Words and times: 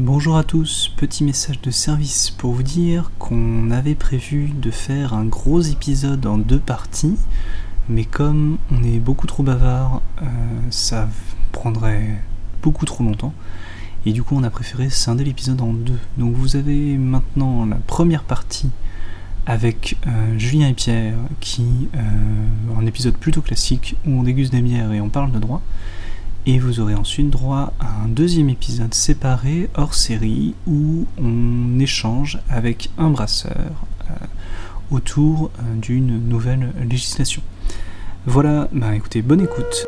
Bonjour 0.00 0.36
à 0.36 0.44
tous, 0.44 0.92
petit 0.96 1.24
message 1.24 1.60
de 1.60 1.72
service 1.72 2.30
pour 2.30 2.52
vous 2.52 2.62
dire 2.62 3.10
qu'on 3.18 3.72
avait 3.72 3.96
prévu 3.96 4.50
de 4.50 4.70
faire 4.70 5.12
un 5.12 5.24
gros 5.24 5.60
épisode 5.60 6.24
en 6.24 6.38
deux 6.38 6.60
parties, 6.60 7.16
mais 7.88 8.04
comme 8.04 8.58
on 8.70 8.84
est 8.84 9.00
beaucoup 9.00 9.26
trop 9.26 9.42
bavard, 9.42 10.00
euh, 10.22 10.24
ça 10.70 11.08
prendrait 11.50 12.14
beaucoup 12.62 12.84
trop 12.84 13.02
longtemps, 13.02 13.34
et 14.06 14.12
du 14.12 14.22
coup 14.22 14.36
on 14.36 14.44
a 14.44 14.50
préféré 14.50 14.88
scinder 14.88 15.24
l'épisode 15.24 15.60
en 15.60 15.72
deux. 15.72 15.98
Donc 16.16 16.36
vous 16.36 16.54
avez 16.54 16.96
maintenant 16.96 17.66
la 17.66 17.78
première 17.78 18.22
partie 18.22 18.70
avec 19.46 19.96
euh, 20.06 20.38
Julien 20.38 20.68
et 20.68 20.74
Pierre, 20.74 21.16
qui 21.40 21.88
euh, 21.96 22.78
un 22.78 22.86
épisode 22.86 23.16
plutôt 23.16 23.42
classique 23.42 23.96
où 24.06 24.12
on 24.12 24.22
déguste 24.22 24.52
des 24.52 24.62
bières 24.62 24.92
et 24.92 25.00
on 25.00 25.08
parle 25.08 25.32
de 25.32 25.40
droit. 25.40 25.60
Et 26.48 26.58
vous 26.58 26.80
aurez 26.80 26.94
ensuite 26.94 27.28
droit 27.28 27.74
à 27.78 28.04
un 28.04 28.08
deuxième 28.08 28.48
épisode 28.48 28.94
séparé 28.94 29.68
hors 29.74 29.92
série 29.92 30.54
où 30.66 31.04
on 31.18 31.78
échange 31.78 32.38
avec 32.48 32.88
un 32.96 33.10
brasseur 33.10 33.84
euh, 34.10 34.14
autour 34.90 35.50
euh, 35.58 35.74
d'une 35.74 36.26
nouvelle 36.26 36.72
législation. 36.88 37.42
Voilà, 38.24 38.66
bah 38.72 38.94
écoutez, 38.96 39.20
bonne 39.20 39.42
écoute. 39.42 39.84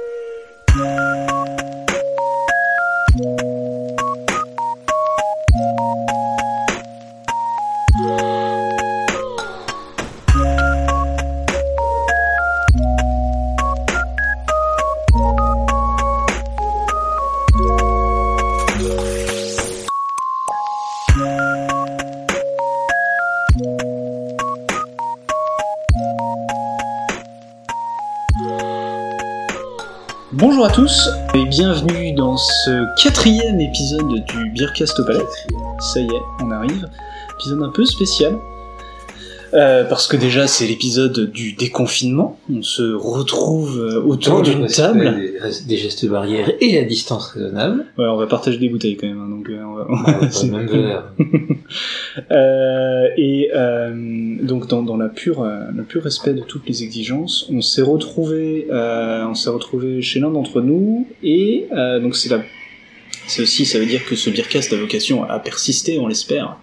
À 30.71 30.73
tous 30.73 31.09
et 31.35 31.45
bienvenue 31.47 32.13
dans 32.13 32.37
ce 32.37 33.03
quatrième 33.03 33.61
épisode 33.61 34.25
du 34.25 34.51
Beercast 34.51 35.01
au 35.01 35.05
Palais. 35.05 35.25
Ça 35.81 36.01
y 36.01 36.05
est, 36.05 36.23
on 36.43 36.51
arrive. 36.53 36.89
Épisode 37.35 37.63
un 37.63 37.71
peu 37.71 37.85
spécial. 37.85 38.39
Euh, 39.53 39.85
parce 39.85 40.07
que 40.07 40.17
déjà 40.17 40.47
c'est 40.47 40.67
l'épisode 40.67 41.31
du 41.33 41.53
déconfinement. 41.55 42.39
On 42.55 42.63
se 42.63 42.83
retrouve 42.95 43.81
euh, 43.81 44.01
autour 44.03 44.43
d'une 44.43 44.67
table. 44.67 45.17
Des, 45.43 45.67
des 45.67 45.77
gestes 45.77 46.07
barrières 46.07 46.53
et 46.61 46.79
à 46.79 46.85
distance 46.85 47.27
raisonnable. 47.33 47.87
Ouais, 47.99 48.07
on 48.07 48.17
va 48.17 48.27
partager 48.27 48.59
des 48.59 48.69
bouteilles 48.69 48.97
quand 48.97 49.09
même. 49.09 49.21
hein, 49.21 49.29
donc, 49.29 49.49
euh, 49.49 49.63
on 49.65 49.75
va- 49.75 50.19
on 50.23 50.31
c'est- 50.31 50.47
le 50.47 50.53
même 50.53 50.67
verre. 50.69 51.13
Euh, 52.31 53.09
et 53.17 53.51
euh, 53.55 54.37
donc 54.43 54.69
dans, 54.69 54.83
dans 54.83 54.97
la 54.97 55.09
pure, 55.09 55.43
euh, 55.43 55.65
le 55.75 55.83
pur 55.83 56.03
respect 56.05 56.35
de 56.35 56.43
toutes 56.43 56.69
les 56.69 56.83
exigences, 56.83 57.47
on 57.51 57.61
s'est 57.61 57.83
retrouvé, 57.83 58.67
euh, 58.71 59.25
on 59.27 59.35
s'est 59.35 59.51
retrouvé 59.51 60.01
chez 60.03 60.21
l'un 60.21 60.31
d'entre 60.31 60.61
nous 60.61 61.07
et 61.23 61.67
euh, 61.73 61.99
donc 62.01 62.15
c'est 62.17 62.29
la, 62.29 62.43
c'est 63.27 63.43
aussi 63.43 63.65
ça 63.67 63.79
veut 63.79 63.87
dire 63.87 64.05
que 64.05 64.15
ce 64.17 64.31
Beercast 64.31 64.73
a 64.73 64.77
vocation 64.77 65.25
à 65.25 65.39
persister, 65.39 65.99
on 65.99 66.07
l'espère, 66.07 66.57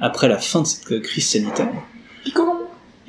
après 0.00 0.28
la 0.28 0.38
fin 0.38 0.62
de 0.62 0.66
cette 0.66 1.02
crise 1.02 1.26
sanitaire. 1.26 1.68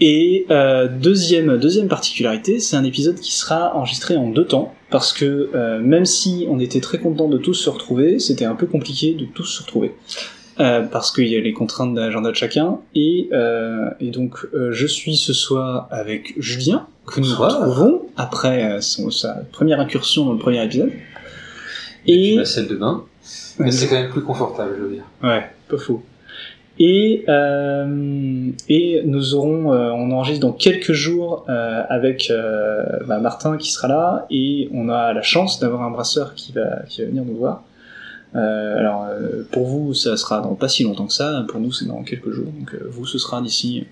Et 0.02 0.46
euh, 0.50 0.88
deuxième 0.88 1.58
deuxième 1.58 1.90
particularité, 1.90 2.60
c'est 2.60 2.78
un 2.78 2.86
épisode 2.86 3.20
qui 3.20 3.34
sera 3.34 3.76
enregistré 3.76 4.16
en 4.16 4.30
deux 4.30 4.46
temps 4.46 4.74
parce 4.90 5.12
que 5.12 5.50
euh, 5.54 5.80
même 5.80 6.06
si 6.06 6.48
on 6.50 6.58
était 6.60 6.80
très 6.80 7.00
content 7.00 7.28
de 7.28 7.38
tous 7.38 7.54
se 7.54 7.70
retrouver, 7.70 8.20
c'était 8.20 8.46
un 8.46 8.56
peu 8.56 8.66
compliqué 8.66 9.14
de 9.14 9.26
tous 9.26 9.44
se 9.44 9.62
retrouver. 9.62 9.94
Euh, 10.62 10.82
parce 10.84 11.12
qu'il 11.12 11.28
y 11.28 11.38
a 11.38 11.42
les 11.42 11.54
contraintes 11.54 11.94
d'agenda 11.96 12.32
de 12.32 12.36
chacun. 12.36 12.80
Et, 12.96 13.30
euh, 13.32 13.90
et 14.02 14.10
donc, 14.12 14.46
euh, 14.54 14.72
je 14.74 14.88
suis 14.88 15.16
ce 15.16 15.32
soir 15.34 15.88
avec 15.90 16.34
Julien, 16.38 16.86
que 17.06 17.20
nous 17.22 17.28
Bonsoir. 17.30 17.60
retrouvons 17.60 18.02
après 18.18 18.64
euh, 18.72 18.82
son- 18.82 19.10
sa 19.12 19.36
première 19.54 19.80
incursion 19.80 20.26
dans 20.26 20.34
le 20.34 20.40
premier 20.40 20.62
épisode. 20.64 20.92
Et 22.08 22.34
Et, 22.34 22.36
la 22.38 22.46
salle 22.46 22.68
de 22.68 22.76
bain. 22.76 23.04
Mais 23.58 23.72
c'est 23.72 23.88
quand 23.88 23.96
même 23.96 24.10
plus 24.10 24.22
confortable, 24.24 24.72
je 24.78 24.84
veux 24.84 24.94
dire. 24.96 25.04
ouais, 25.24 25.44
pas 25.70 25.78
faux. 25.78 26.02
Et, 26.82 27.26
euh, 27.28 28.52
et 28.70 29.02
nous 29.06 29.36
aurons, 29.36 29.74
euh, 29.74 29.92
on 29.92 30.12
enregistre 30.12 30.48
dans 30.48 30.54
quelques 30.54 30.94
jours 30.94 31.46
euh, 31.50 31.84
avec 31.90 32.32
euh, 32.32 32.84
bah, 33.06 33.20
Martin 33.20 33.58
qui 33.58 33.72
sera 33.72 33.90
là, 33.90 34.26
et 34.30 34.70
on 34.74 34.88
a 34.88 35.12
la 35.12 35.22
chance 35.22 35.60
d'avoir 35.60 35.82
un 35.82 35.92
brasseur 35.92 36.36
qui 36.36 36.54
va, 36.54 36.84
qui 36.88 37.02
va 37.02 37.08
venir 37.08 37.26
nous 37.26 37.36
voir. 37.36 37.64
Euh, 38.36 38.78
alors 38.78 39.08
euh, 39.10 39.44
pour 39.52 39.66
vous, 39.66 39.94
ça 39.94 40.16
sera 40.16 40.40
dans 40.40 40.56
pas 40.56 40.70
si 40.70 40.84
longtemps 40.84 41.08
que 41.08 41.14
ça. 41.14 41.44
Pour 41.50 41.60
nous, 41.60 41.74
c'est 41.74 41.86
dans 41.86 42.02
quelques 42.04 42.32
jours. 42.32 42.52
Donc 42.58 42.74
vous, 42.90 43.06
ce 43.06 43.18
sera 43.18 43.42
d'ici 43.42 43.86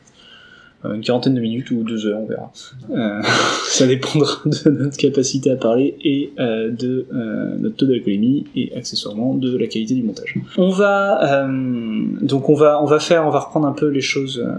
une 0.85 1.01
quarantaine 1.01 1.33
de 1.35 1.41
minutes 1.41 1.71
ou 1.71 1.83
deux 1.83 2.05
heures, 2.05 2.19
on 2.19 2.27
verra. 2.27 2.51
Euh, 2.91 3.21
ça 3.67 3.87
dépendra 3.87 4.29
de 4.45 4.69
notre 4.69 4.97
capacité 4.97 5.51
à 5.51 5.55
parler 5.55 5.95
et 6.03 6.31
euh, 6.39 6.69
de 6.71 7.05
euh, 7.13 7.55
notre 7.57 7.75
taux 7.77 7.85
d'alcoolémie 7.87 8.45
et 8.55 8.71
accessoirement 8.75 9.33
de 9.33 9.57
la 9.57 9.67
qualité 9.67 9.95
du 9.95 10.03
montage. 10.03 10.35
On 10.57 10.69
va 10.69 11.43
euh, 11.45 12.03
donc 12.21 12.49
on 12.49 12.53
va 12.55 12.81
on 12.81 12.85
va 12.85 12.99
faire 12.99 13.25
on 13.25 13.31
va 13.31 13.39
reprendre 13.39 13.67
un 13.67 13.73
peu 13.73 13.87
les 13.87 14.01
choses 14.01 14.39
euh, 14.45 14.53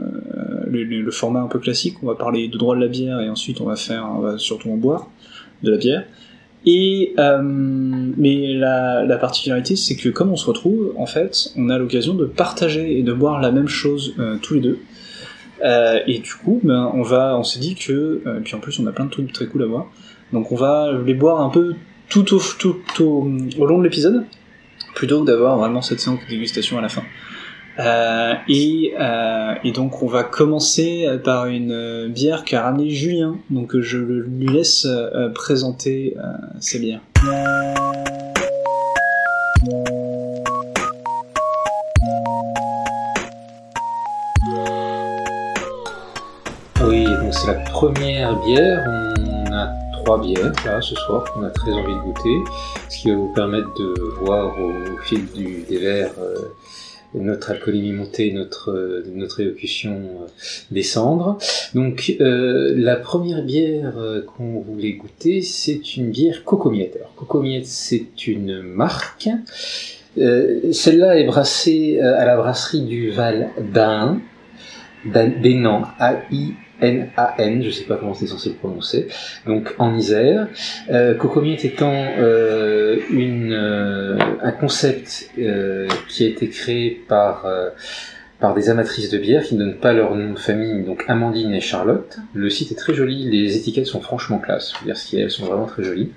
le, 0.66 0.84
le- 0.84 1.02
le 1.02 1.10
format 1.10 1.40
un 1.40 1.46
peu 1.46 1.58
classique. 1.60 1.94
On 2.02 2.06
va 2.06 2.14
parler 2.14 2.48
de 2.48 2.58
droit 2.58 2.74
de 2.76 2.80
la 2.80 2.88
bière 2.88 3.20
et 3.20 3.28
ensuite 3.28 3.60
on 3.60 3.64
va 3.66 3.76
faire 3.76 4.06
on 4.16 4.20
va 4.20 4.38
surtout 4.38 4.70
en 4.70 4.76
boire 4.76 5.08
de 5.62 5.70
la 5.70 5.76
bière. 5.78 6.04
Et 6.66 7.14
euh, 7.18 7.40
mais 7.42 8.52
la, 8.52 9.04
la 9.04 9.16
particularité, 9.16 9.76
c'est 9.76 9.94
que 9.94 10.08
comme 10.08 10.30
on 10.30 10.36
se 10.36 10.44
retrouve, 10.46 10.92
en 10.98 11.06
fait, 11.06 11.52
on 11.56 11.70
a 11.70 11.78
l'occasion 11.78 12.14
de 12.14 12.24
partager 12.26 12.98
et 12.98 13.02
de 13.04 13.12
boire 13.12 13.40
la 13.40 13.52
même 13.52 13.68
chose 13.68 14.14
euh, 14.18 14.36
tous 14.42 14.54
les 14.54 14.60
deux. 14.60 14.78
Euh, 15.64 16.00
et 16.06 16.18
du 16.18 16.34
coup, 16.34 16.60
ben, 16.62 16.90
on 16.94 17.02
va, 17.02 17.36
on 17.38 17.42
s'est 17.42 17.58
dit 17.58 17.74
que, 17.74 18.22
euh, 18.26 18.40
puis 18.42 18.54
en 18.54 18.60
plus, 18.60 18.78
on 18.78 18.86
a 18.86 18.92
plein 18.92 19.06
de 19.06 19.10
trucs 19.10 19.32
très 19.32 19.46
cool 19.46 19.62
à 19.62 19.66
boire. 19.66 19.86
Donc, 20.32 20.52
on 20.52 20.56
va 20.56 20.92
les 21.04 21.14
boire 21.14 21.40
un 21.40 21.48
peu 21.48 21.74
tout 22.08 22.34
au, 22.34 23.24
long 23.66 23.78
de 23.78 23.84
l'épisode, 23.84 24.24
plutôt 24.94 25.22
que 25.22 25.26
d'avoir 25.26 25.58
vraiment 25.58 25.82
cette 25.82 26.00
séance 26.00 26.20
de 26.24 26.30
dégustation 26.30 26.78
à 26.78 26.82
la 26.82 26.88
fin. 26.88 27.02
Euh, 27.78 28.34
et, 28.48 28.92
donc 29.72 30.02
on 30.02 30.08
va 30.08 30.24
commencer 30.24 31.06
par 31.22 31.46
une 31.46 32.08
bière 32.08 32.44
qu'a 32.44 32.62
ramené 32.62 32.90
Julien. 32.90 33.36
Donc 33.50 33.78
je 33.78 33.98
lui 33.98 34.46
laisse 34.46 34.86
présenter 35.34 36.16
sa 36.60 36.78
bière. 36.78 37.00
La 47.48 47.54
première 47.54 48.38
bière. 48.44 48.84
On 48.86 49.52
a 49.54 49.72
trois 49.94 50.20
bières 50.20 50.52
là 50.66 50.82
ce 50.82 50.94
soir 50.94 51.24
qu'on 51.32 51.44
a 51.44 51.50
très 51.50 51.72
envie 51.72 51.94
de 51.94 52.00
goûter, 52.00 52.36
ce 52.90 52.98
qui 52.98 53.10
va 53.10 53.16
vous 53.16 53.32
permettre 53.32 53.72
de 53.72 53.94
voir 54.20 54.54
au 54.60 54.98
fil 54.98 55.24
du, 55.32 55.62
des 55.62 55.78
verres 55.78 56.10
euh, 56.20 56.36
notre 57.14 57.52
alcoolémie 57.52 57.92
monter, 57.92 58.32
notre 58.32 58.70
euh, 58.72 59.02
notre 59.14 59.40
élocution 59.40 59.94
euh, 59.94 60.26
descendre. 60.70 61.38
Donc 61.74 62.16
la 62.18 62.96
première 62.96 63.42
bière 63.42 63.94
qu'on 64.26 64.60
voulait 64.60 64.92
goûter, 64.92 65.40
c'est 65.40 65.96
une 65.96 66.10
bière 66.10 66.44
Cocomiette. 66.44 66.96
Alors 66.96 67.14
Cocomiette, 67.16 67.66
c'est 67.66 68.26
une 68.26 68.60
marque. 68.60 69.30
Celle-là 70.16 71.18
est 71.18 71.24
brassée 71.24 71.98
à 72.00 72.26
la 72.26 72.36
brasserie 72.36 72.82
du 72.82 73.10
Val 73.10 73.48
d'Ain, 73.72 74.20
d'Ainan, 75.06 75.84
A-I-N-A-N, 76.80 77.62
je 77.62 77.70
sais 77.70 77.84
pas 77.84 77.96
comment 77.96 78.14
c'est 78.14 78.26
censé 78.26 78.50
le 78.50 78.54
prononcer, 78.56 79.08
donc 79.46 79.74
en 79.78 79.94
Isère. 79.96 80.48
Euh, 80.90 81.14
Cocomiette 81.14 81.64
étant 81.64 81.92
euh, 82.18 82.96
une, 83.10 83.52
euh, 83.52 84.18
un 84.42 84.52
concept 84.52 85.30
euh, 85.38 85.88
qui 86.08 86.24
a 86.24 86.28
été 86.28 86.48
créé 86.48 87.00
par, 87.08 87.46
euh, 87.46 87.70
par 88.40 88.54
des 88.54 88.70
amatrices 88.70 89.10
de 89.10 89.18
bière 89.18 89.42
qui 89.42 89.54
ne 89.56 89.60
donnent 89.64 89.78
pas 89.78 89.92
leur 89.92 90.14
nom 90.14 90.32
de 90.32 90.38
famille, 90.38 90.84
donc 90.84 91.04
Amandine 91.08 91.52
et 91.54 91.60
Charlotte. 91.60 92.18
Le 92.34 92.50
site 92.50 92.70
est 92.72 92.76
très 92.76 92.94
joli, 92.94 93.28
les 93.28 93.56
étiquettes 93.56 93.86
sont 93.86 94.00
franchement 94.00 94.38
classe, 94.38 94.72
je 94.74 94.78
veux 94.80 94.86
dire, 94.86 94.96
ce 94.96 95.16
elles 95.16 95.30
sont 95.30 95.46
vraiment 95.46 95.66
très 95.66 95.82
jolies. 95.82 96.10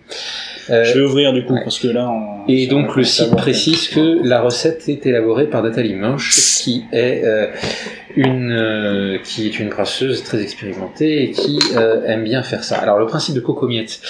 Euh, 0.70 0.84
Je 0.84 1.00
vais 1.00 1.04
ouvrir 1.04 1.34
du 1.34 1.44
coup 1.44 1.54
ouais. 1.54 1.64
parce 1.64 1.80
que 1.80 1.88
là 1.88 2.08
on... 2.10 2.48
et 2.48 2.68
on 2.72 2.82
donc 2.82 2.96
le 2.96 3.04
site 3.04 3.32
précise 3.36 3.88
que 3.88 4.24
la 4.24 4.42
recette 4.42 4.88
est 4.88 5.04
élaborée 5.08 5.48
par 5.48 5.64
Nathalie 5.64 5.96
Minch, 5.96 6.30
qui 6.62 6.84
est 6.92 7.24
euh, 7.26 7.48
une 8.16 8.52
euh, 8.52 9.18
qui 9.24 9.46
est 9.48 9.60
une 9.60 9.70
brasseuse 9.70 10.24
très 10.24 10.42
expérimentée 10.42 11.24
et 11.24 11.32
qui 11.32 11.60
euh, 11.76 12.04
aime 12.06 12.24
bien 12.24 12.44
faire 12.44 12.64
ça. 12.64 12.78
Alors 12.78 13.00
le 13.00 13.06
principe 13.06 13.36
de 13.36 13.40
Cocomiette, 13.42 14.02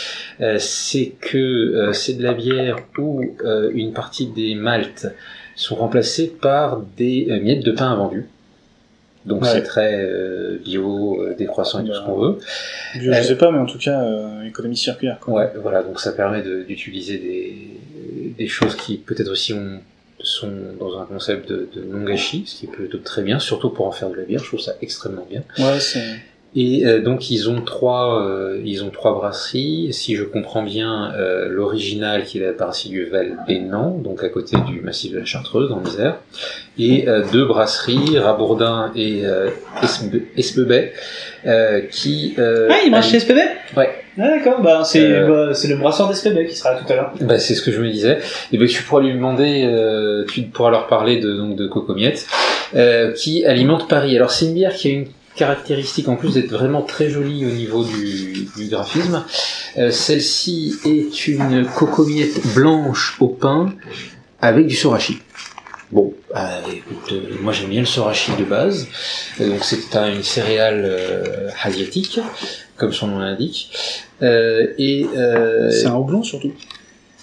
euh, 0.41 0.57
c'est 0.59 1.13
que 1.19 1.37
euh, 1.37 1.93
c'est 1.93 2.13
de 2.13 2.23
la 2.23 2.33
bière 2.33 2.77
où 2.97 3.21
euh, 3.43 3.71
une 3.73 3.93
partie 3.93 4.27
des 4.27 4.55
maltes 4.55 5.07
sont 5.55 5.75
remplacées 5.75 6.27
par 6.41 6.81
des 6.97 7.27
euh, 7.29 7.39
miettes 7.39 7.63
de 7.63 7.71
pain 7.71 7.87
invendus. 7.91 8.25
Donc 9.25 9.43
Ouais. 9.43 9.49
c'est 9.53 9.61
très 9.63 9.93
euh, 10.03 10.57
bio, 10.63 11.21
euh, 11.21 11.35
décroissant 11.37 11.83
et 11.83 11.87
tout 11.87 11.93
ce 11.93 12.01
qu'on 12.01 12.17
veut. 12.17 12.37
Je, 12.99 13.11
je 13.11 13.21
sais 13.21 13.37
pas, 13.37 13.51
mais 13.51 13.59
en 13.59 13.67
tout 13.67 13.77
cas, 13.77 14.01
euh, 14.01 14.43
économie 14.47 14.75
circulaire. 14.77 15.19
Quoi. 15.21 15.33
Ouais, 15.35 15.49
voilà, 15.61 15.83
donc 15.83 15.99
ça 15.99 16.11
permet 16.11 16.41
de- 16.41 16.63
d'utiliser 16.63 17.17
des, 17.19 18.33
des 18.35 18.47
choses 18.47 18.75
qui 18.75 18.97
peut-être 18.97 19.29
aussi 19.29 19.53
ont 19.53 19.79
sont 20.23 20.51
dans 20.79 20.99
un 20.99 21.05
concept 21.05 21.49
de, 21.49 21.67
de 21.75 21.81
non 21.83 22.03
gâchis, 22.03 22.43
ce 22.47 22.59
qui 22.59 22.65
est 22.65 22.69
plutôt 22.69 22.97
très 22.99 23.21
bien, 23.21 23.39
surtout 23.39 23.69
pour 23.69 23.87
en 23.87 23.91
faire 23.91 24.09
de 24.09 24.15
la 24.15 24.23
bière. 24.23 24.39
Je 24.39 24.45
trouve 24.47 24.59
ça 24.59 24.73
extrêmement 24.81 25.27
bien. 25.29 25.43
Ouais, 25.57 25.79
c'est. 25.79 26.03
Et 26.53 26.85
euh, 26.85 27.01
donc 27.01 27.31
ils 27.31 27.49
ont 27.49 27.61
trois, 27.61 28.21
euh, 28.27 28.61
ils 28.65 28.83
ont 28.83 28.89
trois 28.89 29.13
brasseries. 29.13 29.93
Si 29.93 30.15
je 30.17 30.23
comprends 30.25 30.63
bien, 30.63 31.13
euh, 31.15 31.47
l'original 31.47 32.25
qui 32.25 32.39
est 32.39 32.45
la 32.45 32.51
brasserie 32.51 32.89
du 32.89 33.05
Val 33.05 33.37
Bénan, 33.47 33.91
donc 33.99 34.21
à 34.21 34.27
côté 34.27 34.57
du 34.67 34.81
massif 34.81 35.13
de 35.13 35.19
la 35.19 35.23
Chartreuse, 35.25 35.71
en 35.71 35.81
Isère, 35.85 36.17
et 36.77 37.05
deux 37.31 37.45
brasseries, 37.45 38.19
Rabourdin 38.19 38.91
et 38.97 39.23
Espe- 39.81 40.23
Espebay, 40.35 40.91
euh, 41.45 41.81
qui. 41.89 42.35
Ah, 42.37 42.79
il 42.85 42.91
marche 42.91 43.11
chez 43.11 43.19
SPB 43.21 43.39
Ouais. 43.77 44.00
Ah, 44.17 44.27
d'accord, 44.27 44.61
bah, 44.61 44.83
c'est 44.83 44.99
Euh, 45.01 45.47
bah, 45.47 45.53
c'est 45.53 45.67
le 45.69 45.77
brasseur 45.77 46.09
d'SPB 46.09 46.45
qui 46.47 46.55
sera 46.55 46.73
là 46.73 46.79
tout 46.85 46.91
à 46.91 46.95
l'heure. 46.95 47.13
Bah, 47.21 47.39
c'est 47.39 47.55
ce 47.55 47.61
que 47.61 47.71
je 47.71 47.81
me 47.81 47.89
disais. 47.89 48.19
Et 48.51 48.57
ben 48.57 48.67
tu 48.67 48.83
pourras 48.83 49.01
lui 49.01 49.13
demander, 49.13 49.63
euh, 49.65 50.25
tu 50.31 50.41
pourras 50.43 50.69
leur 50.71 50.87
parler 50.87 51.19
de 51.19 51.33
donc 51.35 51.55
de 51.55 51.67
Cocomiette, 51.67 52.27
euh, 52.75 53.13
qui 53.13 53.45
alimente 53.45 53.87
Paris. 53.87 54.15
Alors 54.15 54.31
c'est 54.31 54.45
une 54.45 54.53
bière 54.53 54.73
qui 54.75 54.89
a 54.89 54.91
une 54.91 55.07
caractéristique 55.35 56.09
en 56.09 56.17
plus 56.17 56.33
d'être 56.33 56.51
vraiment 56.51 56.81
très 56.81 57.09
jolie 57.09 57.45
au 57.45 57.49
niveau 57.49 57.85
du, 57.85 58.47
du 58.57 58.67
graphisme. 58.69 59.23
Euh, 59.77 59.89
Celle-ci 59.91 60.75
est 60.85 61.27
une 61.29 61.65
cocomiette 61.65 62.53
blanche 62.53 63.15
au 63.21 63.27
pain 63.27 63.73
avec 64.41 64.67
du 64.67 64.75
sorachi. 64.75 65.19
Bon, 65.93 66.13
bah, 66.33 66.49
écoute, 66.69 67.11
euh, 67.13 67.21
moi 67.41 67.53
j'aime 67.53 67.69
bien 67.69 67.79
le 67.81 67.85
sorachi 67.85 68.31
de 68.37 68.43
base. 68.43 68.87
Euh, 69.39 69.47
donc 69.49 69.63
c'est 69.63 69.95
un- 69.95 70.11
une 70.13 70.23
céréale 70.23 70.83
euh, 70.85 71.49
asiatique, 71.63 72.19
comme 72.81 72.91
son 72.93 73.07
nom 73.07 73.19
l'indique. 73.19 73.69
Euh, 74.21 74.67
et 74.77 75.05
euh, 75.15 75.69
C'est 75.69 75.87
un 75.87 75.95
houblon 75.95 76.21
surtout. 76.23 76.51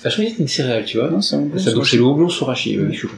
ah, 0.05 0.08
je 0.08 0.14
croyais 0.14 0.26
que 0.31 0.37
c'était 0.37 0.43
une 0.44 0.49
céréale, 0.49 0.84
tu 0.87 0.99
vois. 0.99 1.10
Non, 1.10 1.20
c'est 1.20 1.37
un 1.37 1.40
houblon. 1.40 1.58
Ça, 1.58 1.72
donc 1.72 1.87
c'est 1.87 1.96
le 1.99 2.05
houblon 2.05 2.28
sorachi, 2.31 2.78
oui, 2.78 2.87
je 2.93 2.99
suis 2.99 3.08
con. 3.08 3.14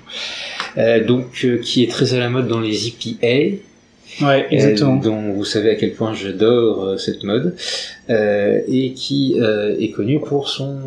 Euh, 0.78 1.04
donc 1.04 1.30
qui 1.62 1.82
est 1.84 1.90
très 1.90 2.14
à 2.14 2.18
la 2.18 2.28
mode 2.30 2.48
dans 2.48 2.60
les 2.60 2.88
EPA, 2.88 3.58
Ouais, 4.22 4.46
exactement. 4.50 4.98
euh, 4.98 5.04
dont 5.04 5.32
vous 5.34 5.44
savez 5.44 5.70
à 5.70 5.74
quel 5.76 5.92
point 5.94 6.12
j'adore 6.14 6.84
euh, 6.84 6.96
cette 6.96 7.22
mode, 7.22 7.54
euh, 8.10 8.58
et 8.66 8.92
qui 8.92 9.36
est 9.38 9.90
connu 9.92 10.18
pour 10.20 10.48
son 10.48 10.78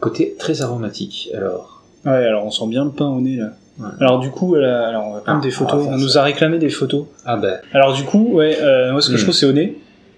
côté 0.00 0.34
très 0.38 0.62
aromatique. 0.62 1.30
Alors, 1.34 1.82
Ouais, 2.04 2.12
alors 2.24 2.44
on 2.46 2.50
sent 2.52 2.68
bien 2.68 2.84
le 2.84 2.92
pain 2.92 3.08
au 3.08 3.20
nez 3.20 3.36
là. 3.36 3.52
Ouais. 3.80 3.88
Alors 4.00 4.20
du 4.20 4.30
coup, 4.30 4.54
elle 4.56 4.64
a- 4.64 4.86
alors 4.88 5.06
on 5.08 5.12
va 5.14 5.20
prendre 5.20 5.40
Ah, 5.42 5.44
des 5.44 5.50
photos. 5.50 5.82
faire 5.84 5.92
On 5.92 5.98
nous 5.98 6.16
a 6.16 6.22
réclamé 6.22 6.58
des 6.58 6.68
photos. 6.70 7.06
ah 7.24 7.36
ben, 7.36 7.58
Alors 7.72 7.92
du 7.94 8.04
coup, 8.04 8.34
ouais, 8.34 8.56
moi 8.92 9.00
ce 9.02 9.10
que 9.10 9.16
je 9.16 9.22
Hmm. 9.22 9.24
trouve 9.24 9.34
c'est 9.34 9.46
au 9.46 9.52
nez. 9.52 9.76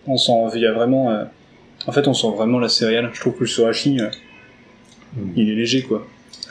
On 0.09 0.17
sent, 0.17 0.33
il 0.57 0.63
y 0.63 0.67
a 0.67 0.73
vraiment, 0.73 1.11
euh, 1.11 1.25
en 1.87 1.93
fait, 1.93 2.09
on 2.09 2.15
sent 2.15 2.29
vraiment 2.37 2.59
la 2.59 2.69
céréale. 2.69 3.11
Je 3.13 3.21
trouve 3.21 3.35
que 3.35 3.41
le 3.41 3.47
sorachi, 3.47 4.01
euh, 4.01 4.09
Hmm. 5.17 5.31
il 5.37 5.49
est 5.49 5.55
léger 5.55 5.83
quoi. 5.83 6.07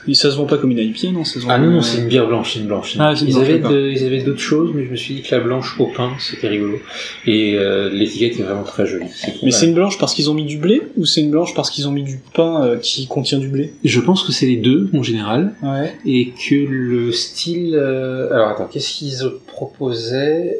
Et 0.08 0.14
ça 0.14 0.32
se 0.32 0.36
vend 0.38 0.46
pas 0.46 0.58
comme 0.58 0.72
une 0.72 0.78
IPA, 0.80 1.12
non 1.12 1.24
ça 1.24 1.36
se 1.36 1.40
vend 1.46 1.50
ah 1.52 1.58
non, 1.60 1.70
non, 1.72 1.82
c'est 1.82 2.00
une 2.00 2.08
bière 2.08 2.28
blanche, 2.28 2.54
c'est 2.54 2.60
une 2.60 2.68
blanche. 2.68 2.96
Ah, 3.00 3.14
une 3.14 3.28
ils, 3.28 3.34
blanche, 3.34 3.44
avaient 3.44 3.60
de- 3.60 3.90
ils 3.92 4.06
avaient 4.06 4.22
d'autres 4.22 4.40
choses, 4.40 4.72
mais 4.74 4.86
je 4.86 4.92
me 4.92 4.96
suis 4.96 5.16
dit 5.16 5.22
que 5.22 5.34
la 5.36 5.42
blanche 5.42 5.76
au 5.80 5.88
pain, 5.88 6.12
c'était 6.20 6.48
rigolo. 6.48 6.80
Et 7.26 7.56
euh, 7.58 7.90
l'étiquette 7.90 8.40
est 8.40 8.44
vraiment 8.44 8.64
très 8.64 8.86
jolie. 8.86 9.08
Mais 9.44 9.52
c'est 9.52 9.66
une 9.68 9.74
blanche 9.74 9.98
parce 9.98 10.14
qu'ils 10.14 10.30
ont 10.30 10.34
mis 10.34 10.46
du 10.46 10.58
blé 10.58 10.82
ou 10.98 11.06
c'est 11.06 11.22
une 11.22 11.32
blanche 11.32 11.54
parce 11.54 11.70
qu'ils 11.70 11.88
ont 11.88 11.92
mis 11.92 12.04
du 12.04 12.20
pain 12.34 12.64
euh, 12.64 12.78
qui 12.78 13.08
contient 13.08 13.40
du 13.40 13.50
blé? 13.50 13.74
Je 13.84 14.00
pense 14.00 14.24
que 14.24 14.32
c'est 14.32 14.46
les 14.48 14.58
deux 14.58 14.90
en 14.94 15.04
général. 15.04 15.54
Ouais. 15.64 15.94
et 16.06 16.30
que 16.32 16.56
le 16.56 17.12
style 17.12 17.76
euh, 17.76 18.32
alors 18.34 18.50
attends 18.50 18.68
qu'est-ce 18.72 18.94
qu'ils 18.94 19.18
proposaient 19.48 20.58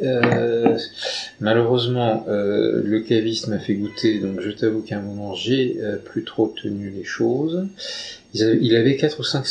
malheureusement 1.40 2.24
le 2.28 3.00
caviste 3.00 3.48
m'a 3.48 3.58
fait 3.58 3.74
goûter 3.74 4.18
donc 4.18 4.40
je 4.40 4.50
t'avoue 4.50 4.80
qu'à 4.82 4.98
un 4.98 5.02
moment 5.02 5.34
j'ai 5.34 5.76
plus 6.04 6.24
trop 6.24 6.52
tenu 6.60 6.92
les 6.96 7.04
choses 7.04 7.66
il 8.34 8.74
avait 8.76 8.96
quatre 8.96 9.20
ou 9.20 9.24
cinq 9.24 9.46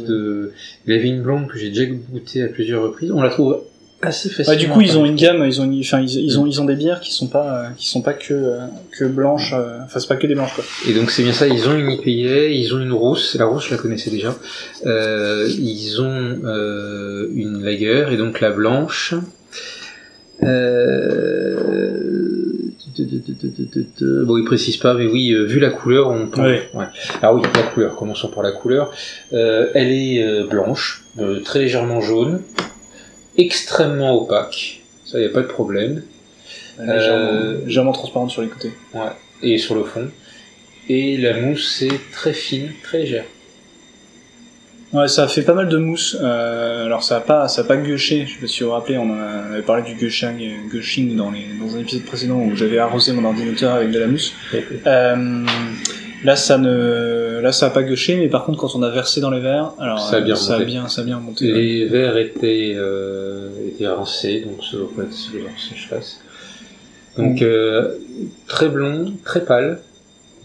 ouais. 0.00 0.06
de 0.06 0.52
il 0.86 0.92
avait 0.92 1.08
une 1.08 1.22
blonde 1.22 1.48
que 1.48 1.58
j'ai 1.58 1.70
déjà 1.70 1.86
goûté 1.86 2.42
à 2.42 2.48
plusieurs 2.48 2.82
reprises 2.82 3.10
on 3.10 3.22
la 3.22 3.30
trouve 3.30 3.62
assez 4.02 4.28
facilement 4.28 4.52
Ouais, 4.52 4.56
du 4.58 4.68
coup, 4.70 4.80
ils 4.82 4.98
ont 4.98 5.06
une 5.06 5.16
gamme, 5.16 5.42
ils 5.46 5.62
ont, 5.62 5.64
une- 5.64 5.80
enfin, 5.80 6.02
ils, 6.02 6.24
ils 6.26 6.38
ont, 6.38 6.44
ils 6.46 6.60
ont 6.60 6.66
des 6.66 6.76
bières 6.76 7.00
qui 7.00 7.10
sont 7.14 7.28
pas, 7.28 7.64
euh, 7.64 7.68
qui 7.74 7.88
sont 7.88 8.02
pas 8.02 8.12
que, 8.12 8.34
euh, 8.34 8.58
que 8.92 9.06
blanches. 9.06 9.54
euh, 9.54 9.78
Enfin, 9.82 9.98
c'est 9.98 10.08
pas 10.08 10.16
que 10.16 10.26
des 10.26 10.34
blanches 10.34 10.54
quoi. 10.54 10.62
Et 10.86 10.92
donc 10.92 11.10
c'est 11.10 11.22
bien 11.22 11.32
ça, 11.32 11.48
ils 11.48 11.66
ont 11.68 11.74
une 11.74 11.90
IPA, 11.90 12.48
ils 12.50 12.74
ont 12.74 12.80
une 12.82 12.92
rousse, 12.92 13.34
la 13.38 13.46
rousse 13.46 13.64
je 13.66 13.70
la 13.70 13.78
connaissais 13.78 14.10
déjà, 14.10 14.36
euh, 14.84 15.48
ils 15.58 16.02
ont 16.02 16.38
euh, 16.44 17.28
une 17.34 17.64
lager 17.64 18.04
et 18.12 18.18
donc 18.18 18.40
la 18.40 18.50
blanche. 18.50 19.14
Euh... 20.42 22.33
Bon, 23.00 24.36
ils 24.38 24.44
précisent 24.44 24.76
pas, 24.76 24.94
mais 24.94 25.06
oui, 25.06 25.32
euh, 25.32 25.44
vu 25.44 25.58
la 25.60 25.70
couleur, 25.70 26.10
on 26.10 26.26
peut. 26.26 26.40
Ouais. 26.40 26.86
Alors 27.22 27.34
oui, 27.36 27.42
la 27.54 27.62
couleur. 27.62 27.96
Commençons 27.96 28.28
par 28.28 28.42
la 28.42 28.52
couleur. 28.52 28.92
Euh, 29.32 29.68
elle 29.74 29.92
est 29.92 30.22
euh, 30.22 30.46
blanche, 30.46 31.04
euh, 31.18 31.40
très 31.40 31.60
légèrement 31.60 32.00
jaune, 32.00 32.42
extrêmement 33.36 34.14
opaque. 34.14 34.82
Ça, 35.04 35.20
y 35.20 35.24
a 35.24 35.28
pas 35.28 35.42
de 35.42 35.46
problème. 35.48 36.02
Légèrement, 36.78 37.30
Euh, 37.32 37.64
légèrement 37.66 37.92
transparente 37.92 38.30
sur 38.30 38.42
les 38.42 38.48
côtés. 38.48 38.72
Ouais, 38.94 39.00
et 39.42 39.58
sur 39.58 39.74
le 39.74 39.84
fond. 39.84 40.08
Et 40.88 41.16
la 41.16 41.40
mousse 41.40 41.82
est 41.82 42.10
très 42.12 42.32
fine, 42.32 42.70
très 42.82 42.98
légère. 42.98 43.24
Ouais, 44.94 45.08
ça 45.08 45.24
a 45.24 45.28
fait 45.28 45.42
pas 45.42 45.54
mal 45.54 45.68
de 45.68 45.76
mousse. 45.76 46.16
Euh, 46.22 46.86
alors 46.86 47.02
ça 47.02 47.16
a 47.16 47.20
pas, 47.20 47.48
ça 47.48 47.62
a 47.62 47.64
pas 47.64 47.76
gueuché. 47.76 48.26
Je 48.26 48.34
sais 48.34 48.40
pas 48.40 48.46
si 48.46 48.60
vous 48.62 48.66
vous 48.68 48.72
rappelez, 48.74 48.96
on 48.96 49.10
en 49.10 49.18
a- 49.18 49.44
on 49.50 49.52
avait 49.52 49.62
parlé 49.62 49.82
du 49.82 49.94
gushing, 49.94 50.68
gushing 50.70 51.16
dans 51.16 51.30
les, 51.32 51.46
dans 51.60 51.74
un 51.74 51.80
épisode 51.80 52.04
précédent 52.04 52.36
où 52.38 52.54
j'avais 52.54 52.78
arrosé 52.78 53.12
mon 53.12 53.24
ordinateur 53.24 53.74
avec 53.74 53.90
de 53.90 53.98
la 53.98 54.06
mousse. 54.06 54.32
Euh, 54.86 55.44
là, 56.22 56.36
ça 56.36 56.58
ne, 56.58 57.40
là, 57.42 57.50
ça 57.50 57.66
a 57.66 57.70
pas 57.70 57.82
gueuché, 57.82 58.16
mais 58.16 58.28
par 58.28 58.44
contre, 58.44 58.58
quand 58.58 58.76
on 58.76 58.82
a 58.82 58.90
versé 58.90 59.20
dans 59.20 59.30
les 59.30 59.40
verres, 59.40 59.72
alors 59.80 59.98
Ça 59.98 60.16
a 60.18 60.20
bien 60.20 60.34
euh, 60.34 60.36
ça 60.36 60.52
a 60.52 60.56
remonté. 60.58 60.70
bien, 60.72 60.88
ça 60.88 61.00
a 61.00 61.04
bien 61.04 61.18
monté. 61.18 61.52
Les 61.52 61.86
verres 61.86 62.16
étaient, 62.16 62.74
euh, 62.76 63.48
étaient 63.68 63.88
rincés, 63.88 64.44
donc 64.46 64.58
pas 64.96 65.02
être 65.02 65.16
leur 65.34 65.58
sécheresse. 65.58 66.20
Donc 67.18 67.42
euh, 67.42 67.94
très 68.46 68.68
blond, 68.68 69.12
très 69.24 69.44
pâle, 69.44 69.80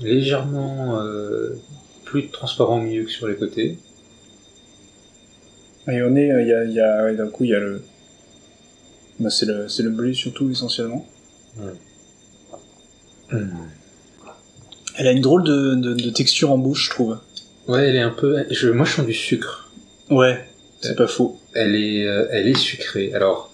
légèrement 0.01 0.99
euh, 1.01 1.49
plus 2.05 2.29
transparent 2.29 2.77
au 2.77 2.81
milieu 2.81 3.03
que 3.03 3.11
sur 3.11 3.27
les 3.27 3.35
côtés. 3.35 3.77
Et 5.87 6.01
au 6.01 6.09
nez, 6.09 6.31
euh, 6.31 6.41
il 6.41 6.47
y 6.47 6.53
a, 6.53 6.63
il 6.65 6.71
y 6.71 6.79
a, 6.79 7.03
ouais, 7.03 7.15
d'un 7.15 7.29
coup, 7.29 7.45
il 7.45 7.51
y 7.51 7.55
a 7.55 7.59
le, 7.59 7.81
bah, 9.19 9.29
c'est 9.29 9.45
le, 9.45 9.67
c'est 9.69 9.83
le 9.83 9.89
blé 9.89 10.13
surtout 10.13 10.49
essentiellement. 10.49 11.07
Elle 14.95 15.07
a 15.07 15.11
une 15.11 15.21
drôle 15.21 15.43
de, 15.43 15.75
de, 15.75 15.93
de 15.93 16.09
texture 16.09 16.51
en 16.51 16.57
bouche, 16.57 16.85
je 16.85 16.89
trouve. 16.91 17.17
Ouais, 17.67 17.87
elle 17.87 17.95
est 17.95 18.01
un 18.01 18.09
peu. 18.09 18.45
Je, 18.51 18.69
moi, 18.69 18.85
je 18.85 18.93
sens 18.93 19.05
du 19.05 19.13
sucre. 19.13 19.71
Ouais, 20.09 20.43
c'est 20.81 20.95
pas 20.95 21.07
faux. 21.07 21.39
Elle 21.53 21.75
est, 21.75 22.07
euh, 22.07 22.27
elle 22.31 22.47
est 22.47 22.57
sucrée. 22.57 23.13
Alors, 23.13 23.51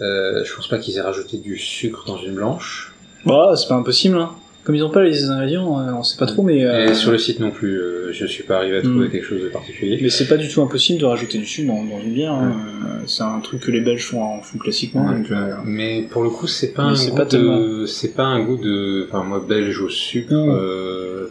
euh, 0.00 0.44
je 0.44 0.54
pense 0.54 0.68
pas 0.68 0.78
qu'ils 0.78 0.96
aient 0.96 1.02
rajouté 1.02 1.38
du 1.38 1.58
sucre 1.58 2.04
dans 2.06 2.18
une 2.18 2.34
blanche. 2.34 2.94
Bah, 3.24 3.54
c'est 3.56 3.68
pas 3.68 3.74
impossible, 3.74 4.16
hein. 4.16 4.30
Comme 4.64 4.76
ils 4.76 4.84
ont 4.84 4.90
pas 4.90 5.02
les 5.02 5.24
ingrédients, 5.24 5.80
euh, 5.80 5.90
on 5.92 6.04
sait 6.04 6.16
pas 6.16 6.26
trop, 6.26 6.42
mais, 6.42 6.64
euh, 6.64 6.86
Et 6.90 6.94
sur 6.94 7.10
le 7.10 7.18
site 7.18 7.40
non 7.40 7.50
plus, 7.50 7.76
euh, 7.80 8.12
je 8.12 8.26
suis 8.26 8.44
pas 8.44 8.58
arrivé 8.58 8.76
à 8.76 8.82
trouver 8.82 9.08
Mm. 9.08 9.10
quelque 9.10 9.24
chose 9.26 9.42
de 9.42 9.48
particulier. 9.48 9.98
mais 10.00 10.08
c'est 10.08 10.28
pas 10.28 10.36
du 10.36 10.46
tout 10.48 10.62
impossible 10.62 11.00
de 11.00 11.04
rajouter 11.04 11.38
du 11.38 11.46
sucre 11.46 11.66
dans, 11.66 11.82
dans 11.82 12.00
une 12.00 12.12
bière. 12.12 12.32
hein. 12.32 12.52
Euh, 12.84 12.88
C'est 13.06 13.24
un 13.24 13.40
truc 13.40 13.60
que 13.60 13.72
les 13.72 13.80
Belges 13.80 14.04
font, 14.04 14.40
font 14.42 14.58
classiquement. 14.58 15.10
Donc, 15.10 15.28
euh, 15.32 15.54
Mais 15.64 16.02
pour 16.08 16.22
le 16.22 16.30
coup, 16.30 16.46
c'est 16.46 16.72
pas 16.72 16.82
un 16.84 16.94
goût 16.94 17.14
pas 17.16 17.24
de, 17.24 17.86
c'est 17.86 18.14
pas 18.14 18.22
un 18.22 18.40
goût 18.44 18.56
de, 18.56 19.08
enfin 19.08 19.24
moi 19.24 19.44
belge 19.46 19.80
au 19.80 19.88
sucre, 19.88 20.32
Mm. 20.32 20.50
euh, 20.56 21.26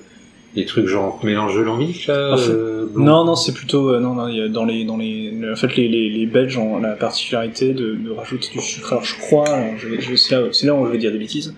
des 0.53 0.65
trucs 0.65 0.87
genre 0.87 1.17
mélange 1.23 1.55
de 1.55 1.61
lambic 1.61 2.07
là. 2.07 2.31
Enfin, 2.33 2.51
euh, 2.51 2.85
blanc. 2.93 3.05
Non, 3.05 3.23
non, 3.23 3.35
c'est 3.37 3.53
plutôt 3.53 3.93
euh, 3.93 4.01
non, 4.01 4.13
non. 4.15 4.27
il 4.27 4.35
y 4.35 4.41
a 4.41 4.49
dans 4.49 4.65
les 4.65 4.83
dans 4.83 4.97
les 4.97 5.31
en 5.49 5.55
fait 5.55 5.73
les, 5.77 5.87
les, 5.87 6.09
les 6.09 6.25
Belges 6.25 6.57
ont 6.57 6.79
la 6.81 6.91
particularité 6.97 7.73
de, 7.73 7.95
de 7.95 8.09
rajouter 8.09 8.49
du 8.51 8.59
sucre. 8.59 8.91
Alors 8.91 9.05
je 9.05 9.15
crois, 9.17 9.47
alors, 9.47 9.77
je 9.77 9.87
vais, 9.87 10.01
je 10.01 10.09
vais- 10.09 10.17
c'est 10.17 10.35
là, 10.35 10.47
c'est 10.51 10.67
là 10.67 10.75
où 10.75 10.85
je 10.85 10.91
vais 10.91 10.97
dire 10.97 11.13
des 11.13 11.17
bêtises. 11.19 11.53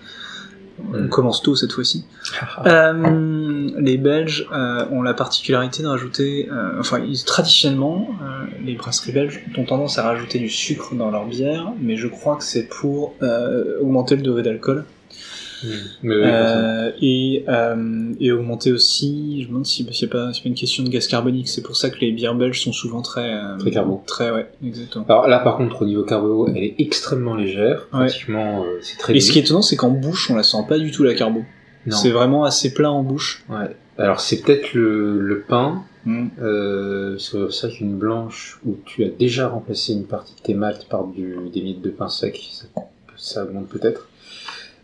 On 0.78 0.98
Mm. 1.02 1.08
commence 1.08 1.40
tôt 1.42 1.54
cette 1.54 1.72
fois-ci. 1.72 2.04
Euh, 2.66 3.68
les 3.78 3.96
Belges 3.96 4.46
euh, 4.52 4.84
ont 4.90 5.02
la 5.02 5.14
particularité 5.14 5.82
de 5.82 5.88
rajouter, 5.88 6.48
euh, 6.52 6.78
enfin 6.80 6.98
ils- 6.98 7.24
traditionnellement, 7.24 8.08
les 8.64 8.74
brasseries 8.74 9.12
belges 9.12 9.42
ont 9.56 9.64
tendance 9.64 9.98
à 9.98 10.02
rajouter 10.02 10.38
du 10.38 10.48
sucre 10.48 10.94
dans 10.94 11.10
leur 11.10 11.26
bière, 11.26 11.72
mais 11.80 11.96
je 11.96 12.08
crois 12.08 12.36
que 12.36 12.44
c'est 12.44 12.64
pour 12.68 13.14
augmenter 13.80 14.16
le 14.16 14.22
degré 14.22 14.42
d'alcool. 14.42 14.84
Mais 16.02 16.14
oui. 16.14 16.22
Euh, 16.24 16.90
et, 17.00 17.44
euh, 17.48 18.12
et 18.20 18.32
augmenter 18.32 18.72
aussi, 18.72 19.40
je 19.42 19.46
me 19.46 19.48
demande 19.50 19.66
si 19.66 19.86
c'est 19.92 20.06
pas, 20.08 20.26
pas 20.26 20.32
une 20.44 20.54
question 20.54 20.84
de 20.84 20.88
gaz 20.88 21.06
carbonique, 21.06 21.48
c'est 21.48 21.62
pour 21.62 21.76
ça 21.76 21.90
que 21.90 21.98
les 22.00 22.12
bières 22.12 22.34
belges 22.34 22.62
sont 22.62 22.72
souvent 22.72 23.02
très... 23.02 23.34
euh, 23.34 23.56
Très 23.58 23.70
carbo. 23.70 24.02
Très, 24.06 24.30
ouais, 24.30 24.48
exactement. 24.64 25.04
Alors 25.08 25.28
là, 25.28 25.38
par 25.40 25.56
contre, 25.56 25.82
au 25.82 25.86
niveau 25.86 26.02
carbo, 26.04 26.48
elle 26.48 26.62
est 26.62 26.74
extrêmement 26.78 27.34
légère. 27.34 27.86
Ouais. 27.92 28.06
Pratiquement, 28.06 28.64
euh, 28.64 28.78
c'est 28.82 28.98
très. 28.98 29.16
Et 29.16 29.20
ce 29.20 29.32
qui 29.32 29.38
est 29.38 29.42
étonnant, 29.42 29.62
c'est 29.62 29.76
qu'en 29.76 29.90
bouche, 29.90 30.30
on 30.30 30.36
la 30.36 30.42
sent 30.42 30.64
pas 30.68 30.78
du 30.78 30.90
tout 30.90 31.02
la 31.04 31.14
carbo. 31.14 31.42
Non. 31.86 31.96
C'est 31.96 32.10
vraiment 32.10 32.44
assez 32.44 32.72
plat 32.72 32.90
en 32.90 33.02
bouche. 33.02 33.44
Ouais. 33.48 33.76
Alors 33.98 34.20
c'est 34.20 34.40
peut-être 34.42 34.72
le, 34.74 35.20
le 35.20 35.40
pain. 35.42 35.82
Mm. 36.06 36.26
Euh, 36.42 37.16
c'est 37.18 37.50
ça 37.50 37.68
qu'une 37.68 37.96
blanche 37.96 38.58
où 38.66 38.76
tu 38.84 39.04
as 39.04 39.08
déjà 39.08 39.48
remplacé 39.48 39.92
une 39.94 40.04
partie 40.04 40.34
de 40.34 40.40
tes 40.40 40.52
maltes 40.54 40.86
par 40.88 41.06
du, 41.06 41.36
des 41.52 41.62
miettes 41.62 41.80
de 41.80 41.88
pain 41.90 42.08
sec, 42.08 42.38
ça, 42.52 42.66
ça 43.16 43.44
augmente 43.44 43.68
peut-être. 43.68 44.08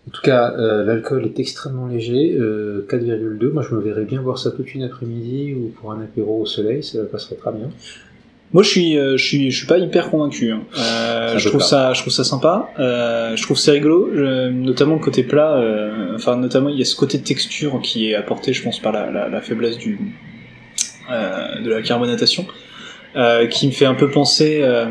En 0.09 0.11
tout 0.13 0.23
cas, 0.23 0.55
euh, 0.59 0.85
l'alcool 0.85 1.25
est 1.27 1.39
extrêmement 1.39 1.87
léger, 1.87 2.35
euh, 2.39 2.85
4,2. 2.89 3.51
Moi, 3.53 3.63
je 3.69 3.75
me 3.75 3.81
verrais 3.81 4.05
bien 4.05 4.23
boire 4.23 4.39
ça 4.39 4.51
toute 4.51 4.75
une 4.75 4.83
après-midi 4.83 5.55
ou 5.55 5.69
pour 5.79 5.93
un 5.93 6.01
apéro 6.01 6.41
au 6.41 6.47
soleil, 6.47 6.83
ça 6.83 6.99
passerait 7.11 7.37
très 7.37 7.53
bien. 7.53 7.69
Moi, 8.53 8.65
je 8.65 8.69
suis, 8.69 8.99
euh, 8.99 9.17
je 9.17 9.25
suis, 9.25 9.51
je 9.53 9.57
suis 9.59 9.67
pas 9.69 9.79
hyper 9.79 10.11
convaincu. 10.11 10.51
hein. 10.51 10.63
Euh, 10.77 11.39
je 11.39 11.49
trouve 11.49 11.61
pas. 11.61 11.67
ça, 11.67 11.93
je 11.93 12.01
trouve 12.01 12.13
ça 12.13 12.25
sympa. 12.25 12.71
Euh, 12.81 13.37
je 13.37 13.43
trouve 13.43 13.57
c'est 13.57 13.71
rigolo, 13.71 14.11
je- 14.13 14.49
notamment 14.49 14.95
le 14.95 15.01
côté 15.01 15.23
plat. 15.23 15.55
euh, 15.57 16.15
enfin, 16.17 16.37
notamment 16.37 16.69
il 16.71 16.79
y 16.79 16.83
a 16.83 16.85
ce 16.85 16.97
côté 16.97 17.19
de 17.19 17.23
texture 17.23 17.79
qui 17.81 18.11
est 18.11 18.17
apporté, 18.17 18.53
je 18.53 18.63
pense, 18.65 18.81
par 18.81 18.91
la, 18.93 19.09
la, 19.11 19.29
la 19.29 19.41
faiblesse 19.41 19.79
du 19.79 19.99
euh, 21.13 21.61
de 21.63 21.71
la 21.71 21.83
carbonatation, 21.83 22.47
euh, 23.17 23.47
qui 23.47 23.67
me 23.69 23.73
fait 23.73 23.87
un 23.87 23.95
peu 23.95 24.11
penser 24.11 24.61
euh, 24.63 24.87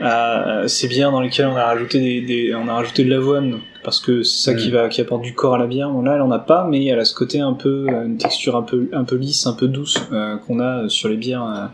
à 0.00 0.64
ces 0.66 0.88
bières 0.88 1.12
dans 1.12 1.20
lesquelles 1.22 1.46
on 1.46 1.56
a 1.56 1.64
rajouté 1.64 1.98
des, 2.00 2.20
des- 2.20 2.54
on 2.54 2.68
a 2.68 2.74
rajouté 2.74 3.04
de 3.04 3.10
l'avoine 3.10 3.60
parce 3.84 4.00
que 4.00 4.22
c'est 4.22 4.50
ça 4.52 4.54
qui 4.54 4.68
Mm. 4.68 4.72
va, 4.72 4.88
qui 4.88 5.00
apporte 5.00 5.22
du 5.22 5.34
corps 5.34 5.54
à 5.54 5.58
la 5.58 5.66
bière. 5.66 5.90
Là, 6.02 6.14
elle 6.14 6.20
en 6.22 6.30
a 6.30 6.38
pas, 6.38 6.66
mais 6.68 6.84
elle 6.86 6.98
a 6.98 7.04
ce 7.04 7.14
côté 7.14 7.40
un 7.40 7.52
peu, 7.54 7.86
euh, 7.88 8.06
une 8.06 8.16
texture 8.16 8.56
un 8.56 8.62
peu, 8.62 8.88
un 8.92 9.04
peu 9.04 9.16
lisse, 9.16 9.46
un 9.46 9.54
peu 9.54 9.68
douce 9.68 9.98
euh, 10.12 10.36
qu'on 10.38 10.60
a 10.60 10.88
sur 10.88 11.08
les 11.08 11.16
bières, 11.16 11.44
euh, 11.44 11.66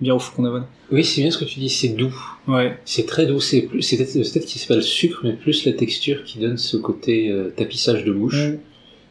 bières 0.00 0.16
au 0.16 0.42
d'avoine. 0.42 0.66
Oui, 0.92 1.04
c'est 1.04 1.20
bien 1.22 1.30
ce 1.30 1.38
que 1.38 1.44
tu 1.44 1.58
dis, 1.58 1.68
c'est 1.68 1.88
doux. 1.88 2.14
Ouais. 2.46 2.78
C'est 2.84 3.06
très 3.06 3.26
doux, 3.26 3.40
c'est 3.40 3.62
plus, 3.62 3.82
c'est 3.82 3.96
peut-être 3.96 4.12
peut-être 4.12 4.48
c'est 4.48 4.68
pas 4.68 4.76
le 4.76 4.82
sucre, 4.82 5.20
mais 5.24 5.32
plus 5.32 5.64
la 5.66 5.72
texture 5.72 6.22
qui 6.24 6.38
donne 6.38 6.56
ce 6.58 6.76
côté 6.76 7.30
euh, 7.30 7.50
tapissage 7.56 8.04
de 8.04 8.12
bouche, 8.12 8.48
Mm. 8.50 8.58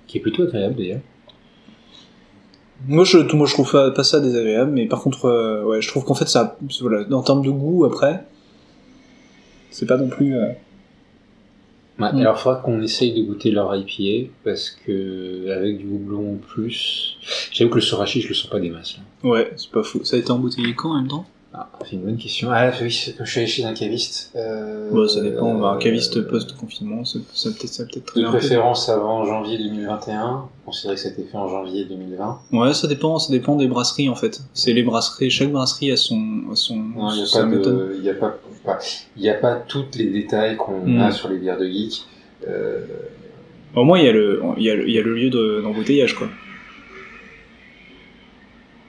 qui 0.08 0.18
est 0.18 0.22
plutôt 0.22 0.44
agréable 0.44 0.76
d'ailleurs. 0.76 1.02
Moi 2.88 3.04
je, 3.06 3.18
moi 3.36 3.48
je 3.48 3.54
trouve 3.54 3.72
pas, 3.72 3.92
pas 3.92 4.04
ça 4.04 4.20
désagréable, 4.20 4.72
mais 4.72 4.86
par 4.86 5.02
contre, 5.02 5.26
euh, 5.26 5.64
ouais, 5.64 5.82
je 5.82 5.88
trouve 5.88 6.04
qu'en 6.06 6.14
fait 6.14 6.28
ça, 6.28 6.58
voilà, 6.82 7.06
en 7.16 7.22
termes 7.24 7.42
de 7.44 7.50
goût 7.50 7.86
après, 7.86 8.24
c'est 9.72 9.86
pas 9.86 9.98
non 9.98 10.08
plus. 10.08 10.36
euh, 10.36 10.48
Ouais, 11.98 12.12
Mm. 12.12 12.18
Alors, 12.18 12.36
il 12.38 12.42
faudra 12.42 12.60
qu'on 12.60 12.82
essaye 12.82 13.14
de 13.14 13.26
goûter 13.26 13.52
leur 13.52 13.74
IPA, 13.76 14.30
parce 14.44 14.70
que 14.70 15.50
avec 15.50 15.78
du 15.78 15.86
houblon 15.88 16.34
en 16.34 16.38
plus, 16.38 17.18
j'avoue 17.52 17.70
que 17.70 17.76
le 17.76 17.82
sorachi, 17.82 18.22
je 18.22 18.28
le 18.28 18.34
sens 18.34 18.50
pas 18.50 18.60
des 18.60 18.70
masses. 18.70 18.98
Là. 18.98 19.30
Ouais, 19.30 19.54
c'est 19.56 19.72
pas 19.72 19.84
fou. 19.84 20.04
Ça 20.04 20.18
a 20.18 20.20
été 20.20 20.32
embouteillé 20.32 20.74
quand 20.76 20.92
en 20.92 20.96
même 20.98 21.08
temps? 21.08 21.26
Ah, 21.58 21.70
c'est 21.86 21.94
une 21.94 22.02
bonne 22.02 22.18
question. 22.18 22.50
Ah, 22.52 22.70
oui, 22.82 22.90
je 22.90 23.24
suis 23.24 23.40
allé 23.40 23.48
chez 23.48 23.64
un 23.64 23.74
caviste. 23.74 24.32
Euh, 24.36 24.90
Bah 24.92 25.08
ça 25.08 25.22
dépend. 25.22 25.56
bah, 25.56 25.72
un 25.76 25.78
caviste 25.78 26.18
euh, 26.18 26.28
post-confinement, 26.28 27.06
ça, 27.06 27.20
ça 27.34 27.50
peut-être, 27.52 27.70
ça 27.72 27.86
peut-être 27.86 28.06
très 28.08 28.22
De 28.22 28.28
préférence 28.28 28.90
avant 28.90 29.24
janvier 29.26 29.58
2021, 29.58 30.50
considéré 30.66 30.96
que 30.96 31.02
ça 31.02 31.08
a 31.08 31.12
été 31.12 31.24
fait 31.24 31.38
en 31.38 31.48
janvier 31.48 31.86
2020. 31.86 32.40
Ouais, 32.52 32.74
ça 32.74 32.88
dépend. 32.88 33.20
Ça 33.20 33.32
dépend 33.32 33.56
des 33.56 33.68
brasseries 33.68 34.10
en 34.10 34.16
fait. 34.16 34.42
C'est 34.54 34.74
les 34.74 34.84
brasseries. 34.84 35.30
Chaque 35.30 35.52
brasserie 35.52 35.92
a 35.92 35.98
son, 35.98 36.20
a 36.52 36.56
son, 36.56 36.76
Non, 36.76 37.12
il 37.12 37.18
n'y 37.18 37.24
a, 37.24 37.26
sa 37.26 37.40
pas 37.42 37.46
méthode. 37.46 37.96
il 38.02 38.10
a 38.10 38.14
pas, 38.16 38.38
pas- 38.66 38.80
il 39.16 39.24
y 39.24 39.30
a 39.30 39.36
pas 39.36 39.56
tous 39.56 39.86
les 39.96 40.08
détails 40.08 40.58
qu'on 40.58 40.86
Mm. 40.86 41.00
a 41.00 41.12
sur 41.14 41.30
les 41.30 41.38
bières 41.38 41.58
de 41.58 41.68
geek. 41.68 42.04
Euh, 42.50 42.82
Au 43.76 43.84
moins 43.84 43.98
il 44.00 44.06
y 44.06 44.10
a 44.10 44.12
le, 44.14 44.42
il 44.58 44.64
y 44.64 44.70
a 44.70 44.76
le, 44.76 44.88
il 44.90 44.94
y 44.94 45.00
a 45.00 45.02
le 45.02 45.16
lieu 45.16 45.30
de- 45.30 45.62
d'embouteillage 45.64 46.16
quoi. 46.16 46.28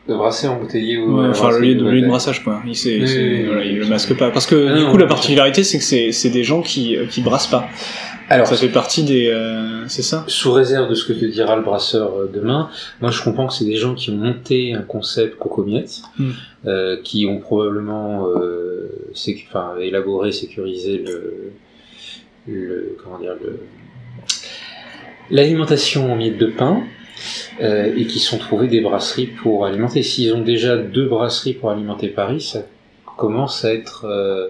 De 0.09 0.15
brasser 0.15 0.47
embouteillé 0.49 0.99
ou 0.99 1.19
Ouais, 1.19 1.25
euh, 1.27 1.31
enfin 1.31 1.51
le 1.51 1.59
lieu 1.61 1.75
de, 1.75 1.85
le 1.89 2.07
brassage 2.07 2.45
quoi. 2.45 2.63
Il, 2.65 2.71
Oui, 2.71 3.45
voilà, 3.45 3.61
oui, 3.63 3.69
il 3.71 3.79
le 3.79 3.87
masque 3.87 4.17
pas. 4.17 4.31
Parce 4.31 4.47
que 4.47 4.69
Ah 4.71 4.77
du 4.77 4.85
non, 4.85 4.91
coup 4.93 4.99
la 4.99 5.07
particularité 5.07 5.65
c'est 5.65 5.79
que 5.79 5.85
c'est, 5.85 6.13
c'est 6.13 6.31
des 6.31 6.45
gens 6.45 6.63
qui, 6.63 6.97
qui 7.11 7.21
brassent 7.23 7.49
pas. 7.49 7.69
Alors, 8.29 8.49
Ça 8.49 8.57
fait 8.57 8.69
partie 8.69 9.05
des, 9.05 9.29
euh, 9.29 9.87
c'est 9.87 10.03
ça? 10.03 10.25
sous 10.27 10.51
réserve 10.53 10.91
de 10.91 10.95
ce 10.97 11.05
que 11.05 11.13
te 11.13 11.25
dira 11.25 11.55
le 11.55 11.63
brasseur 11.63 12.13
euh, 12.19 12.31
demain, 12.33 12.71
moi 13.01 13.13
je 13.13 13.23
comprends 13.23 13.47
que 13.47 13.53
c'est 13.55 13.65
des 13.65 13.77
gens 13.77 13.95
qui 13.95 14.11
ont 14.11 14.17
monté 14.17 14.73
un 14.75 14.83
concept 14.83 15.39
cocomiette, 15.39 16.01
Mm. 16.19 16.31
euh, 16.67 16.97
qui 17.05 17.27
ont 17.27 17.39
probablement 17.39 18.27
euh, 18.29 18.91
sécu- 19.15 19.47
enfin, 19.49 19.75
élaboré, 19.81 20.33
sécurisé 20.33 20.99
le, 21.07 21.53
le 22.49 22.97
comment 23.03 23.19
dire 23.21 23.35
le 23.41 23.61
l'alimentation 25.31 26.13
en 26.13 26.17
miettes 26.17 26.39
de 26.39 26.47
pain. 26.47 26.83
Euh, 27.61 27.93
et 27.97 28.07
qui 28.07 28.19
sont 28.19 28.39
trouvés 28.39 28.69
des 28.69 28.81
brasseries 28.81 29.27
pour 29.27 29.67
alimenter. 29.67 30.03
S'ils 30.03 30.33
ont 30.35 30.43
déjà 30.43 30.77
deux 30.77 31.07
brasseries 31.09 31.55
pour 31.55 31.71
alimenter 31.71 32.09
Paris, 32.09 32.41
ça 32.41 32.63
commence 33.17 33.65
à 33.65 33.73
être 33.73 34.05
euh, 34.05 34.49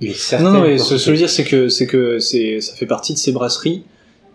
une 0.00 0.12
certaine. 0.12 0.46
Non, 0.48 0.52
non, 0.54 0.62
mais 0.62 0.78
ce 0.78 0.94
que 0.94 1.00
je 1.00 1.10
veux 1.10 1.16
dire, 1.16 1.30
c'est 1.30 1.44
que 1.44 1.68
c'est 1.68 1.86
que 1.86 2.18
c'est 2.18 2.60
ça 2.60 2.74
fait 2.74 2.86
partie 2.86 3.12
de 3.14 3.18
ces 3.18 3.32
brasseries 3.32 3.82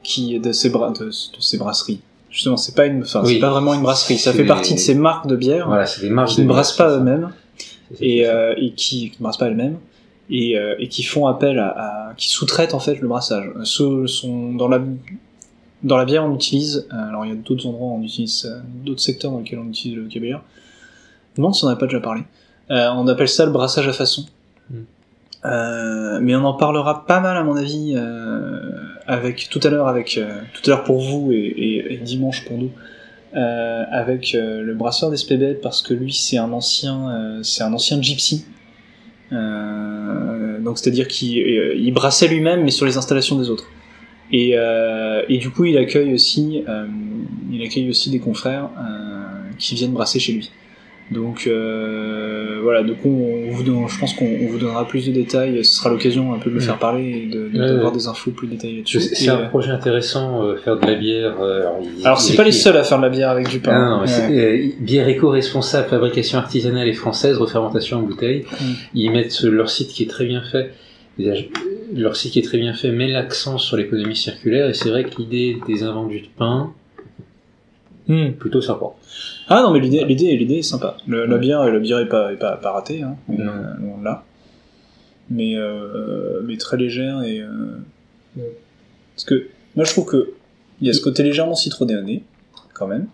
qui 0.03 0.39
de 0.39 0.51
ces 0.51 0.69
bra 0.69 0.91
de, 0.91 1.05
de 1.05 1.11
ces 1.39 1.57
brasseries. 1.57 2.01
Justement, 2.29 2.55
c'est 2.57 2.75
pas 2.75 2.85
une, 2.85 3.01
enfin, 3.03 3.21
Oui. 3.25 3.33
c'est 3.33 3.39
pas 3.39 3.49
vraiment 3.49 3.73
une 3.73 3.81
brasserie. 3.81 4.17
Ça 4.17 4.31
fait 4.31 4.43
des- 4.43 4.47
partie 4.47 4.73
de 4.73 4.79
ces 4.79 4.95
marques 4.95 5.27
de 5.27 5.35
bière 5.35 5.67
Voilà, 5.67 5.85
c'est 5.85 6.01
des 6.01 6.09
marques 6.09 6.29
qui 6.29 6.41
ne 6.41 6.47
brassent 6.47 6.75
pas 6.75 6.89
eux-mêmes 6.97 7.31
et, 7.99 8.25
euh, 8.25 8.53
et 8.57 8.71
qui, 8.71 9.11
ne 9.19 9.23
brassent 9.23 9.35
pas 9.37 9.47
elles-mêmes 9.47 9.77
et, 10.29 10.57
euh, 10.57 10.75
et 10.79 10.87
qui 10.87 11.03
font 11.03 11.27
appel 11.27 11.59
à, 11.59 11.67
à- 12.09 12.13
qui 12.15 12.29
sous-traitent 12.29 12.73
en 12.73 12.79
fait 12.79 12.95
le 13.01 13.07
brassage. 13.09 13.49
Sont 13.65 14.53
dans 14.53 14.69
la 14.69 14.79
dans 15.83 15.97
la 15.97 16.05
bière 16.05 16.23
on 16.25 16.33
utilise 16.35 16.87
euh, 16.93 17.09
alors 17.09 17.25
il 17.25 17.29
y 17.29 17.31
a 17.31 17.35
d'autres 17.35 17.65
endroits 17.67 17.89
on 17.89 18.01
utilise 18.03 18.51
d'autres 18.85 19.01
secteurs 19.01 19.31
dans 19.31 19.39
lesquels 19.39 19.59
on 19.59 19.67
utilise 19.69 19.97
le 19.97 20.05
caviar. 20.07 20.43
Je 21.35 21.41
me 21.41 21.43
demande 21.43 21.55
si 21.55 21.63
on 21.65 21.69
n'a 21.69 21.75
pas 21.75 21.85
déjà 21.87 21.99
parlé. 21.99 22.21
Euh, 22.71 22.89
on 22.95 23.07
appelle 23.07 23.27
ça 23.29 23.45
le 23.45 23.51
brassage 23.51 23.87
à 23.87 23.93
façon. 23.93 24.25
Mm. 24.69 24.75
Euh, 25.45 26.19
mais 26.21 26.35
on 26.35 26.43
en 26.45 26.53
parlera 26.53 27.05
pas 27.07 27.19
mal 27.19 27.35
à 27.35 27.43
mon 27.43 27.55
avis 27.55 27.93
euh, 27.95 28.59
avec 29.07 29.49
tout 29.49 29.59
à 29.63 29.69
l'heure 29.69 29.87
avec 29.87 30.17
euh, 30.17 30.39
tout 30.53 30.61
à 30.69 30.75
l'heure 30.75 30.83
pour 30.83 30.99
vous 31.01 31.31
et, 31.31 31.35
et- 31.37 31.93
et 31.93 31.97
dimanche 31.97 32.45
pour 32.45 32.57
nous 32.59 32.69
euh, 33.35 33.83
avec 33.91 34.35
euh, 34.35 34.61
le 34.61 34.75
brasseur 34.75 35.09
d'Espébel 35.09 35.59
parce 35.59 35.81
que 35.81 35.95
lui 35.95 36.13
c'est 36.13 36.37
un 36.37 36.51
ancien 36.51 37.09
euh, 37.09 37.39
c'est 37.43 37.63
un 37.63 37.73
ancien 37.73 37.99
gypsy 38.01 38.45
euh, 39.31 40.59
donc 40.59 40.77
c'est 40.77 40.89
à 40.89 40.93
dire 40.93 41.07
qu'il 41.07 41.37
il 41.37 41.91
brassait 41.91 42.27
lui-même 42.27 42.63
mais 42.63 42.71
sur 42.71 42.85
les 42.85 42.97
installations 42.97 43.37
des 43.39 43.49
autres 43.49 43.65
et, 44.31 44.51
euh, 44.55 45.21
et 45.29 45.37
du 45.37 45.49
coup 45.49 45.65
il 45.65 45.77
accueille 45.77 46.13
aussi 46.13 46.63
euh, 46.67 46.85
il 47.51 47.61
accueille 47.63 47.89
aussi 47.89 48.09
des 48.09 48.19
confrères 48.19 48.69
euh, 48.77 49.49
qui 49.57 49.75
viennent 49.75 49.91
brasser 49.91 50.19
chez 50.19 50.33
lui 50.33 50.49
donc 51.11 51.45
euh, 51.45 52.59
voilà, 52.63 52.83
donc 52.83 52.95
on, 53.03 53.09
on 53.09 53.51
vous 53.51 53.63
donne- 53.63 53.85
je 53.89 53.99
pense 53.99 54.13
qu'on 54.13 54.25
on 54.25 54.47
vous 54.47 54.57
donnera 54.57 54.87
plus 54.87 55.07
de 55.07 55.11
détails. 55.11 55.63
Ce 55.65 55.75
sera 55.75 55.89
l'occasion 55.89 56.33
un 56.33 56.39
peu 56.39 56.49
de 56.49 56.55
le 56.55 56.61
faire 56.61 56.77
parler 56.79 57.23
et 57.23 57.25
de, 57.25 57.49
de- 57.49 57.59
Ouais, 57.79 57.83
ouais. 57.85 57.91
des 57.91 58.07
infos 58.07 58.31
plus 58.31 58.47
détaillées 58.47 58.81
dessus. 58.83 59.01
C'est 59.01 59.27
un 59.29 59.39
euh, 59.41 59.47
projet 59.49 59.71
intéressant, 59.71 60.41
euh, 60.45 60.55
faire 60.55 60.77
de 60.77 60.85
la 60.85 60.95
bière. 60.95 61.35
alors, 61.41 61.79
alors 62.05 62.21
c'est 62.21 62.37
pas 62.37 62.45
les 62.45 62.53
seuls 62.53 62.77
à 62.77 62.83
faire 62.83 62.97
de 62.99 63.03
la 63.03 63.09
bière 63.09 63.29
avec 63.29 63.49
du 63.49 63.59
pain. 63.59 63.71
Ah, 63.73 63.89
non, 63.89 64.01
Ouais. 64.03 64.39
euh, 64.39 64.67
bière 64.79 65.09
éco-responsable, 65.09 65.89
fabrication 65.89 66.37
artisanale 66.37 66.87
et 66.87 66.93
française, 66.93 67.37
refermentation 67.37 67.97
en 67.97 68.03
bouteille. 68.03 68.45
Mm. 68.49 68.65
Ils 68.95 69.11
mettent 69.11 69.41
leur 69.43 69.69
site 69.69 69.89
qui 69.89 70.03
est 70.03 70.09
très 70.09 70.25
bien 70.25 70.41
fait. 70.49 70.71
Leur 71.93 72.15
site 72.15 72.37
est 72.37 72.41
très 72.41 72.57
bien 72.57 72.73
fait 72.73 72.91
met 72.91 73.07
l'accent 73.07 73.57
sur 73.57 73.75
l'économie 73.77 74.15
circulaire 74.15 74.69
et 74.69 74.73
c'est 74.73 74.89
vrai 74.89 75.03
que 75.03 75.17
l'idée 75.21 75.57
des 75.67 75.83
invendus 75.83 76.21
de 76.21 76.27
pain, 76.37 76.73
Mm. 78.07 78.31
plutôt 78.31 78.61
sympa. 78.61 78.87
Ah 79.47 79.61
non 79.61 79.71
mais 79.71 79.79
l'idée, 79.79 80.03
l'idée, 80.05 80.35
l'idée 80.35 80.55
est 80.57 80.61
sympa. 80.63 80.97
Le- 81.07 81.25
la 81.27 81.37
bière, 81.37 81.63
la 81.65 81.79
bière 81.79 81.99
est 81.99 82.07
pas, 82.09 82.33
est 82.33 82.37
pas, 82.37 82.57
pas 82.57 82.71
ratée, 82.71 83.03
hein. 83.03 83.15
Loin 83.29 83.97
de 83.99 84.03
là. 84.03 84.23
Mais, 85.29 85.55
euh, 85.55 86.41
mais 86.43 86.57
très 86.57 86.77
légère 86.77 87.21
et. 87.23 87.39
euh, 87.39 87.77
Ouais. 88.37 88.57
Parce 89.15 89.25
que 89.25 89.47
moi 89.75 89.83
je 89.85 89.91
trouve 89.91 90.05
que 90.05 90.31
il 90.81 90.87
y 90.87 90.89
a 90.89 90.93
ce 90.93 91.01
côté 91.01 91.21
légèrement 91.21 91.53
citronné 91.55 92.23
quand 92.73 92.87
même. 92.87 93.07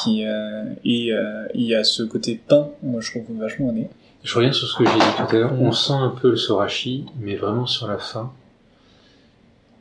Qui, 0.00 0.24
euh, 0.24 0.64
et 0.84 1.10
il 1.54 1.62
y 1.64 1.74
a 1.74 1.82
ce 1.84 2.02
côté 2.04 2.40
pain, 2.48 2.68
moi 2.82 3.00
je 3.00 3.10
trouve 3.10 3.36
vachement 3.36 3.72
nez. 3.72 3.88
Je 4.24 4.34
reviens 4.34 4.52
sur 4.52 4.66
ce 4.68 4.76
que 4.76 4.84
j'ai 4.84 4.92
dit 4.92 4.98
tout 5.16 5.22
à 5.22 5.32
l'heure. 5.32 5.54
Mm. 5.54 5.62
On 5.62 5.72
sent 5.72 5.92
un 5.92 6.10
peu 6.10 6.30
le 6.30 6.36
sorachi, 6.36 7.06
mais 7.20 7.36
vraiment 7.36 7.66
sur 7.66 7.86
la 7.86 7.98
fin. 7.98 8.32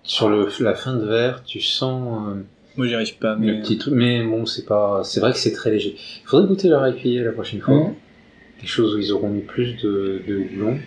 Sur 0.03 0.29
le, 0.29 0.47
la 0.61 0.73
fin 0.75 0.95
de 0.95 1.05
verre, 1.05 1.43
tu 1.43 1.59
sens 1.59 2.29
euh, 2.29 2.41
Moi 2.77 2.87
j'y 2.87 2.95
arrive 2.95 3.17
pas, 3.17 3.33
le 3.33 3.39
mais. 3.39 3.61
petit 3.61 3.77
truc. 3.77 3.93
Mais 3.93 4.23
bon, 4.23 4.45
c'est 4.45 4.65
pas. 4.65 5.01
C'est 5.03 5.19
vrai 5.19 5.31
que 5.33 5.37
c'est 5.37 5.51
très 5.53 5.71
léger. 5.71 5.95
Il 5.97 6.27
faudrait 6.27 6.47
goûter 6.47 6.69
leur 6.69 6.87
IPA 6.87 7.23
la 7.25 7.31
prochaine 7.31 7.59
fois. 7.61 7.75
Mhm. 7.75 7.93
Des 8.61 8.67
choses 8.67 8.95
où 8.95 8.99
ils 8.99 9.11
auront 9.11 9.29
mis 9.29 9.41
plus 9.41 9.73
de, 9.83 10.21
de 10.27 10.37
houblon. 10.37 10.79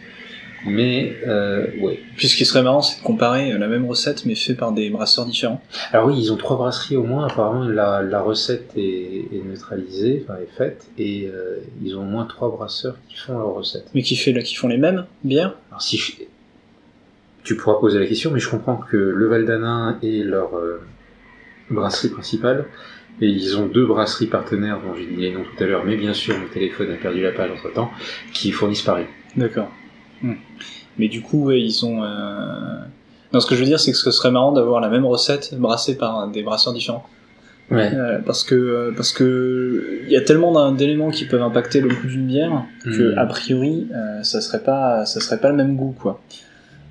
Mais 0.66 1.16
euh, 1.26 1.66
ouais. 1.80 2.00
Puis 2.16 2.28
ce 2.28 2.36
qui 2.36 2.44
serait 2.44 2.62
marrant, 2.62 2.82
c'est 2.82 3.00
de 3.00 3.04
comparer 3.04 3.52
la 3.56 3.66
même 3.66 3.86
recette 3.86 4.26
mais 4.26 4.34
fait 4.34 4.54
par 4.54 4.72
des 4.72 4.90
brasseurs 4.90 5.24
différents. 5.24 5.62
Alors 5.92 6.06
oui, 6.08 6.14
ils 6.18 6.32
ont 6.32 6.36
trois 6.36 6.56
brasseries 6.56 6.96
au 6.96 7.02
moins. 7.04 7.26
Apparemment, 7.26 7.64
la, 7.64 8.02
la 8.02 8.20
recette 8.20 8.70
est, 8.76 9.24
est 9.32 9.42
neutralisée, 9.44 10.22
enfin 10.24 10.38
est 10.40 10.56
faite, 10.58 10.86
et 10.98 11.28
euh, 11.32 11.56
ils 11.82 11.96
ont 11.96 12.00
au 12.02 12.04
moins 12.04 12.26
trois 12.26 12.50
brasseurs 12.50 12.96
qui 13.08 13.16
font 13.16 13.38
leur 13.38 13.54
recette. 13.54 13.86
Mais 13.94 14.02
qui, 14.02 14.16
fait, 14.16 14.34
qui 14.42 14.54
font 14.54 14.68
les 14.68 14.76
mêmes 14.78 15.06
bières? 15.24 15.54
Alors 15.70 15.80
si 15.82 15.96
je- 15.96 16.12
tu 17.42 17.56
pourras 17.56 17.80
poser 17.80 17.98
la 17.98 18.06
question, 18.06 18.30
mais 18.30 18.38
je 18.40 18.50
comprends 18.50 18.76
que 18.76 18.96
le 18.98 19.26
Val 19.28 19.46
d'Anin 19.46 19.98
est 20.02 20.22
leur 20.24 20.54
euh, 20.58 20.82
brasserie 21.70 22.10
principale, 22.10 22.66
et 23.22 23.26
ils 23.26 23.56
ont 23.56 23.66
deux 23.66 23.86
brasseries 23.86 24.26
partenaires 24.26 24.78
dont 24.86 24.94
j'ai 24.94 25.06
dit 25.06 25.16
les 25.16 25.32
noms 25.32 25.42
tout 25.44 25.64
à 25.64 25.66
l'heure, 25.66 25.84
mais 25.86 25.96
bien 25.96 26.12
sûr 26.12 26.36
mon 26.38 26.48
téléphone 26.48 26.90
a 26.90 26.96
perdu 26.96 27.22
la 27.22 27.32
page 27.32 27.50
entre 27.50 27.72
temps, 27.72 27.90
qui 28.34 28.52
fournissent 28.52 28.82
Paris. 28.82 29.04
D'accord. 29.36 29.70
Hmm. 30.22 30.34
Mais 30.98 31.08
du 31.08 31.22
coup, 31.22 31.44
ouais, 31.44 31.60
ils 31.60 31.84
ont. 31.84 32.02
Euh... 32.02 32.78
Non, 33.32 33.40
ce 33.40 33.46
que 33.46 33.54
je 33.54 33.60
veux 33.60 33.66
dire, 33.66 33.78
c'est 33.80 33.92
que 33.92 33.98
ce 33.98 34.10
serait 34.10 34.30
marrant 34.30 34.52
d'avoir 34.52 34.80
la 34.80 34.88
même 34.88 35.06
recette 35.06 35.54
brassée 35.54 35.96
par 35.96 36.28
des 36.28 36.42
brasseurs 36.42 36.72
différents. 36.72 37.06
Ouais. 37.70 37.88
Euh, 37.94 38.18
parce 38.26 38.42
que 38.42 38.56
euh, 38.56 38.92
parce 38.96 39.12
que 39.12 40.00
il 40.04 40.10
y 40.10 40.16
a 40.16 40.22
tellement 40.22 40.72
d'éléments 40.72 41.10
qui 41.10 41.24
peuvent 41.26 41.42
impacter 41.42 41.80
le 41.80 41.88
goût 41.88 42.08
d'une 42.08 42.26
bière 42.26 42.64
que 42.82 43.14
Hmm. 43.14 43.18
a 43.18 43.26
priori, 43.26 43.86
euh, 43.94 44.24
ça 44.24 44.40
serait 44.40 44.62
pas 44.64 45.06
ça 45.06 45.20
serait 45.20 45.38
pas 45.38 45.50
le 45.50 45.56
même 45.56 45.76
goût 45.76 45.94
quoi. 45.96 46.20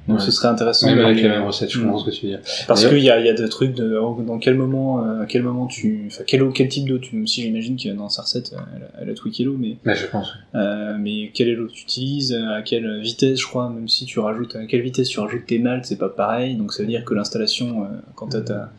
Donc 0.10 0.20
Ouais. 0.20 0.26
ce 0.26 0.32
serait 0.32 0.48
intéressant. 0.48 0.88
Même 0.88 1.00
avec 1.06 1.22
la 1.22 1.30
même 1.30 1.44
recette, 1.44 1.70
je 1.72 1.80
comprends 1.80 2.00
ce 2.00 2.06
que 2.06 2.10
tu 2.12 2.26
veux 2.26 2.32
dire. 2.32 2.40
Parce 2.68 2.86
qu'il 2.86 2.98
y 3.00 3.10
a, 3.10 3.20
y 3.20 3.30
a 3.30 3.34
des 3.34 3.48
trucs 3.48 3.76
de 3.76 3.98
dans 4.26 4.40
quel 4.40 4.56
moment, 4.56 5.04
euh, 5.06 5.22
à 5.22 5.26
quel 5.26 5.44
moment 5.44 5.68
tu, 5.68 6.06
enfin 6.08 6.24
quel 6.26 6.42
eau, 6.44 6.52
quel 6.52 6.68
type 6.68 6.88
d'eau 6.90 6.98
tu, 6.98 7.26
si 7.28 7.42
j'imagine 7.44 7.78
que 7.78 7.90
dans 7.90 8.10
sa 8.10 8.24
recette, 8.24 8.54
euh, 8.54 8.86
elle, 9.02 9.10
a- 9.10 9.14
tweaké 9.14 9.44
l'eau, 9.44 9.56
mais 9.58 9.78
Bah, 9.86 9.94
je 9.94 10.08
pense. 10.08 10.34
euh, 10.56 10.98
mais 11.00 11.30
quelle 11.34 11.50
est 11.50 11.56
l'eau 11.56 11.68
que 11.68 11.74
tu 11.74 11.84
utilises, 11.84 12.34
euh, 12.34 12.58
à 12.58 12.62
quelle 12.64 13.00
vitesse, 13.02 13.40
je 13.40 13.46
crois, 13.46 13.70
même 13.70 13.88
si 13.88 14.06
tu 14.06 14.20
rajoutes, 14.20 14.56
à 14.56 14.66
quelle 14.66 14.82
vitesse 14.82 15.10
tu 15.10 15.20
rajoutes 15.20 15.46
tes 15.46 15.60
maltes, 15.60 15.86
c'est 15.86 15.98
pas 16.00 16.10
pareil. 16.10 16.56
Donc 16.56 16.74
ça 16.74 16.82
veut 16.84 16.90
dire 16.90 17.06
que 17.06 17.14
l'installation, 17.14 17.84
euh, 17.84 17.88
quand 18.16 18.28
t'as 18.30 18.42
ta, 18.42 18.72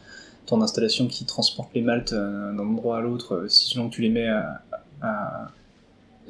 ton 0.46 0.60
installation 0.62 1.06
qui 1.06 1.24
transporte 1.26 1.70
les 1.76 1.82
maltes 1.82 2.12
euh, 2.12 2.52
d'un 2.52 2.58
endroit 2.66 2.98
à 2.98 3.00
l'autre, 3.00 3.34
euh, 3.34 3.48
si 3.48 3.68
selon 3.70 3.88
que 3.88 3.94
tu 3.94 4.02
les 4.02 4.10
mets 4.10 4.28
à, 4.28 4.60
à- 5.00 5.46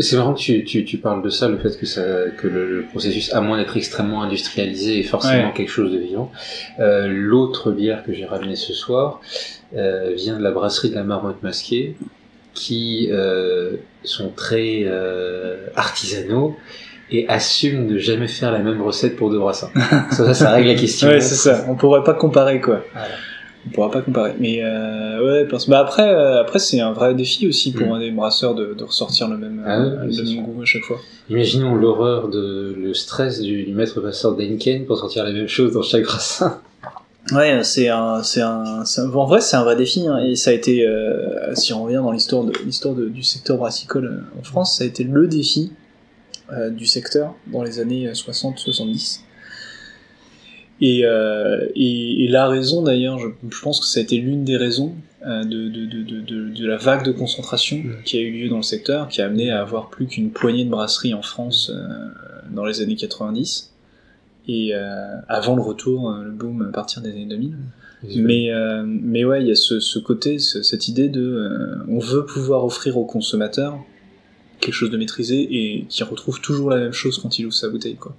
C'est 0.01 0.17
marrant 0.17 0.35
que 0.35 0.41
tu, 0.41 0.65
tu, 0.65 0.85
tu 0.85 0.99
parles 0.99 1.23
de 1.23 1.29
ça, 1.31 1.49
le 1.49 1.59
fait 1.59 1.79
que, 1.79 1.87
ça, 1.87 2.03
que 2.37 2.47
le, 2.49 2.67
le 2.79 2.83
processus, 2.85 3.33
à 3.33 3.41
moins 3.41 3.59
d'être 3.59 3.77
extrêmement 3.77 4.23
industrialisé, 4.23 4.99
est 4.99 5.03
forcément 5.05 5.49
Ouais. 5.49 5.53
quelque 5.55 5.69
chose 5.71 5.93
de 5.93 5.99
vivant. 5.99 6.31
Euh, 6.79 7.07
L'autre 7.09 7.71
bière 7.71 8.03
que 8.05 8.13
j'ai 8.13 8.25
ramenée 8.25 8.57
ce 8.57 8.73
soir 8.73 9.21
euh, 9.77 10.13
vient 10.17 10.37
de 10.39 10.43
la 10.43 10.51
brasserie 10.51 10.91
de 10.91 10.95
la 10.97 11.05
Marmotte 11.05 11.43
Masquée, 11.43 11.97
qui 12.55 13.09
euh, 13.13 13.77
sont 14.03 14.31
très 14.35 14.83
euh, 14.85 15.67
artisanaux 15.77 16.57
et 17.13 17.29
assument 17.29 17.87
de 17.89 17.99
jamais 17.99 18.29
faire 18.29 18.53
la 18.53 18.61
même 18.61 18.81
recette 18.83 19.17
pour 19.17 19.31
deux 19.31 19.39
brassins. 19.39 19.71
ça, 20.11 20.25
ça, 20.27 20.35
ça 20.35 20.51
règle 20.53 20.69
la 20.69 20.75
question. 20.75 21.09
Ouais, 21.11 21.21
c'est 21.21 21.35
ça. 21.35 21.65
On 21.69 21.75
pourrait 21.75 22.05
pas 22.05 22.15
comparer 22.15 22.61
quoi. 22.61 22.85
Voilà. 22.93 23.09
On 23.67 23.71
pourra 23.73 23.91
pas 23.91 24.01
comparer. 24.01 24.33
Mais 24.41 24.61
euh, 24.63 25.23
ouais, 25.25 25.45
parce 25.47 25.69
bah 25.69 25.81
après, 25.81 26.09
euh, 26.09 26.41
après 26.41 26.59
c'est 26.59 26.81
un 26.81 26.93
vrai 26.93 27.15
défi 27.15 27.47
aussi 27.47 27.73
pour 27.73 27.89
Mm. 27.89 27.93
un 27.93 27.99
des 28.01 28.11
brasseurs 28.11 28.55
de, 28.55 28.73
de 28.75 28.85
ressortir 28.85 29.29
le 29.29 29.37
même, 29.37 29.63
Ah 29.67 29.81
euh, 29.81 30.05
le 30.07 30.23
même 30.35 30.43
goût 30.45 30.63
à 30.63 30.65
chaque 30.65 30.83
fois. 30.83 30.97
Imaginons 31.29 31.75
l'horreur 31.75 32.29
de 32.29 32.75
le 32.79 32.95
stress 32.95 33.41
du, 33.41 33.65
du 33.65 33.75
maître 33.75 34.01
passeur 34.01 34.35
d'Henken 34.35 34.87
pour 34.87 34.99
sortir 34.99 35.25
la 35.25 35.33
même 35.33 35.47
chose 35.49 35.73
dans 35.75 35.83
chaque 35.83 36.05
brassin. 36.05 36.61
Ouais, 37.33 37.63
c'est 37.63 37.89
un, 37.89 38.23
c'est 38.23 38.41
un, 38.41 38.83
en 39.15 39.27
vrai, 39.27 39.41
c'est 39.43 39.57
un 39.57 39.63
vrai 39.63 39.77
défi. 39.77 40.09
hein, 40.09 40.19
et 40.25 40.37
ça 40.37 40.51
a 40.51 40.53
été, 40.55 40.85
si 41.55 41.73
on 41.75 41.85
revient 41.85 41.97
dans 42.03 42.13
l'histoire 42.13 42.45
de 42.45 42.53
l'histoire 42.65 42.95
du 42.95 43.23
secteur 43.23 43.59
brassicole 43.59 44.25
en 44.39 44.43
France, 44.43 44.79
ça 44.79 44.85
a 44.85 44.87
été 44.87 45.05
le 45.05 45.29
défi 45.29 45.71
du 46.73 46.87
secteur 46.87 47.35
dans 47.47 47.63
les 47.63 47.79
années 47.79 48.11
60-70. 48.11 49.21
Et, 50.81 51.05
euh, 51.05 51.67
et, 51.75 52.25
et 52.25 52.29
la 52.29 52.49
raison 52.49 52.83
d'ailleurs, 52.83 53.19
je, 53.19 53.29
je 53.51 53.61
pense 53.61 53.81
que 53.81 53.87
ça 53.87 54.01
a 54.01 54.03
été 54.03 54.17
l'une 54.17 54.45
des 54.45 54.57
raisons 54.57 54.95
euh, 55.27 55.45
de, 55.45 55.69
de, 55.69 55.85
de, 55.85 56.49
de, 56.55 56.67
la 56.67 56.79
vague 56.79 57.05
de 57.05 57.13
concentration 57.13 57.77
Mm. 57.79 58.03
qui 58.05 58.17
a 58.17 58.21
eu 58.21 58.31
lieu 58.33 58.49
dans 58.49 58.57
le 58.57 58.63
secteur, 58.63 59.09
qui 59.09 59.21
a 59.21 59.27
amené 59.27 59.51
à 59.51 59.61
avoir 59.61 59.91
plus 59.91 60.07
qu'une 60.07 60.31
poignée 60.31 60.65
de 60.65 60.71
brasseries 60.71 61.13
en 61.13 61.21
France 61.23 61.71
euh, 61.75 61.87
dans 62.55 62.65
les 62.65 62.81
années 62.81 62.97
90 62.97 63.73
et 64.49 64.71
euh, 64.75 65.17
avant 65.29 65.55
le 65.55 65.63
retour, 65.63 66.11
euh, 66.11 66.25
le 66.25 66.31
boom 66.31 66.63
à 66.63 66.73
partir 66.73 67.03
des 67.03 67.11
années 67.11 67.27
2000. 67.27 67.53
Mais, 68.17 68.51
euh, 68.51 68.83
mais 68.87 69.27
ouais, 69.27 69.43
il 69.43 69.49
y 69.49 69.51
a 69.51 69.55
ce, 69.55 69.79
ce 69.79 69.99
côté, 69.99 70.39
ce- 70.39 70.63
cette 70.63 70.89
idée 70.89 71.11
de 71.11 71.21
euh, 71.21 71.77
on 71.89 71.99
veut 71.99 72.25
pouvoir 72.25 72.65
offrir 72.65 72.97
au 72.97 73.05
consommateur 73.05 73.79
quelque 74.61 74.73
chose 74.75 74.91
de 74.91 74.97
maîtrisé 74.97 75.47
et 75.51 75.85
qui 75.91 76.03
retrouve 76.05 76.41
toujours 76.41 76.71
la 76.71 76.79
même 76.79 76.93
chose 76.93 77.19
quand 77.19 77.39
il 77.39 77.45
ouvre 77.45 77.55
sa 77.55 77.69
bouteille. 77.69 77.97
Quoi. 77.97 78.17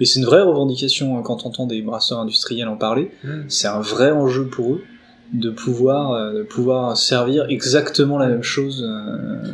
Et 0.00 0.04
c'est 0.04 0.18
une 0.20 0.26
vraie 0.26 0.42
revendication 0.42 1.16
hein, 1.18 1.22
quand 1.24 1.44
on 1.44 1.48
entend 1.48 1.66
des 1.66 1.82
brasseurs 1.82 2.18
industriels 2.20 2.68
en 2.68 2.76
parler. 2.76 3.10
Mm. 3.24 3.28
C'est 3.48 3.68
un 3.68 3.80
vrai 3.80 4.10
enjeu 4.10 4.46
pour 4.46 4.74
eux 4.74 4.84
de 5.32 5.50
pouvoir, 5.50 6.12
euh, 6.12 6.32
de 6.38 6.42
pouvoir 6.42 6.96
servir 6.96 7.46
exactement 7.48 8.18
la 8.18 8.28
même 8.28 8.42
chose. 8.42 8.84
euh, 8.86 9.48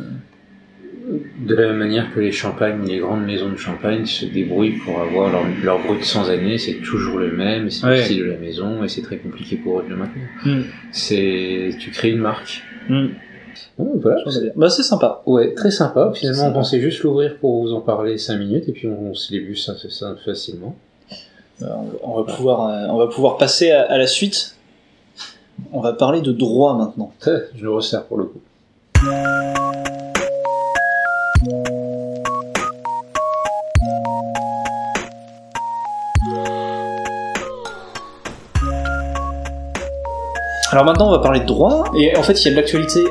De 1.45 1.55
la 1.55 1.67
même 1.67 1.77
manière 1.77 2.13
que 2.13 2.19
les 2.19 2.31
champagnes, 2.31 2.85
les 2.87 2.99
grandes 2.99 3.25
maisons 3.25 3.49
de 3.49 3.55
champagne 3.57 4.05
se 4.05 4.25
débrouillent 4.25 4.77
pour 4.85 4.99
avoir 5.01 5.31
leur, 5.31 5.43
leur 5.63 5.79
brut 5.83 6.03
sans 6.03 6.29
année, 6.29 6.57
c'est 6.57 6.75
toujours 6.75 7.17
le 7.19 7.31
même, 7.31 7.69
c'est 7.69 7.85
Ouais. 7.85 7.97
le 7.97 8.03
style 8.03 8.19
de 8.19 8.25
la 8.25 8.37
maison, 8.37 8.83
et 8.83 8.87
c'est 8.87 9.01
très 9.01 9.17
compliqué 9.17 9.55
pour 9.57 9.79
eux 9.79 9.83
de 9.83 9.89
le 9.89 9.95
maintenir. 9.97 10.23
Mm. 10.45 10.61
C'est, 10.91 11.69
tu 11.79 11.89
crées 11.91 12.11
une 12.11 12.19
marque. 12.19 12.63
mm, 12.89 13.07
Voilà. 13.77 14.21
à 14.25 14.39
dire. 14.39 14.51
Bah, 14.55 14.69
c'est 14.69 14.83
sympa. 14.83 15.21
Ouais, 15.25 15.53
très 15.53 15.71
sympa. 15.71 16.11
Finalement, 16.15 16.47
on 16.47 16.53
pensait 16.53 16.79
juste 16.79 17.01
l'ouvrir 17.03 17.37
pour 17.37 17.61
vous 17.61 17.73
en 17.73 17.81
parler 17.81 18.17
5 18.17 18.37
minutes, 18.37 18.69
et 18.69 18.71
puis 18.71 18.87
on, 18.87 19.11
on 19.11 19.13
se 19.13 19.31
l'est 19.33 19.39
vu 19.39 19.55
ça, 19.55 19.73
ça 19.89 20.15
facilement. 20.23 20.75
Euh, 21.61 21.67
on 22.03 22.21
va 22.21 22.33
pouvoir, 22.33 22.67
euh, 22.67 22.87
on 22.89 22.97
va 22.97 23.07
pouvoir 23.07 23.37
passer 23.37 23.71
à, 23.71 23.83
à 23.83 23.97
la 23.97 24.07
suite. 24.07 24.55
On 25.73 25.79
va 25.79 25.93
parler 25.93 26.21
de 26.21 26.31
droit 26.31 26.75
maintenant. 26.75 27.11
Je 27.55 27.63
le 27.63 27.71
resserre 27.71 28.05
pour 28.05 28.17
le 28.17 28.25
coup. 28.25 28.39
Alors 40.71 40.85
maintenant, 40.85 41.09
on 41.09 41.11
va 41.11 41.19
parler 41.19 41.41
de 41.41 41.45
droit. 41.45 41.83
Et 41.97 42.15
en 42.15 42.23
fait, 42.23 42.41
il 42.41 42.45
y 42.45 42.47
a 42.47 42.51
de 42.51 42.55
l'actualité 42.55 43.01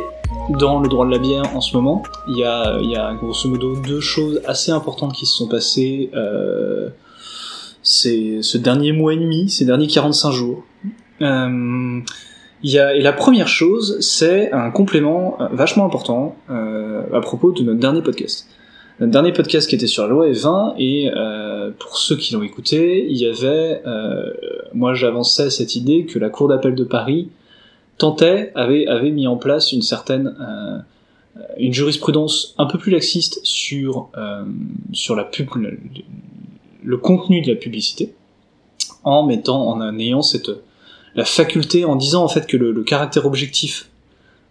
dans 0.58 0.80
le 0.80 0.88
droit 0.88 1.06
de 1.06 1.10
la 1.10 1.18
bière 1.18 1.56
en 1.56 1.60
ce 1.60 1.76
moment. 1.76 2.02
Il 2.28 2.38
y 2.38 2.44
a, 2.44 2.78
il 2.80 2.90
y 2.90 2.96
a 2.96 3.14
grosso 3.14 3.48
modo 3.48 3.76
deux 3.76 4.00
choses 4.00 4.40
assez 4.46 4.72
importantes 4.72 5.14
qui 5.14 5.26
se 5.26 5.36
sont 5.36 5.48
passées 5.48 6.10
euh, 6.14 6.88
ces, 7.82 8.42
ce 8.42 8.58
dernier 8.58 8.92
mois 8.92 9.14
et 9.14 9.16
demi, 9.16 9.48
ces 9.48 9.64
derniers 9.64 9.86
45 9.86 10.30
jours. 10.32 10.64
Euh, 11.22 12.00
il 12.62 12.70
y 12.70 12.78
a, 12.78 12.94
et 12.94 13.00
la 13.00 13.12
première 13.12 13.48
chose, 13.48 13.98
c'est 14.00 14.52
un 14.52 14.70
complément 14.70 15.36
euh, 15.40 15.48
vachement 15.52 15.86
important 15.86 16.36
euh, 16.50 17.02
à 17.12 17.20
propos 17.20 17.52
de 17.52 17.62
notre 17.62 17.80
dernier 17.80 18.02
podcast. 18.02 18.46
Notre 19.00 19.12
dernier 19.12 19.32
podcast 19.32 19.66
qui 19.66 19.76
était 19.76 19.86
sur 19.86 20.02
la 20.02 20.10
loi 20.10 20.28
E20, 20.28 20.74
et 20.76 21.10
euh, 21.16 21.70
pour 21.78 21.96
ceux 21.96 22.16
qui 22.16 22.34
l'ont 22.34 22.42
écouté, 22.42 23.06
il 23.08 23.16
y 23.16 23.26
avait, 23.26 23.80
euh, 23.86 24.30
moi 24.74 24.92
j'avançais 24.92 25.48
cette 25.48 25.74
idée 25.74 26.04
que 26.04 26.18
la 26.18 26.28
Cour 26.28 26.48
d'appel 26.48 26.74
de 26.74 26.84
Paris 26.84 27.30
tentait, 28.00 28.50
avait, 28.54 28.86
avait 28.86 29.10
mis 29.10 29.26
en 29.26 29.36
place 29.36 29.72
une 29.72 29.82
certaine 29.82 30.34
euh, 30.40 30.78
une 31.58 31.72
jurisprudence 31.72 32.54
un 32.58 32.66
peu 32.66 32.78
plus 32.78 32.90
laxiste 32.90 33.40
sur 33.44 34.08
euh, 34.16 34.44
sur 34.92 35.14
la 35.14 35.24
pub, 35.24 35.48
le, 35.56 35.78
le 36.82 36.96
contenu 36.96 37.42
de 37.42 37.48
la 37.48 37.56
publicité, 37.56 38.14
en 39.04 39.24
mettant 39.24 39.68
en 39.68 39.98
ayant 39.98 40.22
cette 40.22 40.50
la 41.14 41.24
faculté, 41.24 41.84
en 41.84 41.96
disant 41.96 42.24
en 42.24 42.28
fait 42.28 42.46
que 42.46 42.56
le, 42.56 42.72
le 42.72 42.82
caractère 42.82 43.26
objectif 43.26 43.90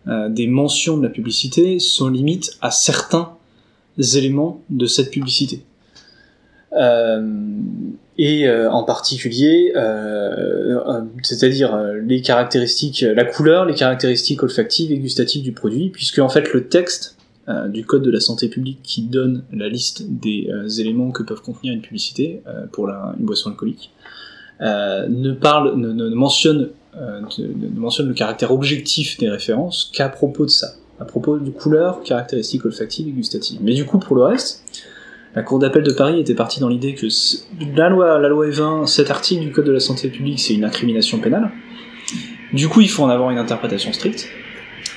euh, 0.07 0.29
des 0.29 0.47
mentions 0.47 0.97
de 0.97 1.03
la 1.03 1.09
publicité 1.09 1.79
sont 1.79 2.09
limites 2.09 2.57
à 2.62 2.71
certains 2.71 3.33
éléments 4.15 4.62
de 4.69 4.85
cette 4.85 5.12
publicité. 5.12 5.63
Euh, 6.73 7.21
et 8.21 8.45
euh, 8.49 8.69
en 8.69 8.84
particulier, 8.84 9.71
euh, 9.77 10.77
euh, 10.86 11.01
c'est-à-dire 11.23 11.82
les 12.03 12.21
caractéristiques, 12.21 12.99
la 12.99 13.23
couleur, 13.23 13.63
les 13.63 13.73
caractéristiques 13.73 14.43
olfactives 14.43 14.91
et 14.91 14.97
gustatives 14.97 15.41
du 15.41 15.53
produit, 15.53 15.89
puisque 15.89 16.19
en 16.19 16.27
fait 16.27 16.53
le 16.53 16.67
texte 16.67 17.15
du 17.69 17.84
code 17.84 18.03
de 18.03 18.12
la 18.12 18.19
santé 18.19 18.47
publique 18.47 18.77
qui 18.84 19.01
donne 19.01 19.43
la 19.51 19.69
liste 19.69 20.03
des 20.08 20.51
éléments 20.79 21.10
que 21.10 21.23
peuvent 21.23 21.41
contenir 21.41 21.73
une 21.73 21.82
publicité 21.82 22.43
pour 22.71 22.88
une 22.89 23.25
boisson 23.25 23.49
alcoolique 23.49 23.91
ne 24.62 25.32
parle, 25.32 25.75
ne, 25.75 25.91
ne 25.91 26.13
mentionne, 26.13 26.69
ne, 26.95 27.47
ne 27.47 27.79
mentionne 27.79 28.08
le 28.08 28.13
caractère 28.13 28.51
objectif 28.51 29.17
des 29.17 29.29
références 29.29 29.89
qu'à 29.91 30.10
propos 30.10 30.45
de 30.45 30.51
ça, 30.51 30.75
à 30.99 31.05
propos 31.05 31.39
de 31.39 31.49
couleurs, 31.49 32.03
caractéristiques 32.03 32.65
olfactives 32.65 33.08
et 33.08 33.12
gustatives. 33.12 33.58
Mais 33.63 33.73
du 33.73 33.84
coup, 33.84 33.97
pour 33.97 34.15
le 34.15 34.25
reste, 34.25 34.63
la 35.35 35.43
Cour 35.43 35.59
d'appel 35.59 35.83
de 35.83 35.91
Paris 35.91 36.19
était 36.19 36.33
partie 36.35 36.59
dans 36.59 36.69
l'idée 36.69 36.95
que 36.95 37.07
la 37.75 37.89
loi, 37.89 38.19
la 38.19 38.27
loi 38.29 38.47
E20, 38.47 38.87
cet 38.87 39.11
article 39.11 39.41
du 39.43 39.51
Code 39.51 39.65
de 39.65 39.71
la 39.71 39.79
santé 39.79 40.09
publique, 40.09 40.39
c'est 40.39 40.53
une 40.55 40.63
incrimination 40.63 41.19
pénale. 41.19 41.51
Du 42.51 42.67
coup, 42.67 42.81
il 42.81 42.89
faut 42.89 43.03
en 43.03 43.09
avoir 43.09 43.29
une 43.29 43.37
interprétation 43.37 43.93
stricte. 43.93 44.27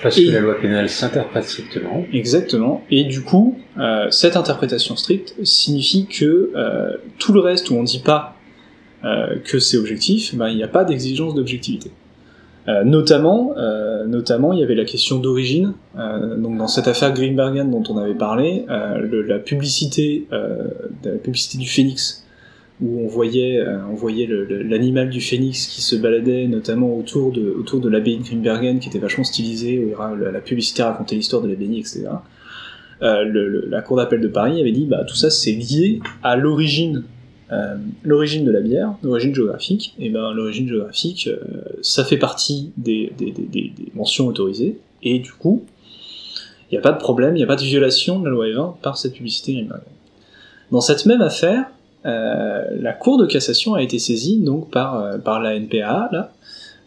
Parce 0.03 0.17
Et- 0.19 0.27
que 0.27 0.31
la 0.33 0.41
loi 0.41 0.55
pénale 0.61 0.89
s'interprète 0.89 1.45
strictement. 1.45 2.05
Exactement. 2.13 2.83
Et 2.91 3.05
du 3.05 3.21
coup, 3.23 3.59
euh, 3.79 4.11
cette 4.11 4.37
interprétation 4.37 4.97
stricte 4.97 5.35
signifie 5.45 6.07
que 6.07 6.51
euh, 6.57 6.97
tout 7.19 7.33
le 7.33 7.41
reste 7.41 7.71
où 7.71 7.75
on 7.75 7.83
dit 7.83 8.01
pas 8.01 8.37
euh, 9.05 9.37
que 9.45 9.59
c'est 9.59 9.77
objectif, 9.77 10.35
ben, 10.35 10.49
il 10.49 10.57
n'y 10.57 10.63
a 10.63 10.69
pas 10.69 10.85
d'exigence 10.85 11.35
d'objectivité. 11.35 11.91
Euh, 12.69 12.85
notamment, 12.85 13.55
euh, 13.57 14.07
notamment, 14.07 14.53
il 14.53 14.61
y 14.61 14.63
avait 14.63 14.75
la 14.75 14.85
question 14.85 15.19
d'origine. 15.19 15.75
Euh, 15.99 16.37
donc 16.37 16.57
dans 16.57 16.69
cette 16.69 16.87
affaire 16.87 17.13
Greenbergen 17.13 17.71
dont 17.71 17.83
on 17.89 17.99
avait 17.99 18.15
parlé, 18.15 18.65
la 18.69 19.39
publicité, 19.39 20.27
la 20.31 21.19
publicité 21.23 21.59
du 21.59 21.69
phénix, 21.69 22.25
où 22.81 23.01
on 23.01 23.07
voyait, 23.07 23.65
on 23.91 23.95
voyait 23.95 24.29
l'animal 24.49 25.11
du 25.11 25.21
phénix 25.21 25.67
qui 25.67 25.83
se 25.83 25.97
baladait 25.97 26.47
notamment 26.47 26.97
autour 26.97 27.33
de, 27.33 27.51
autour 27.51 27.81
de 27.81 27.89
l'abbaye 27.89 28.19
de 28.19 28.25
Greenbergen, 28.25 28.79
qui 28.79 28.89
était 28.89 28.99
vachement 28.99 29.25
stylisée, 29.25 29.85
où 29.85 29.97
la, 29.99 30.31
la 30.31 30.41
publicité 30.41 30.83
racontait 30.83 31.17
l'histoire 31.17 31.43
de 31.43 31.49
l'abbaye, 31.49 31.81
etc. 31.81 32.07
La 33.01 33.83
cour 33.83 33.97
d'appel 33.97 34.21
de 34.21 34.29
Paris 34.29 34.61
avait 34.61 34.73
dit, 34.73 34.87
bah 34.87 35.05
tout 35.07 35.17
ça 35.17 35.31
c'est 35.31 35.53
lié 35.53 36.01
à 36.23 36.37
l'origine 36.37 37.05
l'origine 38.03 38.47
de 38.47 38.51
la 38.51 38.61
bière, 38.61 38.95
l'origine 39.03 39.35
géographique, 39.35 39.95
et 39.99 40.09
ben 40.09 40.33
l'origine 40.33 40.67
géographique, 40.67 41.29
ça 41.83 42.05
fait 42.05 42.17
partie 42.19 42.73
des, 42.77 43.13
des, 43.19 43.31
des, 43.33 43.43
des- 43.43 43.73
des 43.77 43.93
mentions 43.95 44.27
autorisées, 44.27 44.79
et 45.03 45.19
du 45.19 45.33
coup, 45.33 45.65
il 46.71 46.75
n'y 46.75 46.79
a 46.79 46.81
pas 46.81 46.93
de 46.93 46.99
problème, 46.99 47.35
il 47.37 47.39
n'y 47.39 47.45
a 47.45 47.47
pas 47.47 47.57
de 47.57 47.63
violation 47.63 48.19
de 48.21 48.25
la 48.27 48.31
loi 48.31 48.47
E20 48.47 48.77
par 48.81 48.97
cette 48.97 49.13
publicité. 49.15 49.67
Dans 50.71 50.81
cette 50.81 51.05
même 51.07 51.21
affaire, 51.21 51.67
euh, 52.07 52.65
la 52.81 52.93
Cour 52.93 53.19
de 53.19 53.27
cassation 53.27 53.75
a 53.75 53.83
été 53.83 53.99
saisie 53.99 54.39
donc 54.39 54.71
par, 54.71 54.99
euh, 54.99 55.19
par 55.19 55.41
la 55.41 55.55
NPA, 55.55 56.09
là, 56.13 56.33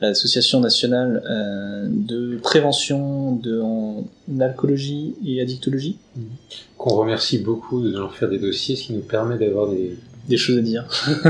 l'Association 0.01 0.59
nationale 0.59 1.23
euh, 1.29 1.87
de 1.89 2.37
prévention 2.41 3.35
de 3.35 3.61
en 3.61 4.03
alcoolologie 4.39 5.13
et 5.25 5.39
addictologie. 5.41 5.97
Qu'on 6.77 6.95
remercie 6.95 7.37
beaucoup 7.37 7.81
de 7.81 7.91
nous 7.91 8.09
faire 8.09 8.27
des 8.29 8.39
dossiers, 8.39 8.75
ce 8.75 8.83
qui 8.83 8.93
nous 8.93 9.01
permet 9.01 9.37
d'avoir 9.37 9.69
des... 9.69 9.97
Des 10.27 10.37
choses 10.37 10.57
à 10.57 10.61
dire. 10.61 10.85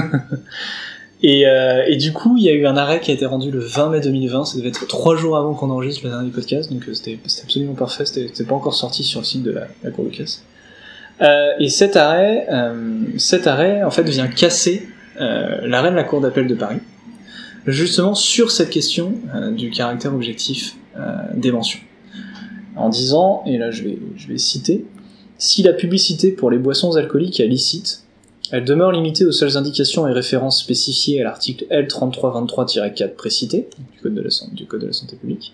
et, 1.27 1.47
euh, 1.47 1.83
et 1.87 1.95
du 1.95 2.13
coup, 2.13 2.37
il 2.37 2.43
y 2.43 2.49
a 2.49 2.51
eu 2.51 2.67
un 2.67 2.77
arrêt 2.77 2.99
qui 2.99 3.09
a 3.09 3.13
été 3.15 3.25
rendu 3.25 3.49
le 3.49 3.57
20 3.57 3.89
mai 3.89 3.99
2020. 3.99 4.45
Ça 4.45 4.57
devait 4.59 4.69
être 4.69 4.85
trois 4.85 5.15
jours 5.15 5.37
avant 5.37 5.55
qu'on 5.55 5.71
enregistre 5.71 6.03
le 6.03 6.11
dernier 6.11 6.29
podcast, 6.29 6.71
donc 6.71 6.87
euh, 6.87 6.93
c'était 6.93 7.17
absolument 7.41 7.73
parfait. 7.73 8.05
C'était 8.05 8.43
pas 8.43 8.53
encore 8.53 8.75
sorti 8.75 9.03
sur 9.03 9.21
le 9.21 9.25
site 9.25 9.41
de 9.41 9.49
la, 9.49 9.89
Cour 9.89 10.05
de 10.05 10.11
casse. 10.11 10.43
Euh, 11.23 11.53
et 11.57 11.69
cet 11.69 11.95
arrêt, 11.95 12.47
cet 13.17 13.47
arrêt, 13.47 13.81
en 13.81 13.89
fait, 13.89 14.03
vient 14.03 14.27
casser 14.27 14.87
l'arrêt 15.17 15.89
de 15.89 15.95
la 15.95 16.03
Cour 16.03 16.21
d'appel 16.21 16.45
de 16.45 16.53
Paris, 16.53 16.77
justement 17.65 18.13
sur 18.13 18.51
cette 18.51 18.69
question 18.69 19.13
du 19.57 19.71
caractère 19.71 20.13
objectif 20.13 20.75
des 21.33 21.51
mentions, 21.51 21.79
en 22.75 22.89
disant, 22.89 23.41
et 23.47 23.57
là 23.57 23.71
je 23.71 23.83
vais, 23.83 23.97
je 24.15 24.27
vais 24.27 24.37
citer, 24.37 24.85
si 25.39 25.63
la 25.63 25.73
publicité 25.73 26.31
pour 26.31 26.51
les 26.51 26.59
boissons 26.59 26.95
alcooliques 26.97 27.39
est 27.39 27.47
licite, 27.47 28.04
elle 28.55 28.63
demeure 28.63 28.93
limitée 28.93 29.25
aux 29.25 29.33
seules 29.33 29.57
indications 29.57 30.07
et 30.07 30.13
références 30.13 30.61
spécifiées 30.61 31.19
à 31.19 31.25
l'article 31.25 31.65
L3323-4 31.71 33.13
précité 33.13 33.67
du 33.93 33.99
code, 34.01 34.15
de 34.15 34.21
la, 34.21 34.93
santé 34.93 35.17
publique, 35.17 35.53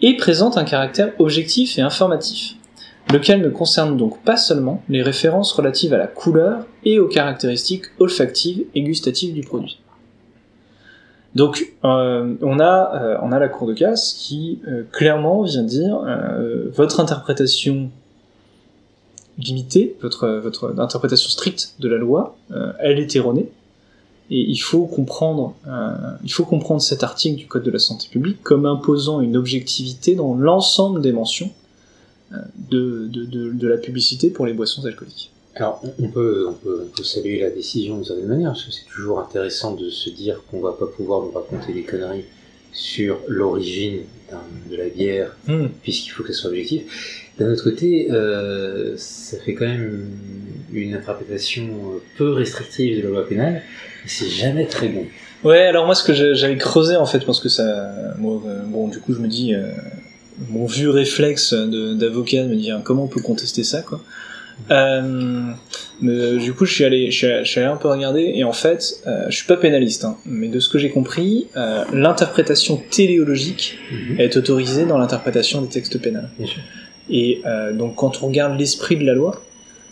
et 0.00 0.16
présente 0.16 0.56
un 0.56 0.64
caractère 0.64 1.12
objectif 1.18 1.76
et 1.76 1.82
informatif, 1.82 2.54
lequel 3.12 3.42
ne 3.42 3.50
concerne 3.50 3.98
donc 3.98 4.22
pas 4.22 4.38
seulement 4.38 4.82
les 4.88 5.02
références 5.02 5.52
relatives 5.52 5.92
à 5.92 5.98
la 5.98 6.06
couleur 6.06 6.64
et 6.86 6.98
aux 6.98 7.06
caractéristiques 7.06 7.84
olfactives 7.98 8.64
et 8.74 8.80
gustatives 8.80 9.34
du 9.34 9.42
produit. 9.42 9.78
Donc 11.34 11.74
euh, 11.84 12.34
on, 12.40 12.60
a, 12.60 12.94
euh, 12.94 13.18
on 13.20 13.30
a 13.30 13.38
la 13.38 13.48
Cour 13.50 13.68
de 13.68 13.74
casse 13.74 14.14
qui 14.14 14.62
euh, 14.66 14.84
clairement 14.90 15.42
vient 15.42 15.64
dire 15.64 16.00
votre 16.72 16.98
interprétation 16.98 17.90
limitée, 19.38 19.96
votre, 20.00 20.28
votre 20.28 20.74
interprétation 20.78 21.28
stricte 21.28 21.74
de 21.78 21.88
la 21.88 21.96
loi, 21.98 22.36
euh, 22.52 22.72
elle 22.80 22.98
est 22.98 23.14
erronée. 23.16 23.48
Et 24.28 24.40
il 24.40 24.56
faut 24.58 24.86
comprendre, 24.86 25.54
euh, 25.68 25.92
il 26.24 26.32
faut 26.32 26.44
comprendre 26.44 26.82
cet 26.82 27.04
article 27.04 27.36
du 27.36 27.46
Code 27.46 27.62
de 27.62 27.70
la 27.70 27.78
santé 27.78 28.08
publique 28.10 28.42
comme 28.42 28.66
imposant 28.66 29.20
une 29.20 29.36
objectivité 29.36 30.16
dans 30.16 30.34
l'ensemble 30.34 31.00
des 31.00 31.12
mentions 31.12 31.50
euh, 32.32 32.36
de, 32.70 33.06
de, 33.06 33.24
de, 33.24 33.52
de 33.52 33.68
la 33.68 33.76
publicité 33.76 34.30
pour 34.30 34.44
les 34.46 34.52
boissons 34.52 34.84
alcooliques. 34.84 35.30
Alors, 35.54 35.80
on- 36.00 36.08
peut, 36.08 36.46
on, 36.50 36.54
peut, 36.54 36.86
on 36.86 36.96
peut 36.96 37.04
saluer 37.04 37.40
la 37.40 37.50
décision 37.50 37.94
d'une 37.96 38.04
certaine 38.04 38.26
manière, 38.26 38.50
parce 38.50 38.64
que 38.64 38.72
c'est 38.72 38.84
toujours 38.92 39.20
intéressant 39.20 39.74
de 39.74 39.88
se 39.90 40.10
dire 40.10 40.42
qu'on 40.50 40.60
va 40.60 40.72
pas 40.72 40.86
pouvoir 40.86 41.22
nous 41.22 41.30
raconter 41.30 41.72
des 41.72 41.82
conneries 41.82 42.24
sur 42.72 43.18
l'origine 43.28 44.00
de 44.70 44.76
la 44.76 44.88
bière, 44.88 45.34
puisqu'il 45.82 46.10
faut 46.10 46.24
que 46.24 46.32
ce 46.32 46.40
soit 46.40 46.50
objectif. 46.50 47.25
D'un 47.38 47.52
autre 47.52 47.64
côté, 47.64 48.08
euh, 48.10 48.94
ça 48.96 49.36
fait 49.44 49.54
quand 49.54 49.66
même 49.66 50.06
une 50.72 50.94
interprétation 50.94 51.68
peu 52.16 52.30
restrictive 52.32 52.96
de 52.98 53.02
la 53.02 53.08
loi 53.10 53.28
pénale, 53.28 53.62
et 54.04 54.08
c'est 54.08 54.28
jamais 54.28 54.66
très 54.66 54.88
bon. 54.88 55.04
Ouais, 55.44 55.60
alors 55.60 55.84
moi 55.86 55.94
ce 55.94 56.02
que 56.02 56.14
j'avais 56.34 56.56
creusé 56.56 56.96
en 56.96 57.04
fait, 57.06 57.24
parce 57.26 57.40
que 57.40 57.48
ça, 57.50 58.14
moi, 58.18 58.42
euh, 58.46 58.62
bon, 58.66 58.88
du 58.88 58.98
coup 59.00 59.12
je 59.14 59.18
me 59.20 59.28
dis, 59.28 59.54
euh, 59.54 59.66
mon 60.48 60.66
vieux 60.66 60.90
réflexe 60.90 61.52
d'avocat 61.54 62.44
de 62.44 62.48
me 62.48 62.56
dire 62.56 62.80
comment 62.84 63.04
on 63.04 63.08
peut 63.08 63.20
contester 63.22 63.64
ça, 63.64 63.82
quoi. 63.82 64.00
Euh, 64.70 65.42
mais, 66.00 66.36
du 66.38 66.54
coup, 66.54 66.64
je 66.64 66.72
suis 66.72 66.84
allé, 66.84 67.10
je 67.10 67.16
suis, 67.18 67.26
allé- 67.26 67.44
je 67.44 67.50
suis 67.50 67.60
allé 67.60 67.68
un 67.68 67.76
peu 67.76 67.88
regarder 67.88 68.32
et 68.34 68.42
en 68.44 68.52
fait, 68.54 69.02
euh, 69.06 69.26
je 69.28 69.36
suis 69.36 69.46
pas 69.46 69.58
pénaliste, 69.58 70.04
hein, 70.06 70.16
mais 70.24 70.48
de 70.48 70.60
ce 70.60 70.70
que 70.70 70.78
j'ai 70.78 70.88
compris, 70.88 71.46
euh, 71.58 71.84
l'interprétation 71.92 72.82
téléologique 72.90 73.78
Mhm. 73.92 74.18
est 74.20 74.34
autorisée 74.38 74.86
dans 74.86 74.96
l'interprétation 74.96 75.60
des 75.60 75.68
textes 75.68 75.98
pénals. 76.00 76.30
Bien 76.38 76.46
sûr. 76.46 76.62
Et 77.10 77.42
euh, 77.46 77.72
donc, 77.72 77.94
quand 77.96 78.22
on 78.22 78.26
regarde 78.26 78.58
l'esprit 78.58 78.96
de 78.96 79.04
la 79.04 79.14
loi, 79.14 79.42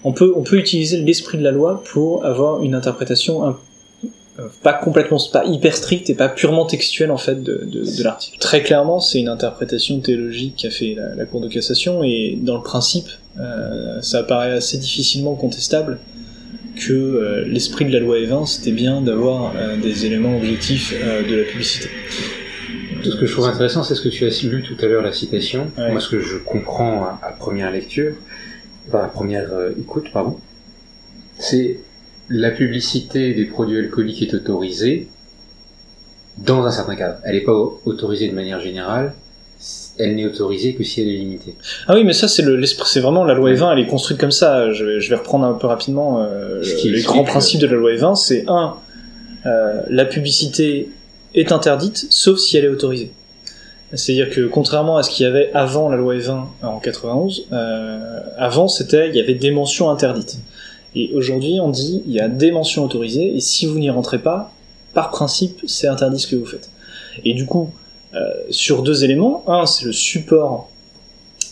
on 0.03 0.12
peut, 0.12 0.33
on 0.37 0.42
peut 0.42 0.59
utiliser 0.59 0.98
l'esprit 0.98 1.38
de 1.38 1.42
la 1.42 1.50
loi 1.50 1.83
pour 1.92 2.24
avoir 2.24 2.62
une 2.62 2.74
interprétation 2.74 3.57
euh, 4.38 4.48
pas 4.62 4.72
complètement, 4.72 5.18
pas 5.33 5.44
hyper 5.44 5.77
stricte 5.77 6.11
et 6.11 6.14
pas 6.14 6.29
purement 6.29 6.66
textuelle 6.66 7.11
en 7.11 7.16
fait 7.16 7.42
de, 7.42 8.03
l'article. 8.03 8.38
Très 8.38 8.62
clairement, 8.62 9.00
c'est 9.00 9.20
une 9.20 9.29
interprétation 9.29 10.00
théologique 10.00 10.57
qu'a 10.57 10.70
fait 10.70 10.96
la, 11.16 11.24
Cour 11.24 11.40
de 11.40 11.48
cassation 11.48 12.03
et 12.03 12.37
dans 12.42 12.57
le 12.57 12.62
principe, 12.62 13.07
euh, 13.38 14.03
ça 14.03 14.18
apparaît 14.18 14.53
assez 14.53 14.77
difficilement 14.77 15.37
contestable 15.37 15.98
que 16.77 17.44
l'esprit 17.46 17.85
de 17.85 17.92
la 17.92 18.00
loi 18.00 18.18
Evin, 18.18 18.46
c'était 18.46 18.72
bien 18.72 19.00
d'avoir 19.00 19.53
des 19.81 20.07
éléments 20.07 20.37
objectifs 20.37 20.92
de 20.92 21.37
la 21.37 21.44
publicité. 21.44 21.88
Tout 23.04 23.12
ce 23.12 23.16
que 23.16 23.26
je 23.26 23.32
trouve 23.32 23.46
intéressant, 23.46 23.82
c'est 23.84 23.94
ce 23.94 24.00
que 24.02 24.08
tu 24.08 24.24
as 24.26 24.42
lu 24.44 24.62
tout 24.62 24.76
à 24.84 24.88
l'heure, 24.88 25.02
la 25.02 25.12
citation. 25.12 25.70
Ouais. 25.78 25.92
Moi, 25.92 26.00
ce 26.00 26.08
que 26.08 26.20
je 26.20 26.36
comprends 26.38 27.04
à, 27.04 27.20
à 27.22 27.30
première 27.32 27.70
lecture, 27.70 28.14
enfin, 28.88 29.04
à 29.04 29.08
première 29.08 29.52
euh, 29.52 29.70
écoute, 29.78 30.06
pardon, 30.12 30.38
c'est 31.38 31.80
la 32.28 32.50
publicité 32.50 33.34
des 33.34 33.44
produits 33.44 33.78
alcooliques 33.78 34.22
est 34.22 34.34
autorisée 34.34 35.08
dans 36.38 36.64
un 36.64 36.70
certain 36.70 36.96
cadre. 36.96 37.18
Elle 37.24 37.34
n'est 37.36 37.42
pas 37.42 37.52
au- 37.52 37.80
autorisée 37.84 38.28
de 38.28 38.34
manière 38.34 38.60
générale. 38.60 39.12
Elle 39.98 40.16
n'est 40.16 40.26
autorisée 40.26 40.74
que 40.74 40.82
si 40.82 41.00
elle 41.00 41.08
est 41.08 41.16
limitée. 41.16 41.54
Ah 41.86 41.94
oui, 41.94 42.02
mais 42.04 42.12
ça 42.12 42.26
c'est 42.26 42.42
le 42.42 42.60
c'est 42.66 43.00
vraiment 43.00 43.24
la 43.24 43.34
loi 43.34 43.50
Evin, 43.52 43.72
elle 43.72 43.78
est 43.78 43.86
construite 43.86 44.18
comme 44.18 44.32
ça. 44.32 44.72
Je 44.72 44.84
vais, 44.84 45.00
je 45.00 45.08
vais 45.10 45.14
reprendre 45.16 45.44
un 45.46 45.52
peu 45.54 45.68
rapidement 45.68 46.20
euh, 46.22 46.60
qui 46.80 46.90
les 46.90 47.02
grands 47.02 47.22
principes 47.24 47.60
de 47.60 47.66
la 47.68 47.74
loi 47.76 47.92
Evin. 47.92 48.14
C'est 48.16 48.44
un, 48.48 48.74
euh, 49.46 49.80
la 49.88 50.04
publicité 50.04 50.88
est 51.34 51.52
interdite, 51.52 52.06
sauf 52.10 52.38
si 52.38 52.56
elle 52.56 52.64
est 52.64 52.68
autorisée. 52.68 53.12
C'est-à-dire 53.92 54.30
que 54.30 54.46
contrairement 54.46 54.96
à 54.96 55.02
ce 55.02 55.10
qu'il 55.10 55.24
y 55.24 55.28
avait 55.28 55.50
avant 55.52 55.88
la 55.88 55.96
loi 55.96 56.16
Evin 56.16 56.48
en 56.62 56.78
91, 56.78 57.46
euh, 57.52 58.20
avant 58.36 58.66
c'était 58.66 59.08
il 59.08 59.14
y 59.14 59.20
avait 59.20 59.34
des 59.34 59.50
mentions 59.50 59.90
interdites. 59.90 60.38
Et 60.96 61.12
aujourd'hui 61.14 61.58
on 61.60 61.68
dit 61.68 62.02
il 62.06 62.12
y 62.12 62.20
a 62.20 62.28
des 62.28 62.50
mentions 62.50 62.84
autorisées 62.84 63.36
et 63.36 63.40
si 63.40 63.66
vous 63.66 63.78
n'y 63.78 63.90
rentrez 63.90 64.18
pas, 64.18 64.52
par 64.94 65.10
principe 65.10 65.60
c'est 65.66 65.86
interdit 65.86 66.18
ce 66.18 66.26
que 66.26 66.36
vous 66.36 66.46
faites. 66.46 66.70
Et 67.24 67.34
du 67.34 67.46
coup 67.46 67.70
euh, 68.14 68.32
sur 68.50 68.82
deux 68.82 69.04
éléments, 69.04 69.44
un 69.48 69.66
c'est 69.66 69.84
le 69.84 69.92
support 69.92 70.70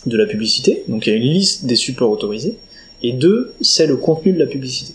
de 0.05 0.17
la 0.17 0.25
publicité, 0.25 0.83
donc 0.87 1.07
il 1.07 1.11
y 1.11 1.13
a 1.13 1.15
une 1.17 1.23
liste 1.23 1.65
des 1.65 1.75
supports 1.75 2.09
autorisés, 2.09 2.57
et 3.01 3.11
deux, 3.11 3.53
c'est 3.61 3.87
le 3.87 3.97
contenu 3.97 4.31
de 4.31 4.39
la 4.39 4.45
publicité. 4.45 4.93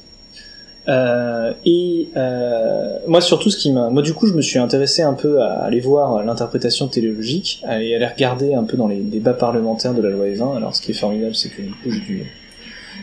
Euh, 0.89 1.53
et 1.67 2.09
euh, 2.17 2.97
moi 3.07 3.21
surtout 3.21 3.51
ce 3.51 3.59
qui 3.59 3.71
m'a, 3.73 3.91
moi 3.91 4.01
du 4.01 4.15
coup 4.15 4.27
je 4.27 4.33
me 4.33 4.41
suis 4.41 4.59
intéressé 4.59 5.03
un 5.03 5.13
peu 5.13 5.43
à 5.43 5.65
aller 5.65 5.81
voir 5.81 6.25
l'interprétation 6.25 6.89
téléologique, 6.89 7.61
à 7.67 7.73
aller, 7.73 7.95
aller 7.95 8.07
regarder 8.07 8.55
un 8.55 8.65
peu 8.65 8.79
dans 8.79 8.89
les 8.89 9.01
débats 9.01 9.35
parlementaires 9.35 9.93
de 9.93 10.01
la 10.01 10.09
loi 10.09 10.29
Evin. 10.29 10.57
Alors 10.57 10.75
ce 10.75 10.81
qui 10.81 10.93
est 10.93 10.95
formidable, 10.95 11.35
c'est 11.35 11.51
que 11.51 11.61
du 11.61 11.73
coup 11.73 11.91
j'ai 11.91 12.01
dû, 12.01 12.25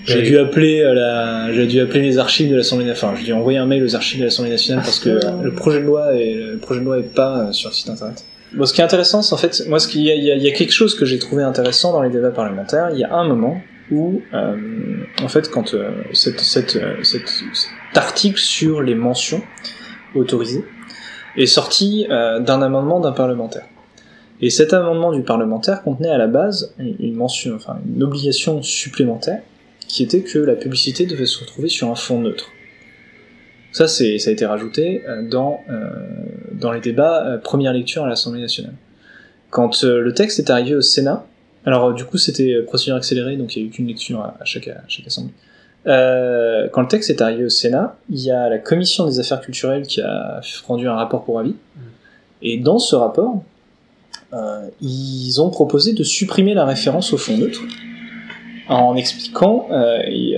j'ai 0.05 0.21
dû 0.21 0.37
appeler 0.37 0.81
euh, 0.81 0.93
la, 0.93 1.53
j'ai 1.53 1.65
dû 1.65 1.79
appeler 1.79 2.01
les 2.01 2.17
archives 2.17 2.49
de 2.49 2.55
l'Assemblée 2.55 2.85
nationale. 2.85 3.13
Enfin, 3.13 3.21
j'ai 3.21 3.27
dû 3.27 3.33
envoyer 3.33 3.57
un 3.57 3.65
mail 3.65 3.83
aux 3.83 3.95
archives 3.95 4.19
de 4.19 4.25
l'Assemblée 4.25 4.51
nationale 4.51 4.83
parce 4.83 4.99
que 4.99 5.09
euh, 5.09 5.19
le 5.43 5.51
projet 5.51 5.79
de 5.79 5.85
loi 5.85 6.13
est, 6.15 6.33
le 6.33 6.57
projet 6.57 6.79
de 6.79 6.85
loi 6.85 6.99
est 6.99 7.13
pas 7.13 7.39
euh, 7.39 7.51
sur 7.51 7.69
le 7.69 7.75
site 7.75 7.89
internet. 7.89 8.23
Bon, 8.53 8.65
ce 8.65 8.73
qui 8.73 8.81
est 8.81 8.83
intéressant, 8.83 9.21
c'est 9.21 9.33
en 9.33 9.37
fait, 9.37 9.63
moi, 9.67 9.79
ce 9.79 9.87
qu'il 9.87 10.01
y 10.01 10.11
a, 10.11 10.15
il 10.15 10.23
y 10.23 10.31
a, 10.31 10.35
il 10.35 10.43
y 10.43 10.47
a 10.47 10.51
quelque 10.51 10.71
chose 10.71 10.95
que 10.95 11.05
j'ai 11.05 11.19
trouvé 11.19 11.43
intéressant 11.43 11.91
dans 11.91 12.01
les 12.01 12.09
débats 12.09 12.29
parlementaires. 12.29 12.89
Il 12.93 12.99
y 12.99 13.03
a 13.03 13.13
un 13.13 13.27
moment 13.27 13.59
où, 13.91 14.21
euh, 14.33 14.55
en 15.21 15.27
fait, 15.27 15.49
quand 15.51 15.73
euh, 15.73 15.91
cette, 16.13 16.39
cette, 16.39 16.75
euh, 16.75 17.03
cette- 17.03 17.27
cet 17.29 17.97
article 17.97 18.39
sur 18.39 18.81
les 18.81 18.95
mentions 18.95 19.41
autorisées 20.15 20.63
est 21.37 21.45
sorti 21.45 22.07
d'un 22.09 22.61
amendement 22.61 23.01
d'un 23.01 23.11
parlementaire. 23.11 23.65
Et 24.41 24.49
cet 24.49 24.71
amendement 24.73 25.11
du 25.11 25.21
parlementaire 25.21 25.83
contenait 25.83 26.09
à 26.09 26.17
la 26.17 26.27
base 26.27 26.73
une 26.79 27.15
mention, 27.15 27.55
enfin 27.55 27.77
une 27.85 28.01
obligation 28.03 28.61
supplémentaire, 28.61 29.41
qui 29.87 30.03
était 30.03 30.21
que 30.21 30.39
la 30.39 30.55
publicité 30.55 31.05
devait 31.05 31.25
se 31.25 31.39
retrouver 31.39 31.67
sur 31.67 31.91
un 31.91 31.95
fond 31.95 32.21
neutre. 32.21 32.51
Ça, 33.73 33.89
c'est, 33.89 34.17
ça 34.17 34.29
a 34.29 34.33
été 34.33 34.45
rajouté 34.45 35.03
dans, 35.29 35.59
euh, 35.69 35.89
dans 36.53 36.71
les 36.71 36.79
débats 36.79 37.37
première 37.43 37.73
lecture 37.73 38.05
à 38.05 38.07
l'Assemblée 38.09 38.39
nationale. 38.41 38.75
Quand 39.49 39.83
le 39.83 40.13
texte 40.13 40.39
est 40.39 40.49
arrivé 40.49 40.75
au 40.75 40.81
Sénat, 40.81 41.25
alors 41.65 41.85
euh, 41.89 41.93
du 41.93 42.05
coup 42.05 42.17
c'était 42.17 42.53
euh, 42.53 42.65
procédure 42.65 42.95
accélérée, 42.95 43.37
donc 43.37 43.55
il 43.55 43.59
n'y 43.61 43.65
a 43.65 43.67
eu 43.69 43.71
qu'une 43.71 43.87
lecture 43.87 44.19
à, 44.21 44.37
à 44.39 44.45
chaque, 44.45 44.67
à 44.67 44.83
chaque 44.87 45.07
assemblée. 45.07 45.33
Euh, 45.87 46.67
quand 46.71 46.81
le 46.81 46.87
texte 46.87 47.09
est 47.11 47.21
arrivé 47.21 47.43
au 47.45 47.49
Sénat, 47.49 47.95
il 48.09 48.19
y 48.19 48.31
a 48.31 48.49
la 48.49 48.57
commission 48.57 49.05
des 49.05 49.19
affaires 49.19 49.41
culturelles 49.41 49.83
qui 49.85 50.01
a 50.01 50.41
rendu 50.67 50.87
un 50.87 50.95
rapport 50.95 51.23
pour 51.23 51.39
avis. 51.39 51.55
Et 52.41 52.57
dans 52.57 52.79
ce 52.79 52.95
rapport, 52.95 53.43
euh, 54.33 54.67
ils 54.81 55.39
ont 55.41 55.49
proposé 55.51 55.93
de 55.93 56.03
supprimer 56.03 56.53
la 56.55 56.65
référence 56.65 57.13
au 57.13 57.17
fond 57.17 57.37
neutre 57.37 57.61
en 58.67 58.95
expliquant 58.95 59.67
euh, 59.71 59.99
et, 60.07 60.35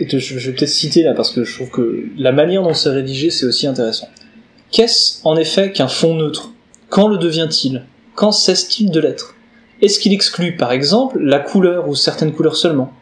et 0.00 0.06
de- 0.06 0.18
je, 0.18 0.38
je 0.38 0.50
vais 0.50 0.56
peut-être 0.56 0.68
citer 0.68 1.02
là 1.02 1.14
parce 1.14 1.30
que 1.30 1.44
je 1.44 1.54
trouve 1.54 1.70
que 1.70 2.06
la 2.18 2.32
manière 2.32 2.62
dont 2.62 2.74
c'est 2.74 2.90
rédigé 2.90 3.30
c'est 3.30 3.46
aussi 3.46 3.66
intéressant. 3.66 4.08
Qu'est-ce 4.72 5.20
en 5.24 5.36
effet 5.36 5.72
qu'un 5.72 5.88
fond 5.88 6.14
neutre? 6.14 6.50
Quand 6.88 7.06
le 7.08 7.16
devient-il? 7.18 7.82
Quand 8.20 8.32
cesse-t-il 8.32 8.90
de 8.90 9.00
l'être 9.00 9.34
Est-ce 9.80 9.98
qu'il 9.98 10.12
exclut 10.12 10.54
par 10.54 10.72
exemple 10.72 11.18
la 11.18 11.38
couleur 11.38 11.88
ou 11.88 11.94
certaines 11.94 12.34
couleurs 12.34 12.54
seulement? 12.54 12.92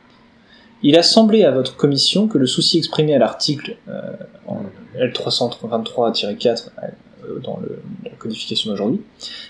Il 0.84 0.96
a 0.96 1.02
semblé 1.02 1.42
à 1.42 1.50
votre 1.50 1.76
commission 1.76 2.28
que 2.28 2.38
le 2.38 2.46
souci 2.46 2.78
exprimé 2.78 3.16
à 3.16 3.18
l'article 3.18 3.78
euh, 3.88 4.12
en 4.46 4.60
L323-4 4.96 6.68
euh, 7.24 7.40
dans 7.42 7.58
la 8.04 8.10
codification 8.12 8.70
d'aujourd'hui 8.70 9.00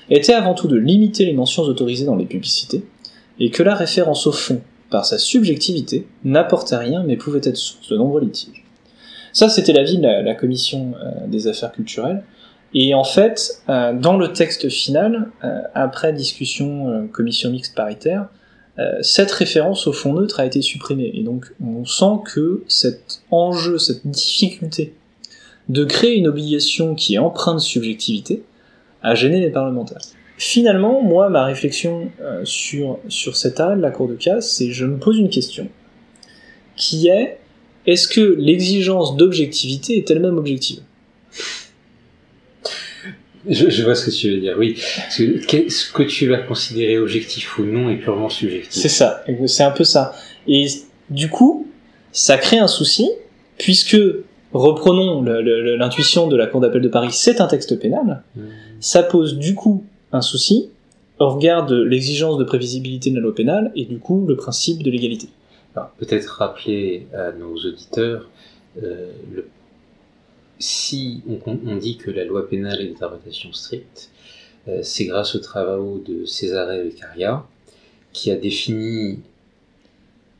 était 0.09 0.33
avant 0.33 0.55
tout 0.55 0.69
de 0.69 0.77
limiter 0.77 1.27
les 1.27 1.35
mentions 1.35 1.65
autorisées 1.65 2.07
dans 2.07 2.17
les 2.17 2.25
publicités 2.25 2.83
et 3.39 3.51
que 3.51 3.63
la 3.63 3.75
référence 3.75 4.27
au 4.27 4.33
fond, 4.33 4.63
par 4.89 5.05
sa 5.05 5.19
subjectivité, 5.19 6.07
n'apportait 6.25 6.79
rien 6.79 7.03
mais 7.03 7.19
pouvait 7.19 7.43
être 7.45 7.59
source 7.59 7.91
de 7.91 7.99
nombreux 7.99 8.23
litiges. 8.23 8.65
Ça, 9.35 9.51
c'était 9.51 9.75
l'avis 9.75 9.99
de 9.99 10.03
la, 10.03 10.23
la 10.23 10.35
commission 10.35 10.95
euh, 10.95 11.27
des 11.27 11.47
affaires 11.47 11.73
culturelles. 11.73 12.25
Et 12.75 12.95
en 12.95 13.05
fait, 13.05 13.63
euh, 13.69 13.93
dans 13.95 14.17
le 14.17 14.33
texte 14.33 14.69
final, 14.69 15.31
euh, 15.43 15.61
après 15.75 16.13
discussion 16.13 16.89
euh, 16.91 17.07
commission 17.07 17.51
mixte 17.51 17.75
paritaire, 17.75 18.29
euh, 18.79 18.99
cette 19.03 19.31
référence 19.33 19.87
au 19.87 19.93
fond 19.93 20.13
neutre 20.13 20.39
a 20.39 20.47
été 20.47 20.63
supprimée. 20.63 21.11
Et 21.15 21.23
donc, 21.23 21.47
on 21.65 21.85
sent 21.85 22.23
que 22.27 22.63
cet 22.69 23.23
enjeu, 23.31 23.79
cette 23.79 24.07
difficulté 24.07 24.95
de 25.69 25.85
créer 25.85 26.17
une 26.17 26.29
obligation 26.29 26.95
qui 26.95 27.15
est 27.15 27.19
empreinte 27.19 27.57
de 27.57 27.61
subjectivité 27.61 28.43
a 29.03 29.15
gêné 29.15 29.41
les 29.41 29.51
parlementaires. 29.51 30.01
Finalement, 30.37 31.03
moi, 31.03 31.29
ma 31.31 31.45
réflexion 31.45 32.11
euh, 32.21 32.43
sur, 32.45 33.01
sur 33.09 33.37
cet 33.37 33.61
arrêt 33.61 33.77
de 33.77 33.83
la 33.83 33.91
Cour 33.91 34.09
de 34.09 34.15
casse, 34.15 34.53
c'est 34.53 34.71
je 34.71 34.87
me 34.87 34.99
pose 34.99 35.19
une 35.19 35.31
question, 35.31 35.69
qui 36.77 37.09
est 37.09 37.39
est-ce 37.87 38.07
que 38.07 38.37
l'exigence 38.39 39.17
d'objectivité 39.17 39.97
est 39.97 40.11
elle-même 40.11 40.39
objective? 40.39 40.81
Je, 43.49 43.69
je 43.69 43.83
vois 43.85 43.95
ce 43.95 44.07
que 44.07 44.11
tu 44.11 44.31
veux 44.31 44.39
dire, 44.41 44.57
oui. 44.59 44.75
Parce 44.97 45.17
que 45.19 45.45
qu'est- 45.47 45.69
ce 45.71 45.93
que 45.93 46.03
tu 46.03 46.27
vas 46.29 46.39
considérer 46.39 46.99
objectif 46.99 47.59
ou 47.59 47.65
non 47.65 47.91
est 47.91 47.97
purement 47.97 48.29
subjectif. 48.29 48.73
C'est 48.83 48.89
ça, 48.89 49.23
c'est 49.47 49.63
un 49.63 49.71
peu 49.71 49.85
ça. 49.85 50.15
Et 50.47 50.67
du 51.11 51.29
coup, 51.29 51.67
ça 52.13 52.37
crée 52.39 52.59
un 52.59 52.67
souci, 52.69 53.09
puisque, 53.59 53.97
reprenons 54.53 55.23
l'intuition 55.23 56.27
de 56.27 56.37
la 56.37 56.47
Cour 56.47 56.61
d'appel 56.61 56.83
de 56.83 56.89
Paris, 56.89 57.09
c'est 57.13 57.41
un 57.41 57.47
texte 57.47 57.79
pénal, 57.79 58.23
Hmm. 58.37 58.41
ça 58.81 59.03
pose 59.03 59.37
du 59.39 59.55
coup 59.55 59.85
un 60.13 60.21
souci 60.23 60.71
au 61.19 61.29
regard 61.31 61.67
de 61.67 61.83
l'exigence 61.83 62.39
de 62.39 62.45
prévisibilité 62.45 63.11
de 63.11 63.17
la 63.17 63.21
loi 63.23 63.35
pénale 63.35 63.73
et 63.77 63.85
du 63.85 63.99
coup 63.99 64.25
le 64.27 64.37
principe 64.37 64.83
de 64.83 64.91
l'égalité. 64.91 65.29
Peut-être 65.99 66.27
rappeler 66.39 67.07
à 67.15 67.31
nos 67.33 67.55
auditeurs, 67.55 68.29
euh, 68.83 69.07
le... 69.33 69.47
si 70.59 71.23
on, 71.29 71.59
on 71.67 71.77
dit 71.77 71.97
que 71.97 72.11
la 72.11 72.25
loi 72.25 72.49
pénale 72.49 72.81
est 72.81 72.89
d'interprétation 72.89 73.53
stricte, 73.53 74.11
euh, 74.69 74.81
c'est 74.83 75.07
grâce 75.07 75.35
aux 75.35 75.41
travaux 75.41 76.03
de 76.07 76.25
Cesare 76.25 76.69
Beccaria, 76.85 77.47
qui 78.13 78.31
a 78.31 78.37
défini 78.37 79.21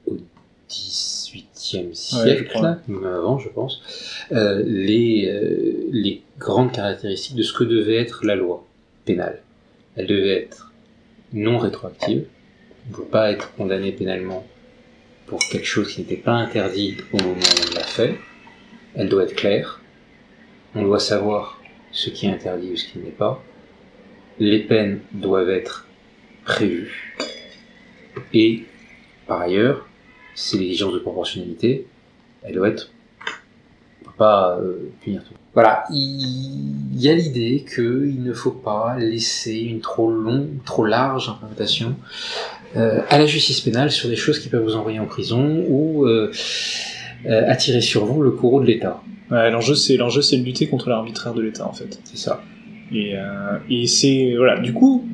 au 0.07 0.17
XVIIIe 0.69 1.95
siècle, 1.95 2.77
même 2.89 3.05
avant 3.05 3.39
je 3.39 3.49
pense, 3.49 3.81
euh, 4.33 4.63
les, 4.65 5.29
euh, 5.29 5.89
les 5.93 6.23
grandes 6.39 6.73
caractéristiques 6.73 7.37
de 7.37 7.43
ce 7.43 7.53
que 7.53 7.65
devait 7.65 7.97
être 7.97 8.25
la 8.25 8.35
loi 8.35 8.67
pénale. 9.05 9.41
Elle 9.97 10.07
devait 10.07 10.43
être 10.43 10.73
non 11.33 11.59
rétroactive, 11.59 12.27
on 12.87 12.91
ne 12.93 12.97
peut 12.97 13.11
pas 13.11 13.31
être 13.31 13.53
condamné 13.55 13.93
pénalement 13.93 14.47
pour 15.27 15.41
quelque 15.51 15.67
chose 15.67 15.93
qui 15.93 16.01
n'était 16.01 16.17
pas 16.17 16.33
interdit 16.33 16.97
au 17.13 17.19
moment 17.19 17.35
où 17.35 17.71
on 17.71 17.75
l'a 17.75 17.83
fait. 17.83 18.19
Elle 18.95 19.09
doit 19.09 19.25
être 19.25 19.35
claire. 19.35 19.81
On 20.75 20.83
doit 20.83 21.01
savoir 21.01 21.61
ce 21.93 22.11
qui 22.11 22.27
est 22.27 22.31
interdit 22.31 22.73
ou 22.73 22.77
ce 22.77 22.87
qui 22.87 22.99
n'est 22.99 23.11
pas. 23.11 23.43
Les 24.39 24.61
peines 24.61 25.01
doivent 25.13 25.51
être 25.51 25.87
prévues. 26.45 27.17
Et, 28.33 28.65
par 29.27 29.41
ailleurs, 29.41 29.87
c'est 30.35 30.59
l'exigence 30.59 30.93
de 30.93 30.99
proportionnalité. 30.99 31.87
Elle 32.43 32.55
doit 32.55 32.69
être... 32.69 32.91
On 34.03 34.05
peut 34.07 34.17
pas 34.17 34.59
euh, 34.59 34.91
punir 35.01 35.23
tout. 35.25 35.35
Voilà, 35.55 35.85
il 35.91 37.01
y 37.01 37.09
a 37.09 37.15
l'idée 37.15 37.65
qu'il 37.69 38.23
ne 38.23 38.33
faut 38.33 38.53
pas 38.53 38.97
laisser 38.97 39.57
une 39.57 39.81
trop 39.81 40.11
longue, 40.11 40.63
trop 40.65 40.85
large 40.85 41.29
interprétation 41.29 41.97
euh, 42.77 43.01
à 43.09 43.19
la 43.19 43.27
justice 43.27 43.61
pénale 43.61 43.91
sur 43.91 44.09
des 44.09 44.17
choses 44.17 44.39
qui 44.39 44.49
peuvent 44.49 44.63
vous 44.63 44.77
envoyer 44.77 45.01
en 45.01 45.07
prison 45.07 45.65
ou 45.69 46.07
euh, 46.07 46.31
attirer 47.27 47.81
sur 47.81 48.05
vous 48.05 48.23
le 48.23 48.31
courroux 48.31 48.61
de 48.61 48.67
l'État. 48.67 49.03
Ouais, 49.31 49.51
l'enjeu 49.51 49.75
c'est 49.75 49.97
l'enjeu 49.97 50.23
c'est 50.23 50.39
de 50.39 50.45
lutter 50.45 50.69
contre 50.69 50.89
l'arbitraire 50.89 51.35
de 51.35 51.43
l'État 51.43 51.67
en 51.67 51.73
fait. 51.73 52.01
C'est 52.05 52.17
ça. 52.19 52.43
Et, 52.93 53.17
euh, 53.17 53.59
et 53.69 53.87
c'est 53.87 54.35
voilà, 54.37 54.59
du 54.61 54.73
coup, 54.73 55.07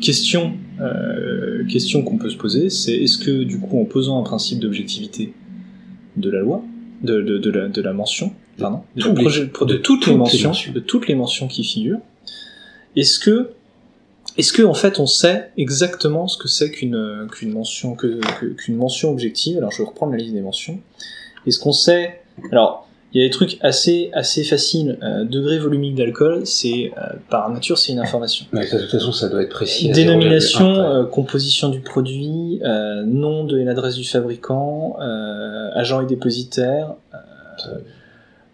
question 0.00 0.52
euh, 0.80 1.64
question 1.66 2.02
qu'on 2.02 2.18
peut 2.18 2.30
se 2.30 2.36
poser, 2.36 2.70
c'est 2.70 2.94
est-ce 2.94 3.18
que 3.18 3.44
du 3.44 3.58
coup 3.58 3.80
en 3.80 3.84
posant 3.84 4.20
un 4.20 4.22
principe 4.22 4.58
d'objectivité 4.60 5.32
de 6.16 6.30
la 6.30 6.40
loi, 6.40 6.62
de, 7.02 7.20
de, 7.22 7.38
de, 7.38 7.50
la, 7.50 7.68
de 7.68 7.80
la 7.82 7.92
mention, 7.92 8.32
pardon, 8.58 8.82
de, 8.96 9.02
les- 9.04 9.14
projet- 9.14 9.48
toutes, 9.82 10.06
les 10.06 10.14
mentions, 10.14 10.48
mentions. 10.50 10.72
de 10.72 10.80
toutes 10.80 11.08
les 11.08 11.14
mentions 11.14 11.48
qui 11.48 11.64
figurent, 11.64 12.00
est-ce 12.96 13.18
que 13.18 13.50
est-ce 14.36 14.52
que 14.52 14.62
en 14.62 14.74
fait 14.74 15.00
on 15.00 15.06
sait 15.06 15.50
exactement 15.56 16.28
ce 16.28 16.36
que 16.36 16.46
c'est 16.48 16.70
qu'une 16.70 17.26
qu'une 17.32 17.52
mention 17.52 17.94
que 17.94 18.20
que- 18.38 18.46
qu'une 18.54 18.76
mention 18.76 19.10
objective? 19.10 19.56
Alors 19.58 19.72
je 19.72 19.78
vais 19.78 19.88
reprendre 19.88 20.12
la 20.12 20.18
liste 20.18 20.34
des 20.34 20.42
mentions. 20.42 20.78
Est-ce 21.48 21.58
qu'on 21.58 21.72
sait 21.72 22.20
Alors 22.52 22.88
il 23.14 23.22
y 23.22 23.24
a 23.24 23.26
des 23.26 23.32
trucs 23.32 23.56
assez 23.62 24.10
assez 24.12 24.44
faciles. 24.44 24.98
Euh, 25.02 25.24
degré 25.24 25.58
volumique 25.58 25.94
d'alcool, 25.94 26.46
c'est 26.46 26.92
euh, 26.98 27.14
par 27.30 27.50
nature 27.50 27.78
c'est 27.78 27.92
une 27.92 28.00
information. 28.00 28.44
Mais 28.52 28.66
ça, 28.66 28.76
de 28.76 28.82
toute 28.82 28.90
façon, 28.90 29.12
ça 29.12 29.28
doit 29.30 29.42
être 29.42 29.48
précis. 29.48 29.90
Dénomination, 29.90 30.72
0,1 30.72 30.74
près. 30.74 30.82
euh, 30.82 31.04
composition 31.06 31.68
du 31.70 31.80
produit, 31.80 32.60
nom 33.06 33.44
de 33.44 33.56
l'adresse 33.56 33.94
du 33.94 34.04
fabricant, 34.04 34.96
agent 35.74 36.02
et 36.02 36.06
dépositaire. 36.06 36.94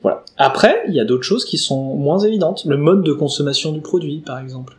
voilà. 0.02 0.22
Après, 0.36 0.82
il 0.88 0.94
y 0.94 1.00
a 1.00 1.04
d'autres 1.04 1.24
choses 1.24 1.44
qui 1.44 1.58
sont 1.58 1.94
moins 1.96 2.20
évidentes. 2.20 2.64
Le 2.64 2.76
mode 2.76 3.02
de 3.02 3.12
consommation 3.12 3.72
du 3.72 3.80
produit, 3.80 4.18
par 4.18 4.38
exemple. 4.38 4.76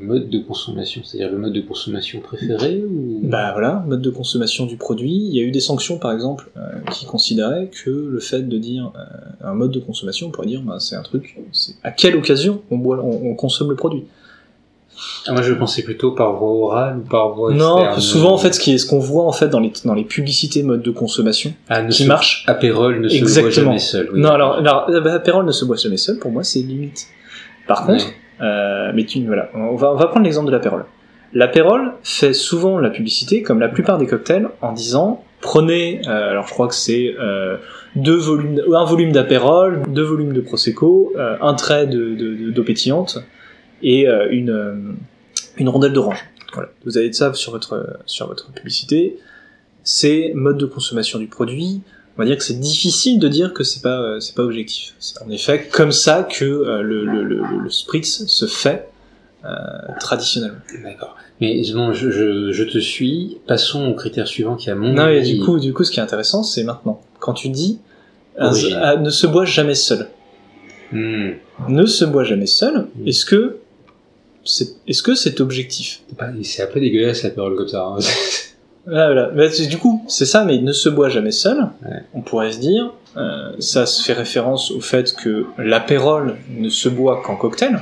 Mode 0.00 0.30
de 0.30 0.38
consommation, 0.38 1.02
c'est-à-dire 1.04 1.30
le 1.30 1.38
mode 1.38 1.52
de 1.52 1.60
consommation 1.60 2.20
préféré 2.20 2.82
ou? 2.82 3.20
Bah 3.22 3.52
voilà, 3.52 3.84
mode 3.86 4.00
de 4.00 4.10
consommation 4.10 4.64
du 4.66 4.76
produit. 4.76 5.12
Il 5.12 5.34
y 5.36 5.38
a 5.40 5.42
eu 5.42 5.50
des 5.50 5.60
sanctions, 5.60 5.98
par 5.98 6.12
exemple, 6.12 6.50
euh, 6.56 6.60
qui 6.92 7.04
considéraient 7.06 7.68
que 7.68 7.90
le 7.90 8.18
fait 8.18 8.42
de 8.48 8.58
dire 8.58 8.90
euh, 8.96 9.46
un 9.48 9.54
mode 9.54 9.70
de 9.70 9.78
consommation, 9.80 10.28
on 10.28 10.30
pourrait 10.30 10.46
dire, 10.48 10.62
bah, 10.62 10.78
c'est 10.80 10.96
un 10.96 11.02
truc. 11.02 11.36
c'est 11.52 11.74
à 11.84 11.90
quelle 11.90 12.16
occasion 12.16 12.62
on, 12.70 12.78
boit, 12.78 12.98
on, 13.04 13.30
on 13.30 13.34
consomme 13.34 13.68
le 13.70 13.76
produit 13.76 14.04
Ah, 15.26 15.32
moi, 15.32 15.42
je 15.42 15.52
pensais 15.52 15.82
plutôt 15.82 16.12
par 16.12 16.32
voie 16.36 16.48
orale 16.50 16.96
ou 16.96 17.02
par 17.08 17.28
voie 17.34 17.52
Non, 17.52 17.78
externe. 17.80 18.00
souvent 18.00 18.32
en 18.32 18.38
fait, 18.38 18.54
ce 18.54 18.60
qui 18.60 18.72
est, 18.72 18.78
ce 18.78 18.86
qu'on 18.86 18.98
voit 18.98 19.24
en 19.24 19.32
fait 19.32 19.48
dans 19.48 19.60
les 19.60 19.72
dans 19.84 19.94
les 19.94 20.04
publicités 20.04 20.62
mode 20.62 20.82
de 20.82 20.90
consommation 20.90 21.52
ah, 21.68 21.84
qui 21.84 22.06
marche. 22.06 22.44
Apérole 22.48 23.00
ne 23.02 23.08
se 23.08 23.16
Exactement. 23.16 23.50
voit 23.64 23.64
jamais 23.64 23.78
seul. 23.78 24.08
oui. 24.14 24.20
non, 24.20 24.30
alors, 24.30 24.54
alors 24.54 24.86
euh, 24.88 25.18
Perol 25.18 25.44
ne 25.44 25.52
se 25.52 25.64
boit 25.66 25.76
jamais 25.76 25.98
seul. 25.98 26.18
Pour 26.18 26.30
moi, 26.32 26.42
c'est 26.44 26.60
limite. 26.60 27.06
Par 27.68 27.84
contre, 27.86 28.04
Ouais. 28.06 28.12
Euh, 28.42 28.92
on 29.54 29.76
va 29.76 30.06
prendre 30.08 30.24
l'exemple 30.24 30.46
de 30.46 30.52
l'apérole. 30.52 30.84
L'apérole 31.34 31.92
fait 32.02 32.34
souvent 32.34 32.78
la 32.78 32.90
publicité, 32.90 33.42
comme 33.42 33.58
la 33.60 33.68
plupart 33.68 33.96
des 33.98 34.06
cocktails, 34.06 34.48
en 34.60 34.72
disant 34.72 35.24
prenez, 35.40 36.00
euh, 36.06 36.30
alors 36.30 36.46
je 36.46 36.52
crois 36.52 36.68
que 36.68 36.74
c'est 36.74 37.14
euh, 37.18 37.56
deux 37.96 38.16
volumes, 38.16 38.60
un 38.74 38.84
volume 38.84 39.12
d'apérole, 39.12 39.82
deux 39.88 40.02
volumes 40.02 40.32
de 40.34 40.40
prosecco, 40.40 41.12
un 41.18 41.54
trait 41.54 41.86
de 41.86 42.14
de- 42.14 42.34
de- 42.34 42.50
d'eau 42.50 42.62
pétillante 42.64 43.18
et 43.82 44.06
une 44.30 44.94
une 45.56 45.68
rondelle 45.68 45.92
d'orange. 45.92 46.22
Vous 46.84 46.98
avez 46.98 47.08
de 47.08 47.14
ça 47.14 47.32
sur 47.34 47.52
votre 47.52 47.98
sur 48.06 48.26
votre 48.28 48.52
publicité. 48.52 49.16
C'est 49.84 50.32
mode 50.34 50.58
de 50.58 50.66
consommation 50.66 51.18
du 51.18 51.26
produit. 51.26 51.80
On 52.16 52.22
va 52.22 52.26
dire 52.26 52.36
que 52.36 52.44
c'est 52.44 52.60
difficile 52.60 53.18
de 53.18 53.28
dire 53.28 53.54
que 53.54 53.64
c'est 53.64 53.80
pas 53.82 54.00
euh, 54.00 54.20
c'est 54.20 54.34
pas 54.34 54.42
objectif. 54.42 54.94
C'est 54.98 55.20
en 55.22 55.30
effet 55.30 55.68
comme 55.72 55.92
ça 55.92 56.24
que 56.24 56.44
euh, 56.44 56.82
le, 56.82 57.04
le, 57.06 57.22
le, 57.24 57.42
le 57.62 57.70
spritz 57.70 58.26
se 58.26 58.46
fait 58.46 58.88
euh, 59.44 59.48
traditionnellement. 59.98 60.58
D'accord. 60.84 61.16
Mais 61.40 61.60
non, 61.74 61.92
je, 61.92 62.10
je, 62.10 62.52
je 62.52 62.64
te 62.64 62.78
suis. 62.78 63.38
Passons 63.46 63.86
au 63.88 63.94
critère 63.94 64.26
suivant 64.28 64.56
qui 64.56 64.70
a 64.70 64.74
mon 64.74 64.92
Non, 64.92 65.08
et 65.08 65.22
du 65.22 65.40
coup, 65.40 65.58
du 65.58 65.72
coup, 65.72 65.84
ce 65.84 65.90
qui 65.90 65.98
est 66.00 66.02
intéressant, 66.02 66.42
c'est 66.42 66.62
maintenant. 66.64 67.00
Quand 67.18 67.32
tu 67.32 67.48
dis 67.48 67.78
un- 68.38 68.48
Origine. 68.48 68.78
ah, 68.80 68.96
ne 68.96 69.10
se 69.10 69.26
boit 69.26 69.44
jamais 69.44 69.74
seul. 69.74 70.08
Hmm. 70.92 71.30
Ne 71.68 71.86
se 71.86 72.04
boit 72.04 72.24
jamais 72.24 72.46
seul. 72.46 72.86
Mm. 72.96 73.08
Est-ce 73.08 73.24
que 73.24 73.56
c'est 74.44 74.74
est-ce 74.86 75.02
que 75.02 75.14
c'est 75.14 75.40
objectif? 75.40 76.02
Bah, 76.18 76.28
c'est 76.42 76.62
un 76.62 76.66
peu 76.66 76.78
dégueulasse 76.80 77.22
l'apérole 77.22 77.56
comme 77.56 77.68
ça. 77.68 77.84
hein. 77.86 77.98
Voilà, 78.86 79.06
voilà. 79.06 79.30
Mais 79.34 79.48
c'est- 79.50 79.66
du 79.66 79.78
coup, 79.78 80.04
c'est 80.08 80.26
ça, 80.26 80.44
mais 80.44 80.56
il 80.56 80.64
ne 80.64 80.72
se 80.72 80.88
boit 80.88 81.08
jamais 81.08 81.30
seul. 81.30 81.58
Ouais. 81.84 82.02
On 82.14 82.20
pourrait 82.20 82.52
se 82.52 82.58
dire, 82.58 82.92
euh, 83.16 83.52
ça 83.60 83.86
se 83.86 84.02
fait 84.02 84.12
référence 84.12 84.70
au 84.70 84.80
fait 84.80 85.14
que 85.14 85.46
l'apérole 85.58 86.36
ne 86.50 86.68
se 86.68 86.88
boit 86.88 87.22
qu'en 87.22 87.36
cocktail, 87.36 87.78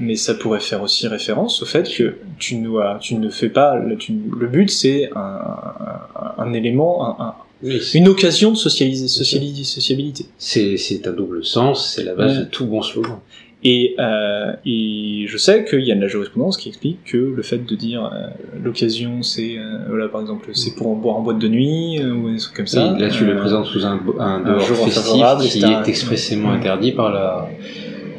mais 0.00 0.16
ça 0.16 0.34
pourrait 0.34 0.60
faire 0.60 0.82
aussi 0.82 1.06
référence 1.06 1.62
au 1.62 1.66
fait 1.66 1.88
que 1.88 2.16
tu 2.38 2.56
ne, 2.56 2.98
tu 2.98 3.14
ne 3.16 3.28
fais 3.30 3.50
pas, 3.50 3.76
le, 3.76 3.96
tu- 3.96 4.14
le 4.38 4.46
but 4.48 4.70
c'est 4.70 5.10
un, 5.14 5.20
un, 5.20 6.42
un 6.42 6.52
élément, 6.54 7.04
un- 7.20 7.24
un- 7.26 7.34
Oui, 7.62 7.78
une 7.94 8.08
occasion 8.08 8.50
de 8.52 8.56
socialiser, 8.56 9.06
socialiser, 9.06 9.64
sociabilité. 9.64 10.24
c'est 10.38 10.78
c'est 10.78 11.06
un 11.06 11.12
double 11.12 11.44
sens, 11.44 11.92
c'est 11.94 12.02
la 12.04 12.14
base 12.14 12.32
Ouais. 12.38 12.44
de 12.44 12.48
tout 12.48 12.64
bon 12.64 12.80
slogan. 12.82 13.18
Et, 13.62 13.94
euh, 13.98 14.52
et 14.64 15.26
je 15.28 15.36
sais 15.36 15.66
qu'il 15.66 15.80
y 15.84 15.92
a 15.92 15.94
de 15.94 16.00
la 16.00 16.08
jurisprudence 16.08 16.56
qui 16.56 16.70
explique 16.70 17.04
que 17.04 17.18
le 17.18 17.42
fait 17.42 17.58
de 17.58 17.74
dire 17.74 18.04
euh, 18.06 18.28
l'occasion, 18.64 19.22
c'est 19.22 19.58
euh, 19.58 19.80
voilà 19.88 20.08
par 20.08 20.22
exemple, 20.22 20.48
c'est 20.54 20.74
pour 20.74 20.86
en 20.88 20.94
boire 20.94 21.16
en 21.16 21.20
boîte 21.20 21.38
de 21.38 21.48
nuit 21.48 21.98
euh, 22.00 22.10
ou 22.14 22.30
des 22.30 22.38
trucs 22.38 22.56
comme 22.56 22.66
ça. 22.66 22.96
Là, 22.98 23.08
tu 23.10 23.24
le 23.26 23.36
présentes 23.36 23.66
sous 23.66 23.84
un, 23.84 24.00
un 24.18 24.40
dehors 24.40 24.60
jour 24.60 24.76
festif 24.78 25.12
qui 25.50 25.58
est 25.84 25.88
expressément 25.88 26.52
interdit 26.52 26.92
par 26.92 27.12
la, 27.12 27.48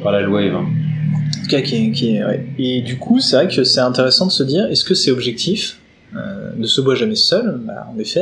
par 0.02 0.12
la 0.12 0.20
loi 0.22 0.42
Evin. 0.42 0.58
En 0.60 1.42
tout 1.42 1.48
cas, 1.50 1.60
qui, 1.60 1.86
est- 1.86 1.90
qui 1.90 2.16
est- 2.16 2.24
ouais. 2.24 2.46
Et 2.60 2.80
du 2.82 2.98
coup, 2.98 3.18
c'est 3.18 3.34
vrai 3.34 3.48
que 3.48 3.64
c'est 3.64 3.80
intéressant 3.80 4.26
de 4.26 4.32
se 4.32 4.44
dire, 4.44 4.66
est-ce 4.66 4.84
que 4.84 4.94
c'est 4.94 5.10
objectif 5.10 5.80
Ne 6.56 6.66
se 6.66 6.80
boit 6.80 6.94
jamais 6.94 7.16
seul? 7.16 7.58
Bah, 7.66 7.88
En 7.92 7.98
effet, 7.98 8.20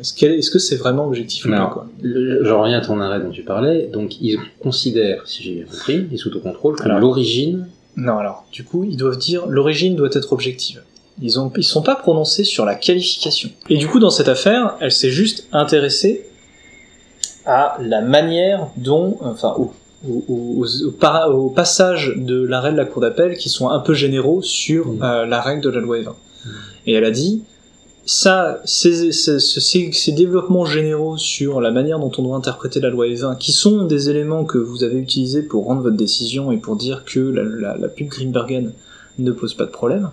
est-ce 0.00 0.50
que 0.50 0.58
c'est 0.58 0.76
vraiment 0.76 1.06
objectif 1.06 1.44
ou 1.44 1.48
Non. 1.48 1.56
pas 1.58 1.66
quoi 1.72 1.86
Le- 2.02 2.44
Je 2.44 2.50
reviens 2.52 2.78
à 2.78 2.80
ton 2.80 3.00
arrêt 3.00 3.20
dont 3.20 3.30
tu 3.30 3.42
parlais. 3.42 3.88
Donc, 3.92 4.20
ils 4.20 4.38
considèrent, 4.60 5.22
si 5.26 5.42
j'ai 5.42 5.54
bien 5.54 5.64
compris, 5.64 6.06
et 6.12 6.16
sous 6.16 6.30
ton 6.30 6.40
contrôle, 6.40 6.76
que 6.76 6.84
Alors. 6.84 6.98
l'origine 7.00 7.66
Non, 7.96 8.18
alors, 8.18 8.44
du 8.52 8.64
coup, 8.64 8.84
ils 8.84 8.96
doivent 8.96 9.18
dire 9.18 9.46
l'origine 9.46 9.96
doit 9.96 10.10
être 10.12 10.32
objective. 10.32 10.82
Ils 11.22 11.32
ils 11.56 11.64
sont 11.64 11.82
pas 11.82 11.94
prononcés 11.96 12.44
sur 12.44 12.64
la 12.66 12.74
qualification. 12.74 13.48
Et 13.70 13.78
du 13.78 13.86
coup, 13.88 13.98
dans 13.98 14.10
cette 14.10 14.28
affaire, 14.28 14.76
elle 14.80 14.92
s'est 14.92 15.10
juste 15.10 15.48
intéressée 15.52 16.26
à 17.46 17.76
la 17.80 18.00
manière 18.02 18.66
dont, 18.76 19.16
enfin, 19.20 19.54
au, 19.56 19.72
au, 20.06 20.24
au- 20.28 20.64
au 20.66 21.32
au 21.32 21.48
passage 21.50 22.12
de 22.16 22.42
l'arrêt 22.42 22.72
de 22.72 22.76
la 22.76 22.84
cour 22.84 23.00
d'appel 23.00 23.36
qui 23.36 23.48
sont 23.48 23.70
un 23.70 23.78
peu 23.80 23.94
généraux 23.94 24.42
sur 24.42 24.88
Mm. 24.88 25.02
euh, 25.02 25.26
la 25.26 25.40
règle 25.40 25.62
de 25.62 25.70
la 25.70 25.80
loi 25.80 25.98
Evin. 25.98 26.14
Et 26.86 26.92
elle 26.92 27.04
a 27.04 27.10
dit, 27.10 27.42
ça, 28.06 28.60
ces, 28.64 29.10
ces, 29.12 29.38
ces- 29.40 29.92
ces 29.92 30.12
développements 30.12 30.64
généraux 30.64 31.16
sur 31.16 31.60
la 31.60 31.70
manière 31.72 31.98
dont 31.98 32.12
on 32.18 32.22
doit 32.22 32.36
interpréter 32.36 32.78
la 32.80 32.88
loi 32.88 33.08
Evin, 33.08 33.34
qui 33.34 33.52
sont 33.52 33.84
des 33.84 34.08
éléments 34.08 34.44
que 34.44 34.58
vous 34.58 34.84
avez 34.84 34.96
utilisés 34.98 35.42
pour 35.42 35.64
rendre 35.66 35.82
votre 35.82 35.96
décision 35.96 36.52
et 36.52 36.56
pour 36.56 36.76
dire 36.76 37.04
que 37.04 37.18
la, 37.20 37.42
la, 37.42 37.76
la 37.76 37.88
pub 37.88 38.08
Greenbergen 38.08 38.72
ne 39.18 39.30
pose 39.32 39.54
pas 39.54 39.64
de 39.64 39.70
problème, 39.70 40.10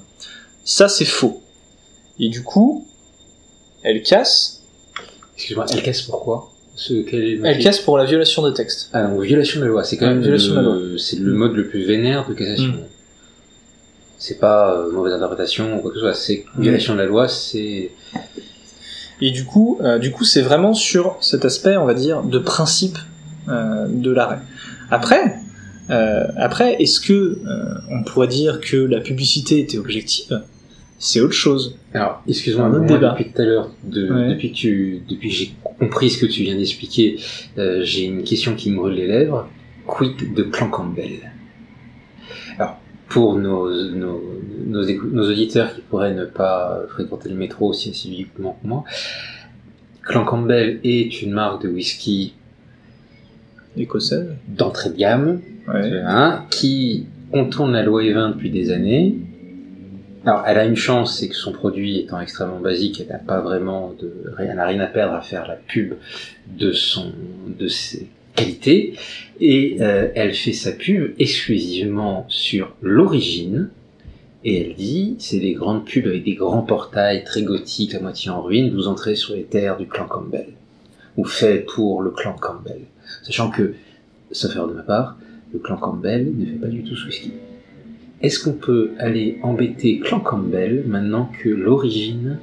ça 0.65 0.89
c'est 0.89 1.05
faux. 1.05 1.41
Et 2.19 2.29
du 2.29 2.43
coup, 2.43 2.87
elle 3.83 4.01
casse, 4.01 4.63
Excuse-moi, 5.35 5.65
elle 5.73 5.81
casse 5.83 6.01
pourquoi? 6.03 6.49
Ce, 6.75 6.93
est 6.93 7.35
le 7.35 7.45
elle 7.45 7.59
casse 7.59 7.79
pour 7.79 7.99
la 7.99 8.05
violation 8.05 8.41
de 8.41 8.49
texte. 8.49 8.89
Ah 8.93 9.07
non, 9.07 9.19
violation 9.19 9.59
de 9.59 9.65
la 9.65 9.71
loi, 9.71 9.83
c'est 9.83 9.97
quand 9.97 10.07
même 10.07 10.21
violation 10.21 10.53
de 10.55 10.59
la 10.59 10.63
le, 10.63 10.97
c'est 10.97 11.19
le 11.19 11.33
mode 11.33 11.53
le 11.53 11.67
plus 11.67 11.83
vénère 11.85 12.27
de 12.27 12.33
cassation. 12.33 12.69
Mm. 12.69 12.79
C'est 14.25 14.39
pas 14.39 14.73
euh, 14.73 14.89
mauvaise 14.89 15.11
interprétation 15.13 15.75
ou 15.77 15.81
quoi 15.81 15.91
que 15.91 15.97
ce 15.97 15.99
soit, 16.01 16.13
c'est 16.13 16.45
violation 16.57 16.93
de 16.93 16.99
la 16.99 17.05
loi, 17.05 17.27
c'est 17.27 17.91
Et 19.19 19.31
du 19.31 19.43
coup, 19.43 19.79
euh, 19.81 19.99
du 19.99 20.11
coup, 20.11 20.23
c'est 20.23 20.41
vraiment 20.41 20.73
sur 20.73 21.17
cet 21.19 21.43
aspect, 21.43 21.75
on 21.75 21.83
va 21.85 21.93
dire, 21.93 22.23
de 22.23 22.39
principe 22.39 22.97
euh, 23.49 23.85
de 23.89 24.11
l'arrêt. 24.11 24.39
Après, 24.89 25.35
euh, 25.89 26.25
après, 26.37 26.81
est-ce 26.81 27.01
que 27.01 27.37
on 27.91 28.03
pourrait 28.05 28.29
dire 28.29 28.61
que 28.61 28.77
la 28.77 29.01
publicité 29.01 29.59
était 29.59 29.77
objective? 29.77 30.41
C'est 30.99 31.19
autre 31.19 31.33
chose. 31.33 31.77
Alors, 31.93 32.23
excuse-moi, 32.25 32.67
Un 32.67 32.73
autre 32.75 32.85
débat. 32.85 33.09
depuis 33.09 33.29
tout 33.33 33.41
à 33.41 33.45
l'heure, 33.45 33.71
de- 33.83 34.09
Ouais. 34.09 34.29
depuis 34.29 34.51
que 34.53 34.55
tu, 34.55 35.01
depuis 35.09 35.27
que 35.31 35.35
j'ai 35.35 35.53
compris 35.79 36.09
ce 36.09 36.17
que 36.17 36.25
tu 36.27 36.43
viens 36.43 36.55
d'expliquer, 36.55 37.17
j'ai 37.57 38.05
une 38.05 38.23
question 38.23 38.55
qui 38.55 38.71
me 38.71 38.77
brûle 38.77 38.93
les 38.95 39.07
lèvres. 39.07 39.49
Quid 39.85 40.33
de 40.33 40.43
Clan 40.43 40.69
Campbell 40.69 41.29
Alors, 42.57 42.77
pour 43.13 43.35
nos, 43.37 43.69
nos, 43.91 44.23
nos, 44.65 44.83
écou- 44.83 45.11
nos 45.11 45.29
auditeurs 45.29 45.73
qui 45.75 45.81
pourraient 45.81 46.15
ne 46.15 46.25
pas 46.25 46.81
fréquenter 46.89 47.29
le 47.29 47.35
métro 47.35 47.69
aussi 47.69 47.91
assidûment 47.91 48.57
que 48.61 48.67
moi, 48.67 48.83
Clan 50.01 50.25
Campbell 50.25 50.79
est 50.83 51.21
une 51.21 51.31
marque 51.31 51.61
de 51.63 51.69
whisky 51.69 52.33
Écossaise. 53.77 54.29
d'entrée 54.47 54.89
de 54.89 54.95
gamme, 54.97 55.41
Ouais. 55.67 56.01
hein, 56.05 56.43
qui 56.51 57.05
contourne 57.31 57.71
la 57.73 57.83
loi 57.83 58.03
Evin 58.03 58.29
depuis 58.31 58.49
des 58.49 58.71
années. 58.71 59.15
Alors, 60.25 60.43
elle 60.47 60.57
a 60.57 60.65
une 60.65 60.75
chance, 60.75 61.19
c'est 61.19 61.29
que 61.29 61.35
son 61.35 61.51
produit 61.51 61.99
étant 61.99 62.19
extrêmement 62.19 62.59
basique, 62.59 62.99
elle 63.01 63.07
n'a 63.09 63.19
pas 63.19 63.41
vraiment 63.41 63.93
de, 64.01 64.11
elle 64.39 64.55
n'a 64.55 64.65
rien 64.65 64.79
à 64.81 64.87
perdre 64.87 65.13
à 65.13 65.21
faire 65.21 65.47
la 65.47 65.55
pub 65.55 65.93
de 66.57 66.71
son, 66.71 67.11
de 67.59 67.67
ses 67.67 68.07
qualités, 68.35 68.93
et 69.39 69.77
euh, 69.81 70.09
elle 70.15 70.33
fait 70.33 70.53
sa 70.53 70.71
pub 70.71 71.13
exclusivement 71.19 72.25
sur 72.29 72.75
l'origine, 72.81 73.69
et 74.45 74.61
elle 74.61 74.75
dit, 74.75 75.15
c'est 75.19 75.39
des 75.39 75.53
grandes 75.53 75.85
pubs 75.85 76.07
avec 76.07 76.23
des 76.23 76.35
grands 76.35 76.63
portails 76.63 77.23
très 77.23 77.43
gothiques, 77.43 77.95
à 77.95 77.99
moitié 77.99 78.29
en 78.31 78.41
ruine, 78.41 78.73
vous 78.73 78.87
entrez 78.87 79.15
sur 79.15 79.35
les 79.35 79.43
terres 79.43 79.77
du 79.77 79.87
clan 79.87 80.05
Campbell, 80.05 80.47
ou 81.17 81.25
fait 81.25 81.59
pour 81.59 82.01
le 82.01 82.11
clan 82.11 82.35
Campbell. 82.39 82.81
Sachant 83.23 83.49
que, 83.49 83.75
sauf 84.31 84.55
erreur 84.55 84.67
de 84.67 84.73
ma 84.73 84.83
part, 84.83 85.17
le 85.53 85.59
clan 85.59 85.77
Campbell 85.77 86.31
ne 86.35 86.45
fait 86.45 86.51
pas 86.53 86.67
du 86.67 86.83
tout 86.83 86.95
ce 86.95 87.05
whisky. 87.05 87.31
Est-ce 88.21 88.43
qu'on 88.43 88.53
peut 88.53 88.91
aller 88.99 89.37
embêter 89.43 89.99
clan 89.99 90.19
Campbell 90.19 90.83
maintenant 90.87 91.29
que 91.41 91.49
l'origine... 91.49 92.39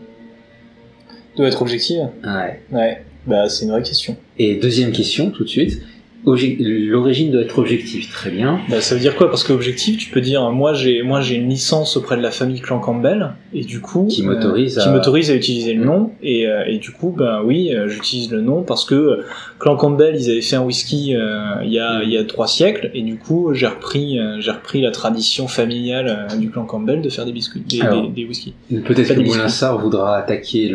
Doit 1.37 1.48
être 1.48 1.62
objective? 1.62 2.09
Ouais. 2.24 2.61
Ouais. 2.70 3.05
Bah, 3.26 3.48
c'est 3.48 3.64
une 3.64 3.70
vraie 3.70 3.83
question. 3.83 4.16
Et 4.38 4.56
deuxième 4.56 4.92
question, 4.92 5.30
tout 5.30 5.44
de 5.44 5.48
suite. 5.48 5.83
L'origine 6.24 7.30
doit 7.30 7.42
être 7.42 7.59
objective, 7.59 8.09
très 8.11 8.30
bien. 8.30 8.61
Bah, 8.68 8.80
ça 8.80 8.94
veut 8.94 9.00
dire 9.00 9.16
quoi? 9.16 9.28
Parce 9.30 9.44
que 9.44 9.52
objectif, 9.52 9.96
tu 9.98 10.11
peux 10.11 10.20
dire, 10.20 10.50
moi 10.50 10.74
j'ai, 10.74 11.02
moi 11.02 11.20
j'ai 11.20 11.37
une 11.37 11.48
licence 11.48 11.96
auprès 11.96 12.16
de 12.16 12.22
la 12.22 12.30
famille 12.30 12.61
Clan 12.61 12.78
Campbell, 12.78 13.30
et 13.54 13.62
du 13.64 13.80
coup, 13.80 14.06
Qui 14.06 14.22
m'autorise 14.22 14.78
euh, 14.78 14.83
à- 14.83 14.85
qui 14.85 14.90
m'autorise 14.90 15.30
à 15.30 15.35
utiliser 15.35 15.74
le 15.74 15.85
nom, 15.85 16.11
et, 16.22 16.46
euh, 16.46 16.64
et 16.66 16.78
du 16.78 16.90
coup, 16.90 17.14
ben 17.16 17.40
oui, 17.44 17.74
euh, 17.74 17.88
j'utilise 17.88 18.30
le 18.30 18.40
nom 18.40 18.62
parce 18.62 18.85
que 18.85 19.20
Clan 19.59 19.76
Campbell, 19.76 20.16
ils 20.18 20.30
avaient 20.30 20.40
fait 20.40 20.56
un 20.56 20.62
whisky 20.64 21.14
euh, 21.16 21.40
il 21.64 21.72
y 21.72 21.78
a 21.78 22.02
il 22.02 22.11
y 22.11 22.16
a 22.16 22.24
trois 22.24 22.46
siècles, 22.46 22.90
et 22.94 23.02
du 23.02 23.16
coup, 23.16 23.52
j'ai 23.54 23.66
repris, 23.66 24.18
j'ai 24.40 24.50
repris 24.50 24.80
la 24.83 24.90
tradition 24.90 25.48
familiale 25.48 26.26
du 26.38 26.50
Clan 26.50 26.64
Campbell 26.64 27.02
de 27.02 27.09
faire 27.09 27.24
des 27.24 27.33
biscuits, 27.33 27.62
des, 27.68 27.80
Alors. 27.80 28.02
des, 28.09 28.22
des 28.22 28.24
whiskies. 28.28 28.54
Peut-être 28.85 29.14
que 29.14 29.20
Moulin 29.20 29.48
voudra 29.78 30.16
attaquer 30.18 30.68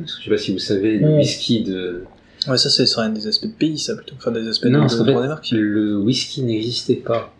parce 0.00 0.16
que 0.16 0.20
je 0.20 0.24
sais 0.24 0.30
pas 0.30 0.38
si 0.38 0.52
vous 0.52 0.58
savez, 0.58 0.98
le 0.98 1.08
Mm. 1.08 1.16
whisky 1.18 1.62
de... 1.62 2.04
Ouais, 2.46 2.56
ça, 2.58 2.70
c'est 2.70 2.86
serait 2.86 3.06
un 3.06 3.10
des 3.10 3.26
aspects 3.26 3.46
de 3.46 3.52
pays, 3.52 3.78
ça 3.78 3.96
plutôt, 3.96 4.14
enfin 4.16 4.30
des 4.30 4.46
aspects 4.48 4.66
Non, 4.66 4.86
de, 4.86 4.94
de 4.96 5.04
des 5.22 5.28
marques. 5.28 5.50
le 5.50 5.98
whisky 5.98 6.42
n'existait 6.42 6.94
pas 6.94 7.34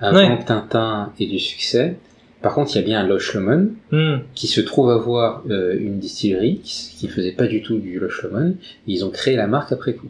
avant 0.00 0.18
Ouais. 0.18 0.38
que 0.38 0.44
Tintin 0.46 1.12
ait 1.18 1.26
du 1.26 1.38
succès. 1.40 1.96
Par 2.40 2.54
contre, 2.54 2.70
il 2.72 2.76
y 2.76 2.78
a 2.78 2.82
bien 2.82 3.00
un 3.00 3.08
Lush 3.08 3.34
Lomond, 3.34 3.70
Hmm. 3.90 4.18
qui 4.36 4.46
se 4.46 4.60
trouve 4.60 4.90
avoir 4.90 5.42
euh, 5.50 5.76
une 5.78 5.98
distillerie 5.98 6.60
qui, 6.62 6.94
qui 6.96 7.08
faisait 7.08 7.32
pas 7.32 7.48
du 7.48 7.62
tout 7.62 7.78
du 7.78 7.98
Lush 7.98 8.22
Lomond. 8.22 8.50
et 8.50 8.56
Ils 8.92 9.04
ont 9.04 9.10
créé 9.10 9.34
la 9.34 9.48
marque 9.48 9.72
après 9.72 9.94
coup. 9.94 10.08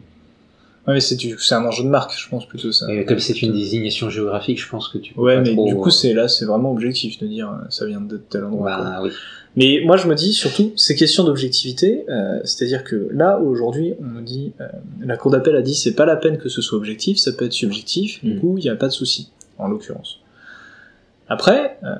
Mais 0.93 0.99
c'est 0.99 1.15
du- 1.15 1.37
un 1.51 1.65
enjeu 1.65 1.83
de 1.83 1.89
marque, 1.89 2.13
je 2.17 2.27
pense 2.29 2.47
plutôt 2.47 2.71
ça. 2.71 2.91
Et 2.93 3.05
comme 3.05 3.19
c'est 3.19 3.41
une 3.41 3.53
désignation 3.53 4.09
géographique, 4.09 4.59
je 4.61 4.69
pense 4.69 4.87
que 4.87 4.97
tu 4.97 5.13
peux 5.13 5.21
Ouais, 5.21 5.35
pas 5.35 5.41
mais 5.41 5.53
trop... 5.53 5.67
du 5.67 5.75
coup, 5.75 5.89
c'est 5.89 6.13
là, 6.13 6.27
c'est 6.27 6.45
vraiment 6.45 6.71
objectif 6.71 7.19
de 7.19 7.27
dire 7.27 7.49
euh, 7.49 7.65
ça 7.69 7.85
vient 7.85 8.01
de 8.01 8.17
tel 8.17 8.43
endroit. 8.45 8.75
quoi. 8.75 8.83
Bah 8.85 8.99
oui. 9.03 9.09
Mais 9.55 9.81
moi, 9.83 9.97
je 9.97 10.07
me 10.07 10.15
dis 10.15 10.31
surtout, 10.33 10.71
ces 10.77 10.95
questions 10.95 11.23
d'objectivité, 11.23 12.05
euh, 12.07 12.39
c'est-à-dire 12.43 12.83
que 12.83 13.09
là, 13.11 13.39
aujourd'hui, 13.39 13.93
on 13.99 14.05
nous 14.05 14.21
dit, 14.21 14.53
euh, 14.61 14.67
la 15.03 15.17
cour 15.17 15.31
d'appel 15.31 15.55
a 15.55 15.61
dit, 15.61 15.75
c'est 15.75 15.95
pas 15.95 16.05
la 16.05 16.15
peine 16.15 16.37
que 16.37 16.49
ce 16.49 16.61
soit 16.61 16.77
objectif, 16.77 17.17
ça 17.17 17.31
peut 17.33 17.45
être 17.45 17.53
subjectif, 17.53 18.23
du 18.23 18.35
Mm. 18.35 18.39
coup, 18.39 18.55
il 18.57 18.61
n'y 18.63 18.69
a 18.69 18.75
pas 18.75 18.87
de 18.87 18.93
souci, 18.93 19.31
en 19.57 19.67
l'occurrence. 19.67 20.19
Après, 21.27 21.77
euh, 21.83 21.95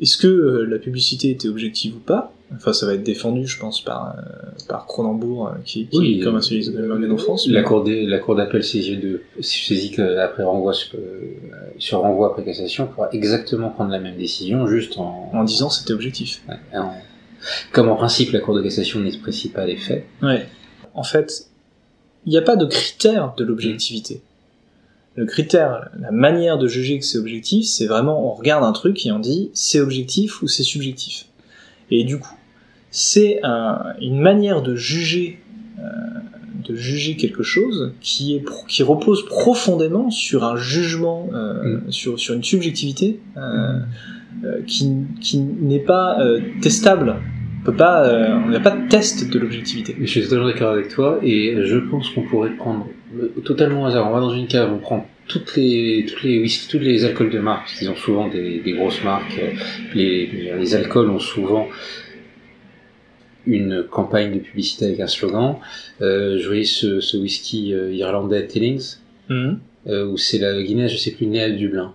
est-ce 0.00 0.16
que 0.16 0.26
euh, 0.26 0.64
la 0.68 0.78
publicité 0.78 1.30
était 1.30 1.48
objective 1.48 1.96
ou 1.96 2.00
pas? 2.00 2.32
Enfin, 2.56 2.72
ça 2.72 2.86
va 2.86 2.94
être 2.94 3.02
défendu, 3.02 3.46
je 3.46 3.58
pense, 3.58 3.80
par, 3.82 4.16
euh, 4.16 4.22
par 4.68 4.86
Cronenbourg, 4.86 5.48
euh, 5.48 5.52
qui, 5.64 5.86
qui 5.88 5.98
Oui, 5.98 6.18
est 6.20 6.22
comme 6.24 6.34
euh, 6.34 6.38
un 6.38 6.40
spécialiste 6.40 6.72
de 6.74 7.10
en 7.12 7.16
France. 7.16 7.46
La 7.48 7.62
cour 7.62 7.82
des- 7.84 8.04
la 8.06 8.18
cour 8.18 8.36
d'appel 8.36 8.62
saisit 8.62 8.96
de 8.98 9.22
saisit 9.40 9.94
après 10.00 10.42
renvoi 10.44 10.72
sur, 10.72 10.94
euh, 10.98 11.34
sur 11.78 12.00
renvoi 12.00 12.28
après 12.30 12.44
cassation 12.44 12.86
pourra 12.86 13.08
exactement 13.12 13.70
prendre 13.70 13.90
la 13.90 13.98
même 13.98 14.16
décision 14.16 14.66
juste 14.66 14.98
en, 14.98 15.30
en 15.32 15.44
disant 15.44 15.70
c'était 15.70 15.92
objectif. 15.92 16.42
ouais, 16.48 16.78
en- 16.78 16.92
comme 17.72 17.88
en 17.88 17.96
principe 17.96 18.32
la 18.32 18.40
cour 18.40 18.54
de 18.54 18.62
cassation 18.62 19.00
n'exprécie 19.00 19.50
pas 19.50 19.66
les 19.66 19.76
faits. 19.76 20.06
Ouais. 20.22 20.46
En 20.94 21.02
fait, 21.02 21.46
il 22.26 22.30
n'y 22.30 22.38
a 22.38 22.42
pas 22.42 22.56
de 22.56 22.64
critère 22.66 23.34
de 23.36 23.44
l'objectivité. 23.44 24.22
Le 25.16 25.26
critère, 25.26 25.90
la 26.00 26.10
manière 26.10 26.58
de 26.58 26.66
juger 26.66 26.98
que 26.98 27.04
c'est 27.04 27.18
objectif, 27.18 27.66
c'est 27.66 27.86
vraiment 27.86 28.30
on 28.30 28.34
regarde 28.34 28.64
un 28.64 28.72
truc 28.72 29.04
et 29.06 29.12
on 29.12 29.18
dit 29.18 29.50
c'est 29.54 29.78
objectif 29.80 30.42
ou 30.42 30.48
c'est 30.48 30.62
subjectif. 30.64 31.26
Et 31.90 32.02
du 32.04 32.18
coup, 32.18 32.32
c'est 32.96 33.40
un- 33.42 33.92
une 34.00 34.20
manière 34.20 34.62
de 34.62 34.76
juger, 34.76 35.40
euh, 35.80 35.82
de 36.68 36.76
juger 36.76 37.16
quelque 37.16 37.42
chose 37.42 37.92
qui 38.00 38.36
est 38.36 38.44
qui 38.68 38.82
repose 38.84 39.26
profondément 39.26 40.10
sur 40.10 40.44
un 40.44 40.56
jugement, 40.56 41.28
euh, 41.34 41.80
sur 41.90 42.20
sur 42.20 42.34
une 42.34 42.44
subjectivité 42.44 43.18
euh, 43.36 43.80
euh, 44.44 44.60
qui 44.66 44.92
qui 45.20 45.38
n'est 45.38 45.80
pas 45.94 46.18
testable. 46.62 47.16
On 47.60 47.64
peut 47.64 47.76
pas, 47.76 47.98
on 48.46 48.50
n'a 48.50 48.60
pas 48.60 48.70
de 48.80 48.86
test 48.88 49.28
de 49.32 49.38
l'objectivité. 49.38 49.96
Je 49.98 50.06
suis 50.06 50.22
totalement 50.22 50.46
d'accord 50.46 50.72
avec 50.72 50.88
toi 50.88 51.18
et 51.22 51.56
je 51.64 51.78
pense 51.78 52.10
qu'on 52.10 52.22
pourrait 52.22 52.50
prendre 52.50 52.86
totalement 53.44 53.82
au 53.84 53.86
hasard. 53.86 54.06
On 54.08 54.12
va 54.12 54.20
dans 54.20 54.34
une 54.34 54.46
cave, 54.46 54.70
on 54.72 54.78
prend 54.78 55.06
toutes 55.28 55.56
les 55.56 56.04
toutes 56.06 56.22
les 56.24 56.40
whisky, 56.42 56.68
tous 56.68 56.78
les 56.78 57.04
alcools 57.06 57.30
de 57.30 57.38
marque, 57.38 57.62
parce 57.64 57.78
qu'ils 57.78 57.90
ont 57.90 57.96
souvent 57.96 58.28
des, 58.28 58.60
des 58.60 58.72
grosses 58.72 59.02
marques. 59.02 59.40
Les, 59.94 60.26
les 60.60 60.74
alcools 60.74 61.08
ont 61.08 61.18
souvent 61.18 61.66
une 63.46 63.82
campagne 63.82 64.32
de 64.34 64.38
publicité 64.38 64.86
avec 64.86 65.00
un 65.00 65.06
slogan. 65.06 65.56
Euh, 66.00 66.38
je 66.38 66.46
voyais 66.46 66.64
ce, 66.64 67.00
ce 67.00 67.16
whisky 67.16 67.72
euh, 67.74 67.92
irlandais 67.92 68.46
Tillings. 68.46 68.96
Mhm. 69.28 69.58
euh, 69.86 70.06
ou 70.06 70.18
c'est 70.18 70.38
la 70.38 70.62
Guinness, 70.62 70.92
je 70.92 70.98
sais 70.98 71.10
plus, 71.12 71.26
née 71.26 71.42
à 71.42 71.50
Dublin. 71.50 71.94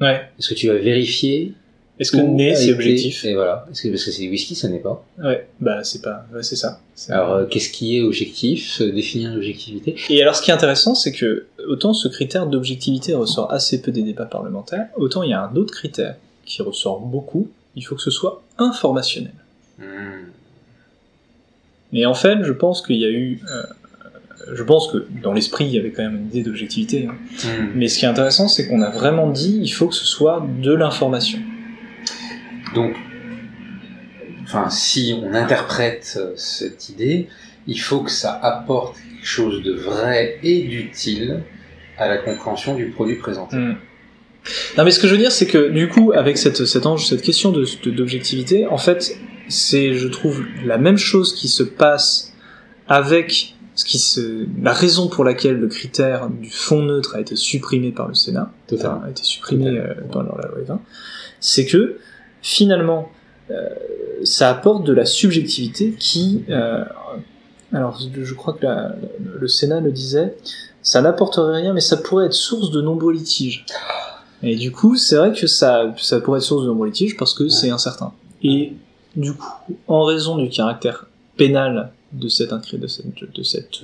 Ouais. 0.00 0.22
Est-ce 0.38 0.48
que 0.50 0.54
tu 0.54 0.68
vas 0.68 0.74
vérifier 0.74 1.52
Est-ce 1.98 2.12
que 2.12 2.16
où 2.18 2.34
né 2.34 2.52
a 2.52 2.56
c'est 2.56 2.72
objectif? 2.72 3.24
Et 3.24 3.34
voilà. 3.34 3.66
Est-ce 3.70 3.82
que, 3.82 3.88
parce 3.88 4.04
que 4.04 4.10
c'est 4.10 4.22
du 4.22 4.30
whisky, 4.30 4.54
ça 4.54 4.68
n'est 4.68 4.78
pas. 4.78 5.04
Ouais, 5.22 5.46
bah 5.60 5.82
c'est 5.84 6.02
pas, 6.02 6.26
ouais, 6.32 6.42
c'est 6.42 6.56
ça. 6.56 6.80
Alors, 7.08 7.32
euh, 7.32 7.46
qu'est-ce 7.46 7.70
qui 7.70 7.96
est 7.98 8.02
objectif? 8.02 8.80
Définir 8.82 9.34
l'objectivité. 9.34 9.96
Et 10.10 10.22
alors, 10.22 10.34
ce 10.34 10.42
qui 10.42 10.50
est 10.50 10.54
intéressant, 10.54 10.94
c'est 10.94 11.12
que 11.12 11.46
autant 11.66 11.94
ce 11.94 12.08
critère 12.08 12.46
d'objectivité 12.46 13.14
ressort 13.14 13.52
assez 13.52 13.80
peu 13.80 13.90
des 13.92 14.02
débats 14.02 14.26
parlementaires, 14.26 14.86
autant 14.96 15.22
il 15.22 15.30
y 15.30 15.32
a 15.32 15.42
un 15.42 15.54
autre 15.56 15.72
critère 15.74 16.16
qui 16.44 16.62
ressort 16.62 17.00
beaucoup. 17.00 17.48
Il 17.76 17.82
faut 17.82 17.94
que 17.94 18.02
ce 18.02 18.10
soit 18.10 18.42
informationnel. 18.58 19.34
Hmm. 19.78 20.30
Et 21.92 22.04
en 22.06 22.14
fait, 22.14 22.42
je 22.42 22.52
pense 22.52 22.82
qu'il 22.82 22.96
y 22.96 23.04
a 23.04 23.10
eu, 23.10 23.40
euh, 23.50 23.62
je 24.54 24.62
pense 24.62 24.90
que 24.92 25.06
dans 25.22 25.32
l'esprit, 25.32 25.64
il 25.64 25.70
y 25.74 25.78
avait 25.78 25.90
quand 25.90 26.02
même 26.02 26.16
une 26.16 26.26
idée 26.26 26.42
d'objectivité. 26.42 27.08
hein. 27.10 27.14
Hmm. 27.44 27.70
Mais 27.74 27.88
ce 27.88 27.98
qui 27.98 28.04
est 28.04 28.08
intéressant, 28.08 28.46
c'est 28.48 28.68
qu'on 28.68 28.82
a 28.82 28.90
vraiment 28.90 29.28
dit, 29.30 29.58
il 29.62 29.68
faut 29.70 29.88
que 29.88 29.94
ce 29.94 30.04
soit 30.04 30.46
de 30.62 30.72
l'information. 30.74 31.38
Donc, 32.74 32.94
enfin, 34.44 34.68
si 34.70 35.14
on 35.22 35.32
interprète 35.34 36.18
euh, 36.20 36.32
cette 36.36 36.88
idée, 36.90 37.28
il 37.66 37.80
faut 37.80 38.00
que 38.00 38.10
ça 38.10 38.32
apporte 38.32 38.96
quelque 38.96 39.26
chose 39.26 39.62
de 39.62 39.72
vrai 39.72 40.38
et 40.42 40.62
d'utile 40.64 41.40
à 41.98 42.08
la 42.08 42.18
compréhension 42.18 42.74
du 42.74 42.86
produit 42.90 43.16
présenté. 43.16 43.56
Mm. 43.56 43.76
Non, 44.78 44.84
mais 44.84 44.90
ce 44.90 44.98
que 45.00 45.06
je 45.08 45.12
veux 45.12 45.18
dire, 45.18 45.32
c'est 45.32 45.46
que 45.46 45.68
du 45.70 45.88
coup, 45.88 46.12
avec 46.14 46.38
cette, 46.38 46.64
cette, 46.64 46.86
ange- 46.86 47.06
cette 47.06 47.22
question 47.22 47.50
de, 47.52 47.66
de- 47.82 47.90
d'objectivité, 47.90 48.66
en 48.66 48.78
fait, 48.78 49.18
c'est, 49.48 49.94
je 49.94 50.08
trouve, 50.08 50.42
la 50.64 50.78
même 50.78 50.96
chose 50.98 51.34
qui 51.34 51.48
se 51.48 51.62
passe 51.62 52.32
avec 52.88 53.54
ce 53.74 53.84
qui 53.84 53.98
se, 53.98 54.46
la 54.60 54.72
raison 54.72 55.08
pour 55.08 55.24
laquelle 55.24 55.56
le 55.56 55.68
critère 55.68 56.28
du 56.30 56.50
fond 56.50 56.82
neutre 56.82 57.14
a 57.14 57.20
été 57.20 57.36
supprimé 57.36 57.92
par 57.92 58.08
le 58.08 58.14
Sénat, 58.14 58.50
enfin, 58.72 59.00
a 59.04 59.10
été 59.10 59.22
supprimé 59.22 59.68
euh, 59.78 59.94
dans 60.10 60.22
la 60.22 60.32
loi 60.32 60.58
20, 60.66 60.80
c'est 61.40 61.64
que 61.64 61.98
finalement, 62.42 63.08
euh, 63.50 63.68
ça 64.24 64.50
apporte 64.50 64.84
de 64.84 64.92
la 64.92 65.04
subjectivité 65.06 65.94
qui, 65.96 66.44
euh, 66.48 66.84
alors 67.72 68.00
je 68.20 68.34
crois 68.34 68.54
que 68.54 68.64
la- 68.66 68.96
le, 69.24 69.38
le 69.38 69.48
Sénat 69.48 69.80
le 69.80 69.92
disait, 69.92 70.34
ça 70.82 71.00
n'apporterait 71.00 71.56
rien, 71.60 71.72
mais 71.72 71.80
ça 71.80 71.96
pourrait 71.98 72.26
être 72.26 72.32
source 72.32 72.70
de 72.72 72.80
nombreux 72.80 73.12
litiges. 73.12 73.64
Et 74.42 74.56
du 74.56 74.72
coup, 74.72 74.96
c'est 74.96 75.16
vrai 75.16 75.32
que 75.32 75.46
ça, 75.46 75.94
ça 75.98 76.20
pourrait 76.20 76.38
être 76.38 76.44
source 76.44 76.62
de 76.62 76.68
nombreux 76.68 76.86
litiges 76.86 77.16
parce 77.16 77.34
que 77.34 77.48
c'est 77.48 77.70
incertain. 77.70 78.12
Et 78.42 78.72
du 79.16 79.32
coup, 79.34 79.76
en 79.88 80.04
raison 80.04 80.36
du 80.36 80.48
caractère 80.48 81.06
pénal 81.36 81.92
de 82.12 82.28
cette, 82.28 82.52
incré- 82.52 82.78
de 82.78 82.86
cette, 82.86 83.06
de 83.34 83.42
cette 83.42 83.80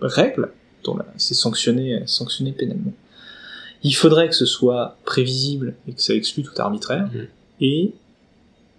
règle, 0.00 0.50
dont 0.84 0.96
c'est 1.16 1.34
sanctionné, 1.34 2.02
sanctionné 2.06 2.52
pénalement, 2.52 2.92
il 3.82 3.92
faudrait 3.92 4.28
que 4.28 4.34
ce 4.34 4.46
soit 4.46 4.96
prévisible 5.04 5.74
et 5.88 5.92
que 5.92 6.02
ça 6.02 6.14
exclue 6.14 6.42
tout 6.42 6.52
arbitraire. 6.60 7.08
Mhm. 7.12 7.26
Et 7.60 7.92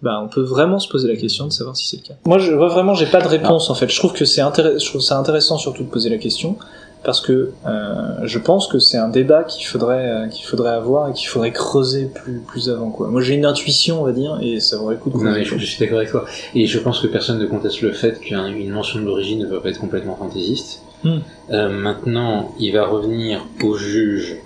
bah, 0.02 0.20
on 0.22 0.28
peut 0.28 0.40
vraiment 0.42 0.78
se 0.78 0.88
poser 0.88 1.08
la 1.08 1.16
question 1.16 1.46
de 1.46 1.52
savoir 1.52 1.76
si 1.76 1.86
c'est 1.88 1.96
le 1.98 2.02
cas. 2.08 2.14
Moi, 2.24 2.38
je, 2.38 2.52
moi, 2.52 2.68
vraiment, 2.68 2.94
j'ai 2.94 3.06
pas 3.06 3.20
de 3.20 3.28
réponse 3.28 3.68
en 3.70 3.74
fait. 3.74 3.88
Je 3.88 3.96
trouve 3.98 4.12
que 4.14 4.24
c'est 4.24 4.40
intéressant, 4.40 4.78
je 4.78 4.88
trouve 4.88 5.00
ça 5.02 5.18
intéressant 5.18 5.58
surtout 5.58 5.84
de 5.84 5.90
poser 5.90 6.08
la 6.08 6.18
question 6.18 6.56
parce 7.02 7.20
que 7.20 7.52
euh, 7.66 8.02
je 8.24 8.38
pense 8.38 8.66
que 8.66 8.78
c'est 8.78 8.98
un 8.98 9.08
débat 9.08 9.44
qu'il 9.44 9.64
faudrait 9.66 10.08
euh, 10.08 10.28
qu'il 10.28 10.44
faudrait 10.44 10.72
avoir 10.72 11.08
et 11.08 11.12
qu'il 11.12 11.28
faudrait 11.28 11.52
creuser 11.52 12.06
plus 12.06 12.40
plus 12.46 12.68
avant 12.68 12.90
quoi. 12.90 13.08
Moi, 13.08 13.22
j'ai 13.22 13.34
une 13.34 13.46
intuition, 13.46 14.02
on 14.02 14.04
va 14.04 14.12
dire, 14.12 14.38
et 14.42 14.60
ça 14.60 14.76
vaudrait 14.76 14.94
le 14.94 15.00
coup 15.00 15.10
de 15.10 15.14
Non, 15.14 15.22
creuser. 15.22 15.38
mais 15.38 15.44
je, 15.44 15.56
je 15.56 15.64
suis 15.64 15.78
d'accord 15.80 15.98
avec 15.98 16.10
toi. 16.10 16.26
Et 16.54 16.66
je 16.66 16.78
pense 16.78 17.00
que 17.00 17.06
personne 17.06 17.38
ne 17.38 17.46
conteste 17.46 17.80
le 17.80 17.92
fait 17.92 18.20
qu'une 18.20 18.70
mention 18.70 19.00
de 19.00 19.04
l'origine 19.04 19.38
ne 19.40 19.46
peut 19.46 19.60
pas 19.60 19.70
être 19.70 19.80
complètement 19.80 20.16
fantaisiste. 20.16 20.82
Hmm. 21.02 21.18
Euh, 21.50 21.70
maintenant, 21.70 22.54
il 22.58 22.72
va 22.72 22.84
revenir 22.84 23.46
au 23.62 23.74
juge 23.74 24.36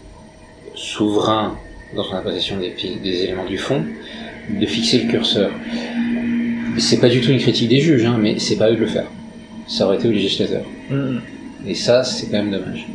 souverain 0.74 1.56
dans 1.96 2.04
son 2.04 2.14
appréciation 2.14 2.58
des, 2.58 3.22
éléments 3.22 3.46
du 3.46 3.58
fond 3.58 3.84
de 4.48 4.66
fixer 4.66 5.02
le 5.02 5.10
curseur. 5.10 5.50
C'est 6.78 7.00
pas 7.00 7.08
du 7.08 7.20
tout 7.20 7.30
une 7.30 7.38
critique 7.38 7.68
des 7.68 7.80
juges, 7.80 8.04
hein, 8.04 8.18
mais 8.20 8.38
c'est 8.38 8.56
pas 8.56 8.66
à 8.66 8.70
eux 8.70 8.76
de 8.76 8.80
le 8.80 8.86
faire. 8.86 9.06
Ça 9.66 9.86
aurait 9.86 9.96
été 9.96 10.08
au 10.08 10.12
législateur. 10.12 10.62
Mhm. 10.90 11.20
Et 11.66 11.74
ça, 11.74 12.04
c'est 12.04 12.26
quand 12.26 12.38
même 12.42 12.50
dommage. 12.50 12.86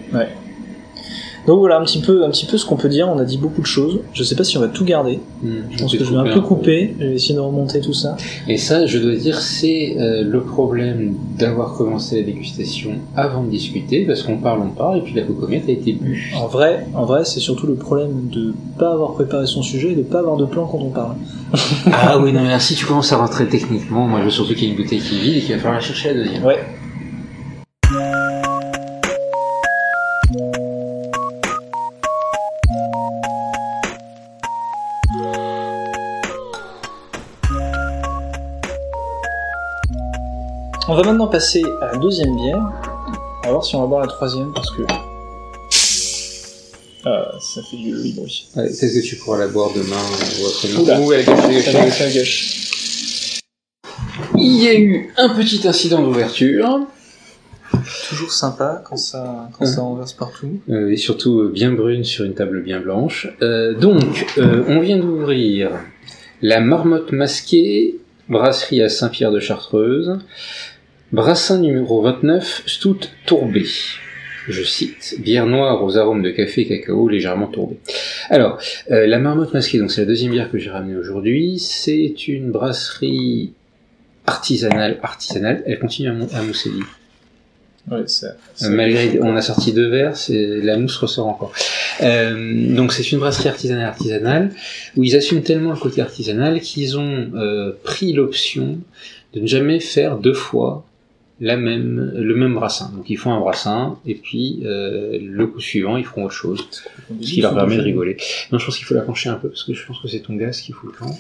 Donc 1.48 1.60
voilà 1.60 1.80
un 1.80 1.84
petit 1.84 2.02
peu 2.02 2.26
un 2.26 2.30
petit 2.30 2.46
peu 2.46 2.58
ce 2.58 2.66
qu'on 2.66 2.76
peut 2.76 2.90
dire. 2.90 3.08
On 3.10 3.18
a 3.18 3.24
dit 3.26 3.38
beaucoup 3.38 3.62
de 3.62 3.66
choses. 3.66 4.02
Je 4.14 4.24
sais 4.24 4.36
pas 4.36 4.44
si 4.44 4.58
on 4.58 4.62
va 4.62 4.68
tout 4.68 4.84
garder. 4.86 5.20
Hmm, 5.42 5.62
Je 5.72 5.78
pense 5.80 5.96
que 5.96 6.04
je 6.04 6.12
vais 6.12 6.18
un 6.18 6.26
peu 6.34 6.42
couper. 6.42 6.94
Je 7.00 7.06
vais 7.08 7.16
essayer 7.16 7.34
de 7.34 7.40
remonter 7.40 7.80
tout 7.82 7.94
ça. 7.94 8.18
Et 8.48 8.58
ça, 8.58 8.86
je 8.86 9.00
dois 9.00 9.16
dire, 9.16 9.40
c'est 9.40 9.96
euh, 9.98 10.22
le 10.24 10.42
problème 10.42 11.16
d'avoir 11.40 11.74
commencé 11.74 12.18
la 12.18 12.24
dégustation 12.24 12.92
avant 13.16 13.44
de 13.44 13.50
discuter, 13.50 14.06
parce 14.06 14.22
qu'on 14.22 14.38
parle, 14.38 14.62
on 14.62 14.70
parle, 14.76 14.98
et 15.00 15.02
puis 15.02 15.14
la 15.16 15.24
cocomette 15.24 15.64
a 15.68 15.72
été 15.72 15.94
bue. 15.94 16.32
En 16.38 16.46
vrai, 16.48 16.86
en 16.94 17.06
vrai, 17.06 17.26
c'est 17.26 17.40
surtout 17.40 17.66
le 17.66 17.76
problème 17.76 18.28
de 18.32 18.54
pas 18.78 18.92
avoir 18.92 19.14
préparé 19.14 19.48
son 19.48 19.64
sujet 19.64 19.94
et 19.94 19.96
de 19.96 20.04
pas 20.04 20.20
avoir 20.20 20.38
de 20.38 20.46
plan 20.46 20.68
quand 20.68 20.80
on 20.80 20.90
parle. 20.92 21.16
Ah 21.92 22.20
oui, 22.20 22.32
non, 22.32 22.42
mais 22.44 22.60
si 22.60 22.76
tu 22.76 22.86
commences 22.86 23.12
à 23.14 23.18
rentrer 23.18 23.48
techniquement, 23.48 24.08
moi 24.08 24.20
je 24.20 24.26
veux 24.26 24.30
surtout 24.32 24.54
qu'il 24.54 24.66
y 24.66 24.68
ait 24.68 24.76
une 24.76 24.78
bouteille 24.84 25.00
qui 25.00 25.16
est 25.16 25.20
vide 25.20 25.38
et 25.38 25.40
qu'il 25.40 25.56
va 25.56 25.58
falloir 25.62 25.76
la 25.76 25.82
chercher 25.82 26.14
la 26.14 26.24
deuxième. 26.24 26.44
Ouais. 26.44 26.60
On 40.92 40.96
va 40.96 41.04
maintenant 41.04 41.28
passer 41.28 41.64
à 41.82 41.92
la 41.92 41.98
deuxième 41.98 42.36
bière. 42.36 42.58
On 43.44 43.46
va 43.48 43.52
voir 43.52 43.64
si 43.64 43.76
on 43.76 43.82
va 43.82 43.88
boire 43.88 44.02
la 44.02 44.08
troisième 44.08 44.52
parce 44.54 44.72
que. 44.72 44.82
Ah, 47.06 47.32
ça 47.40 47.62
fait 47.70 47.78
du 47.78 47.96
joli 47.96 48.14
bruit. 48.14 48.48
Ouais, 48.56 48.68
Peut-être 48.68 48.94
que 48.94 49.06
tu 49.06 49.16
pourras 49.18 49.38
la 49.38 49.48
boire 49.48 49.70
demain 49.74 49.96
ou 50.42 50.48
après-demain. 50.48 50.82
Oula. 50.82 51.00
Ouh, 51.02 51.14
elle 51.14 51.26
gâche, 51.26 51.40
elle 51.46 51.54
gâche, 51.54 51.64
Ça 51.64 51.70
elle 51.72 51.78
va, 51.78 51.86
gâche. 51.86 51.98
ça 51.98 52.10
gâche. 52.20 52.56
Il 54.38 54.64
y 54.64 54.68
a 54.68 54.74
eu 54.80 55.14
un 55.18 55.30
petit 55.30 55.68
incident 55.68 56.02
d'ouverture, 56.02 56.82
Toujours 58.10 58.32
sympa 58.32 58.82
quand 58.84 58.98
ça, 58.98 59.50
quand 59.58 59.66
ça 59.66 59.82
renverse 59.82 60.14
partout. 60.14 60.60
euh, 60.70 60.92
et 60.92 60.98
surtout 60.98 61.42
euh, 61.42 61.50
bien 61.54 61.72
brune 61.72 62.04
sur 62.04 62.26
une 62.26 62.34
table 62.34 62.64
bien 62.64 62.80
blanche. 62.80 63.28
Euh, 63.44 63.76
donc, 63.76 64.26
euh, 64.40 64.64
on 64.68 64.80
vient 64.80 64.98
d'ouvrir 64.98 65.70
la 66.42 66.60
marmotte 66.62 67.12
masquée, 67.12 67.98
brasserie 68.28 68.82
à 68.82 68.90
Saint-Pierre 68.90 69.32
de 69.32 69.40
Chartreuse, 69.40 70.18
brassin 71.12 71.60
numéro 71.60 72.02
29, 72.02 72.64
stout 72.66 73.00
tourbé. 73.26 73.66
Je 74.48 74.64
cite, 74.64 75.16
bière 75.20 75.46
noire 75.46 75.84
aux 75.84 75.98
arômes 75.98 76.24
de 76.24 76.32
café 76.32 76.62
et 76.62 76.68
cacao 76.68 77.08
légèrement 77.08 77.48
tourbé. 77.48 77.78
Alors, 78.30 78.58
euh, 78.90 79.06
la 79.06 79.20
marmotte 79.20 79.54
masquée, 79.54 79.78
donc 79.78 79.92
c'est 79.92 80.02
la 80.02 80.08
deuxième 80.08 80.32
bière 80.32 80.50
que 80.52 80.58
j'ai 80.58 80.70
ramenée 80.72 80.96
aujourd'hui, 80.96 81.60
c'est 81.60 82.28
une 82.28 82.52
brasserie 82.52 83.54
artisanale, 84.26 84.98
artisanale, 85.04 85.64
elle 85.68 85.80
continue 85.80 86.10
à, 86.10 86.14
mou- 86.14 86.30
à 86.34 86.42
mousser. 86.42 86.72
Ouais, 87.92 88.04
ça. 88.08 88.36
Malgré, 88.70 89.20
on 89.22 89.36
a 89.36 89.42
sorti 89.42 89.72
deux 89.74 89.88
verres, 89.88 90.14
la 90.30 90.78
mousse 90.78 90.98
ressort 90.98 91.28
encore. 91.28 91.52
Euh, 92.02 92.76
donc 92.76 92.94
c'est 92.94 93.12
une 93.12 93.20
brasserie 93.20 93.50
artisanale 93.50 93.86
artisanale 93.86 94.52
où 94.96 95.04
ils 95.04 95.16
assument 95.16 95.42
tellement 95.42 95.72
le 95.72 95.78
côté 95.80 96.02
artisanal 96.02 96.60
qu'ils 96.62 96.98
ont 96.98 97.32
euh, 97.36 97.72
pris 97.84 98.14
l'option 98.14 98.78
de 99.34 99.40
ne 99.42 99.48
jamais 99.48 99.80
faire 99.80 100.18
deux 100.18 100.34
fois 100.34 100.86
la 101.42 101.58
même 101.58 102.12
le 102.16 102.36
même 102.36 102.54
brassin. 102.54 102.92
Donc 102.96 103.10
ils 103.10 103.18
font 103.18 103.32
un 103.32 103.40
brassin 103.40 103.98
et 104.06 104.16
puis 104.16 104.62
euh, 104.66 105.18
le 105.22 105.48
coup 105.48 105.62
suivant 105.62 105.98
ils 105.98 106.06
feront 106.06 106.26
autre 106.26 106.34
chose, 106.34 106.68
ce 106.72 107.26
qui 107.26 107.42
leur 107.42 107.56
permet 107.56 107.78
de 107.78 107.82
rigoler. 107.82 108.18
Non, 108.52 108.60
je 108.60 108.66
pense 108.66 108.78
qu'il 108.78 108.86
faut 108.86 108.96
la 108.96 109.02
pencher 109.02 109.30
un 109.30 109.36
peu 109.36 109.50
parce 109.50 109.64
que 109.64 109.74
je 109.74 109.86
pense 109.86 110.00
que 110.00 110.08
c'est 110.08 110.20
ton 110.20 110.36
gaz 110.36 110.62
qui 110.62 110.72
fout 110.72 110.92
le 110.92 110.98
camp. 110.98 111.18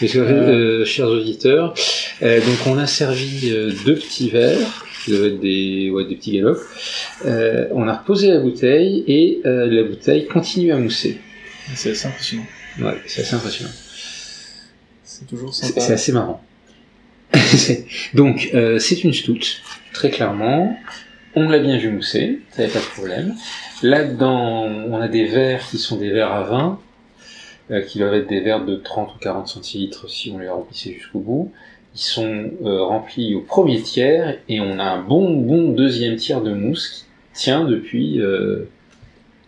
Parce 0.00 0.12
que, 0.12 0.18
euh, 0.18 0.84
chers 0.84 1.08
auditeurs, 1.08 1.74
euh, 2.22 2.38
donc 2.38 2.66
on 2.66 2.78
a 2.78 2.86
servi 2.86 3.50
euh, 3.50 3.72
deux 3.84 3.96
petits 3.96 4.30
verres, 4.30 4.84
qui 5.04 5.10
doivent 5.10 5.24
être 5.24 5.40
des, 5.40 5.90
ouais, 5.90 6.04
des 6.04 6.14
petits 6.14 6.32
galops. 6.32 6.60
Euh, 7.24 7.66
on 7.72 7.88
a 7.88 7.96
reposé 7.96 8.28
la 8.28 8.38
bouteille 8.38 9.04
et 9.06 9.40
euh, 9.44 9.66
la 9.66 9.82
bouteille 9.82 10.26
continue 10.26 10.72
à 10.72 10.78
mousser. 10.78 11.18
C'est 11.74 11.90
assez 11.90 12.06
impressionnant. 12.06 12.46
Ouais, 12.80 12.96
c'est 13.06 13.22
assez 13.22 13.34
impressionnant. 13.34 13.72
C'est 15.02 15.26
toujours 15.26 15.52
sympa. 15.54 15.80
c'est 15.80 15.94
assez 15.94 16.12
marrant. 16.12 16.42
Donc 18.14 18.50
euh, 18.54 18.78
c'est 18.78 19.04
une 19.04 19.12
stout, 19.12 19.38
très 19.92 20.10
clairement. 20.10 20.76
On 21.34 21.48
l'a 21.48 21.58
bien 21.58 21.76
vu 21.78 21.90
mousser, 21.90 22.40
ça 22.50 22.62
a 22.62 22.66
pas 22.68 22.78
de 22.80 22.84
problème. 22.96 23.34
Là-dedans, 23.82 24.62
on 24.64 24.96
a 25.00 25.08
des 25.08 25.24
verres 25.26 25.60
qui 25.68 25.78
sont 25.78 25.96
des 25.96 26.10
verres 26.10 26.32
à 26.32 26.42
vin, 26.42 26.80
euh, 27.70 27.80
qui 27.82 27.98
doivent 27.98 28.14
être 28.14 28.28
des 28.28 28.40
verres 28.40 28.64
de 28.64 28.76
30 28.76 29.14
ou 29.14 29.18
40 29.18 29.46
centilitres 29.46 30.08
si 30.10 30.30
on 30.34 30.38
les 30.38 30.48
remplissait 30.48 30.94
jusqu'au 30.94 31.20
bout. 31.20 31.52
Ils 31.94 32.00
sont 32.00 32.50
euh, 32.64 32.82
remplis 32.82 33.34
au 33.34 33.40
premier 33.40 33.80
tiers 33.82 34.38
et 34.48 34.60
on 34.60 34.78
a 34.78 34.84
un 34.84 35.02
bon 35.02 35.36
bon 35.40 35.72
deuxième 35.72 36.16
tiers 36.16 36.40
de 36.42 36.52
mousse 36.52 37.06
qui 37.34 37.40
tient 37.42 37.64
depuis 37.64 38.20
euh, 38.20 38.68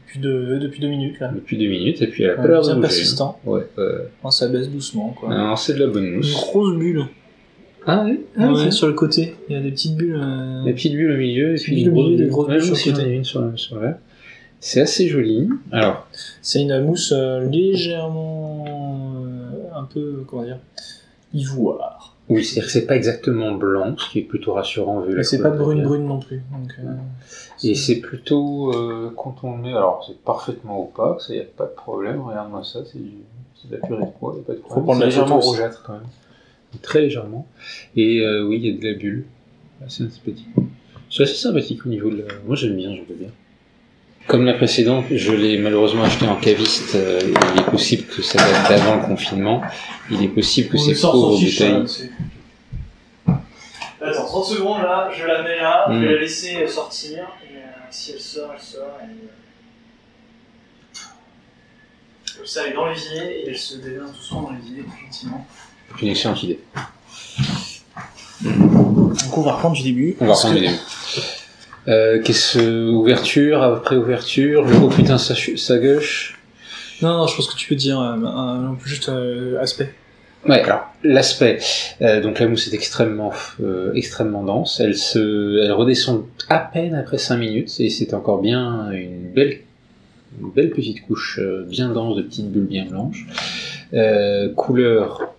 Depuis 0.07 0.19
deux, 0.21 0.59
depuis 0.59 0.81
deux 0.81 0.89
minutes 0.89 1.19
là. 1.21 1.31
depuis 1.35 1.57
deux 1.59 1.69
minutes 1.69 2.03
et 2.03 2.07
puis 2.09 2.25
elle 2.25 2.31
a 2.31 2.35
pas 2.35 2.47
l'air 2.49 2.63
de 2.63 2.69
bouger, 2.69 2.81
persistant. 2.81 3.39
hein. 3.47 3.51
Ouais, 3.51 3.67
euh, 3.79 3.99
ça 4.31 4.49
baisse 4.49 4.69
doucement 4.69 5.11
quoi. 5.19 5.33
alors, 5.33 5.59
c'est 5.59 5.75
de 5.75 5.81
la 5.81 5.87
bonne 5.87 6.05
Une 6.07 6.17
mousse. 6.17 6.33
grosse 6.33 6.77
bulle. 6.77 7.07
Ah 7.87 8.05
oui, 8.05 8.21
ouais, 8.37 8.71
sur 8.71 8.87
le 8.87 8.93
côté. 8.93 9.35
Il 9.49 9.55
y 9.55 9.59
a 9.59 9.61
des 9.63 9.71
petites 9.71 9.97
bulles. 9.97 10.19
euh, 10.21 10.65
Des 10.65 10.73
petites 10.75 10.93
bulles 10.93 11.13
au 11.13 11.17
milieu, 11.17 11.51
et 11.53 11.55
Petites 11.55 11.65
puis 11.67 11.85
bulles 11.85 11.93
au 11.93 11.95
milieu, 11.97 12.17
des 12.17 12.23
bulles. 12.25 12.31
grosses 12.33 12.49
Ouais, 12.49 12.59
bulles 12.59 12.67
moi 12.69 12.77
sur 12.77 12.93
le 12.93 12.99
côté. 12.99 13.11
une 13.17 13.25
sur, 13.25 13.41
le- 13.43 13.57
sur. 13.57 13.81
C'est 14.61 14.81
assez 14.83 15.09
joli. 15.09 15.49
Alors, 15.73 16.07
C'est 16.43 16.61
une 16.63 16.85
mousse 16.85 17.13
euh, 17.17 17.49
légèrement 17.49 18.65
euh, 18.69 19.75
un 19.75 19.85
peu 19.85 20.25
comment 20.27 20.43
dire 20.45 20.59
ivoire. 21.33 22.17
oui, 22.29 22.45
c'est-à-dire 22.45 22.65
que 22.67 22.71
c'est 22.73 22.87
pas 22.87 22.97
exactement 22.97 23.53
blanc, 23.53 23.95
ce 23.97 24.11
qui 24.11 24.19
est 24.19 24.23
plutôt 24.23 24.53
rassurant 24.53 25.01
vu 25.01 25.13
la 25.13 25.17
Mais 25.19 25.23
c'est 25.23 25.41
pas 25.41 25.51
brune 25.51 25.83
brune 25.83 26.07
non 26.07 26.19
plus. 26.21 26.43
Donc, 26.53 26.73
euh, 26.81 26.93
Et 27.65 27.75
c'est 27.75 28.01
plutôt, 28.01 28.73
euh, 28.75 29.13
quand 29.17 29.37
on 29.45 29.57
le 29.57 29.63
met, 29.63 29.71
alors 29.73 30.05
c'est 30.07 30.19
parfaitement 30.23 30.83
opaque, 30.83 31.21
ça 31.23 31.35
y 31.35 31.41
a 31.41 31.45
pas 31.45 31.65
de 31.67 31.71
problème, 31.75 32.21
regarde-moi 32.21 32.63
ça, 32.65 32.81
c'est 32.85 32.99
du, 32.99 33.13
de 33.71 33.77
la 33.77 33.79
purée 33.87 34.05
de 34.05 34.11
pois, 34.19 34.35
y 34.37 34.41
a 34.41 34.43
pas 34.43 34.53
de 34.55 34.59
problème. 34.59 34.85
prendre 34.85 34.99
C'est 34.99 35.01
la 35.01 35.07
légèrement 35.07 35.41
rougeâtre 35.41 35.83
quand 35.87 35.93
même. 35.95 36.03
Très 36.83 37.01
légèrement. 37.03 37.47
Et 37.97 38.21
euh, 38.21 38.45
oui, 38.45 38.61
il 38.63 38.67
y 38.67 38.75
a 38.75 38.81
de 38.81 38.87
la 38.87 38.95
bulle. 38.99 39.25
Assez 39.85 40.05
sympathique. 40.09 40.47
C'est 41.11 41.25
assez 41.25 41.35
sympathique 41.35 41.85
au 41.85 41.89
niveau 41.89 42.11
de 42.11 42.19
la... 42.19 42.25
Moi 42.47 42.55
j'aime 42.55 42.77
bien, 42.77 42.95
j'aime 42.95 43.05
bien. 43.09 43.29
Comme 44.27 44.45
la 44.45 44.55
précédente, 44.55 45.07
je 45.11 45.33
l'ai 45.33 45.59
malheureusement 45.59 46.05
acheté 46.05 46.27
en 46.27 46.37
caviste. 46.37 46.95
euh, 46.95 47.21
il 47.55 47.61
est 47.61 47.65
possible 47.71 48.05
que 48.05 48.23
ça 48.23 48.39
date 48.39 48.69
d'avant 48.69 48.97
le 48.97 49.03
confinement. 49.03 49.63
Il 50.11 50.23
est 50.23 50.29
possible 50.29 50.69
que 50.69 50.79
ces 50.79 51.01
pauvres 51.01 51.39
bouteilles... 51.41 51.85
Attends, 54.03 54.25
30 54.25 54.45
secondes 54.47 54.83
là, 54.83 55.11
je 55.15 55.27
la 55.27 55.43
mets 55.43 55.59
là, 55.59 55.87
je 55.91 55.99
vais 55.99 56.07
je 56.07 56.13
la 56.15 56.21
laisser 56.21 56.67
sortir, 56.67 57.27
et 57.45 57.57
si 57.91 58.13
elle 58.13 58.21
sort, 58.21 58.53
elle 58.55 58.61
sort. 58.63 58.99
Comme 62.37 62.47
ça, 62.47 62.63
elle 62.65 62.73
est 62.73 62.75
dans 62.75 62.87
l'évier, 62.89 63.43
et 63.45 63.49
elle 63.51 63.59
se 63.59 63.77
déverse 63.77 64.13
doucement 64.13 64.43
dans 64.43 64.53
l'évier, 64.53 64.85
gentiment. 65.05 65.47
C'est 65.97 66.03
une 66.07 66.09
excellente 66.13 66.43
idée. 66.43 66.59
Donc 68.43 69.37
on 69.37 69.43
va 69.43 69.53
reprendre 69.53 69.77
du 69.77 69.83
début. 69.83 70.17
On 70.21 70.27
va 70.27 70.33
reprendre 70.35 70.55
que- 70.55 70.61
les 70.61 70.67
début. 70.69 70.79
Euh, 71.89 72.23
qu'est-ce 72.23 72.59
ouverture 72.91 73.63
après 73.63 73.97
ouverture 73.97 74.65
le 74.65 74.77
oh 74.77 74.89
putain 74.89 75.17
ça, 75.19 75.35
ch- 75.35 75.57
ça 75.59 75.79
gauche 75.79 76.39
Non, 77.03 77.17
non, 77.19 77.27
je 77.27 77.35
pense 77.37 77.49
que 77.49 77.57
tu 77.57 77.67
peux 77.69 77.75
dire 77.75 77.99
euh, 78.01 78.13
un- 78.27 78.77
juste 78.85 79.09
euh, 79.09 79.59
aspect. 79.61 79.93
ouais 80.47 80.61
alors 80.61 80.83
l'aspect 81.03 81.59
euh, 82.03 82.21
donc 82.21 82.39
la 82.39 82.49
mousse 82.49 82.69
est 82.69 82.75
extrêmement 82.75 83.33
euh, 83.63 83.93
extrêmement 83.95 84.43
dense 84.45 84.79
elle 84.81 84.95
se 84.97 85.63
elle 85.65 85.73
redescend 85.73 86.25
à 86.51 86.59
peine 86.59 86.95
après 86.95 87.19
5 87.19 87.37
minutes 87.39 87.75
et 87.81 87.89
c'est 87.91 88.13
encore 88.15 88.41
bien 88.43 88.91
une 88.93 89.31
belle 89.35 89.61
une 90.41 90.51
belle 90.51 90.71
petite 90.71 91.07
couche 91.07 91.39
euh, 91.43 91.65
bien 91.69 91.89
dense 91.89 92.17
de 92.17 92.23
petites 92.23 92.51
bulles 92.53 92.67
bien 92.69 92.85
blanches 92.87 93.27
Euh, 93.95 94.53
couleur 94.55 95.33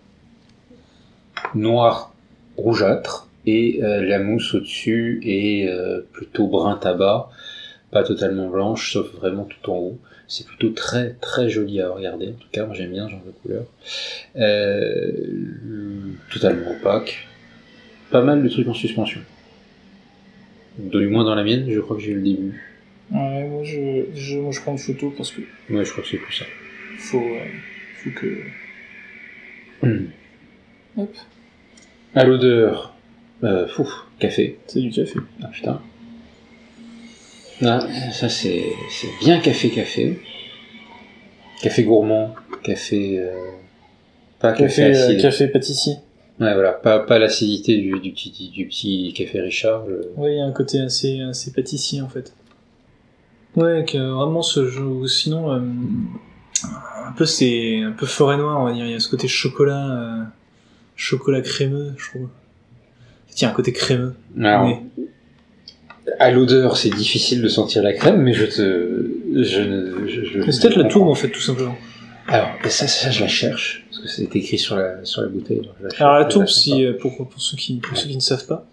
noire 1.55 2.13
rougeâtre 2.57 3.27
et 3.45 3.79
euh, 3.83 4.01
la 4.03 4.19
mousse 4.19 4.53
au-dessus 4.53 5.19
est 5.23 5.67
euh, 5.67 6.01
plutôt 6.13 6.47
brun 6.47 6.75
tabac, 6.77 7.29
pas 7.91 8.03
totalement 8.03 8.49
blanche, 8.49 8.93
sauf 8.93 9.11
vraiment 9.13 9.45
tout 9.45 9.69
en 9.71 9.77
haut. 9.77 9.99
C'est 10.27 10.45
plutôt 10.45 10.69
très 10.69 11.13
très 11.19 11.49
joli 11.49 11.81
à 11.81 11.89
regarder. 11.89 12.27
En 12.29 12.39
tout 12.39 12.47
cas, 12.51 12.65
moi 12.65 12.73
j'aime 12.75 12.91
bien 12.91 13.05
ce 13.07 13.11
genre 13.11 13.23
de 13.25 13.31
couleur. 13.31 13.65
Euh, 14.37 15.11
totalement 16.31 16.71
opaque. 16.71 17.27
Pas 18.11 18.21
mal 18.21 18.43
de 18.43 18.47
trucs 18.49 18.67
en 18.67 18.73
suspension. 18.73 19.21
Du 20.77 21.07
moins 21.07 21.23
dans 21.25 21.35
la 21.35 21.43
mienne, 21.43 21.69
je 21.69 21.79
crois 21.79 21.97
que 21.97 22.01
j'ai 22.01 22.11
eu 22.11 22.15
le 22.15 22.21
début. 22.21 22.63
Ouais, 23.11 23.45
moi 23.47 23.63
je, 23.65 24.05
je, 24.15 24.37
moi, 24.37 24.51
je 24.51 24.61
prends 24.61 24.71
une 24.71 24.77
photo 24.77 25.13
parce 25.17 25.31
que 25.31 25.41
Ouais, 25.69 25.83
je 25.83 25.91
crois 25.91 26.03
que 26.03 26.09
c'est 26.09 26.17
plus 26.17 26.33
ça. 26.33 26.45
faut, 26.97 27.21
faut 28.03 28.09
que. 28.11 28.37
Hmm. 29.85 30.05
Hop. 30.97 31.13
À 32.15 32.23
l'odeur, 32.25 32.93
euh, 33.43 33.67
fou, 33.67 33.87
café. 34.19 34.59
C'est 34.67 34.81
du 34.81 34.89
café. 34.91 35.19
Ah 35.43 35.47
putain. 35.47 35.81
Ah, 37.63 37.79
ça 38.11 38.27
c'est 38.27 38.65
c'est 38.89 39.09
bien 39.21 39.39
café 39.39 39.69
café. 39.69 40.19
Café 41.61 41.83
gourmand, 41.83 42.33
café 42.63 43.19
euh, 43.19 43.31
pas 44.39 44.51
café, 44.53 44.63
Café, 44.67 44.83
euh, 44.97 45.05
acide. 45.07 45.21
café 45.21 45.47
pâtissier. 45.47 45.93
Ouais 46.39 46.53
voilà, 46.55 46.71
pas 46.71 46.99
pas 46.99 47.19
l'acidité 47.19 47.77
du, 47.77 47.99
du 47.99 48.11
petit 48.11 48.49
du 48.49 48.67
petit 48.67 49.13
café 49.15 49.41
Richard. 49.41 49.85
le- 49.85 50.11
Oui, 50.17 50.31
il 50.33 50.37
y 50.37 50.41
a 50.41 50.45
un 50.45 50.51
côté 50.51 50.79
assez, 50.79 51.21
assez 51.21 51.51
pâtissier 51.53 52.01
en 52.01 52.09
fait. 52.09 52.33
Ouais, 53.55 53.85
que 53.87 53.97
vraiment 53.97 54.41
ce 54.41 54.67
jeu. 54.67 55.07
Sinon, 55.07 55.51
euh, 55.53 55.59
un 57.05 57.11
peu 57.15 57.25
c'est 57.25 57.81
un 57.81 57.91
peu 57.91 58.05
forêt 58.07 58.37
noire, 58.37 58.59
on 58.61 58.65
va 58.65 58.73
dire. 58.73 58.85
Il 58.85 58.91
y 58.91 58.95
a 58.95 58.99
ce 58.99 59.09
côté 59.09 59.27
chocolat, 59.27 59.87
euh, 59.91 60.23
chocolat 61.01 61.41
crémeux, 61.41 61.93
je 61.97 62.09
trouve. 62.09 62.27
A 63.41 63.47
un 63.47 63.51
côté 63.53 63.71
crémeux. 63.73 64.13
Alors, 64.39 64.67
Mais- 64.67 64.83
à 66.19 66.29
l'odeur, 66.31 66.77
c'est 66.77 66.89
difficile 66.89 67.41
de 67.41 67.47
sentir 67.47 67.81
la 67.81 67.93
crème, 67.93 68.21
mais 68.21 68.33
je 68.33 68.45
te 68.45 69.11
je 69.33 69.61
ne 69.61 70.07
je, 70.07 70.23
je- 70.25 70.39
Mais 70.39 70.51
c'est 70.51 70.61
peut-être 70.61 70.77
la 70.77 70.87
tourbe 70.89 71.07
en 71.07 71.15
fait, 71.15 71.29
tout 71.29 71.39
simplement. 71.41 71.75
Alors, 72.27 72.49
ça, 72.69 72.87
ça, 72.87 73.09
je 73.09 73.21
la 73.21 73.27
cherche 73.27 73.85
parce 73.89 74.03
que 74.03 74.07
c'est 74.09 74.35
écrit 74.35 74.59
sur 74.59 74.75
la 74.75 75.03
sur 75.03 75.21
la 75.23 75.29
bouteille. 75.29 75.59
alors 75.61 75.75
la 75.81 75.89
cherche, 75.89 76.01
Alors 76.01 76.13
la 76.19 76.23
je 76.25 76.29
tourbe, 76.33 76.47
si, 76.47 76.85
euh, 76.85 76.93
pour, 76.99 77.15
pour, 77.17 77.41
ceux 77.41 77.57
qui, 77.57 77.75
pour 77.77 77.97
ceux 77.97 78.07
qui 78.09 78.15
ne 78.15 78.21
savent 78.21 78.45
pas. 78.45 78.67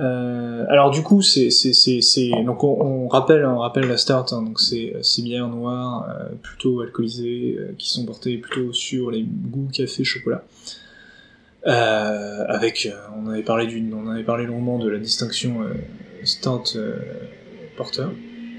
Euh, 0.00 0.64
alors 0.70 0.90
du 0.90 1.02
coup, 1.02 1.20
c'est 1.22 1.50
c'est 1.50 1.72
c'est 1.74 2.00
c'est 2.00 2.30
donc 2.46 2.62
on, 2.64 2.80
on 2.80 3.08
rappelle 3.08 3.44
on 3.44 3.58
rappelle 3.58 3.88
la 3.88 3.96
start 3.98 4.32
hein, 4.32 4.42
donc 4.42 4.60
c'est 4.60 4.94
ces 5.02 5.22
bières 5.22 5.48
noires 5.48 6.06
euh, 6.08 6.28
plutôt 6.40 6.80
alcoolisées 6.80 7.56
euh, 7.58 7.72
qui 7.76 7.90
sont 7.90 8.06
portées 8.06 8.38
plutôt 8.38 8.72
sur 8.72 9.10
les 9.10 9.22
goûts 9.24 9.68
café 9.72 10.04
chocolat. 10.04 10.44
Euh, 11.68 12.44
avec 12.48 12.86
euh, 12.86 12.96
on 13.22 13.28
avait 13.28 13.42
parlé 13.42 13.66
d'une 13.66 13.92
on 13.92 14.08
avait 14.08 14.22
parlé 14.24 14.46
longuement 14.46 14.78
de 14.78 14.88
la 14.88 14.98
distinction 14.98 15.60
euh, 15.62 15.74
stout 16.24 16.76
euh, 16.76 16.96
porter. 17.76 18.06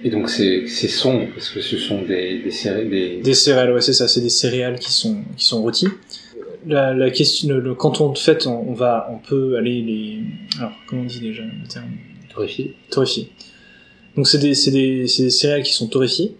Et 0.04 0.10
donc 0.12 0.30
c'est 0.30 0.68
c'est 0.68 0.88
sombre 0.88 1.26
parce 1.34 1.50
que 1.50 1.60
ce 1.60 1.78
sont 1.78 2.04
des 2.04 2.40
des 2.44 2.52
céré- 2.52 2.86
des, 2.88 3.18
des 3.22 3.34
céréales 3.34 3.74
ouais 3.74 3.82
c'est 3.82 3.94
ça 3.94 4.08
c'est 4.08 4.22
des 4.22 4.30
céréales 4.30 4.78
qui 4.78 4.92
sont 4.94 5.24
qui 5.38 5.46
sont 5.46 5.62
rôties. 5.62 5.88
La, 6.68 6.94
la 6.94 7.10
question 7.10 7.50
le, 7.50 7.60
le- 7.62 7.74
quand 7.74 8.00
on 8.00 8.14
fait 8.14 8.46
on, 8.46 8.70
on 8.70 8.74
va 8.74 9.10
on 9.12 9.18
peut 9.18 9.58
aller 9.58 9.82
les 9.82 10.20
alors 10.60 10.74
comment 10.88 11.02
on 11.02 11.06
dit 11.06 11.20
déjà 11.20 11.42
le 11.44 11.68
terme? 11.68 11.90
Torréfiés. 12.32 12.76
torréfiées. 12.92 13.32
Donc 14.16 14.28
c'est 14.28 14.38
des, 14.38 14.54
c'est 14.54 14.72
des, 14.72 15.08
c'est 15.08 15.24
des 15.24 15.30
céréales 15.32 15.64
qui 15.64 15.74
sont 15.74 15.88
torréfiées. 15.88 16.36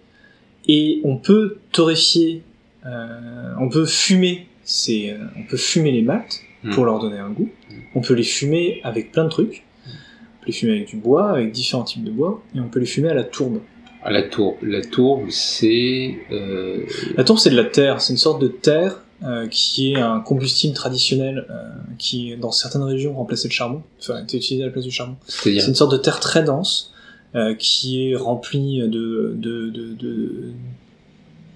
Et 0.68 1.00
on 1.02 1.16
peut 1.16 1.56
torréfier, 1.72 2.42
euh, 2.86 3.54
on 3.58 3.68
peut 3.68 3.86
fumer 3.86 4.46
ces, 4.62 5.10
euh, 5.10 5.16
on 5.36 5.42
peut 5.50 5.56
fumer 5.56 5.90
les 5.90 6.02
maltes 6.02 6.40
Mm. 6.62 6.74
pour 6.74 6.84
leur 6.84 6.98
donner 6.98 7.18
un 7.18 7.30
goût. 7.30 7.48
On 7.94 8.00
peut 8.02 8.14
les 8.14 8.22
fumer 8.22 8.80
avec 8.84 9.12
plein 9.12 9.24
de 9.24 9.30
trucs. 9.30 9.64
On 9.86 10.40
peut 10.40 10.46
les 10.46 10.52
fumer 10.52 10.72
avec 10.72 10.88
du 10.88 10.96
bois, 10.96 11.30
avec 11.30 11.52
différents 11.52 11.84
types 11.84 12.04
de 12.04 12.10
bois, 12.10 12.42
et 12.54 12.60
on 12.60 12.68
peut 12.68 12.80
les 12.80 12.86
fumer 12.86 13.08
à 13.08 13.14
la 13.14 13.24
tourbe. 13.24 13.60
Ah, 14.02 14.10
La 14.10 14.22
tourbe, 14.22 14.56
la 14.62 14.80
tourbe, 14.82 15.28
c'est 15.30 16.16
euh, 16.32 16.84
La 17.16 17.24
tourbe 17.24 17.38
c'est 17.38 17.50
de 17.50 17.56
la 17.56 17.64
terre, 17.64 18.00
c'est 18.00 18.12
une 18.12 18.18
sorte 18.18 18.40
de 18.40 18.48
terre 18.48 19.02
euh, 19.22 19.46
qui 19.48 19.92
est 19.92 20.00
un 20.00 20.20
combustible 20.20 20.72
traditionnel 20.74 21.46
euh, 21.50 21.68
qui 21.98 22.34
dans 22.38 22.50
certaines 22.50 22.82
régions 22.82 23.14
remplaçait 23.14 23.48
le 23.48 23.52
charbon, 23.52 23.82
enfin 24.00 24.22
était 24.22 24.38
utilisé 24.38 24.62
à 24.62 24.66
la 24.66 24.72
place 24.72 24.84
du 24.84 24.90
charbon. 24.90 25.16
c'est-à-dire 25.26 25.60
C'est 25.62 25.68
une 25.68 25.74
sorte 25.74 25.92
de 25.92 25.98
terre 25.98 26.20
très 26.20 26.42
dense 26.42 26.92
euh, 27.34 27.54
qui 27.54 28.10
est 28.10 28.16
remplie 28.16 28.80
de 28.80 29.34
de 29.36 29.68
de 29.68 29.92
de, 29.94 30.52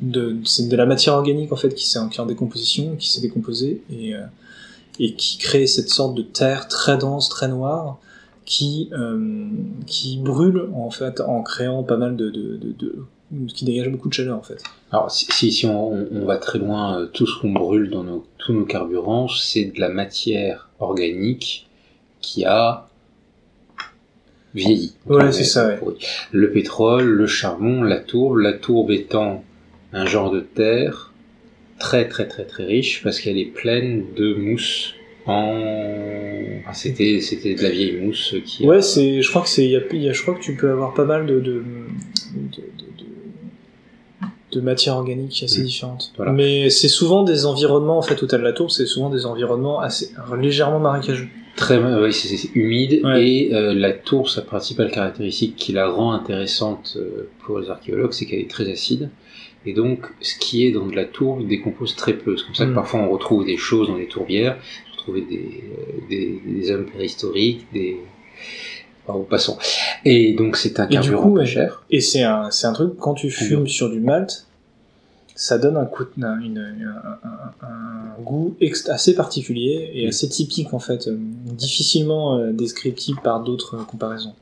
de, 0.03 0.37
c'est 0.45 0.69
de 0.69 0.77
la 0.77 0.85
matière 0.85 1.15
organique 1.15 1.51
en 1.53 1.57
fait 1.57 1.75
qui 1.75 1.89
s'est 1.89 1.99
en 1.99 2.27
décomposition, 2.27 2.97
qui 2.97 3.11
s'est 3.11 3.23
décomposée 3.23 3.81
et 3.91 4.15
euh, 4.15 4.21
et 4.99 5.15
qui 5.15 5.39
crée 5.39 5.67
cette 5.67 5.89
sorte 5.89 6.15
de 6.15 6.23
terre 6.23 6.69
très 6.69 6.97
dense, 6.99 7.29
très 7.29 7.49
noire 7.49 7.99
qui 8.45 8.91
euh, 8.93 9.49
qui 9.87 10.19
brûle 10.19 10.69
en 10.75 10.91
fait 10.91 11.21
en 11.21 11.43
créant 11.43 11.83
pas 11.83 11.97
mal 11.97 12.17
de 12.17 12.31
de, 12.31 12.57
de, 12.57 12.73
de- 12.73 13.05
qui 13.53 13.65
dégage 13.65 13.89
beaucoup 13.91 14.09
de 14.09 14.15
chaleur 14.15 14.39
en 14.39 14.43
fait. 14.43 14.63
Alors 14.93 15.11
si, 15.11 15.27
si, 15.31 15.51
si 15.51 15.67
on, 15.67 16.07
va 16.25 16.37
très 16.37 16.59
loin, 16.59 17.01
euh, 17.01 17.07
tout 17.07 17.27
ce 17.27 17.41
qu'on 17.41 17.51
brûle 17.53 17.91
dans 17.91 18.05
nos, 18.05 18.25
tous 18.39 18.53
nos 18.53 18.65
carburants, 18.65 19.27
c'est 19.29 19.65
de 19.65 19.81
la 19.81 19.89
matière 19.89 20.69
organique 20.79 21.67
qui 22.21 22.45
a 22.45 22.87
vieilli. 24.55 24.95
Ouais, 25.07 25.33
c'est 25.33 25.45
ça, 25.45 25.67
ouais. 25.67 25.81
Le 26.31 26.53
pétrole, 26.53 27.07
le 27.07 27.27
charbon, 27.27 27.83
la 27.83 27.99
tourbe, 27.99 28.39
la 28.39 28.53
tourbe 28.53 28.93
étant 28.93 29.43
un 29.93 30.07
genre 30.07 30.31
de 30.31 30.41
terre 30.41 31.13
très 31.79 32.09
très 32.09 32.27
très 32.29 32.45
très 32.45 32.65
riche 32.65 33.03
parce 33.03 33.21
qu'elle 33.21 33.39
est 33.39 33.47
pleine 33.53 34.05
de 34.17 34.35
mousse 34.35 34.95
en 35.27 35.53
ah, 36.67 36.73
c'était 36.75 37.21
c'était 37.21 37.55
de 37.55 37.63
la 37.63 37.71
vieille 37.71 37.97
mousse 38.01 38.35
qui 38.45 38.65
a- 38.65 38.69
Ouais, 38.69 38.83
c'est, 38.83 39.23
je 39.23 39.29
crois 39.31 39.43
que 39.43 39.49
c'est, 39.49 39.67
y 39.67 39.77
a, 39.77 39.81
y 39.93 40.09
a- 40.09 40.13
je 40.13 40.23
crois 40.23 40.35
que 40.35 40.41
tu 40.43 40.55
peux 40.55 40.71
avoir 40.71 40.95
pas 40.95 41.05
mal 41.05 41.27
de, 41.27 41.41
de, 41.41 41.63
de, 42.35 42.63
assez 45.45 45.63
Mm. 45.63 45.65
différentes. 45.65 46.13
Voilà. 46.17 46.33
Mais 46.33 46.71
c'est 46.71 46.89
souvent 46.89 47.23
des 47.25 47.45
environnements, 47.45 47.99
en 47.99 48.03
fait, 48.03 48.23
au 48.23 48.27
de 48.39 48.45
la 48.45 48.53
tour, 48.53 48.71
c'est 48.71 48.87
souvent 48.87 49.11
des 49.11 49.27
environnements 49.27 49.81
assez, 49.81 50.11
légèrement 50.41 50.79
marécageux. 50.79 51.27
Très, 51.57 51.79
ouais, 51.79 52.11
c'est 52.13 52.37
c'est 52.37 52.51
humide 52.55 53.01
Ouais. 53.05 53.27
et 53.29 53.55
euh, 53.55 53.75
la 53.75 53.93
tour, 53.93 54.29
sa 54.31 54.43
principale 54.43 54.91
caractéristique 54.91 55.55
qui 55.57 55.73
la 55.73 55.89
rend 55.89 56.13
intéressante 56.13 56.95
euh, 56.97 57.29
pour 57.45 57.59
les 57.61 57.69
archéologues, 57.71 58.13
c'est 58.13 58.27
qu'elle 58.27 58.41
est 58.41 58.51
très 58.51 58.69
acide. 58.71 59.11
Et 59.67 59.73
donc, 59.73 60.01
ce 60.21 60.39
qui 60.39 60.67
est 60.67 60.73
dans 60.73 60.87
de 60.87 60.95
la 60.95 61.05
tourbe 61.05 61.47
décompose 61.47 61.95
très 61.97 62.13
peu. 62.15 62.37
C'est 62.37 62.45
comme 62.45 62.55
ça 62.55 62.65
que 62.67 62.71
Mm. 62.71 62.75
parfois 62.75 63.01
on 63.01 63.11
retrouve 63.11 63.45
des 63.47 63.57
choses 63.57 63.89
dans 63.89 63.97
les 63.97 64.09
tourbières. 64.09 64.59
On 64.89 64.97
retrouve 64.97 65.15
des, 65.17 65.63
euh, 65.79 66.09
des, 66.11 66.41
des 66.47 66.71
hommes 66.71 66.87
préhistoriques, 66.87 67.67
des, 67.73 67.99
Bon, 69.07 69.23
passons. 69.23 69.59
Et 70.07 70.33
donc 70.33 70.57
c'est 70.57 70.81
un 70.81 70.85
Et 70.85 70.89
du 70.89 70.95
carburant 70.95 71.23
coup, 71.25 71.35
pas 71.35 71.41
ouais. 71.41 71.47
cher. 71.47 71.83
Et 71.91 72.01
c'est 72.01 72.23
un, 72.23 72.51
c'est 72.51 72.67
un 72.67 72.73
truc, 72.73 72.97
quand 72.99 73.13
tu 73.13 73.29
fumes 73.31 73.67
sur 73.69 73.91
du 73.91 74.01
malt, 74.01 74.47
ça 75.35 75.59
donne 75.59 75.77
un, 75.77 75.85
coup, 75.85 76.05
un, 76.23 76.41
une- 76.41 76.59
un- 76.59 77.29
un- 77.29 77.67
un 77.67 78.23
goût 78.23 78.57
assez 78.89 79.15
particulier 79.15 79.91
et 79.95 80.07
Mm. 80.07 80.09
assez 80.09 80.29
typique 80.31 80.73
en 80.73 80.79
fait, 80.79 81.09
euh, 81.09 81.17
difficilement 81.19 82.39
euh, 82.39 82.53
descriptible 82.53 83.21
par 83.23 83.43
d'autres 83.43 83.77
euh, 83.77 83.85
comparaisons. 83.85 84.33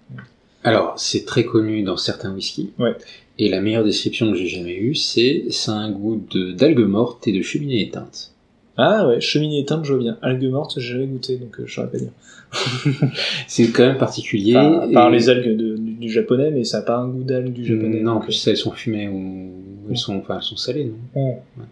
Alors 0.65 0.95
c'est 0.97 1.25
très 1.25 1.45
connu 1.45 1.83
dans 1.83 1.97
certains 1.97 2.33
whiskies. 2.33 2.71
Ouais. 2.79 2.95
Et 3.39 3.49
la 3.49 3.61
meilleure 3.61 3.85
description 3.85 4.31
que 4.31 4.37
j'ai 4.37 4.47
jamais 4.47 4.77
eue, 4.77 4.95
c'est 4.95 5.47
ça 5.51 5.73
a 5.73 5.77
un 5.77 5.91
goût 5.91 6.23
d'algues 6.55 6.81
mortes 6.87 7.27
et 7.27 7.33
de 7.33 7.41
cheminée 7.43 7.81
éteinte. 7.83 8.33
Ah 8.77 9.07
ouais, 9.07 9.21
cheminée 9.21 9.61
éteinte, 9.61 9.85
je 9.85 9.93
vois 9.93 10.03
bien. 10.03 10.19
Algues 10.23 10.51
mortes, 10.51 10.75
j'ai 10.79 10.93
jamais 10.95 11.07
goûté, 11.07 11.37
donc 11.37 11.59
euh, 11.61 11.65
je 11.67 11.75
saurais 11.75 11.91
pas 11.91 11.99
dire. 11.99 12.11
C'est 13.47 13.71
quand 13.71 13.87
même 13.87 13.99
particulier. 13.99 14.57
Enfin, 14.57 14.89
et- 14.89 14.93
Par 14.93 15.11
les 15.11 15.29
algues 15.29 15.57
de- 15.57 15.77
du, 15.77 15.93
du 15.93 16.09
japonais, 16.11 16.51
mais 16.51 16.65
ça 16.65 16.79
n'a 16.79 16.85
pas 16.85 16.97
un 16.97 17.09
goût 17.09 17.23
d'algues 17.23 17.53
du 17.53 17.65
japonais. 17.65 18.01
Non, 18.01 18.13
en 18.13 18.21
plus 18.21 18.47
elles 18.47 18.57
sont 18.57 18.73
fumées 18.73 19.09
ou 19.09 19.51
elles 19.91 19.97
sont, 19.99 20.17
enfin 20.17 20.37
elles 20.37 20.43
sont 20.43 20.57
salées, 20.57 20.85
non 21.17 21.21
euh, 21.23 21.63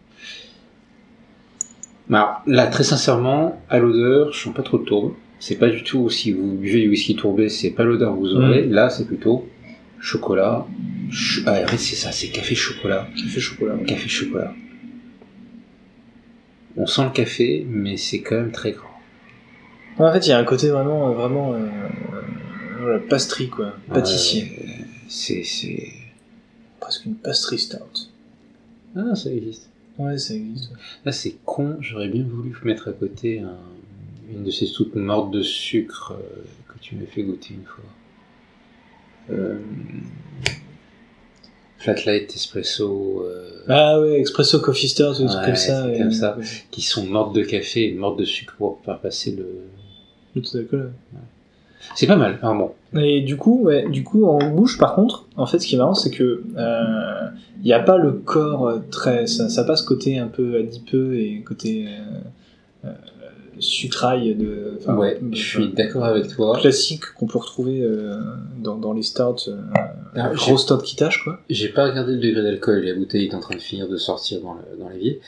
Alors, 2.10 2.42
là, 2.46 2.66
très 2.66 2.84
sincèrement, 2.84 3.60
à 3.68 3.78
l'odeur, 3.78 4.32
je 4.32 4.42
sens 4.42 4.54
pas 4.54 4.62
trop 4.62 4.78
de 4.78 4.84
tourbe. 4.84 5.12
C'est 5.38 5.56
pas 5.56 5.70
du 5.70 5.82
tout, 5.84 6.10
si 6.10 6.32
vous 6.32 6.52
buvez 6.56 6.82
du 6.82 6.88
whisky 6.90 7.14
tourbé, 7.16 7.48
c'est 7.48 7.70
pas 7.70 7.84
l'odeur 7.84 8.12
que 8.14 8.18
vous 8.18 8.34
aurez. 8.34 8.62
Mm. 8.66 8.72
Là, 8.72 8.90
c'est 8.90 9.06
plutôt 9.06 9.46
chocolat. 10.00 10.66
ch- 11.10 11.42
Ah, 11.46 11.60
en 11.64 11.66
fait, 11.68 11.76
c'est 11.78 11.96
ça, 11.96 12.12
c'est 12.12 12.28
café 12.28 12.54
chocolat. 12.54 13.08
café 13.16 13.40
chocolat. 13.40 13.74
ouais. 13.74 13.84
Café 13.84 14.08
chocolat. 14.08 14.54
On 16.76 16.86
sent 16.86 17.04
le 17.04 17.10
café, 17.10 17.66
mais 17.68 17.96
c'est 17.96 18.20
quand 18.20 18.36
même 18.36 18.52
très 18.52 18.72
grand. 18.72 18.88
En 19.98 20.12
fait, 20.12 20.26
il 20.26 20.30
y 20.30 20.32
a 20.32 20.38
un 20.38 20.44
côté 20.44 20.68
vraiment, 20.68 21.10
euh, 21.10 21.14
vraiment, 21.14 21.52
euh, 21.54 21.68
euh, 22.80 22.98
pastry 23.08 23.48
quoi, 23.48 23.74
pâtissier. 23.92 24.52
C'est, 25.08 25.42
c'est... 25.42 25.92
Presque 26.78 27.04
une 27.04 27.16
pastry 27.16 27.58
stout. 27.58 28.08
Ah, 28.96 29.14
ça 29.14 29.30
existe. 29.30 29.68
Ouais, 29.98 30.16
ça 30.16 30.34
existe. 30.34 30.70
Là, 31.04 31.12
c'est 31.12 31.36
con, 31.44 31.76
j'aurais 31.80 32.08
bien 32.08 32.22
voulu 32.24 32.54
mettre 32.64 32.88
à 32.88 32.92
côté 32.92 33.40
un- 33.40 33.58
une 34.32 34.44
de 34.44 34.50
ces 34.50 34.66
soupes 34.66 34.94
mortes 34.94 35.30
de 35.32 35.42
sucre 35.42 36.12
euh, 36.12 36.44
que 36.68 36.78
tu 36.80 36.94
m'as 36.94 37.04
fait 37.06 37.22
goûter 37.22 37.54
une 37.54 37.64
fois. 37.66 37.84
Euh, 39.32 39.54
Flat 41.78 42.04
Light 42.04 42.34
Espresso, 42.34 43.22
euh, 43.24 43.48
Ah 43.68 44.00
ouais, 44.00 44.20
Expresso 44.20 44.60
Coffee 44.60 44.86
des 44.88 44.94
trucs 45.04 45.18
Ouais, 45.20 45.44
comme 45.46 45.56
ça. 45.56 45.88
et- 45.90 45.98
comme 45.98 46.10
ça. 46.10 46.36
qui 46.70 46.82
sont 46.82 47.06
mortes 47.06 47.34
de 47.34 47.42
café 47.42 47.88
et 47.88 47.94
mortes 47.94 48.18
de 48.18 48.24
sucre 48.24 48.54
pour 48.58 48.80
faire 48.84 48.98
passer 48.98 49.32
le... 49.32 49.46
Le 50.34 50.42
taux 50.42 50.58
d'alcool. 50.58 50.92
C'est 51.94 52.06
pas 52.06 52.16
mal, 52.16 52.38
ah 52.42 52.52
bon. 52.52 52.72
Et 53.00 53.22
du 53.22 53.36
coup, 53.38 53.62
ouais, 53.62 53.88
du 53.88 54.04
coup, 54.04 54.26
en 54.26 54.50
bouche, 54.50 54.76
par 54.78 54.94
contre, 54.94 55.26
en 55.36 55.46
fait, 55.46 55.58
ce 55.58 55.66
qui 55.66 55.74
est 55.76 55.78
marrant, 55.78 55.94
c'est 55.94 56.10
que 56.10 56.42
euh, 56.56 57.28
il 57.62 57.64
n'y 57.64 57.72
a 57.72 57.80
pas 57.80 57.96
le 57.96 58.12
corps 58.12 58.68
euh, 58.68 58.78
très, 58.90 59.26
ça, 59.26 59.48
ça 59.48 59.64
passe 59.64 59.80
côté 59.82 60.18
un 60.18 60.26
peu 60.28 60.58
adipeux 60.58 61.18
et 61.18 61.40
côté 61.40 61.86
euh, 61.88 62.18
euh, 62.84 62.92
sucrail 63.58 64.34
de, 64.36 64.78
ouais, 64.88 65.18
de- 65.20 65.34
je 65.34 65.42
suis 65.42 65.68
d'accord 65.72 66.04
avec 66.04 66.28
toi. 66.28 66.58
classique 66.58 67.04
qu'on 67.16 67.26
peut 67.26 67.38
retrouver 67.38 67.82
euh, 67.82 68.18
dans, 68.58 68.76
dans 68.76 68.92
les 68.94 69.02
stouts, 69.02 69.48
euh, 69.48 69.60
Ah, 70.14 70.30
gros 70.34 70.56
stouts 70.56 70.78
qui 70.78 70.96
tâchent 70.96 71.22
quoi. 71.24 71.40
J'ai 71.50 71.68
pas 71.68 71.84
regardé 71.84 72.12
le 72.14 72.18
degré 72.20 72.42
d'alcool, 72.42 72.84
la 72.84 72.94
bouteille 72.94 73.26
est 73.26 73.34
en 73.34 73.40
train 73.40 73.56
de 73.56 73.60
finir 73.60 73.88
de 73.88 73.96
sortir 73.96 74.40
dans 74.40 74.54
le- 74.54 74.78
dans 74.78 74.88
l'évier. 74.88 75.20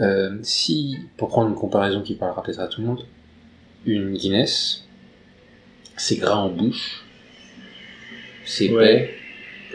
Euh, 0.00 0.36
si, 0.42 0.96
pour 1.16 1.28
prendre 1.28 1.48
une 1.48 1.54
comparaison 1.56 2.00
qui 2.02 2.14
parlera 2.14 2.42
peut-être 2.42 2.60
à 2.60 2.66
tout 2.68 2.80
le 2.80 2.86
monde, 2.86 3.00
une 3.86 4.12
Guinness, 4.14 4.84
c'est 5.96 6.16
gras 6.16 6.36
en 6.36 6.48
bouche, 6.50 7.04
c'est. 8.44 8.70
Ouais. 8.72 9.10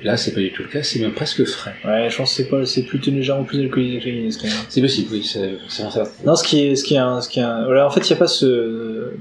Là, 0.03 0.17
c'est 0.17 0.33
pas 0.33 0.39
du 0.39 0.51
tout 0.51 0.63
le 0.63 0.69
cas, 0.69 0.83
c'est 0.83 0.99
même 0.99 1.13
presque 1.13 1.43
frais. 1.45 1.75
Ouais, 1.85 2.09
je 2.09 2.17
pense 2.17 2.29
que 2.29 2.35
c'est 2.43 2.49
pas, 2.49 2.65
c'est 2.65 2.83
plutôt 2.83 3.11
légèrement 3.11 3.43
plus 3.43 3.59
alcoolisé. 3.59 4.29
C'est 4.69 4.81
possible, 4.81 5.09
oui, 5.11 5.23
c'est. 5.23 5.57
Non, 6.25 6.35
ce 6.35 6.43
qui 6.43 6.61
est, 6.65 6.75
ce 6.75 6.83
qui 6.83 6.95
est, 6.95 6.99
un, 6.99 7.21
ce 7.21 7.29
qui 7.29 7.39
est 7.39 7.43
un- 7.43 7.85
en 7.85 7.89
fait, 7.89 8.01
il 8.01 8.09
y 8.11 8.13
a 8.13 8.17
pas 8.17 8.27
ce, 8.27 9.11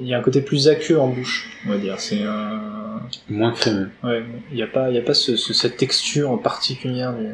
il 0.00 0.06
y 0.06 0.14
a 0.14 0.18
un 0.18 0.22
côté 0.22 0.40
plus 0.40 0.68
aqueux 0.68 0.98
en 0.98 1.08
bouche, 1.08 1.50
on 1.66 1.70
va 1.70 1.78
dire. 1.78 1.98
C'est 1.98 2.22
un, 2.22 2.62
Moins 3.30 3.52
crémeux. 3.52 3.88
ouais, 4.04 4.22
il 4.52 4.58
y 4.58 4.62
a 4.62 4.66
pas, 4.66 4.90
il 4.90 4.94
y 4.94 4.98
a 4.98 5.02
pas 5.02 5.14
ce, 5.14 5.34
ce- 5.36 5.52
cette 5.54 5.76
texture 5.78 6.40
particulière. 6.42 7.14
Du... 7.16 7.26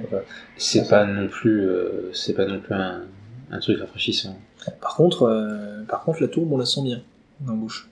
C'est 0.57 0.89
pas 0.89 1.05
non 1.05 1.27
plus, 1.29 1.67
euh, 1.67 2.11
c'est 2.13 2.35
pas 2.35 2.47
non 2.47 2.61
plus 2.61 2.75
un, 2.75 3.03
un 3.51 3.59
truc 3.59 3.81
rafraîchissant. 3.81 4.39
Par 4.81 4.95
contre, 4.97 5.25
euh, 5.25 5.83
par 5.89 6.03
contre, 6.05 6.23
la 6.23 6.29
tourbe, 6.29 6.53
on 6.53 6.59
la 6.59 6.65
sent 6.65 6.83
bien 6.83 7.03
en 7.49 7.53
bouche. 7.55 7.89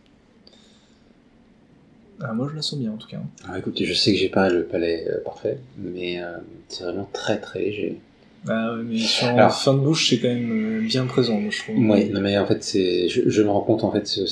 Ah, 2.25 2.33
moi, 2.33 2.49
je 2.51 2.57
la 2.57 2.63
sens 2.63 2.79
bien 2.79 2.93
en 2.93 2.97
tout 2.97 3.09
cas. 3.09 3.19
Alors 3.45 3.57
écoutez, 3.57 3.85
je 3.85 3.95
sais 3.95 4.13
que 4.13 4.19
j'ai 4.19 4.29
pas 4.29 4.49
le 4.49 4.65
palais 4.65 5.07
euh, 5.09 5.19
parfait, 5.25 5.59
mais 5.79 6.23
euh, 6.23 6.39
c'est 6.69 6.85
vraiment 6.85 7.09
très 7.13 7.39
très 7.39 7.61
léger. 7.61 7.99
Ah, 8.49 8.75
ouais, 8.75 8.83
mais 8.85 8.99
sur 8.99 9.29
Alors- 9.29 9.55
fin 9.55 9.73
de 9.75 9.79
bouche, 9.79 10.11
c'est 10.11 10.19
quand 10.19 10.29
même 10.29 10.51
euh, 10.51 10.81
bien 10.87 11.07
présent, 11.07 11.39
moi, 11.39 11.51
je 11.53 11.59
trouve. 11.63 11.77
Non 11.79 12.21
mais 12.21 12.37
en 12.39 12.47
fait 12.47 12.63
c'est, 12.65 13.09
je, 13.09 13.29
je 13.29 13.43
me 13.43 13.49
rends 13.51 13.61
compte 13.61 13.85
en 13.85 13.93
fait, 13.93 14.05
c'est 14.07 14.25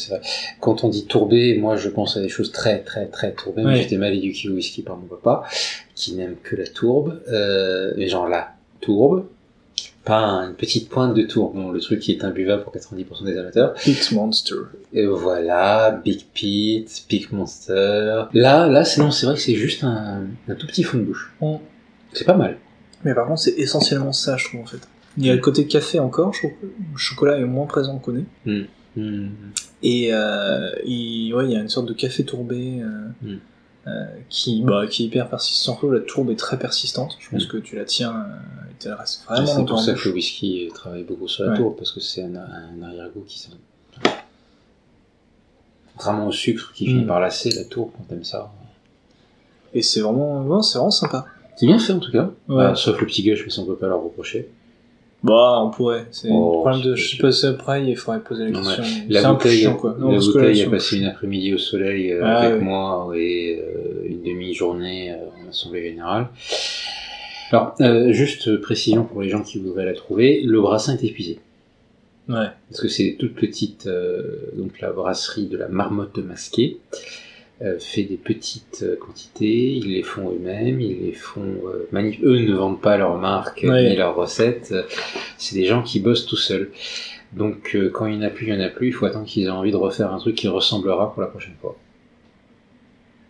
quand 0.61 0.83
on 0.83 0.89
dit 0.89 1.07
tourbé, 1.07 1.57
moi 1.59 1.77
je 1.77 1.89
pense 1.89 2.17
à 2.17 2.21
des 2.21 2.29
choses 2.29 2.51
très 2.51 2.81
très 2.81 3.07
très 3.07 3.33
tourbées. 3.33 3.63
Ouais. 3.65 3.77
J'étais 3.77 3.97
mal 3.99 4.13
éduqué 4.15 4.49
au 4.49 4.53
whisky 4.55 4.83
par 4.83 4.97
mon 4.97 5.07
papa, 5.07 5.45
qui 5.95 6.15
n'aime 6.15 6.35
que 6.43 6.57
la 6.57 6.67
tourbe, 6.67 7.21
euh, 7.29 7.93
mais 7.97 8.09
genre 8.09 8.29
la 8.29 8.53
tourbe, 8.81 9.27
pas 10.05 10.23
une 10.23 10.55
petite 10.55 10.89
pointe 10.89 11.15
de 11.15 11.23
tourbe, 11.23 11.55
non, 11.57 11.71
le 11.71 11.81
truc 11.81 12.01
qui 12.01 12.13
est 12.13 12.25
imbuvable 12.25 12.63
pour 12.63 12.75
90% 12.75 13.25
des 13.25 13.39
amateurs. 13.39 13.75
Pit 13.75 14.13
Monster. 14.13 14.55
Et 14.93 15.07
voilà, 15.07 16.01
Big 16.05 16.25
Pete, 16.35 17.05
Big 17.09 17.31
Monster. 17.33 18.25
Là, 18.33 18.67
là 18.67 18.85
c'est 18.85 19.01
vrai 19.01 19.35
que 19.35 19.41
c'est 19.41 19.55
juste 19.55 19.85
un, 19.85 20.23
un 20.49 20.55
tout 20.55 20.67
petit 20.67 20.83
fond 20.83 20.99
de 20.99 21.03
bouche. 21.03 21.33
Mm. 21.41 21.57
C'est 22.13 22.25
pas 22.25 22.37
mal. 22.37 22.57
Mais 23.05 23.15
par 23.15 23.27
contre, 23.27 23.41
c'est 23.41 23.59
essentiellement 23.59 24.13
ça, 24.13 24.37
je 24.37 24.47
trouve, 24.47 24.61
en 24.61 24.67
fait. 24.67 24.81
Il 25.17 25.27
y 25.27 25.31
a 25.31 25.35
le 25.35 25.41
côté 25.41 25.67
café 25.67 25.99
encore, 25.99 26.33
je 26.33 26.41
trouve 26.41 26.53
que 26.53 26.67
le 26.67 26.99
chocolat 26.99 27.39
est 27.39 27.45
moins 27.45 27.67
présent 27.67 27.99
qu'on 27.99 28.13
connaît. 28.13 28.25
Hmm. 28.97 29.29
Et, 29.83 30.11
euh, 30.13 30.71
et, 30.85 31.33
ouais, 31.35 31.47
il 31.47 31.51
y 31.51 31.57
a 31.57 31.61
une 31.61 31.69
sorte 31.69 31.87
de 31.87 31.95
café 31.95 32.25
tourbé 32.25 32.81
euh, 32.81 33.01
Mm. 33.23 33.39
Euh, 33.87 34.05
qui, 34.29 34.63
bah, 34.63 34.87
qui 34.89 35.03
est 35.05 35.07
hyper 35.07 35.29
persistant. 35.29 35.79
La 35.91 36.01
tourbe 36.01 36.31
est 36.31 36.37
très 36.37 36.59
persistante. 36.59 37.17
Je 37.19 37.31
pense 37.31 37.45
Mm. 37.47 37.49
que 37.49 37.57
tu 37.59 37.77
la 37.77 37.85
tiens 37.85 38.15
euh, 38.15 38.71
et 38.71 38.75
tu 38.79 38.89
la 38.89 38.97
restes 38.97 39.25
vraiment 39.29 39.47
c'est 39.47 39.65
pour 39.65 39.81
ça 39.81 39.95
que 39.95 40.09
le 40.09 40.15
whisky 40.15 40.69
travaille 40.75 41.05
beaucoup 41.05 41.29
sur 41.29 41.45
la 41.45 41.53
Ouais. 41.53 41.57
tourbe, 41.57 41.77
parce 41.77 41.91
que 41.93 42.01
c'est 42.01 42.23
un, 42.25 42.35
un 42.37 42.83
arrière-goût 42.83 43.25
qui 43.27 43.39
s'en... 43.39 43.51
Contrairement 45.97 46.29
au 46.29 46.33
sucre 46.33 46.73
qui 46.75 46.87
finit 46.87 47.05
Mm. 47.05 47.07
par 47.09 47.21
lasser 47.21 47.51
la 47.51 47.65
tourbe 47.65 47.91
quand 47.97 48.05
t'aimes 48.05 48.25
ça. 48.25 48.51
Et 49.75 49.83
c'est 49.83 50.01
vraiment, 50.01 50.43
ouais, 50.43 50.63
c'est 50.63 50.79
vraiment 50.79 50.91
sympa. 50.91 51.27
C'est 51.57 51.67
bien 51.67 51.79
fait 51.79 51.93
en 51.93 51.99
tout 52.01 52.11
cas. 52.13 52.31
Ouais. 52.49 52.65
Ah, 52.65 52.75
sauf 52.75 52.99
le 53.01 53.07
petit 53.07 53.23
gush, 53.23 53.43
mais 53.45 53.51
ça 53.51 53.61
on 53.61 53.67
peut 53.67 53.77
pas 53.77 53.87
leur 53.89 54.03
reprocher. 54.03 54.49
Bah, 55.23 55.61
on 55.63 55.71
pourrait. 55.71 56.07
C'est 56.13 56.29
Oh, 56.31 56.63
le 56.65 56.71
problème 56.71 56.91
de, 56.93 56.97
je 56.97 57.11
sais 57.11 57.17
pas 57.21 57.31
si 57.31 57.45
après, 57.47 57.87
il 57.87 57.95
faudrait 57.97 58.21
poser 58.21 58.45
la 58.49 58.53
question. 58.59 58.83
La 59.11 59.33
bouteille, 59.33 59.59
chiant, 59.59 59.75
quoi. 59.77 59.95
Non, 59.99 60.13
la 60.13 60.19
bouteille 60.19 60.63
a 60.63 60.71
passé 60.71 60.97
une 60.99 61.05
après-midi 61.05 61.53
au 61.53 61.59
soleil 61.59 62.13
euh, 62.13 62.23
Ah, 62.25 62.39
avec 62.39 62.59
ouais. 62.59 62.65
moi 62.65 63.13
et 63.15 63.61
euh, 63.63 64.07
une 64.09 64.23
demi-journée 64.23 65.13
euh, 65.13 65.17
en 65.45 65.51
assemblée 65.51 65.83
générale. 65.91 66.29
Alors, 67.53 67.75
euh, 67.83 68.13
juste 68.13 68.57
précision 68.63 69.05
pour 69.05 69.21
les 69.21 69.29
gens 69.29 69.43
qui 69.43 69.59
voudraient 69.59 69.85
la 69.85 69.93
trouver, 69.95 70.41
le 70.43 70.61
brassin 70.61 70.97
est 70.97 71.05
épuisé. 71.05 71.39
Ouais. 72.29 72.47
parce 72.71 72.81
que 72.81 72.87
c'est 72.89 73.17
toute 73.19 73.35
petite, 73.35 73.89
donc 74.57 74.81
la 74.81 74.93
brasserie 74.93 75.47
de 75.49 75.57
la 75.57 75.67
marmotte 75.67 76.19
masquée 76.19 76.77
fait 77.79 78.05
des 78.05 78.17
petites 78.17 78.83
euh, 78.83 78.97
quantités, 78.97 79.73
ils 79.75 79.93
les 79.93 80.03
font 80.03 80.31
eux-mêmes, 80.31 80.81
ils 80.81 81.01
les 81.03 81.13
font, 81.13 81.43
euh, 81.67 81.87
eux 82.23 82.39
ne 82.39 82.55
vendent 82.55 82.81
pas 82.81 82.97
leur 82.97 83.19
marque 83.19 83.65
Ouais. 83.69 83.91
ni 83.91 83.97
leurs 83.97 84.15
recettes, 84.17 84.71
euh, 84.73 84.83
c'est 85.37 85.55
des 85.57 85.67
gens 85.67 85.83
qui 85.83 86.01
bossent 86.01 86.27
tout 86.27 86.37
seuls. 86.37 86.71
Donc 87.35 87.73
euh, 87.75 87.91
quand 87.91 88.07
il 88.07 88.19
n'y 88.19 88.25
en 88.25 88.27
a 88.29 88.31
plus, 88.31 88.47
il 88.47 88.53
n'y 88.57 88.59
en 88.63 88.65
a 88.65 88.71
plus, 88.71 88.89
il 88.89 88.93
faut 88.93 89.05
attendre 89.07 89.27
qu'ils 89.27 89.45
aient 89.45 89.51
envie 89.51 89.71
de 89.73 89.77
refaire 89.77 90.13
un 90.13 90.19
truc 90.19 90.37
qui 90.37 90.49
ressemblera 90.49 91.13
pour 91.13 91.21
la 91.23 91.29
prochaine 91.29 91.55
fois. 91.61 91.77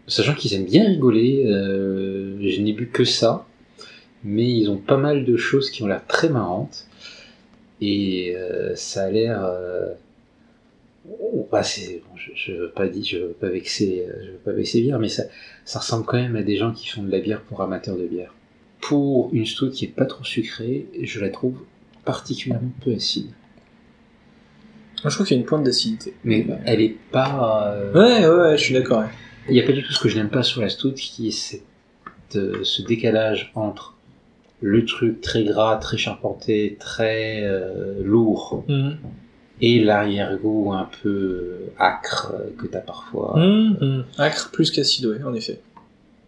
Sachant 0.07 0.35
qu'ils 0.35 0.55
aiment 0.55 0.65
bien 0.65 0.87
rigoler, 0.87 1.45
euh, 1.47 2.37
je 2.41 2.61
n'ai 2.61 2.73
bu 2.73 2.89
que 2.89 3.05
ça, 3.05 3.47
mais 4.25 4.49
ils 4.49 4.69
ont 4.71 4.77
pas 4.79 4.97
mal 4.97 5.25
de 5.25 5.37
choses 5.37 5.71
qui 5.71 5.83
ont 5.83 5.87
l'air 5.87 6.07
très 6.07 6.29
marrantes 6.29 6.87
et 7.81 8.35
euh, 8.37 8.75
ça 8.77 9.05
a 9.05 9.11
l'air 9.11 9.45
euh, 9.45 9.89
oh, 11.09 11.49
bah, 11.51 11.63
c'est 11.63 12.03
bon, 12.09 12.17
je, 12.17 12.31
je 12.35 12.53
veux 12.53 12.71
pas 12.71 12.89
dire 12.89 13.05
je 13.05 13.17
veux 13.19 13.33
pas 13.33 13.49
vexer 13.49 14.07
je 14.25 14.31
veux 14.33 14.39
pas 14.39 14.53
vexer 14.53 14.81
bière 14.83 14.99
mais 14.99 15.09
ça 15.09 15.25
ça 15.65 15.79
ressemble 15.79 16.05
quand 16.05 16.17
même 16.19 16.37
à 16.37 16.43
des 16.43 16.57
gens 16.57 16.73
qui 16.73 16.89
font 16.89 17.03
de 17.03 17.11
la 17.11 17.21
bière 17.21 17.43
pour 17.43 17.63
amateurs 17.63 17.97
de 17.97 18.07
bière 18.07 18.35
pour 18.81 19.31
une 19.33 19.47
stout 19.47 19.71
qui 19.71 19.85
est 19.87 19.89
pas 19.89 20.07
trop 20.07 20.25
sucrée 20.25 20.87
je 21.01 21.21
la 21.21 21.31
trouve 21.31 21.59
particulièrement 22.05 22.71
peu 22.85 22.93
acide 22.95 23.31
Moi, 25.03 25.11
je 25.11 25.15
trouve 25.15 25.27
qu'il 25.27 25.37
y 25.37 25.41
a 25.41 25.43
une 25.43 25.47
pointe 25.47 25.65
d'acidité. 25.65 26.15
mais 26.25 26.47
elle 26.67 26.81
est 26.81 26.97
pas 27.11 27.73
euh, 27.75 27.93
Ouais, 27.95 28.27
ouais, 28.27 28.43
ouais, 28.51 28.57
je 28.59 28.63
suis 28.63 28.75
d'accord. 28.75 29.05
il 29.49 29.55
y 29.57 29.61
a 29.61 29.65
pas 29.67 29.73
du 29.73 29.83
tout 29.83 29.93
ce 29.93 30.01
que 30.01 30.09
je 30.09 30.17
n'aime 30.19 30.31
pas 30.31 30.43
sur 30.43 30.61
la 30.63 30.69
stout 30.69 30.93
qui 30.95 31.29
est 31.29 31.31
cette, 31.31 31.63
euh, 32.37 32.61
ce 32.65 32.83
décalage 32.83 33.53
entre 33.55 33.97
le 34.63 34.85
truc 34.85 35.21
très 35.23 35.45
gras 35.45 35.77
très 35.77 35.97
charpenté 35.99 36.77
très 36.81 37.43
euh, 37.45 38.03
lourd 38.03 38.65
Mhm. 38.69 38.99
Et 39.61 39.81
l'arrière-goût 39.83 40.73
un 40.73 40.89
peu 41.03 41.57
acre 41.79 42.33
que 42.59 42.67
t'as 42.67 42.81
parfois. 42.81 43.37
Hum, 43.37 43.77
hum. 43.81 44.05
Acre 44.19 44.51
plus 44.53 44.71
qu'acide, 44.71 45.07
ouais, 45.07 45.23
en 45.23 45.35
effet. 45.35 45.61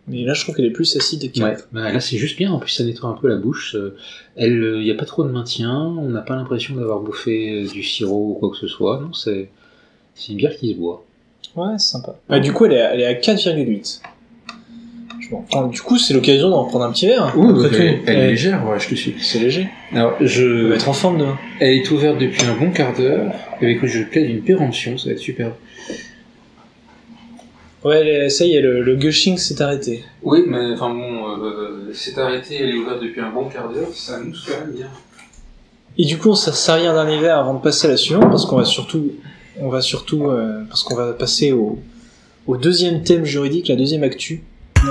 Mais 0.08 0.24
là, 0.24 0.34
je 0.34 0.42
trouve 0.42 0.56
qu'elle 0.56 0.64
est 0.64 0.70
plus 0.70 0.96
acide 0.96 1.22
Ouais, 1.22 1.28
qu'acre. 1.30 1.68
bah, 1.70 1.92
là 1.92 2.00
c'est 2.00 2.16
juste 2.16 2.36
bien, 2.36 2.50
en 2.50 2.58
plus 2.58 2.70
ça 2.70 2.82
nettoie 2.84 3.08
un 3.08 3.12
peu 3.14 3.28
la 3.28 3.36
bouche. 3.36 3.76
Euh, 3.76 3.96
Elle, 4.34 4.74
il 4.78 4.82
n'y 4.82 4.90
a 4.90 4.96
pas 4.96 5.04
trop 5.04 5.22
de 5.22 5.30
maintien, 5.30 5.72
on 5.80 6.08
n'a 6.08 6.22
pas 6.22 6.34
l'impression 6.34 6.74
d'avoir 6.74 6.98
bouffé 7.00 7.62
euh, 7.62 7.68
du 7.68 7.82
sirop 7.84 8.30
ou 8.30 8.34
quoi 8.34 8.50
que 8.50 8.56
ce 8.56 8.66
soit. 8.66 9.00
Non, 9.00 9.12
c'est 9.12 9.48
c'est 10.14 10.32
une 10.32 10.38
bière 10.38 10.56
qui 10.56 10.72
se 10.72 10.76
boit. 10.76 11.04
Ouais, 11.54 11.74
c'est 11.78 11.92
sympa. 11.92 12.16
Ouais, 12.28 12.40
du 12.40 12.52
coup, 12.52 12.64
elle 12.66 12.72
est 12.72 12.80
à, 12.80 12.94
elle 12.94 13.00
est 13.00 13.06
à 13.06 13.14
4,8. 13.14 14.00
Du 15.70 15.80
coup, 15.80 15.98
c'est 15.98 16.12
l'occasion 16.14 16.50
d'en 16.50 16.64
prendre 16.64 16.84
un 16.84 16.92
petit 16.92 17.06
verre. 17.06 17.26
après 17.26 17.40
tout. 17.40 17.72
Ouais, 18.06 18.26
légère, 18.28 18.66
ouais, 18.68 18.78
je 18.78 18.88
te 18.88 18.94
suis. 18.94 19.14
C'est 19.20 19.38
léger. 19.38 19.68
Alors, 19.94 20.14
On 20.18 20.22
va 20.22 20.26
je... 20.26 20.72
être 20.72 20.88
en 20.88 20.92
forme 20.92 21.18
demain. 21.18 21.38
Elle 21.60 21.74
est 21.78 21.90
ouverte 21.90 22.18
depuis 22.18 22.44
un 22.46 22.54
bon 22.56 22.70
quart 22.70 22.92
d'heure. 22.94 23.32
Et 23.60 23.70
écoute, 23.70 23.88
je 23.88 24.02
plaide 24.02 24.28
une 24.28 24.42
péremption, 24.42 24.98
ça 24.98 25.06
va 25.06 25.12
être 25.12 25.18
super. 25.18 25.52
Ouais, 27.84 27.96
elle 28.00 28.08
est- 28.08 28.28
ça 28.30 28.44
y 28.44 28.54
est, 28.54 28.60
le, 28.60 28.82
le 28.82 28.94
gushing 28.96 29.36
s'est 29.38 29.60
arrêté. 29.60 30.04
Oui, 30.22 30.44
mais 30.46 30.72
enfin 30.74 30.90
bon, 30.90 31.26
euh, 31.44 31.90
c'est 31.92 32.16
arrêté, 32.18 32.58
elle 32.60 32.70
est 32.70 32.78
ouverte 32.78 33.02
depuis 33.02 33.20
un 33.20 33.30
bon 33.30 33.46
quart 33.48 33.68
d'heure, 33.72 33.88
ça 33.92 34.20
mousse 34.20 34.46
quand 34.48 34.64
même 34.66 34.74
bien. 34.76 34.86
Et 35.98 36.04
du 36.04 36.16
coup, 36.16 36.30
on 36.30 36.34
s'est 36.36 36.52
servi 36.52 36.86
un 36.86 36.94
dernier 36.94 37.18
verre 37.20 37.38
avant 37.38 37.54
de 37.54 37.60
passer 37.60 37.88
à 37.88 37.90
la 37.90 37.96
suivante, 37.96 38.30
parce 38.30 38.46
qu'on 38.46 38.56
va 38.56 38.64
surtout, 38.64 39.10
on 39.60 39.68
va 39.68 39.80
surtout, 39.82 40.26
euh, 40.30 40.62
parce 40.68 40.84
qu'on 40.84 40.94
va 40.94 41.12
passer 41.12 41.50
au, 41.50 41.80
au 42.46 42.56
deuxième 42.56 43.02
thème 43.02 43.24
juridique, 43.24 43.66
la 43.68 43.76
deuxième 43.76 44.04
actu. 44.04 44.42
C'est 44.82 44.88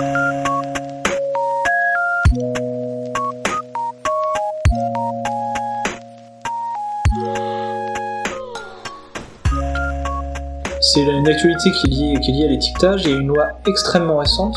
une 11.01 11.27
actualité 11.27 11.71
qui 11.71 11.87
est 11.87 12.19
liée, 12.29 12.45
à 12.45 12.47
l'étiquetage 12.47 13.05
et 13.05 13.11
une 13.11 13.27
loi 13.27 13.49
extrêmement 13.67 14.19
récente, 14.19 14.55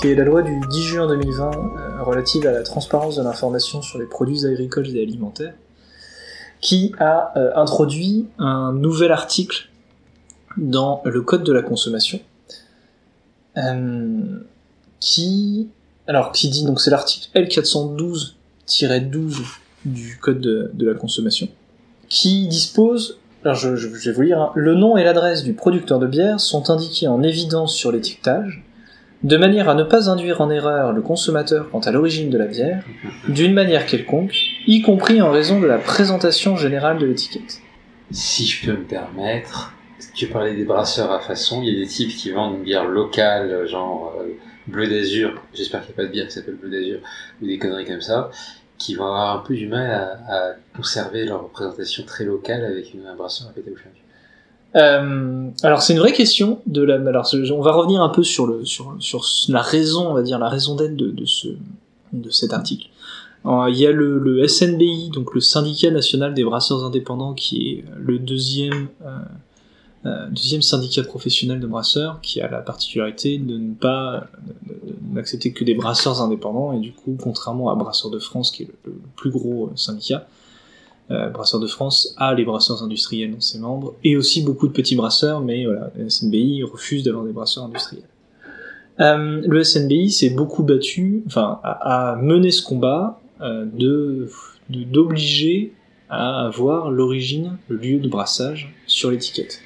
qui 0.00 0.08
est 0.08 0.14
la 0.14 0.24
loi 0.24 0.40
du 0.40 0.58
10 0.70 0.82
juin 0.82 1.06
2020 1.08 1.50
euh, 1.50 2.02
relative 2.02 2.46
à 2.46 2.52
la 2.52 2.62
transparence 2.62 3.16
de 3.16 3.22
l'information 3.22 3.82
sur 3.82 3.98
les 3.98 4.06
produits 4.06 4.46
agricoles 4.46 4.96
et 4.96 5.02
alimentaires, 5.02 5.52
qui 6.62 6.94
a 6.98 7.32
euh, 7.36 7.50
introduit 7.54 8.28
un 8.38 8.72
nouvel 8.72 9.12
article 9.12 9.68
dans 10.56 11.02
le 11.04 11.20
code 11.20 11.44
de 11.44 11.52
la 11.52 11.60
consommation, 11.60 12.20
qui, 15.00 15.68
alors 16.06 16.32
qui 16.32 16.48
dit 16.48 16.64
donc 16.64 16.80
c'est 16.80 16.90
l'article 16.90 17.28
L412-12 17.34 19.42
du 19.84 20.18
code 20.20 20.40
de, 20.40 20.86
la 20.86 20.94
consommation, 20.94 21.48
qui 22.08 22.48
dispose 22.48 23.18
alors 23.44 23.54
je 23.54 23.68
vais 23.68 24.12
vous 24.12 24.22
lire, 24.22 24.40
hein. 24.40 24.50
le 24.56 24.74
nom 24.74 24.96
et 24.96 25.04
l'adresse 25.04 25.44
du 25.44 25.52
producteur 25.52 26.00
de 26.00 26.08
bière 26.08 26.40
sont 26.40 26.70
indiqués 26.70 27.06
en 27.06 27.22
évidence 27.22 27.72
sur 27.72 27.92
l'étiquetage, 27.92 28.64
de 29.22 29.36
manière 29.36 29.68
à 29.68 29.74
ne 29.74 29.84
pas 29.84 30.10
induire 30.10 30.40
en 30.40 30.50
erreur 30.50 30.92
le 30.92 31.02
consommateur 31.02 31.70
quant 31.70 31.80
à 31.80 31.90
l'origine 31.90 32.30
de 32.30 32.38
la 32.38 32.46
bière, 32.46 32.84
d'une 33.28 33.54
manière 33.54 33.86
quelconque, 33.86 34.36
y 34.66 34.82
compris 34.82 35.22
en 35.22 35.30
raison 35.30 35.60
de 35.60 35.66
la 35.66 35.78
présentation 35.78 36.56
générale 36.56 36.98
de 36.98 37.06
l'étiquette. 37.06 37.60
Si 38.10 38.46
je 38.46 38.66
peux 38.66 38.72
me 38.72 38.84
permettre, 38.84 39.74
tu 40.18 40.26
parlais 40.26 40.56
des 40.56 40.64
brasseurs 40.64 41.12
à 41.12 41.20
façon, 41.20 41.62
il 41.62 41.72
y 41.72 41.76
a 41.76 41.78
des 41.78 41.86
types 41.86 42.10
qui 42.10 42.32
vendent 42.32 42.56
une 42.56 42.64
bière 42.64 42.88
locale, 42.88 43.68
genre 43.68 44.12
euh, 44.20 44.32
bleu 44.66 44.88
d'azur, 44.88 45.40
j'espère 45.54 45.86
qu'il 45.86 45.90
n'y 45.90 45.94
a 45.94 45.96
pas 46.02 46.06
de 46.08 46.12
bière 46.12 46.26
qui 46.26 46.32
s'appelle 46.32 46.56
bleu 46.56 46.70
d'azur, 46.70 46.98
ou 47.40 47.46
des 47.46 47.56
conneries 47.56 47.86
comme 47.86 48.00
ça, 48.00 48.28
qui 48.78 48.96
vont 48.96 49.04
avoir 49.04 49.38
un 49.38 49.42
peu 49.42 49.54
du 49.54 49.68
mal 49.68 49.88
à, 50.28 50.54
conserver 50.74 51.24
leur 51.24 51.44
représentation 51.44 52.02
très 52.04 52.24
locale 52.24 52.64
avec 52.64 52.92
une, 52.94 53.06
un 53.06 53.14
brasseur 53.14 53.46
à 53.48 53.52
péter 53.52 53.70
au. 53.70 53.74
Euh, 54.76 55.48
alors 55.62 55.82
c'est 55.82 55.94
une 55.94 56.00
vraie 56.00 56.12
question 56.12 56.60
on 56.66 57.62
va 57.62 57.72
revenir 57.72 58.02
un 58.02 58.10
peu 58.10 58.24
sur 58.24 58.46
la 59.48 59.62
raison, 59.62 60.08
on 60.08 60.14
va 60.14 60.22
dire 60.22 60.38
la 60.40 60.48
raison 60.48 60.74
d'être 60.74 60.96
de, 60.96 61.10
de 61.10 61.24
ce 61.24 61.48
de 62.12 62.30
cet 62.30 62.52
article. 62.52 62.88
Alors, 63.44 63.68
il 63.68 63.76
y 63.76 63.86
a 63.86 63.92
le, 63.92 64.18
le 64.18 64.46
SNBI, 64.46 65.10
donc 65.10 65.34
le 65.34 65.40
syndicat 65.40 65.90
national 65.90 66.34
des 66.34 66.42
brasseurs 66.42 66.84
indépendants, 66.84 67.34
qui 67.34 67.70
est 67.70 67.84
le 67.96 68.18
deuxième 68.18 68.88
euh, 69.06 69.18
euh, 70.06 70.28
deuxième 70.30 70.62
syndicat 70.62 71.02
professionnel 71.02 71.60
de 71.60 71.66
brasseurs, 71.66 72.20
qui 72.20 72.40
a 72.40 72.48
la 72.48 72.60
particularité 72.60 73.38
de 73.38 73.56
ne 73.58 73.74
pas 73.74 74.28
n'accepter 75.12 75.52
que 75.52 75.64
des 75.64 75.74
brasseurs 75.74 76.22
indépendants 76.22 76.72
et 76.72 76.78
du 76.80 76.92
coup, 76.92 77.16
contrairement 77.20 77.70
à 77.70 77.74
Brasseurs 77.74 78.10
de 78.10 78.18
France, 78.18 78.50
qui 78.50 78.64
est 78.64 78.68
le, 78.84 78.92
plus 79.16 79.30
gros 79.30 79.66
euh, 79.66 79.76
syndicat, 79.76 80.28
euh, 81.10 81.30
Brasseurs 81.30 81.60
de 81.60 81.66
France 81.66 82.14
a 82.18 82.34
les 82.34 82.44
brasseurs 82.44 82.82
industriels 82.82 83.32
dans 83.32 83.40
ses 83.40 83.58
membres, 83.58 83.94
et 84.04 84.16
aussi 84.16 84.42
beaucoup 84.42 84.68
de 84.68 84.72
petits 84.72 84.94
brasseurs, 84.94 85.40
mais 85.40 85.64
voilà, 85.64 85.90
SNBI 86.08 86.62
refuse 86.64 87.02
d'avoir 87.02 87.24
des 87.24 87.32
brasseurs 87.32 87.64
industriels. 87.64 88.04
Euh, 89.00 89.40
le 89.46 89.64
SNBI 89.64 90.10
s'est 90.10 90.30
beaucoup 90.30 90.62
battu, 90.62 91.22
enfin, 91.26 91.60
a, 91.62 92.12
a 92.12 92.16
mené 92.16 92.50
ce 92.50 92.62
combat 92.62 93.20
euh, 93.40 93.64
de- 93.64 94.28
d'obliger 94.68 95.72
à 96.10 96.46
avoir 96.46 96.90
l'origine, 96.90 97.56
le 97.68 97.76
lieu 97.76 97.98
de 98.00 98.08
brassage 98.08 98.74
sur 98.86 99.10
l'étiquette. 99.10 99.60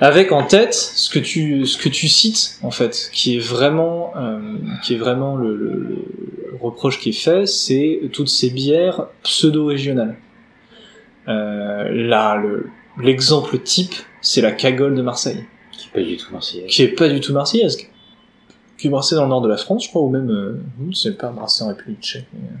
Avec 0.00 0.30
en 0.30 0.44
tête 0.44 0.74
ce 0.74 1.10
que 1.10 1.18
tu 1.18 1.66
ce 1.66 1.76
que 1.76 1.88
tu 1.88 2.06
cites 2.08 2.58
en 2.62 2.70
fait, 2.70 3.10
qui 3.12 3.36
est 3.36 3.40
vraiment 3.40 4.12
euh, 4.16 4.38
qui 4.84 4.94
est 4.94 4.98
vraiment 4.98 5.34
le, 5.36 5.56
le- 5.56 5.78
le 5.80 6.04
reproche 6.60 7.00
qui 7.00 7.08
est 7.10 7.12
fait, 7.12 7.46
c'est 7.46 8.00
toutes 8.12 8.28
ces 8.28 8.50
bières 8.50 9.06
pseudo-régionales. 9.24 10.16
Euh, 11.28 11.88
là, 12.08 12.36
le- 12.36 12.68
l'exemple 13.02 13.58
type, 13.58 13.94
c'est 14.20 14.40
la 14.40 14.52
cagole 14.52 14.94
de 14.94 15.02
Marseille, 15.02 15.44
Qui 15.72 15.88
est 15.88 15.92
pas 15.92 16.02
du 16.08 16.16
tout 16.16 16.32
marseillais. 16.32 16.66
qui 16.66 16.82
est 16.82 16.88
pas 16.88 17.08
du 17.08 17.20
tout 17.20 17.32
marseillaise, 17.32 17.76
qui 18.78 18.86
est 18.86 18.90
brassée 18.90 19.14
dans 19.16 19.24
le 19.24 19.28
nord 19.28 19.40
de 19.42 19.48
la 19.48 19.56
France, 19.56 19.84
je 19.84 19.88
crois, 19.90 20.02
ou 20.02 20.08
même, 20.10 20.30
euh, 20.30 20.60
hmm, 20.78 20.92
c'est 20.92 21.18
pas 21.18 21.30
brassée 21.30 21.64
en 21.64 21.68
République 21.68 22.00
tchèque. 22.00 22.26
mais, 22.32 22.48
euh, 22.48 22.56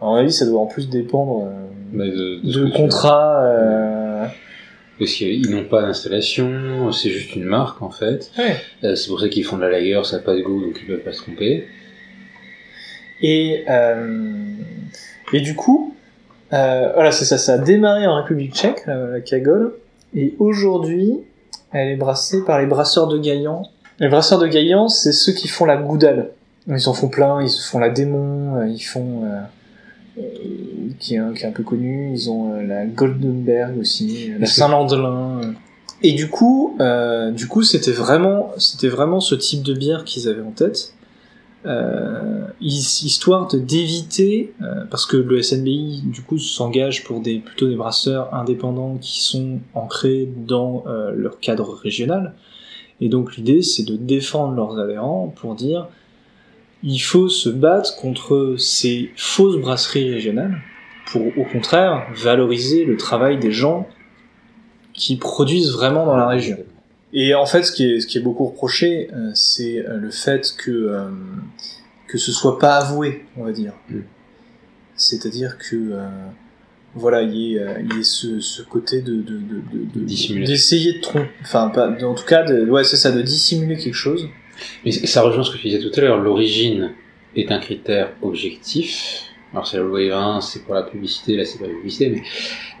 mon 0.00 0.14
avis, 0.14 0.32
ça 0.32 0.46
doit 0.46 0.60
en 0.60 0.66
plus 0.66 0.88
dépendre 0.88 1.48
de, 1.92 2.40
de 2.50 2.70
contrats. 2.70 3.42
Parce 4.98 5.12
qu'ils 5.12 5.50
n'ont 5.50 5.64
pas 5.64 5.82
d'installation, 5.82 6.90
c'est 6.90 7.10
juste 7.10 7.36
une 7.36 7.44
marque 7.44 7.82
en 7.82 7.90
fait. 7.90 8.30
Ouais. 8.38 8.56
Euh, 8.82 8.94
c'est 8.94 9.08
pour 9.08 9.20
ça 9.20 9.28
qu'ils 9.28 9.44
font 9.44 9.58
de 9.58 9.62
la 9.62 9.70
lager, 9.70 10.00
ça 10.04 10.16
n'a 10.16 10.22
pas 10.22 10.34
de 10.34 10.40
goût, 10.40 10.62
donc 10.64 10.78
ils 10.80 10.86
peuvent 10.86 11.00
pas 11.00 11.12
se 11.12 11.20
tromper. 11.20 11.66
Et, 13.20 13.64
euh, 13.68 14.54
et 15.32 15.40
du 15.40 15.54
coup, 15.54 15.94
euh, 16.52 16.92
voilà, 16.94 17.12
c'est 17.12 17.26
ça, 17.26 17.36
ça 17.36 17.54
a 17.54 17.58
démarré 17.58 18.06
en 18.06 18.16
République 18.16 18.54
tchèque, 18.54 18.86
la, 18.86 19.06
la 19.06 19.20
cagole, 19.20 19.74
et 20.14 20.34
aujourd'hui, 20.38 21.12
elle 21.72 21.88
est 21.88 21.96
brassée 21.96 22.44
par 22.44 22.58
les 22.58 22.66
brasseurs 22.66 23.08
de 23.08 23.18
Gaillan. 23.18 23.68
Les 23.98 24.08
brasseurs 24.08 24.38
de 24.38 24.46
Gaillan, 24.46 24.88
c'est 24.88 25.12
ceux 25.12 25.32
qui 25.32 25.48
font 25.48 25.66
la 25.66 25.76
goudale. 25.76 26.30
Ils 26.68 26.88
en 26.88 26.94
font 26.94 27.08
plein, 27.08 27.42
ils 27.42 27.50
font 27.50 27.78
la 27.78 27.90
démon, 27.90 28.64
ils 28.66 28.80
font... 28.80 29.24
qui, 30.98 31.14
est 31.14 31.18
un, 31.18 31.32
qui 31.34 31.42
est 31.44 31.46
un 31.46 31.52
peu 31.52 31.62
connu, 31.62 32.10
ils 32.12 32.30
ont 32.30 32.52
euh, 32.54 32.62
la 32.62 32.86
Goldenberg 32.86 33.78
aussi, 33.78 34.30
euh, 34.32 34.38
la 34.38 34.46
Saint-Landelin. 34.46 35.40
euh. 35.44 35.52
Et 36.02 36.12
du 36.12 36.28
coup, 36.28 36.76
euh, 36.80 37.30
du 37.30 37.46
coup, 37.48 37.62
c'était 37.62 37.92
vraiment, 37.92 38.50
c'était 38.58 38.88
vraiment 38.88 39.20
ce 39.20 39.34
type 39.34 39.62
de 39.62 39.74
bière 39.74 40.04
qu'ils 40.04 40.28
avaient 40.28 40.42
en 40.42 40.50
tête 40.52 40.92
euh, 41.64 42.44
his- 42.60 43.02
histoire 43.04 43.48
de 43.48 43.58
d'éviter 43.58 44.52
euh, 44.62 44.84
parce 44.90 45.04
que 45.06 45.16
le 45.16 45.42
SNBI 45.42 46.02
du 46.04 46.22
coup 46.22 46.38
s'engage 46.38 47.02
pour 47.02 47.20
des 47.20 47.38
plutôt 47.38 47.66
des 47.68 47.74
brasseurs 47.74 48.32
indépendants 48.34 48.98
qui 49.00 49.20
sont 49.22 49.58
ancrés 49.74 50.28
dans 50.46 50.84
euh, 50.86 51.12
leur 51.16 51.40
cadre 51.40 51.74
régional 51.74 52.34
et 53.00 53.08
donc 53.08 53.36
l'idée 53.36 53.62
c'est 53.62 53.82
de 53.82 53.96
défendre 53.96 54.54
leurs 54.54 54.78
adhérents 54.78 55.32
pour 55.34 55.56
dire 55.56 55.88
il 56.88 56.98
faut 57.00 57.28
se 57.28 57.48
battre 57.48 57.96
contre 57.96 58.54
ces 58.58 59.10
fausses 59.16 59.56
brasseries 59.60 60.08
régionales 60.14 60.56
pour 61.10 61.22
au 61.36 61.44
contraire 61.44 62.06
valoriser 62.14 62.84
le 62.84 62.96
travail 62.96 63.38
des 63.38 63.50
gens 63.52 63.88
qui 64.94 65.16
produisent 65.16 65.72
vraiment 65.72 66.06
dans 66.06 66.16
la 66.16 66.28
région. 66.28 66.58
Et 67.12 67.34
en 67.34 67.44
fait, 67.46 67.64
ce 67.64 67.72
qui 67.72 67.84
est, 67.90 68.00
ce 68.00 68.06
qui 68.06 68.18
est 68.18 68.20
beaucoup 68.20 68.46
reproché, 68.46 69.08
euh, 69.12 69.30
c'est 69.34 69.78
euh, 69.84 69.96
le 69.98 70.10
fait 70.10 70.54
que 70.56 70.70
euh, 70.70 71.08
que 72.06 72.18
ce 72.18 72.30
soit 72.32 72.58
pas 72.58 72.76
avoué, 72.76 73.24
on 73.36 73.42
va 73.44 73.52
dire. 73.52 73.72
Mm. 73.90 74.00
C'est-à-dire 74.96 75.58
que 75.58 75.76
euh, 75.76 76.06
voilà, 76.94 77.22
il 77.22 77.34
y 77.34 77.56
ait, 77.56 77.66
il 77.80 77.96
y 77.96 78.00
ait 78.00 78.02
ce, 78.04 78.40
ce 78.40 78.62
côté 78.62 79.02
de 79.02 79.16
de 79.16 79.20
de 79.22 79.38
de- 79.72 80.00
de- 80.00 80.00
Dissimulation. 80.04 80.52
d'essayer 80.52 80.92
de 80.94 81.00
tromper, 81.00 81.28
enfin 81.42 81.68
pas, 81.68 81.88
en 81.90 82.14
tout 82.14 82.24
cas, 82.24 82.42
de, 82.44 82.64
ouais, 82.70 82.84
c'est 82.84 82.96
ça, 82.96 83.10
de 83.12 83.22
dissimuler 83.22 83.76
quelque 83.76 83.94
chose. 83.94 84.28
Mais 84.84 84.92
ça 84.92 85.22
rejoint 85.22 85.44
ce 85.44 85.50
que 85.50 85.58
tu 85.58 85.68
disais 85.68 85.80
tout 85.80 85.92
à 85.96 86.00
l'heure, 86.00 86.18
l'origine 86.18 86.92
est 87.34 87.50
un 87.52 87.58
critère 87.58 88.12
objectif. 88.22 89.22
Alors 89.52 89.66
c'est 89.66 89.76
la 89.76 89.84
loi 89.84 90.00
E20, 90.00 90.40
c'est 90.40 90.64
pour 90.64 90.74
la 90.74 90.82
publicité, 90.82 91.36
là 91.36 91.44
c'est 91.44 91.58
pas 91.58 91.66
la 91.66 91.74
publicité, 91.74 92.10
mais 92.10 92.22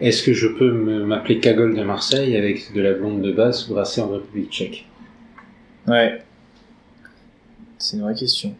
est-ce 0.06 0.22
que 0.22 0.32
je 0.32 0.48
peux 0.48 0.70
m'appeler 0.70 1.38
Cagole 1.38 1.76
de 1.76 1.82
Marseille 1.82 2.36
avec 2.36 2.72
de 2.74 2.80
la 2.80 2.92
blonde 2.92 3.22
de 3.22 3.32
base 3.32 3.68
brassée 3.68 4.00
en 4.00 4.08
République 4.08 4.50
tchèque? 4.50 4.86
Ouais. 5.86 6.22
C'est 7.78 7.96
une 7.96 8.02
vraie 8.02 8.14
question. 8.14 8.54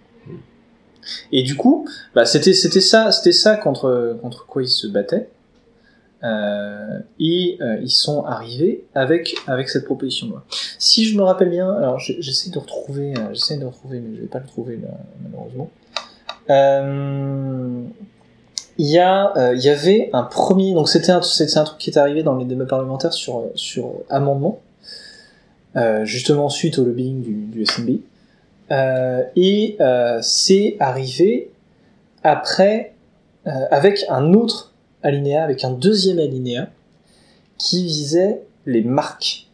Et 1.33 1.43
du 1.43 1.57
coup, 1.57 1.89
bah, 2.15 2.25
c'était 2.27 2.53
ça, 2.53 3.13
ça 3.13 3.57
contre 3.57 4.19
contre 4.23 4.47
quoi 4.47 4.63
ils 4.63 4.69
se 4.69 4.87
battaient. 4.87 5.29
Euh, 6.25 6.99
et 7.21 7.59
euh, 7.61 7.79
ils 7.83 7.91
sont 7.91 8.25
arrivés 8.25 8.85
avec 8.95 9.37
cette 9.69 9.85
proposition. 9.85 10.33
Si 10.79 11.05
je 11.05 11.17
me 11.17 11.23
rappelle 11.23 11.51
bien, 11.51 11.71
alors 11.71 11.99
j'essaie 11.99 12.51
de 12.51 12.59
retrouver, 12.59 13.13
euh, 13.17 13.35
j'essaie 13.35 13.59
de 13.59 13.67
retrouver, 13.67 14.01
mais 14.01 14.17
je 14.17 14.23
vais 14.23 14.27
pas 14.27 14.39
le 14.39 14.47
trouver 14.47 14.79
malheureusement. 15.23 15.71
Il 18.79 18.87
y 18.87 18.99
avait 18.99 20.11
un 20.13 20.23
premier, 20.23 20.75
donc 20.75 20.89
c'était 20.89 21.13
un, 21.13 21.21
truc 21.21 21.79
qui 21.79 21.91
est 21.91 21.99
arrivé 21.99 22.23
dans 22.23 22.37
les 22.37 22.45
débats 22.45 22.67
parlementaires 22.67 23.13
sur 23.13 23.93
amendement, 24.09 24.61
justement 26.03 26.49
suite 26.49 26.79
au 26.79 26.85
lobbying 26.85 27.23
du, 27.23 27.35
du 27.47 27.67
SNB, 27.67 28.01
et 29.37 29.77
c'est 30.23 30.77
arrivé 30.81 31.51
après 32.23 32.95
avec 33.45 34.05
un 34.09 34.33
autre 34.33 34.66
alinéa, 35.07 35.43
avec 35.45 35.65
un 35.65 35.73
deuxième 35.73 36.19
alinéa 36.19 36.71
qui 37.59 37.85
visait 37.85 38.43
les 38.67 38.83
marques. 38.83 39.47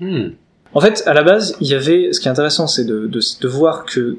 Hmm. 0.00 0.30
En 0.72 0.80
fait, 0.80 1.02
à 1.06 1.14
la 1.14 1.22
base, 1.22 1.56
il 1.60 1.66
y 1.66 1.74
avait, 1.74 2.12
ce 2.12 2.20
qui 2.20 2.28
est 2.28 2.30
intéressant, 2.30 2.66
c'est 2.66 2.84
de, 2.84 3.06
de, 3.06 3.20
de 3.40 3.48
voir 3.48 3.84
que 3.84 4.18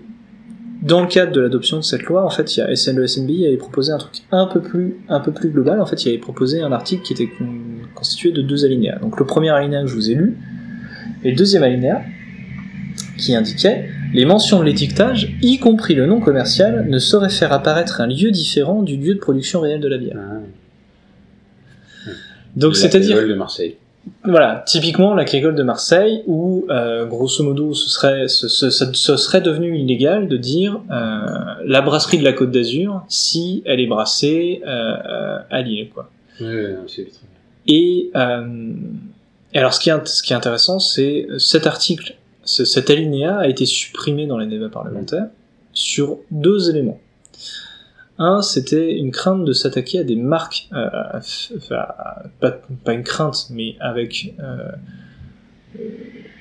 dans 0.81 1.01
le 1.01 1.07
cadre 1.07 1.31
de 1.31 1.41
l'adoption 1.41 1.77
de 1.77 1.83
cette 1.83 2.03
loi, 2.03 2.25
en 2.25 2.29
fait, 2.29 2.55
il 2.55 2.59
y 2.59 2.63
a 2.63 2.75
SN, 2.75 2.97
le 2.97 3.07
SNBI 3.07 3.47
avait 3.47 3.57
proposé 3.57 3.91
un 3.91 3.97
truc 3.99 4.23
un 4.31 4.47
peu 4.47 4.61
plus, 4.61 4.97
un 5.09 5.19
peu 5.19 5.31
plus 5.31 5.49
global. 5.49 5.79
En 5.79 5.85
fait, 5.85 6.03
il 6.05 6.09
avait 6.09 6.17
proposé 6.17 6.61
un 6.61 6.71
article 6.71 7.03
qui 7.03 7.13
était 7.13 7.27
con- 7.27 7.45
constitué 7.95 8.31
de 8.31 8.41
deux 8.41 8.65
alinéas. 8.65 8.99
Donc, 8.99 9.19
le 9.19 9.25
premier 9.25 9.51
alinéa 9.51 9.81
que 9.81 9.87
je 9.87 9.95
vous 9.95 10.09
ai 10.09 10.15
lu, 10.15 10.37
et 11.23 11.29
le 11.29 11.37
deuxième 11.37 11.63
alinéa, 11.63 12.01
qui 13.17 13.35
indiquait 13.35 13.89
les 14.13 14.25
mentions 14.25 14.59
de 14.59 14.65
l'étiquetage, 14.65 15.37
y 15.41 15.59
compris 15.59 15.93
le 15.93 16.07
nom 16.07 16.19
commercial, 16.19 16.87
ne 16.89 16.97
sauraient 16.97 17.29
faire 17.29 17.53
apparaître 17.53 18.01
un 18.01 18.07
lieu 18.07 18.31
différent 18.31 18.81
du 18.81 18.97
lieu 18.97 19.13
de 19.13 19.19
production 19.19 19.61
réel 19.61 19.79
de 19.79 19.87
la 19.87 19.97
bière. 19.97 20.17
Ah, 20.17 20.39
Donc, 22.55 22.75
c'est-à-dire 22.75 23.15
de 23.27 23.33
Marseille. 23.35 23.75
Voilà, 24.23 24.63
typiquement 24.65 25.13
la 25.13 25.25
de 25.55 25.61
Marseille, 25.63 26.23
où 26.25 26.65
euh, 26.71 27.05
grosso 27.05 27.43
modo 27.43 27.73
ce 27.75 27.87
serait, 27.87 28.27
ce, 28.27 28.47
ce- 28.47 28.69
serait 29.17 29.41
devenu 29.41 29.77
illégal 29.77 30.27
de 30.27 30.37
dire 30.37 30.81
euh, 30.91 31.19
la 31.65 31.81
brasserie 31.81 32.17
de 32.17 32.23
la 32.23 32.33
Côte 32.33 32.49
d'Azur 32.51 33.03
si 33.09 33.61
elle 33.65 33.79
est 33.79 33.85
brassée 33.85 34.63
euh, 34.65 35.37
à 35.51 35.61
Lille, 35.61 35.89
quoi. 35.93 36.09
Très 36.37 36.45
bien. 36.71 36.79
Et, 37.67 38.09
et 39.53 39.59
alors 39.59 39.73
ce 39.75 39.79
qui 39.79 39.91
est, 39.91 40.07
ce 40.07 40.23
qui 40.23 40.33
est 40.33 40.35
intéressant, 40.35 40.79
c'est 40.79 41.27
cet 41.37 41.67
article, 41.67 42.15
ce- 42.43 42.65
cet 42.65 42.89
alinéa 42.89 43.37
a 43.37 43.47
été 43.47 43.67
supprimé 43.67 44.25
dans 44.25 44.39
les 44.39 44.47
débats 44.47 44.69
parlementaires 44.69 45.27
sur 45.73 46.17
deux 46.31 46.71
éléments. 46.71 46.99
Un, 48.23 48.43
c'était 48.43 48.93
une 48.93 49.09
crainte 49.09 49.45
de 49.45 49.51
s'attaquer 49.51 49.97
à 49.97 50.03
des 50.03 50.15
marques, 50.15 50.69
euh, 50.73 51.19
pas, 52.39 52.61
pas 52.85 52.93
une 52.93 53.01
crainte, 53.03 53.47
mais 53.49 53.75
avec, 53.79 54.35
euh, 54.39 55.77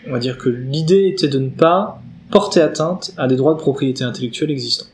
on 0.07 0.13
va 0.13 0.19
dire 0.19 0.37
que 0.37 0.51
l'idée 0.51 1.07
était 1.07 1.29
de 1.29 1.39
ne 1.39 1.49
pas 1.49 2.03
porter 2.31 2.61
atteinte 2.61 3.15
à 3.17 3.29
des 3.29 3.37
droits 3.37 3.55
de 3.55 3.59
propriété 3.59 4.05
intellectuelle 4.05 4.51
existants. 4.51 4.91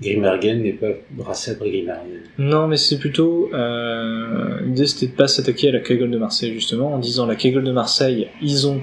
Grimbergen 0.00 0.62
n'est 0.62 0.72
pas 0.72 0.92
brassé 1.10 1.50
après 1.50 1.68
Grimbergen. 1.70 2.20
Non, 2.38 2.68
mais 2.68 2.76
c'est 2.76 2.98
plutôt 2.98 3.50
euh, 3.52 4.60
l'idée 4.62 4.86
c'était 4.86 5.08
de 5.08 5.16
pas 5.16 5.26
s'attaquer 5.26 5.70
à 5.70 5.72
la 5.72 5.80
Kegel 5.80 6.12
de 6.12 6.18
Marseille 6.18 6.52
justement 6.54 6.94
en 6.94 6.98
disant 7.00 7.26
la 7.26 7.34
Kegel 7.34 7.64
de 7.64 7.72
Marseille, 7.72 8.28
ils 8.40 8.68
ont, 8.68 8.80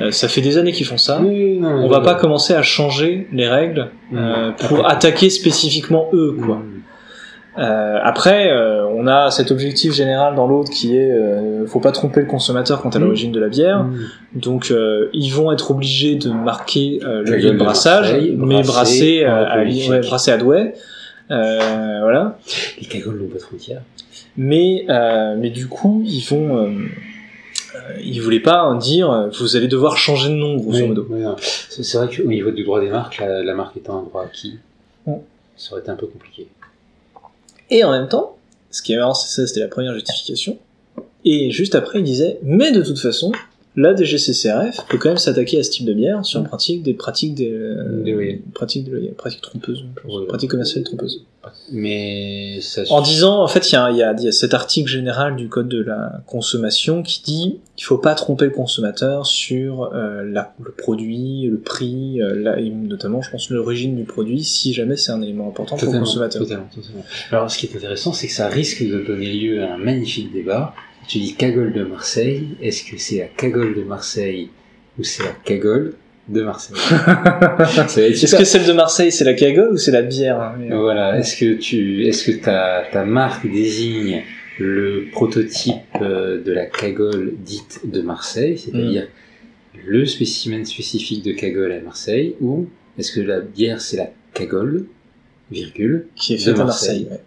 euh, 0.00 0.10
ça 0.10 0.28
fait 0.28 0.40
des 0.40 0.56
années 0.58 0.72
qu'ils 0.72 0.86
font 0.86 0.98
ça. 0.98 1.20
Oui, 1.22 1.58
non, 1.58 1.68
On 1.84 1.88
va 1.88 2.00
pas 2.00 2.14
commencer 2.14 2.54
à 2.54 2.62
changer 2.62 3.26
les 3.32 3.48
règles 3.48 3.88
euh, 4.14 4.50
Mm. 4.50 4.54
pour 4.68 4.80
Après- 4.80 4.92
attaquer 4.92 5.30
spécifiquement 5.30 6.08
eux, 6.12 6.36
quoi. 6.44 6.56
Hmm. 6.56 6.80
Euh, 7.58 7.98
après, 8.02 8.50
euh, 8.52 8.86
on 8.94 9.06
a 9.08 9.30
cet 9.32 9.50
objectif 9.50 9.92
général 9.92 10.36
dans 10.36 10.46
l'autre 10.46 10.70
qui 10.70 10.96
est, 10.96 11.10
euh, 11.10 11.66
faut 11.66 11.80
pas 11.80 11.90
tromper 11.92 12.20
le 12.20 12.26
consommateur 12.26 12.80
quant 12.80 12.90
à 12.90 12.98
Mm. 12.98 13.02
l'origine 13.02 13.32
de 13.32 13.40
la 13.40 13.48
bière. 13.48 13.80
Hmm. 13.84 13.98
Donc, 14.34 14.70
euh, 14.70 15.08
ils 15.12 15.30
vont 15.30 15.50
être 15.52 15.70
obligés 15.72 16.14
de 16.14 16.30
marquer 16.30 17.00
euh, 17.04 17.22
le 17.24 17.36
lieu 17.36 17.50
de 17.50 17.56
brassage, 17.58 18.14
mais 18.36 18.62
brassé 18.62 19.24
euh, 19.24 19.44
à, 19.46 19.58
ouais, 19.64 20.00
brassé 20.00 20.30
à 20.30 20.38
Douai. 20.38 20.74
Euh, 21.32 21.98
voilà. 22.02 22.38
Les 22.80 22.86
cagoles 22.86 23.18
n'ont 23.20 23.28
pas 23.28 23.34
de 23.38 23.42
frontières. 23.42 23.82
mais 24.36 24.84
euh, 24.88 25.34
mais 25.38 25.50
du 25.50 25.66
coup 25.66 26.02
ils 26.06 26.22
vont 26.22 26.68
euh, 27.74 28.00
ils 28.02 28.20
voulaient 28.20 28.40
pas 28.40 28.74
dire 28.80 29.10
euh, 29.10 29.28
vous 29.40 29.56
allez 29.56 29.68
devoir 29.68 29.96
changer 29.96 30.28
de 30.28 30.34
nom 30.34 30.56
grosso 30.56 30.78
Oui, 30.78 30.88
modo 30.88 31.06
oui, 31.10 31.20
non. 31.20 31.36
C'est 31.38 31.82
c'est 31.82 31.98
vrai 31.98 32.08
qu'au 32.14 32.24
niveau 32.28 32.50
du 32.50 32.64
droit 32.64 32.80
des 32.80 32.88
marques, 32.90 33.18
la, 33.18 33.42
la 33.42 33.54
marque 33.54 33.76
étant 33.76 33.98
un 34.00 34.02
droit 34.02 34.24
acquis, 34.24 34.58
Mm. 35.06 35.14
ça 35.56 35.72
aurait 35.72 35.80
été 35.80 35.90
un 35.90 35.96
peu 35.96 36.06
compliqué. 36.06 36.48
et 37.70 37.84
en 37.84 37.90
même 37.90 38.06
temps 38.08 38.36
ce 38.70 38.82
qui 38.82 38.92
est 38.92 38.96
marrant 38.98 39.14
c'est 39.14 39.28
ça 39.34 39.46
c'était 39.46 39.60
la 39.60 39.68
première 39.68 39.94
justification 39.94 40.58
et 41.24 41.50
juste 41.50 41.74
après 41.74 42.00
il 42.00 42.04
disait 42.04 42.38
mais 42.42 42.70
de 42.70 42.82
toute 42.82 42.98
façon 42.98 43.32
la 43.76 43.94
DGCCRF 43.94 44.86
peut 44.88 44.98
quand 44.98 45.10
même 45.10 45.16
s'attaquer 45.18 45.58
à 45.60 45.62
ce 45.62 45.70
type 45.70 45.86
de 45.86 45.92
bière 45.92 46.24
sur 46.24 46.40
Mm. 46.40 46.44
pratique 46.44 46.82
des 46.82 46.94
pratiques 46.94 47.34
des, 47.34 47.50
euh, 47.52 48.42
pratiques 48.52 48.88
trompeuses 49.42 49.84
pratiques 50.28 50.50
commerciales 50.50 50.84
trompeuses 50.84 51.24
Mais 51.72 52.58
ça 52.60 52.82
en 52.90 53.00
disant 53.00 53.42
en 53.42 53.46
fait 53.48 53.70
il 53.70 53.74
y 53.74 53.76
a, 53.76 54.12
y, 54.12 54.26
y 54.26 54.32
cet 54.32 54.54
article 54.54 54.88
général 54.90 55.36
du 55.36 55.48
code 55.48 55.68
de 55.68 55.82
la 55.82 56.20
consommation 56.26 57.02
qui 57.02 57.22
dit 57.22 57.58
qu'il 57.76 57.84
faut 57.86 57.98
pas 57.98 58.14
tromper 58.14 58.46
le 58.46 58.50
consommateur 58.50 59.24
sur 59.24 59.90
euh, 59.94 60.24
la, 60.24 60.52
le 60.62 60.72
produit 60.72 61.42
le 61.46 61.58
prix 61.58 62.20
euh, 62.20 62.34
la- 62.34 62.58
et 62.60 62.70
notamment 62.70 63.22
je 63.22 63.30
pense 63.30 63.50
l'origine 63.50 63.94
du 63.96 64.04
produit 64.04 64.42
si 64.44 64.72
jamais 64.72 64.96
c'est 64.96 65.12
un 65.12 65.22
élément 65.22 65.48
important 65.48 65.76
pour 65.76 65.92
le 65.92 65.98
consommateur 66.00 66.42
totalement, 66.42 66.66
totalement. 66.74 67.04
Alors, 67.30 67.50
ce 67.50 67.56
qui 67.58 67.66
est 67.66 67.76
intéressant, 67.76 68.12
c'est 68.12 68.26
que 68.26 68.32
ça 68.32 68.48
risque 68.48 68.82
de 68.86 69.00
donner 69.00 69.32
lieu 69.32 69.62
à 69.62 69.74
un 69.74 69.78
magnifique 69.78 70.32
débat. 70.32 70.74
Tu 71.10 71.18
dis 71.18 71.34
cagole 71.34 71.72
de 71.72 71.82
Marseille, 71.82 72.50
est-ce 72.62 72.84
que 72.84 72.96
c'est 72.96 73.18
la 73.18 73.24
cagole 73.26 73.74
de 73.74 73.82
Marseille 73.82 74.48
ou 74.96 75.02
c'est 75.02 75.24
la 75.24 75.32
cagole 75.44 75.94
de 76.28 76.42
Marseille 76.44 76.76
est-ce 78.12 78.36
que 78.36 78.44
celle 78.44 78.64
de 78.64 78.72
Marseille 78.72 79.10
c'est 79.10 79.24
la 79.24 79.34
cagole 79.34 79.72
ou 79.72 79.76
c'est 79.76 79.90
la 79.90 80.02
bière 80.02 80.40
hein, 80.40 80.54
euh, 80.70 80.78
Voilà, 80.78 81.18
est-ce 81.18 81.36
que 81.36 81.54
tu, 81.54 82.06
est-ce 82.06 82.30
que 82.30 82.36
ta, 82.40 82.84
ta 82.92 83.04
marque 83.04 83.44
désigne 83.50 84.22
le 84.60 85.06
prototype 85.10 85.74
euh, 86.00 86.40
de 86.40 86.52
la 86.52 86.66
cagole 86.66 87.32
dite 87.38 87.80
de 87.82 88.02
Marseille, 88.02 88.56
c'est-à-dire 88.56 89.08
le 89.84 90.06
spécimen 90.06 90.64
spécifique 90.64 91.24
de 91.24 91.32
cagole 91.32 91.72
à 91.72 91.80
Marseille, 91.80 92.36
ou 92.40 92.68
est-ce 92.96 93.10
que 93.10 93.20
la 93.20 93.40
bière 93.40 93.80
c'est 93.80 93.96
la 93.96 94.10
cagole, 94.32 94.84
virgule, 95.50 96.06
qui 96.14 96.34
est 96.34 96.36
de 96.36 96.52
faite 96.52 96.60
à 96.60 96.64
Marseille. 96.66 97.08
Marseille 97.10 97.18
ouais. 97.18 97.24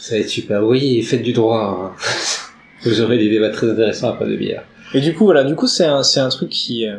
Ça 0.00 0.16
va 0.16 0.20
être 0.20 0.28
super. 0.28 0.62
Voyez, 0.62 1.00
faites 1.00 1.22
du 1.22 1.32
droit. 1.32 1.94
hein. 1.96 2.36
Vous 2.84 3.00
aurez 3.00 3.18
des 3.18 3.28
débats 3.30 3.50
très 3.50 3.70
intéressants 3.70 4.10
à 4.10 4.16
pas 4.16 4.26
de 4.26 4.36
bière. 4.36 4.64
Et 4.94 5.00
du 5.00 5.14
coup, 5.14 5.24
voilà, 5.24 5.44
du 5.44 5.54
coup, 5.54 5.66
c'est 5.68 5.84
un, 5.84 6.02
c'est 6.02 6.18
un 6.20 6.28
truc 6.30 6.48
qui, 6.50 6.86
euh, 6.86 6.96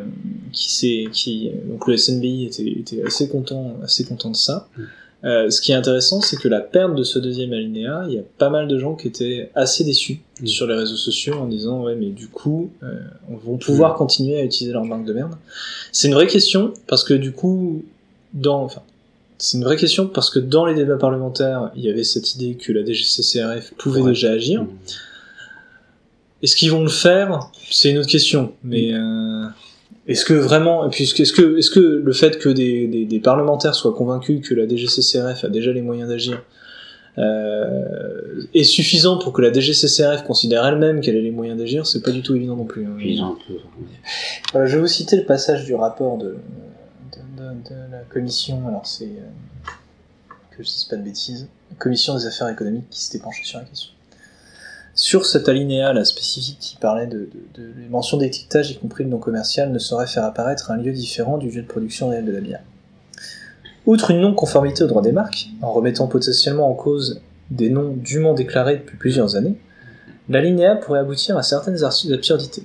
qui 0.52 0.72
s'est, 0.72 1.04
qui, 1.12 1.50
donc 1.68 1.86
le 1.86 1.96
SNBI 1.96 2.46
était, 2.46 2.62
était 2.66 3.02
assez 3.04 3.28
content, 3.28 3.76
assez 3.82 4.04
content 4.04 4.30
de 4.30 4.36
ça. 4.36 4.68
Mm. 4.76 4.82
Euh, 5.24 5.50
ce 5.50 5.60
qui 5.60 5.70
est 5.70 5.76
intéressant, 5.76 6.20
c'est 6.20 6.36
que 6.36 6.48
la 6.48 6.60
perte 6.60 6.96
de 6.96 7.04
ce 7.04 7.18
deuxième 7.20 7.52
alinéa, 7.52 8.04
il 8.08 8.14
y 8.14 8.18
a 8.18 8.22
pas 8.38 8.50
mal 8.50 8.66
de 8.66 8.76
gens 8.78 8.94
qui 8.96 9.06
étaient 9.08 9.50
assez 9.54 9.84
déçus 9.84 10.20
Mm. 10.40 10.46
sur 10.46 10.66
les 10.66 10.74
réseaux 10.74 10.96
sociaux 10.96 11.34
en 11.34 11.46
disant 11.46 11.84
ouais, 11.84 11.94
mais 11.94 12.06
du 12.08 12.26
coup, 12.28 12.70
euh, 12.82 12.94
on 13.30 13.36
va 13.36 13.58
pouvoir 13.58 13.94
continuer 13.94 14.40
à 14.40 14.44
utiliser 14.44 14.72
leur 14.72 14.84
marque 14.84 15.04
de 15.04 15.12
merde. 15.12 15.34
C'est 15.92 16.08
une 16.08 16.14
vraie 16.14 16.26
question 16.26 16.72
parce 16.88 17.04
que 17.04 17.14
du 17.14 17.32
coup, 17.32 17.84
dans, 18.32 18.62
enfin, 18.64 18.80
c'est 19.38 19.58
une 19.58 19.64
vraie 19.64 19.76
question 19.76 20.06
parce 20.08 20.30
que 20.30 20.38
dans 20.40 20.64
les 20.64 20.74
débats 20.74 20.96
parlementaires, 20.96 21.70
il 21.76 21.84
y 21.84 21.90
avait 21.90 22.04
cette 22.04 22.34
idée 22.34 22.54
que 22.54 22.72
la 22.72 22.84
DGCCRF 22.84 23.74
pouvait 23.76 24.00
Ouais. 24.00 24.10
déjà 24.10 24.30
agir. 24.32 24.64
Est-ce 26.42 26.56
qu'ils 26.56 26.70
vont 26.70 26.82
le 26.82 26.88
faire? 26.90 27.50
C'est 27.70 27.90
une 27.90 27.98
autre 27.98 28.08
question. 28.08 28.52
Mais 28.64 28.92
euh, 28.92 29.44
est-ce 30.08 30.24
que 30.24 30.34
vraiment, 30.34 30.90
est-ce 30.90 31.14
que, 31.14 31.22
est-ce 31.58 31.70
que, 31.70 31.80
le 31.80 32.12
fait 32.12 32.38
que 32.38 32.48
des, 32.48 32.86
des, 32.88 33.04
des 33.04 33.20
parlementaires 33.20 33.74
soient 33.74 33.94
convaincus 33.94 34.46
que 34.46 34.54
la 34.54 34.66
DGCCRF 34.68 35.44
a 35.44 35.48
déjà 35.48 35.72
les 35.72 35.82
moyens 35.82 36.08
d'agir 36.08 36.42
euh, 37.18 38.42
est 38.54 38.64
suffisant 38.64 39.18
pour 39.18 39.32
que 39.32 39.42
la 39.42 39.52
DGCCRF 39.52 40.24
considère 40.24 40.66
elle-même 40.66 41.00
qu'elle 41.00 41.16
a 41.16 41.20
les 41.20 41.30
moyens 41.30 41.58
d'agir? 41.58 41.86
C'est 41.86 42.02
pas 42.02 42.10
du 42.10 42.22
tout 42.22 42.34
évident 42.34 42.56
non 42.56 42.64
plus. 42.64 42.86
hein. 42.86 42.96
Voilà, 44.52 44.66
je 44.66 44.76
vais 44.76 44.80
vous 44.82 44.88
citer 44.88 45.16
le 45.16 45.24
passage 45.24 45.64
du 45.64 45.74
rapport 45.74 46.16
de, 46.18 46.36
de, 47.12 47.42
de- 47.42 47.68
de 47.68 47.92
la 47.92 47.98
commission. 48.10 48.66
Alors 48.66 48.86
c'est 48.86 49.04
euh, 49.04 49.70
que 50.56 50.62
je 50.62 50.68
dise 50.68 50.84
pas 50.84 50.96
de 50.96 51.02
bêtises. 51.02 51.48
La 51.70 51.76
commission 51.76 52.16
des 52.16 52.26
affaires 52.26 52.48
économiques 52.48 52.88
qui 52.90 53.00
s'était 53.02 53.22
penchée 53.22 53.44
sur 53.44 53.58
la 53.58 53.64
question. 53.66 53.90
Sur 54.94 55.24
cet 55.24 55.48
alinéa 55.48 55.92
là 55.92 56.04
spécifique 56.04 56.58
qui 56.60 56.76
parlait 56.76 57.06
de, 57.06 57.30
de, 57.54 57.72
mentions 57.88 58.18
d'étiquetage, 58.18 58.70
y 58.70 58.76
compris 58.76 59.04
le 59.04 59.10
nom 59.10 59.18
commercial, 59.18 59.72
ne 59.72 59.78
saurait 59.78 60.06
faire 60.06 60.24
apparaître 60.24 60.70
un 60.70 60.76
lieu 60.76 60.92
différent 60.92 61.38
du 61.38 61.50
lieu 61.50 61.62
de 61.62 61.66
production 61.66 62.10
réel 62.10 62.26
de 62.26 62.32
la 62.32 62.40
bière. 62.40 62.60
Outre 63.86 64.10
une 64.10 64.20
non-conformité 64.20 64.84
au 64.84 64.86
droit 64.86 65.02
des 65.02 65.12
marques, 65.12 65.48
en 65.62 65.72
remettant 65.72 66.08
potentiellement 66.08 66.70
en 66.70 66.74
cause 66.74 67.22
des 67.50 67.70
noms 67.70 67.94
dûment 67.96 68.34
déclarés 68.34 68.76
depuis 68.76 68.96
plusieurs 68.96 69.34
années, 69.34 69.56
l'alinéa 70.28 70.76
pourrait 70.76 71.00
aboutir 71.00 71.36
à 71.38 71.42
certaines 71.42 71.82
absurdités. 71.84 72.64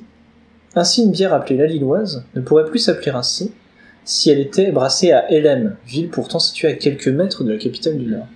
Ainsi, 0.76 1.04
une 1.04 1.12
bière 1.12 1.34
appelée 1.34 1.58
la 1.58 1.66
Lilloise 1.66 2.24
ne 2.36 2.42
pourrait 2.42 2.66
plus 2.66 2.80
s'appeler 2.80 3.12
ainsi 3.12 3.52
si 4.06 4.30
elle 4.30 4.40
était 4.40 4.72
brassée 4.72 5.12
à 5.12 5.32
Hélène, 5.32 5.76
ville 5.86 6.10
pourtant 6.10 6.40
située 6.40 6.68
à 6.68 6.74
quelques 6.74 7.08
mètres 7.08 7.44
de 7.44 7.52
la 7.54 7.58
capitale 7.58 7.98
du 7.98 8.06
Nord. 8.06 8.28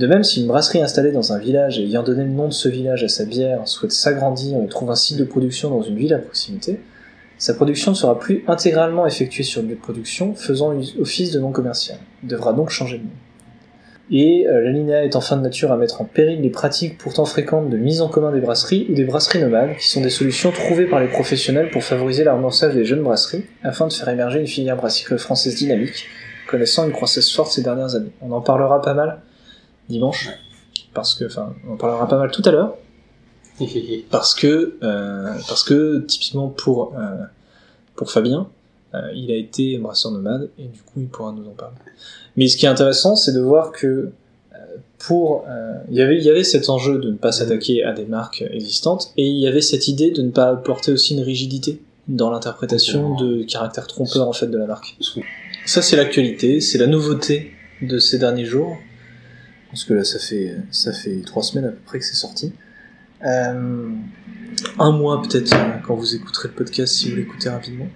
De 0.00 0.06
même, 0.06 0.24
si 0.24 0.40
une 0.40 0.46
brasserie 0.46 0.80
installée 0.80 1.12
dans 1.12 1.34
un 1.34 1.38
village 1.38 1.78
et 1.78 1.82
ayant 1.82 2.02
donné 2.02 2.24
le 2.24 2.30
nom 2.30 2.48
de 2.48 2.54
ce 2.54 2.70
village 2.70 3.04
à 3.04 3.08
sa 3.08 3.26
bière 3.26 3.68
souhaite 3.68 3.92
s'agrandir 3.92 4.58
et 4.62 4.66
trouve 4.66 4.90
un 4.90 4.94
site 4.94 5.18
de 5.18 5.24
production 5.24 5.68
dans 5.68 5.82
une 5.82 5.96
ville 5.96 6.14
à 6.14 6.18
proximité, 6.18 6.80
sa 7.36 7.52
production 7.52 7.90
ne 7.90 7.96
sera 7.96 8.18
plus 8.18 8.42
intégralement 8.48 9.06
effectuée 9.06 9.42
sur 9.42 9.60
le 9.60 9.68
lieu 9.68 9.74
de 9.74 9.80
production, 9.80 10.34
faisant 10.34 10.72
office 10.98 11.32
de 11.32 11.38
nom 11.38 11.52
commercial. 11.52 11.98
Il 12.22 12.30
devra 12.30 12.54
donc 12.54 12.70
changer 12.70 12.96
de 12.96 13.02
nom. 13.02 13.10
Et 14.10 14.48
euh, 14.48 14.62
l'alinéa 14.62 15.04
est 15.04 15.16
enfin 15.16 15.36
de 15.36 15.42
nature 15.42 15.70
à 15.70 15.76
mettre 15.76 16.00
en 16.00 16.06
péril 16.06 16.40
les 16.40 16.48
pratiques 16.48 16.96
pourtant 16.96 17.26
fréquentes 17.26 17.68
de 17.68 17.76
mise 17.76 18.00
en 18.00 18.08
commun 18.08 18.32
des 18.32 18.40
brasseries 18.40 18.86
ou 18.88 18.94
des 18.94 19.04
brasseries 19.04 19.42
nomades, 19.42 19.76
qui 19.76 19.90
sont 19.90 20.00
des 20.00 20.08
solutions 20.08 20.50
trouvées 20.50 20.86
par 20.86 21.00
les 21.00 21.08
professionnels 21.08 21.68
pour 21.68 21.84
favoriser 21.84 22.24
l'amorçage 22.24 22.72
des 22.72 22.86
jeunes 22.86 23.02
brasseries, 23.02 23.44
afin 23.62 23.86
de 23.86 23.92
faire 23.92 24.08
émerger 24.08 24.40
une 24.40 24.46
filière 24.46 24.76
brassicole 24.76 25.18
française 25.18 25.56
dynamique, 25.56 26.06
connaissant 26.48 26.86
une 26.86 26.92
croissance 26.92 27.30
forte 27.30 27.52
ces 27.52 27.62
dernières 27.62 27.94
années. 27.96 28.12
On 28.22 28.32
en 28.32 28.40
parlera 28.40 28.80
pas 28.80 28.94
mal 28.94 29.20
dimanche, 29.90 30.30
parce 30.94 31.14
que, 31.14 31.24
enfin, 31.24 31.54
on 31.68 31.74
en 31.74 31.76
parlera 31.76 32.08
pas 32.08 32.18
mal 32.18 32.30
tout 32.30 32.42
à 32.44 32.50
l'heure, 32.50 32.76
parce 34.10 34.34
que, 34.34 34.78
euh, 34.82 35.34
parce 35.48 35.62
que 35.62 36.00
typiquement 36.00 36.48
pour 36.48 36.94
euh, 36.98 37.16
pour 37.94 38.10
Fabien, 38.10 38.48
euh, 38.94 39.12
il 39.14 39.30
a 39.30 39.36
été 39.36 39.78
brasseur 39.78 40.10
nomade 40.10 40.50
et 40.58 40.64
du 40.64 40.80
coup 40.80 41.00
il 41.00 41.06
pourra 41.06 41.32
nous 41.32 41.46
en 41.46 41.52
parler. 41.52 41.76
Mais 42.36 42.48
ce 42.48 42.56
qui 42.56 42.66
est 42.66 42.68
intéressant, 42.68 43.14
c'est 43.14 43.32
de 43.32 43.40
voir 43.40 43.70
que 43.70 43.86
euh, 43.86 44.56
pour 44.98 45.44
euh, 45.48 45.74
il 45.90 45.96
y 45.96 46.02
avait 46.02 46.16
il 46.16 46.24
y 46.24 46.30
avait 46.30 46.42
cet 46.42 46.68
enjeu 46.68 46.98
de 46.98 47.10
ne 47.10 47.16
pas 47.16 47.30
s'attaquer 47.30 47.84
à 47.84 47.92
des 47.92 48.06
marques 48.06 48.42
existantes 48.50 49.12
et 49.16 49.26
il 49.26 49.38
y 49.38 49.46
avait 49.46 49.60
cette 49.60 49.86
idée 49.86 50.10
de 50.10 50.22
ne 50.22 50.30
pas 50.30 50.48
apporter 50.48 50.90
aussi 50.90 51.14
une 51.14 51.22
rigidité 51.22 51.80
dans 52.08 52.30
l'interprétation 52.30 53.14
de 53.14 53.44
caractère 53.44 53.86
trompeur 53.86 54.26
en 54.26 54.32
fait 54.32 54.48
de 54.48 54.58
la 54.58 54.66
marque. 54.66 54.96
Ça 55.66 55.80
c'est 55.80 55.96
l'actualité, 55.96 56.60
c'est 56.60 56.78
la 56.78 56.88
nouveauté 56.88 57.52
de 57.82 57.98
ces 57.98 58.18
derniers 58.18 58.44
jours. 58.44 58.76
Parce 59.70 59.84
que 59.84 59.94
là 59.94 60.04
ça 60.04 60.18
fait 60.18 60.54
ça 60.70 60.92
fait 60.92 61.20
trois 61.24 61.42
semaines 61.42 61.66
à 61.66 61.70
peu 61.70 61.80
près 61.86 61.98
que 61.98 62.04
c'est 62.04 62.14
sorti. 62.14 62.52
Euh, 63.24 63.88
un 64.78 64.90
mois 64.92 65.22
peut-être 65.22 65.54
quand 65.86 65.94
vous 65.94 66.14
écouterez 66.14 66.48
le 66.48 66.54
podcast 66.54 66.94
si 66.94 67.10
vous 67.10 67.16
l'écoutez 67.16 67.48
rapidement. 67.48 67.86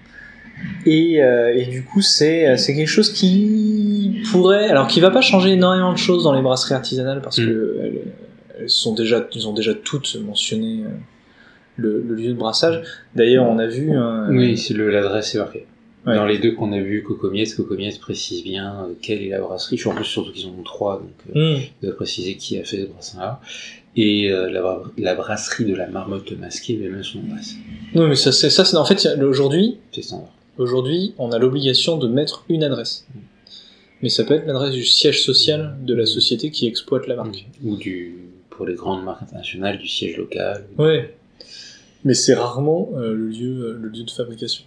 Et, 0.86 1.20
euh, 1.22 1.52
et, 1.54 1.66
du 1.66 1.82
coup, 1.82 2.00
c'est 2.00 2.56
c'est 2.56 2.74
quelque 2.76 2.88
chose 2.88 3.12
qui 3.12 4.22
pourrait, 4.30 4.68
alors 4.68 4.86
qui 4.86 5.00
va 5.00 5.10
pas 5.10 5.20
changer 5.20 5.50
énormément 5.50 5.92
de 5.92 5.98
choses 5.98 6.22
dans 6.24 6.32
les 6.32 6.42
brasseries 6.42 6.74
artisanales 6.74 7.20
parce 7.22 7.38
Mm. 7.38 7.44
que 7.46 7.78
elles, 7.82 8.00
elles 8.60 8.70
sont 8.70 8.94
déjà, 8.94 9.26
ils 9.34 9.48
ont 9.48 9.52
déjà 9.52 9.74
toutes 9.74 10.16
mentionné 10.24 10.84
euh, 10.84 10.88
le, 11.76 12.02
le 12.06 12.14
lieu 12.14 12.28
de 12.28 12.34
brassage. 12.34 12.82
D'ailleurs, 13.16 13.44
on 13.46 13.58
a 13.58 13.66
vu. 13.66 13.90
Oui, 14.30 14.56
c'est 14.56 14.74
le- 14.74 14.90
l'adresse 14.90 15.34
est 15.34 15.38
marquée. 15.38 15.66
Ouais. 16.06 16.14
Dans 16.16 16.26
les 16.26 16.38
deux 16.38 16.52
qu'on 16.52 16.72
a 16.72 16.80
vus, 16.80 17.02
Cocomiès, 17.02 17.54
Cocomiès 17.54 17.96
précise 17.96 18.42
bien 18.42 18.84
euh, 18.84 18.92
quelle 19.00 19.22
est 19.22 19.30
la 19.30 19.40
brasserie. 19.40 19.76
Je 19.76 19.82
suis 19.82 19.90
en 19.90 19.94
plus 19.94 20.04
surtout 20.04 20.32
qu'ils 20.32 20.46
en 20.46 20.50
ont 20.50 20.62
trois, 20.62 20.98
donc 21.00 21.34
euh, 21.36 21.56
Hmm. 21.56 21.62
il 21.82 21.86
doit 21.86 21.96
préciser 21.96 22.36
qui 22.36 22.58
a 22.58 22.64
fait 22.64 22.82
ce 22.82 22.86
brassin-là. 22.86 23.40
Et 23.96 24.30
euh, 24.30 24.50
la, 24.50 24.60
bra- 24.60 24.82
la 24.98 25.14
brasserie 25.14 25.64
de 25.64 25.74
la 25.74 25.86
marmotte 25.88 26.32
masquée, 26.32 26.78
mais 26.80 26.88
même 26.90 27.02
son 27.04 27.20
adresse. 27.30 27.54
Non, 27.94 28.06
mais 28.08 28.16
ça, 28.16 28.32
c'est 28.32 28.50
ça. 28.50 28.64
c'est- 28.66 28.76
En 28.76 28.84
fait, 28.84 29.06
aujourd'hui, 29.22 29.78
aujourd'hui, 30.58 31.14
on 31.18 31.30
a 31.32 31.38
l'obligation 31.38 31.96
de 31.96 32.06
mettre 32.08 32.44
une 32.48 32.64
adresse. 32.64 33.06
Mais 34.02 34.08
ça 34.10 34.24
peut 34.24 34.34
être 34.34 34.46
l'adresse 34.46 34.74
du 34.74 34.84
siège 34.84 35.22
social 35.22 35.76
de 35.86 35.94
la 35.94 36.04
société 36.04 36.50
qui 36.50 36.66
exploite 36.66 37.06
la 37.06 37.16
marque. 37.16 37.46
Ou 37.64 37.76
du, 37.76 38.14
pour 38.50 38.66
les 38.66 38.74
grandes 38.74 39.04
marques 39.04 39.22
internationales, 39.22 39.78
du 39.78 39.88
siège 39.88 40.16
local. 40.18 40.66
Ouais. 40.76 41.14
Mais 42.04 42.12
c'est 42.14 42.34
rarement 42.34 42.90
euh, 42.96 43.14
le 43.14 43.28
lieu, 43.28 43.78
le 43.80 43.88
lieu 43.88 44.02
de 44.02 44.10
fabrication. 44.10 44.64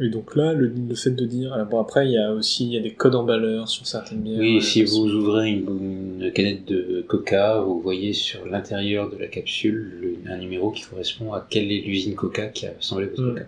Et 0.00 0.08
donc 0.08 0.34
là, 0.36 0.52
le, 0.54 0.72
le 0.88 0.94
fait 0.94 1.10
de 1.10 1.24
dire, 1.26 1.52
alors 1.52 1.66
bon 1.66 1.78
après 1.80 2.06
il 2.06 2.12
y 2.12 2.18
a 2.18 2.32
aussi 2.32 2.64
il 2.66 2.72
y 2.72 2.76
a 2.78 2.80
des 2.80 2.92
codes 2.92 3.14
emballeurs 3.14 3.68
sur 3.68 3.86
certaines 3.86 4.20
bières. 4.22 4.40
Oui, 4.40 4.56
euh, 4.56 4.60
si 4.60 4.82
vous 4.82 5.06
ouvrez 5.12 5.50
une, 5.50 6.18
une 6.22 6.32
canette 6.32 6.64
de 6.66 7.04
coca, 7.06 7.60
vous 7.60 7.78
voyez 7.80 8.12
sur 8.12 8.44
l'intérieur 8.46 9.10
de 9.10 9.16
la 9.18 9.26
capsule 9.28 9.92
le- 10.00 10.32
un 10.32 10.38
numéro 10.38 10.70
qui 10.70 10.82
correspond 10.84 11.32
à 11.34 11.46
quelle 11.48 11.70
est 11.70 11.82
l'usine 11.82 12.14
coca 12.14 12.46
qui 12.48 12.66
a 12.66 12.72
assemblé 12.78 13.06
votre 13.06 13.22
Mm. 13.22 13.34
coca. 13.34 13.46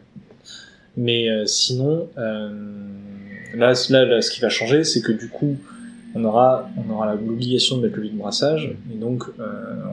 Mais 0.96 1.28
euh, 1.28 1.44
sinon, 1.46 2.08
euh, 2.18 2.50
là, 3.56 3.72
là, 3.90 4.22
ce 4.22 4.30
qui 4.30 4.40
va 4.40 4.48
changer, 4.48 4.84
c'est 4.84 5.00
que 5.00 5.12
du 5.12 5.28
coup, 5.28 5.56
on 6.16 6.24
aura, 6.24 6.68
on 6.76 6.92
aura 6.92 7.14
l'obligation 7.14 7.78
de 7.78 7.82
mettre 7.82 7.96
le 7.96 8.04
lieu 8.04 8.08
de 8.10 8.16
brassage, 8.18 8.72
et 8.92 8.96
donc 8.96 9.24
euh, 9.40 9.44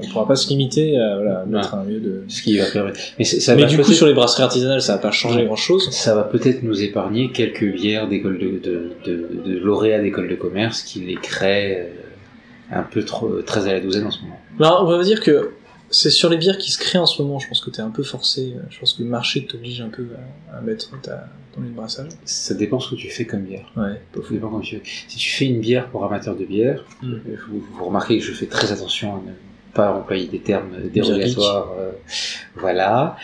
on 0.01 0.07
pourra 0.07 0.27
pas 0.27 0.35
se 0.35 0.47
limiter 0.49 0.97
à 0.99 1.15
voilà, 1.15 1.45
mettre 1.47 1.73
un 1.75 1.83
lieu 1.83 1.99
de. 1.99 2.23
Ce 2.27 2.41
qui 2.43 2.57
va 2.57 2.65
permettre. 2.71 2.99
Mais 3.17 3.25
ça 3.25 3.55
Mais 3.55 3.63
va 3.63 3.67
du 3.67 3.77
coup, 3.79 3.91
sur 3.91 4.05
les 4.07 4.13
brasseries 4.13 4.43
artisanales, 4.43 4.81
ça 4.81 4.93
va 4.93 4.99
pas 4.99 5.11
changer 5.11 5.39
Ouais. 5.39 5.45
grand 5.45 5.55
chose. 5.55 5.89
ça 5.91 6.13
va 6.15 6.23
peut-être 6.23 6.61
nous 6.63 6.81
épargner 6.83 7.31
quelques 7.31 7.71
bières 7.73 8.07
d'école 8.07 8.37
de, 8.37 8.49
de, 8.63 8.91
de, 9.05 9.49
de 9.51 9.57
lauréats 9.59 10.01
d'école 10.01 10.27
de 10.29 10.35
commerce 10.35 10.83
qui 10.83 10.99
les 10.99 11.15
créent 11.15 11.79
euh, 12.71 12.77
un 12.79 12.83
peu 12.83 13.03
trop, 13.03 13.41
très 13.41 13.67
à 13.67 13.73
la 13.73 13.79
douzaine 13.79 14.05
en 14.05 14.11
ce 14.11 14.21
moment. 14.21 14.39
Alors, 14.59 14.83
on 14.87 14.97
va 14.97 15.03
dire 15.03 15.21
que 15.21 15.51
c'est 15.91 16.09
sur 16.09 16.29
les 16.29 16.37
bières 16.37 16.57
qui 16.57 16.71
se 16.71 16.77
créent 16.79 16.97
en 16.99 17.05
ce 17.05 17.21
moment, 17.21 17.37
je 17.39 17.47
pense 17.47 17.61
que 17.61 17.69
t'es 17.69 17.81
un 17.81 17.89
peu 17.91 18.03
forcé, 18.03 18.53
euh, 18.55 18.61
je 18.69 18.79
pense 18.79 18.93
que 18.93 19.03
le 19.03 19.09
marché 19.09 19.45
t'oblige 19.45 19.81
un 19.81 19.89
peu 19.89 20.07
à, 20.51 20.57
à 20.57 20.61
mettre 20.61 20.99
ta, 21.01 21.27
ton 21.53 21.61
de 21.61 21.67
brassage. 21.67 22.09
Ça 22.25 22.53
dépend 22.53 22.79
ce 22.79 22.91
que 22.91 22.95
tu 22.95 23.09
fais 23.09 23.25
comme 23.25 23.43
bière. 23.43 23.71
Ouais, 23.75 24.01
pas 24.13 24.21
Ça 24.25 24.33
dépend 24.33 24.47
comment 24.49 24.61
tu 24.61 24.77
fais. 24.77 24.83
Si 25.07 25.17
tu 25.17 25.29
fais 25.31 25.45
une 25.45 25.59
bière 25.59 25.89
pour 25.89 26.03
amateurs 26.05 26.35
de 26.35 26.45
bière, 26.45 26.83
Mm. 27.01 27.13
euh, 27.13 27.19
vous, 27.49 27.59
vous 27.73 27.85
remarquez 27.85 28.17
que 28.19 28.23
je 28.23 28.31
fais 28.31 28.45
très 28.47 28.71
attention 28.71 29.15
à 29.15 29.17
ne 29.19 29.31
pas 29.73 29.93
employer 29.93 30.27
des 30.27 30.39
termes 30.39 30.89
dérogatoires. 30.93 31.71
euh, 31.79 31.91
voilà. 32.55 33.15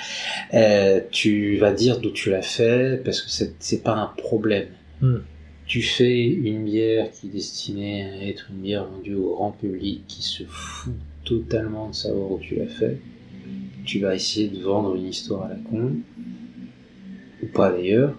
Euh, 0.54 1.02
tu 1.12 1.58
vas 1.58 1.72
dire 1.74 2.00
d'où 2.00 2.12
tu 2.12 2.30
l'as 2.30 2.42
fait 2.42 3.02
parce 3.04 3.22
que 3.22 3.30
c'est 3.30 3.54
c'est 3.60 3.84
pas 3.84 3.94
un 3.96 4.08
problème. 4.18 4.68
Mm. 5.02 5.18
Tu 5.66 5.82
fais 5.82 6.24
une 6.24 6.64
bière 6.64 7.12
qui 7.12 7.28
est 7.28 7.32
destinée 7.32 8.04
à 8.06 8.28
être 8.30 8.48
une 8.52 8.62
bière 8.62 8.86
vendue 8.86 9.16
au 9.16 9.36
grand 9.36 9.52
public 9.52 10.06
qui 10.08 10.22
se 10.24 10.44
fout 10.44 10.94
totalement 11.28 11.90
de 11.90 11.96
savoir 11.96 12.32
où 12.32 12.40
tu 12.40 12.56
l'as 12.56 12.68
fait. 12.68 13.00
Tu 13.86 14.00
vas 14.00 14.16
essayer 14.16 14.50
de 14.50 14.62
vendre 14.62 14.96
une 14.96 15.08
histoire 15.08 15.44
à 15.44 15.50
la 15.50 15.56
con, 15.56 15.94
ou 17.44 17.46
pas 17.48 17.72
d'ailleurs, 17.72 18.14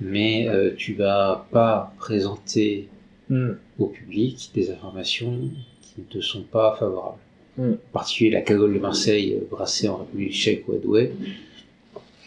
mais 0.00 0.48
euh, 0.48 0.74
tu 0.76 0.94
vas 0.94 1.46
pas 1.50 1.94
présenter 1.98 2.88
Hmm. 3.28 3.54
au 3.80 3.86
public 3.86 4.52
des 4.54 4.70
informations 4.70 5.50
qui 5.82 5.94
ne 6.00 6.04
te 6.04 6.20
sont 6.20 6.44
pas 6.44 6.76
favorables. 6.78 7.18
Mm. 7.58 7.72
En 7.72 7.92
particulier 7.92 8.30
la 8.30 8.40
cagole 8.40 8.72
de 8.72 8.78
Marseille 8.78 9.34
euh, 9.34 9.44
brassée 9.50 9.88
en 9.88 9.96
République 9.96 10.32
tchèque 10.32 10.68
ou 10.68 10.74
à 10.74 10.78
Douai. 10.78 11.12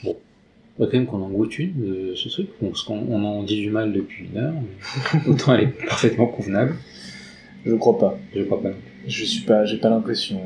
Bon, 0.04 0.18
il 0.78 0.86
quand 0.86 0.94
même 0.94 1.06
qu'on 1.06 1.22
en 1.22 1.30
goûte 1.30 1.58
une 1.58 2.10
de 2.10 2.16
ce 2.16 2.28
truc, 2.28 2.50
qu'on 2.60 2.74
on 2.90 3.24
en 3.24 3.44
dit 3.44 3.62
du 3.62 3.70
mal 3.70 3.94
depuis 3.94 4.26
une 4.26 4.40
heure, 4.40 4.54
mais 4.54 5.32
autant 5.32 5.56
elle 5.56 5.70
est 5.70 5.88
parfaitement 5.88 6.28
convenable. 6.28 6.76
Je 7.66 7.76
crois 7.76 7.98
pas. 7.98 8.20
Je 8.36 8.44
crois 8.44 8.62
pas. 8.62 8.72
Je 9.08 9.26
suis 9.26 9.42
pas, 9.42 9.66
j'ai 9.66 9.78
pas 9.78 9.90
l'impression. 9.90 10.42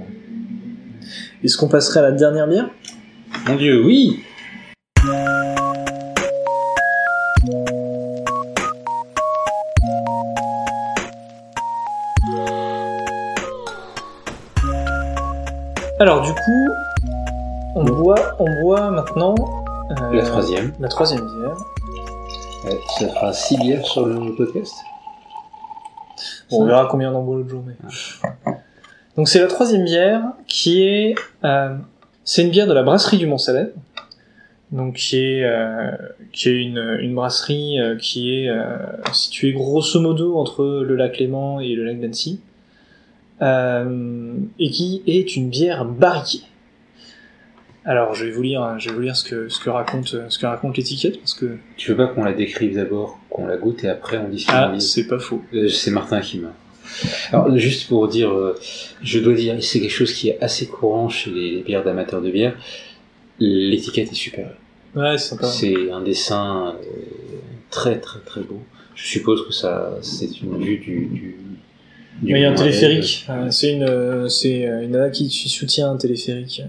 Est-ce 1.44 1.58
qu'on 1.58 1.68
passerait 1.68 2.00
à 2.00 2.04
la 2.04 2.12
dernière 2.12 2.48
bière? 2.48 2.70
Mon 3.48 3.56
dieu, 3.56 3.84
oui 3.84 4.24
Alors 16.00 16.22
du 16.22 16.34
coup, 16.34 16.70
on 17.76 17.84
boit, 17.86 18.36
on 18.40 18.62
boit 18.62 18.92
maintenant 18.92 19.36
euh, 19.92 20.14
La 20.14 20.24
troisième. 20.24 20.74
La 20.80 20.90
troisième 20.90 21.22
bière. 21.22 21.58
Ouais, 22.66 22.80
ça 23.00 23.08
fera 23.10 23.34
six 23.34 23.58
bières 23.58 23.86
sur 23.86 24.06
le 24.06 24.36
podcast? 24.36 24.74
Bon, 26.50 26.62
on 26.62 26.66
verra 26.66 26.88
combien 26.90 27.12
on 27.12 27.18
en 27.18 27.34
l'autre 27.34 27.50
jour. 27.50 27.64
Mais... 27.66 27.76
Donc 29.16 29.28
c'est 29.28 29.40
la 29.40 29.48
troisième 29.48 29.86
bière 29.86 30.24
qui 30.48 30.84
est, 30.84 31.16
euh, 31.44 31.76
c'est 32.24 32.44
une 32.44 32.50
bière 32.50 32.68
de 32.68 32.74
la 32.74 32.84
brasserie 32.84 33.18
du 33.18 33.28
Mont-Salève. 33.28 33.74
Donc 34.72 34.96
qui 34.96 35.18
est, 35.18 35.44
euh, 35.44 35.92
qui 36.32 36.50
est 36.50 36.64
une, 36.64 37.14
brasserie 37.14 37.80
euh, 37.80 37.96
qui 37.96 38.34
est 38.34 38.50
située 39.12 39.54
grosso 39.54 40.00
modo 40.00 40.38
entre 40.38 40.84
le 40.84 40.96
lac 40.96 41.20
Léman 41.20 41.60
et 41.60 41.76
le 41.76 41.86
lac 41.86 42.00
d'Annecy. 42.00 42.42
Et 43.42 44.70
qui 44.70 45.04
est 45.06 45.36
une 45.36 45.50
bière 45.50 45.86
barriquée. 45.86 46.44
Alors 47.86 48.16
je 48.16 48.26
vais 48.26 48.32
vous 48.32 48.42
lire, 48.42 48.76
je 48.80 48.90
vais 48.90 48.96
vous 48.96 49.02
lire 49.02 49.16
ce 49.16 49.26
que 49.26 49.50
ce 49.50 49.60
que 49.60 49.70
raconte 49.70 50.16
ce 50.30 50.40
que 50.40 50.46
raconte 50.46 50.78
l'étiquette 50.78 51.20
parce 51.20 51.34
que 51.34 51.58
Tu 51.76 51.92
veux 51.92 51.98
pas 51.98 52.08
qu'on 52.08 52.24
la 52.24 52.34
décrive 52.34 52.76
d'abord, 52.76 53.20
qu'on 53.30 53.46
la 53.46 53.58
goûte 53.58 53.84
et 53.84 53.90
après 53.90 54.18
on 54.18 54.30
discute 54.30 54.54
ah 54.56 54.74
c'est 54.80 55.08
pas 55.08 55.20
faux. 55.20 55.42
Euh, 55.54 55.68
C'est 55.68 55.92
Martin 55.92 56.22
qui 56.22 56.40
m'a. 56.40 56.54
Alors 57.32 57.56
juste 57.58 57.88
pour 57.88 58.08
dire, 58.08 58.32
euh, 58.32 58.56
je 59.02 59.20
dois 59.20 59.34
dire, 59.34 59.56
c'est 59.62 59.82
quelque 59.82 59.92
chose 59.92 60.14
qui 60.14 60.30
est 60.30 60.42
assez 60.42 60.68
courant 60.68 61.10
chez 61.10 61.32
les, 61.32 61.52
les 61.52 61.62
bières 61.64 61.84
d'amateurs 61.84 62.22
de 62.22 62.30
bière. 62.30 62.56
L'étiquette 63.40 64.12
est 64.12 64.16
super. 64.16 64.48
Ouais 64.96 65.18
c'est 65.18 65.30
sympa. 65.30 65.48
C'est 65.48 65.92
un 65.92 66.02
dessin 66.02 66.76
euh, 66.76 66.96
très 67.70 68.00
très 68.00 68.20
très 68.20 68.42
beau. 68.42 68.62
Je 68.96 69.08
suppose 69.08 69.46
que 69.46 69.52
ça, 69.52 69.98
c'est 70.02 70.40
une 70.42 70.64
vue 70.64 70.78
du. 70.78 71.36
il 72.24 72.30
y 72.38 72.46
a 72.46 72.52
un 72.52 72.56
téléphérique. 72.56 73.28
C'est 73.50 73.74
une, 73.74 74.30
c'est 74.30 74.62
une 74.62 74.92
nana 74.92 75.10
qui 75.10 75.30
soutient 75.30 75.92
un 75.92 75.98
téléphérique. 75.98 76.62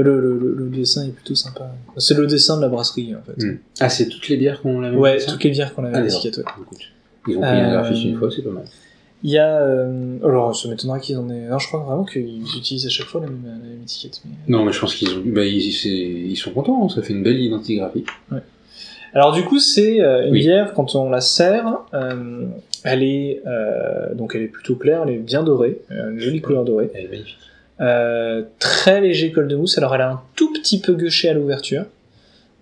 Euh, 0.00 0.02
Le, 0.02 0.20
le, 0.20 0.38
le, 0.38 0.54
le 0.54 0.66
dessin 0.70 1.06
est 1.06 1.10
plutôt 1.10 1.34
sympa. 1.34 1.70
C'est 1.98 2.16
le 2.16 2.26
dessin 2.26 2.56
de 2.56 2.62
la 2.62 2.68
brasserie 2.68 3.14
en 3.14 3.22
fait. 3.22 3.44
Hmm. 3.44 3.58
Ah, 3.80 3.88
c'est 3.88 4.08
toutes 4.08 4.28
les 4.28 4.36
bières 4.36 4.60
qu'on 4.62 4.80
l'a 4.80 4.90
même 4.90 4.98
Ouais, 4.98 5.18
toutes 5.24 5.44
les 5.44 5.50
bières 5.50 5.74
qu'on 5.74 5.84
avait 5.84 5.96
Ah, 5.96 6.02
ouais. 6.02 6.08
Ils 7.28 7.36
ont 7.36 7.40
pris 7.40 7.48
un 7.50 7.68
Euh, 7.68 7.70
graphiste 7.72 8.04
une 8.04 8.16
fois, 8.16 8.30
c'est 8.34 8.42
pas 8.42 8.50
mal. 8.50 8.64
Il 9.22 9.30
y 9.30 9.36
a. 9.38 9.60
euh, 9.60 10.16
alors, 10.24 10.56
ça 10.56 10.68
m'étonnerait 10.68 11.00
qu'ils 11.00 11.18
en 11.18 11.28
aient. 11.28 11.48
Non, 11.48 11.58
je 11.58 11.66
crois 11.68 11.80
vraiment 11.80 12.04
qu'ils 12.06 12.40
utilisent 12.56 12.86
à 12.86 12.88
chaque 12.88 13.06
fois 13.06 13.20
la 13.20 13.26
même, 13.26 13.42
la 13.44 13.52
même 13.52 13.82
étiquette. 13.82 14.22
mais- 14.24 14.32
Non, 14.48 14.64
mais 14.64 14.72
je 14.72 14.80
pense 14.80 14.94
qu'ils 14.94 15.10
ont, 15.10 15.22
bah, 15.26 15.44
ils, 15.44 16.36
sont 16.36 16.52
contents, 16.52 16.84
hein, 16.84 16.88
ça 16.88 17.02
fait 17.02 17.12
une 17.12 17.22
belle 17.22 17.38
identité 17.38 17.76
graphique. 17.76 18.08
Alors, 19.12 19.32
du 19.32 19.42
coup, 19.44 19.58
c'est 19.58 20.00
euh, 20.00 20.26
une 20.26 20.32
Oui. 20.32 20.40
bière, 20.40 20.72
quand 20.72 20.94
on 20.94 21.10
la 21.10 21.20
sert, 21.20 21.66
euh, 21.92 22.46
elle 22.84 23.02
est. 23.02 23.42
euh, 23.46 24.14
donc, 24.14 24.34
elle 24.34 24.42
est 24.42 24.46
plutôt 24.48 24.76
claire, 24.76 25.02
elle 25.06 25.14
est 25.14 25.18
bien 25.18 25.42
dorée, 25.42 25.82
euh, 25.90 26.12
une 26.12 26.20
jolie 26.20 26.40
couleur 26.40 26.64
dorée. 26.64 26.90
Elle 26.94 27.04
est 27.06 27.08
magnifique. 27.08 27.36
Euh, 27.80 28.42
très 28.58 29.00
léger 29.00 29.32
col 29.32 29.48
de 29.48 29.56
mousse. 29.56 29.78
Alors, 29.78 29.94
elle 29.94 30.02
a 30.02 30.10
un 30.10 30.22
tout 30.36 30.52
petit 30.52 30.80
peu 30.80 30.94
gauché 30.94 31.28
à 31.28 31.34
l'ouverture. 31.34 31.84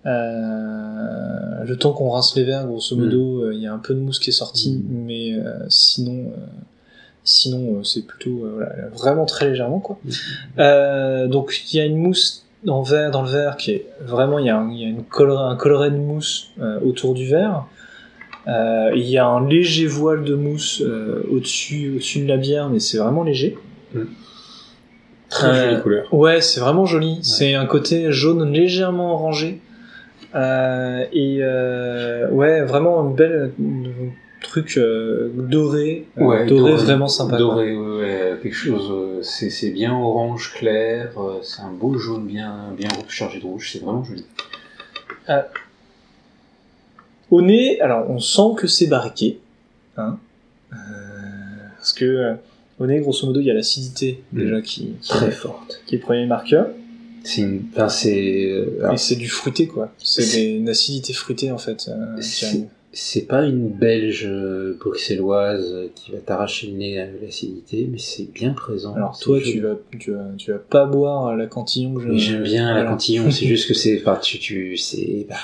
Euh, 0.05 1.63
le 1.65 1.75
temps 1.75 1.91
qu'on 1.91 2.09
rince 2.09 2.35
les 2.35 2.43
verres, 2.43 2.65
grosso 2.65 2.95
modo, 2.95 3.43
euh, 3.43 3.53
il 3.53 3.61
y 3.61 3.67
a 3.67 3.73
un 3.73 3.79
peu 3.79 3.93
de 3.93 3.99
mousse 3.99 4.19
qui 4.19 4.29
est 4.29 4.33
sortie, 4.33 4.77
Mm. 4.77 5.05
mais 5.05 5.35
sinon, 5.67 6.31
sinon 7.25 7.83
c'est 7.83 8.07
plutôt 8.07 8.47
voilà, 8.55 8.71
vraiment 8.93 9.25
très 9.25 9.49
légèrement 9.49 9.79
quoi. 9.79 9.99
Mm. 10.05 11.27
Donc 11.27 11.61
il 11.71 11.77
y 11.77 11.81
a 11.81 11.85
une 11.85 11.97
mousse 11.97 12.45
en 12.67 12.81
verre 12.81 13.11
dans 13.11 13.21
le 13.21 13.29
verre 13.29 13.55
qui 13.57 13.71
est 13.71 13.85
vraiment 14.01 14.39
il 14.39 14.45
y 14.45 14.49
a, 14.49 14.57
un, 14.57 14.71
y 14.71 14.83
a 14.83 14.87
une 14.87 15.03
coloré, 15.03 15.51
un 15.51 15.55
coloré 15.55 15.91
de 15.91 15.97
mousse 15.97 16.49
euh, 16.59 16.79
autour 16.81 17.13
du 17.13 17.25
verre. 17.25 17.65
Euh, 18.47 18.91
il 18.95 19.07
y 19.07 19.17
a 19.17 19.25
un 19.25 19.47
léger 19.47 19.85
voile 19.85 20.23
de 20.23 20.33
mousse 20.33 20.81
euh, 20.81 21.23
au-dessus 21.31 21.93
au-dessus 21.95 22.21
de 22.21 22.27
la 22.27 22.37
bière, 22.37 22.69
mais 22.69 22.79
c'est 22.79 22.97
vraiment 22.97 23.23
léger. 23.23 23.57
Très 25.29 25.47
Euh, 25.47 25.69
jolie 25.69 25.81
couleur. 25.81 26.13
Ouais, 26.13 26.41
c'est 26.41 26.59
vraiment 26.59 26.85
joli. 26.85 27.19
C'est 27.21 27.53
un 27.53 27.65
côté 27.65 28.11
jaune 28.11 28.51
légèrement 28.51 29.13
orangé. 29.13 29.61
Euh, 30.35 31.05
et 31.11 31.39
euh, 31.41 32.29
ouais, 32.29 32.61
vraiment 32.61 33.03
une 33.07 33.15
belle 33.15 33.51
truc 34.41 34.77
euh, 34.77 35.31
doré, 35.33 36.07
euh, 36.17 36.45
doré, 36.45 36.73
vraiment 36.75 37.07
sympa. 37.07 37.37
Doré, 37.37 37.75
ouais, 37.75 37.99
ouais, 37.99 38.39
quelque 38.41 38.53
chose, 38.53 38.89
euh, 38.91 39.21
c'est, 39.21 39.69
bien 39.71 39.93
orange 39.93 40.53
clair, 40.53 41.11
euh, 41.17 41.39
c'est 41.41 41.61
un 41.61 41.71
beau 41.71 41.97
jaune 41.97 42.25
bien, 42.25 42.69
bien 42.77 42.89
chargé 43.07 43.39
de 43.39 43.45
rouge, 43.45 43.71
c'est 43.73 43.79
vraiment 43.83 44.03
joli. 44.03 44.25
Au 47.31 47.41
nez, 47.41 47.79
alors 47.81 48.09
on 48.09 48.19
sent 48.19 48.55
que 48.57 48.67
c'est 48.67 48.87
barriqué, 48.87 49.39
hein, 49.97 50.17
euh, 50.73 50.75
parce 51.77 51.93
que 51.93 52.05
euh, 52.05 52.33
au 52.79 52.85
nez, 52.87 52.99
grosso 52.99 53.25
modo, 53.27 53.39
il 53.39 53.45
y 53.47 53.51
a 53.51 53.53
l'acidité 53.53 54.21
Mm. 54.33 54.39
déjà 54.39 54.61
qui, 54.61 54.93
qui, 55.01 55.09
Très 55.09 55.31
forte. 55.31 55.81
qui 55.85 55.95
est 55.95 55.97
le 55.97 56.03
premier 56.03 56.25
marqueur, 56.25 56.67
C'est 57.23 57.41
une, 57.41 57.63
enfin, 57.73 57.89
c'est, 57.89 58.45
euh, 58.49 58.79
alors, 58.79 58.93
et 58.93 58.97
c'est 58.97 59.17
du 59.17 59.27
fruité 59.27 59.67
quoi. 59.67 59.91
C'est 60.01 60.55
une 60.55 60.69
acidité 60.69 61.11
fruitée 61.13 61.51
en 61.51 61.57
fait. 61.57 61.89
euh, 61.89 62.15
C'est- 62.91 63.27
pas 63.27 63.43
une 63.43 63.69
belge 63.69 64.25
euh, 64.27 64.75
bruxelloise 64.79 65.89
qui 65.93 66.11
va 66.11 66.17
t'arracher 66.19 66.67
le 66.67 66.73
nez 66.73 66.99
à 66.99 67.05
l'acidité, 67.21 67.87
mais 67.91 67.99
c'est 67.99 68.23
bien 68.33 68.53
présent. 68.53 68.93
Alors 68.95 69.17
toi, 69.19 69.39
tu 69.39 69.59
vas, 69.59 69.75
tu 69.99 70.11
vas, 70.11 70.25
tu 70.37 70.51
vas 70.51 70.57
pas 70.57 70.85
boire 70.85 71.35
la 71.35 71.45
cantillon 71.45 71.93
que. 71.93 72.05
Mais 72.05 72.17
j'aime 72.17 72.41
bien 72.43 72.67
la 72.69 72.73
Voilà. 72.81 72.89
cantillon, 72.89 73.29
c'est 73.29 73.45
juste 73.53 73.67
que 73.67 73.73
c'est, 73.75 73.99
enfin, 74.01 74.19
tu, 74.21 74.39
tu, 74.39 74.75
c'est, 74.77 75.27
bah, 75.29 75.35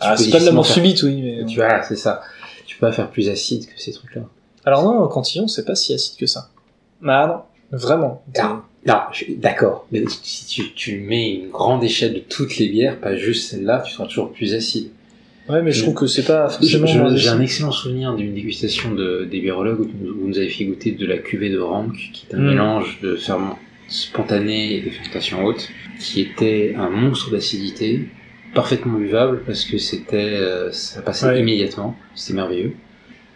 Ah, 0.00 0.16
c'est 0.16 0.30
pas 0.30 0.40
de 0.40 0.46
la 0.46 0.52
mort 0.52 0.66
faire- 0.66 0.76
subite, 0.76 1.02
oui, 1.02 1.20
mais. 1.20 1.44
Tu 1.46 1.56
vois, 1.56 1.82
c'est 1.82 1.96
ça. 1.96 2.22
Tu 2.66 2.76
peux 2.78 2.86
pas 2.86 2.92
faire 2.92 3.10
plus 3.10 3.28
acide 3.28 3.66
que 3.66 3.78
ces 3.78 3.92
trucs-là. 3.92 4.22
Alors 4.64 4.82
non, 4.82 5.06
cantillon, 5.08 5.46
c'est 5.46 5.64
pas 5.66 5.74
si 5.74 5.92
acide 5.92 6.16
que 6.16 6.26
ça. 6.26 6.48
Ah 7.06 7.26
non, 7.72 7.78
vraiment. 7.78 8.22
Non, 8.86 8.94
d'accord. 9.38 9.86
Mais 9.92 10.04
si 10.22 10.46
tu, 10.46 10.72
tu 10.74 11.00
mets 11.00 11.32
une 11.34 11.48
grande 11.50 11.82
échelle 11.82 12.12
de 12.14 12.18
toutes 12.18 12.58
les 12.58 12.68
bières, 12.68 12.98
pas 13.00 13.16
juste 13.16 13.50
celle-là, 13.50 13.82
tu 13.86 13.92
seras 13.92 14.06
toujours 14.06 14.30
plus 14.32 14.54
acide. 14.54 14.88
Ouais, 15.48 15.60
mais 15.62 15.72
je 15.72 15.82
trouve 15.82 15.94
que 15.94 16.06
c'est 16.06 16.24
pas 16.24 16.48
forcément. 16.48 16.86
J'ai 17.16 17.28
un 17.28 17.40
excellent 17.40 17.70
souvenir 17.72 18.14
d'une 18.14 18.34
dégustation 18.34 18.94
de, 18.94 19.26
des 19.30 19.40
biérologues 19.40 19.80
où 19.80 19.84
vous 20.20 20.26
nous 20.28 20.38
avez 20.38 20.48
fait 20.48 20.64
goûter 20.64 20.92
de 20.92 21.06
la 21.06 21.18
cuvée 21.18 21.50
de 21.50 21.58
Rank, 21.58 21.92
qui 22.12 22.26
est 22.30 22.34
un 22.34 22.38
Mm. 22.38 22.46
mélange 22.48 22.98
de 23.02 23.16
ferment 23.16 23.58
spontané 23.88 24.74
et 24.76 24.80
de 24.80 24.90
fermentation 24.90 25.44
haute, 25.44 25.68
qui 26.00 26.20
était 26.22 26.74
un 26.78 26.88
monstre 26.88 27.30
d'acidité, 27.30 28.08
parfaitement 28.54 28.98
buvable 28.98 29.42
parce 29.46 29.64
que 29.64 29.76
c'était, 29.78 30.16
euh, 30.16 30.72
ça 30.72 31.02
passait 31.02 31.26
Ouais. 31.26 31.40
immédiatement, 31.40 31.94
c'était 32.14 32.34
merveilleux. 32.34 32.72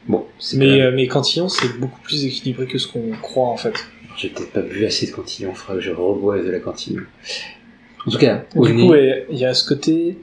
Bon, 0.09 0.25
Mais, 0.55 0.67
même- 0.67 0.81
euh, 0.81 0.93
mais 0.95 1.07
cantillon, 1.07 1.49
c'est 1.49 1.79
beaucoup 1.79 2.01
plus 2.01 2.25
équilibré 2.25 2.67
que 2.67 2.79
ce 2.79 2.89
qu'on 2.89 3.11
croit 3.23 3.49
en 3.49 3.57
fait. 3.57 3.75
j'ai 4.17 4.31
peut-être 4.31 4.53
pas 4.53 4.63
bu 4.63 4.85
assez 4.87 5.07
de 5.07 5.13
cantillon, 5.13 5.53
faudra 5.55 5.75
que 5.75 5.81
je 5.81 5.91
reboive 5.93 6.45
de 6.47 6.51
la 6.51 6.59
cantillon. 6.61 7.03
En 8.07 8.11
tout 8.11 8.19
cas, 8.19 8.45
au 8.57 8.67
Du 8.67 8.75
nez, 8.75 8.87
coup, 8.87 8.95
il 9.31 9.39
y 9.39 9.45
a 9.45 9.53
ce 9.55 9.69
côté, 9.69 10.17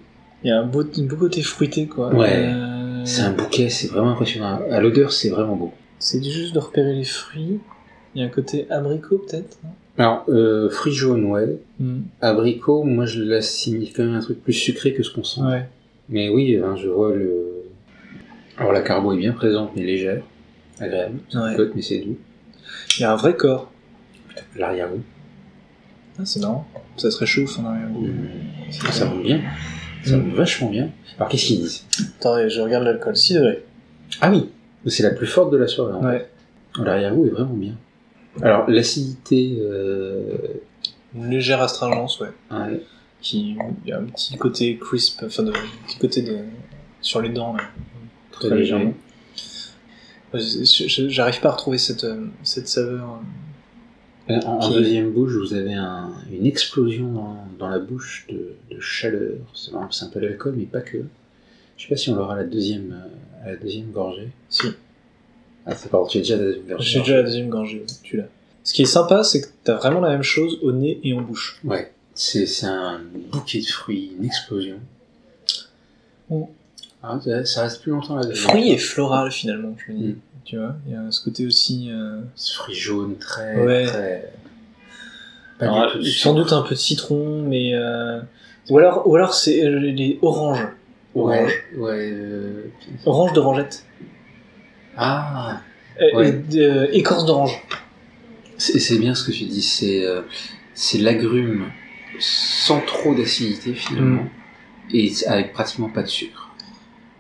il 0.44 0.48
y 0.48 0.52
a 0.52 0.60
un 0.60 0.66
beau, 0.66 0.82
un 0.82 1.04
beau 1.04 1.16
côté 1.16 1.42
fruité 1.42 1.86
quoi. 1.88 2.14
Ouais. 2.14 2.30
Euh, 2.34 3.02
c'est 3.06 3.22
un 3.22 3.32
bouquet, 3.34 3.70
c'est 3.70 3.88
vraiment 3.88 4.10
impressionnant. 4.12 4.60
À 4.72 4.82
l'odeur, 4.82 5.12
c'est 5.12 5.30
vraiment 5.30 5.56
beau. 5.56 5.72
C'est 6.00 6.24
juste 6.24 6.54
de 6.56 6.60
repérer 6.60 6.94
les 6.94 7.04
fruits. 7.06 7.60
Il 8.16 8.22
y 8.22 8.24
a 8.24 8.28
un 8.28 8.32
côté 8.32 8.66
abricot 8.72 9.20
peut-être. 9.20 9.58
Alors, 9.98 10.26
euh, 10.30 10.70
fruits 10.70 10.94
jaunes, 10.94 11.26
ouais. 11.26 11.58
Hmm. 11.80 12.02
Abricot, 12.22 12.84
moi 12.84 13.06
je 13.06 13.22
l'assimile 13.22 13.94
quand 13.94 14.04
même 14.04 14.16
un 14.16 14.20
truc 14.22 14.44
plus 14.44 14.54
sucré 14.54 14.94
que 14.94 15.04
ce 15.04 15.12
qu'on 15.14 15.24
sent. 15.24 15.42
Ouais. 15.42 15.66
Mais 16.10 16.30
oui, 16.30 16.58
hein, 16.58 16.76
je 16.76 16.88
vois 16.90 17.14
le. 17.14 17.55
Alors 18.58 18.72
la 18.72 18.82
carbo 18.82 19.14
est 19.14 19.18
bien 19.18 19.34
présente, 19.34 19.72
mais 19.76 19.84
légère, 19.84 20.24
agréable. 20.80 21.20
Ouais. 21.34 21.56
Côte, 21.56 21.72
mais 21.76 21.82
c'est 21.82 22.00
doux. 22.00 22.18
Il 22.98 23.02
y 23.02 23.04
a 23.04 23.12
un 23.12 23.16
vrai 23.16 23.36
corps. 23.36 23.72
L'arrière-goût, 24.56 25.04
Ah, 26.20 26.26
c'est 26.26 26.40
marrant. 26.42 26.68
Ça 26.98 27.12
se 27.12 27.18
réchauffe 27.18 27.60
en 27.60 27.66
arrière-goût. 27.66 28.08
Ah, 28.88 28.92
ça 28.92 29.06
monte 29.06 29.24
bien. 29.24 29.42
Ça 30.04 30.18
monte 30.18 30.34
vachement 30.34 30.70
bien. 30.70 30.90
Alors 31.18 31.30
qu'est-ce 31.30 31.46
qu'ils 31.46 31.60
disent? 31.62 31.86
Attendez, 32.20 32.50
je 32.50 32.62
regarde 32.62 32.84
l'alcool. 32.86 33.16
6 33.16 33.34
degrés. 33.36 33.66
Ah 34.22 34.30
oui, 34.32 34.50
c'est 34.88 35.04
la 35.04 35.12
plus 35.12 35.28
forte 35.28 35.52
de 35.52 35.58
la 35.58 35.68
soirée. 35.68 35.94
en. 35.94 36.06
Ouais. 36.06 36.30
L'arrière-goût 36.78 37.26
est 37.26 37.30
vraiment 37.32 37.54
bien. 37.54 37.74
Alors 38.42 38.70
l'acidité, 38.70 39.58
euh... 39.62 40.38
Une 41.16 41.30
légère 41.30 41.62
astringence, 41.62 42.20
ouais. 42.20 42.28
ouais, 42.52 42.82
Qui, 43.22 43.58
il 43.86 43.90
y 43.90 43.94
a 43.94 44.00
un 44.00 44.04
petit 44.04 44.36
côté 44.38 44.78
crisp, 44.78 45.24
enfin, 45.26 45.44
de, 45.44 45.52
un 45.52 45.88
petit 45.88 45.98
côté 45.98 46.22
de, 46.22 46.40
sur 47.00 47.22
les 47.22 47.30
dents, 47.30 47.54
là. 47.56 47.64
Très 48.40 48.56
légèrement. 48.56 48.94
J'arrive 50.34 51.40
pas 51.40 51.50
à 51.50 51.52
retrouver 51.54 51.78
cette, 51.78 52.04
euh, 52.04 52.26
cette 52.44 52.68
saveur. 52.68 53.20
En, 54.28 54.34
en 54.34 54.60
Qui- 54.60 54.74
deuxième 54.74 55.12
bouche, 55.12 55.34
vous 55.34 55.54
avez 55.54 55.74
un- 55.76 56.12
une 56.32 56.46
explosion 56.48 57.12
dans, 57.12 57.48
dans 57.60 57.70
la 57.70 57.78
bouche 57.80 58.26
de, 58.30 58.56
de 58.74 58.80
chaleur. 58.80 59.38
C'est 59.54 59.74
un 60.06 60.10
peu 60.10 60.20
l'alcool, 60.20 60.56
mais 60.58 60.66
pas 60.66 60.82
que. 60.82 60.98
Je 61.78 61.84
sais 61.84 61.90
pas 61.90 61.96
si 61.96 62.10
on 62.10 62.16
l'aura 62.16 62.34
à 62.34 62.38
la 62.38 62.44
deuxième, 62.44 62.92
euh, 62.94 63.46
à 63.48 63.52
la 63.52 63.58
deuxième 63.58 63.92
gorgée. 63.92 64.30
Si. 64.50 64.68
Ah, 65.68 65.76
c'est 65.76 65.90
pas 65.90 66.04
tu 66.10 66.18
es 66.18 66.22
déjà 66.22 66.36
à 66.36 66.38
la 66.38 66.44
deuxième 66.46 66.68
gorgée. 66.68 66.90
J'ai 66.92 67.00
déjà 67.00 67.16
la 67.18 67.24
deuxième 67.24 67.50
gorgée, 67.50 67.86
tu 68.04 68.18
l'as. 68.18 68.28
Ce 68.64 68.74
qui 68.74 68.82
est 68.82 68.86
sympa, 68.86 69.24
c'est 69.24 69.42
que 69.42 69.48
t'as 69.64 69.76
vraiment 69.76 70.00
la 70.00 70.10
même 70.10 70.24
chose 70.24 70.58
au 70.64 70.72
nez 70.72 71.00
et 71.04 71.14
en 71.14 71.22
bouche. 71.22 71.60
Ouais, 71.64 71.92
c'est 72.16 72.48
un 72.66 73.00
bouquet 73.32 73.60
de 73.60 73.66
fruits, 73.68 74.14
une 74.18 74.26
explosion. 74.26 74.78
Ah, 77.08 77.20
ça, 77.24 77.46
ça 77.46 77.62
reste 77.64 77.82
plus 77.82 77.92
longtemps 77.92 78.16
là. 78.16 78.24
Fruit 78.34 78.72
et 78.72 78.78
floral, 78.78 79.32
finalement, 79.32 79.76
je 79.86 79.92
me 79.94 79.98
dis. 79.98 80.08
Mm. 80.10 80.16
Tu 80.46 80.58
vois, 80.58 80.76
il 80.88 80.94
y 80.94 80.96
a 80.96 81.12
ce 81.12 81.24
côté 81.24 81.46
aussi. 81.46 81.90
euh, 81.92 82.22
Ce 82.36 82.56
fruit 82.56 82.76
jaune 82.76 83.16
très. 83.18 83.56
Ouais. 83.64 83.86
très... 83.86 84.32
Pas 85.60 85.66
alors, 85.66 85.98
du 85.98 86.00
tout. 86.00 86.06
sans 86.18 86.34
doute 86.34 86.52
un 86.54 86.62
peu 86.62 86.76
de 86.76 86.80
citron, 86.80 87.42
mais. 87.48 87.74
euh, 87.74 88.20
Ou 88.70 88.78
alors, 88.80 89.08
ou 89.08 89.16
alors 89.16 89.34
c'est 89.34 89.64
euh, 89.66 89.80
les 89.80 90.20
oranges. 90.22 90.68
Ouais, 91.14 91.40
Orange. 91.40 91.64
ouais. 91.78 92.10
euh, 92.12 92.64
Orange 93.06 93.34
d'orangette. 93.34 93.86
Ah, 94.98 95.62
Euh, 96.02 96.18
Ouais. 96.18 96.44
euh, 96.56 96.88
écorce 96.92 97.26
d'orange. 97.26 97.58
c'est 98.58 98.80
c'est 98.80 98.98
bien 98.98 99.16
ce 99.16 99.24
que 99.24 99.32
tu 99.32 99.46
dis. 99.46 99.62
C'est 99.62 100.04
euh, 100.06 100.22
c'est 100.74 100.98
l'agrume 100.98 101.68
sans 102.20 102.82
trop 102.82 103.16
d'acidité 103.16 103.74
finalement 103.74 104.24
Mm. 104.24 104.30
et 104.94 105.12
avec 105.28 105.54
pratiquement 105.54 105.90
pas 105.90 106.04
de 106.04 106.08
sucre. 106.08 106.45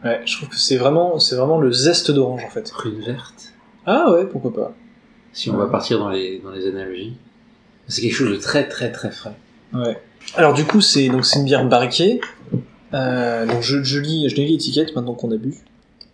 Ouais, 0.05 0.21
je 0.25 0.37
trouve 0.37 0.49
que 0.49 0.57
c'est 0.57 0.77
vraiment, 0.77 1.19
c'est 1.19 1.35
vraiment 1.35 1.57
le 1.59 1.71
zeste 1.71 2.11
d'orange 2.11 2.43
en 2.45 2.49
fait. 2.49 2.71
Prune 2.71 3.01
verte. 3.01 3.51
Ah 3.85 4.11
ouais, 4.11 4.25
pourquoi 4.25 4.53
pas. 4.53 4.71
Si 5.33 5.49
on 5.49 5.57
va 5.57 5.65
partir 5.65 5.99
dans 5.99 6.09
les 6.09 6.39
dans 6.39 6.51
les 6.51 6.67
analogies, 6.67 7.17
c'est 7.87 8.01
quelque 8.01 8.13
chose 8.13 8.31
de 8.31 8.37
très 8.37 8.67
très 8.69 8.91
très 8.91 9.11
frais. 9.11 9.33
Ouais. 9.73 9.99
Alors 10.35 10.53
du 10.53 10.63
coup, 10.65 10.79
c'est 10.81 11.09
donc 11.09 11.25
c'est 11.25 11.39
une 11.39 11.45
bière 11.45 11.65
barriquée. 11.67 12.21
Euh, 12.93 13.45
donc 13.45 13.61
je, 13.61 13.83
je 13.83 13.99
lis, 13.99 14.29
je 14.29 14.35
lis 14.35 14.47
l'étiquette 14.47 14.95
maintenant 14.95 15.13
qu'on 15.15 15.31
a 15.31 15.37
bu. 15.37 15.55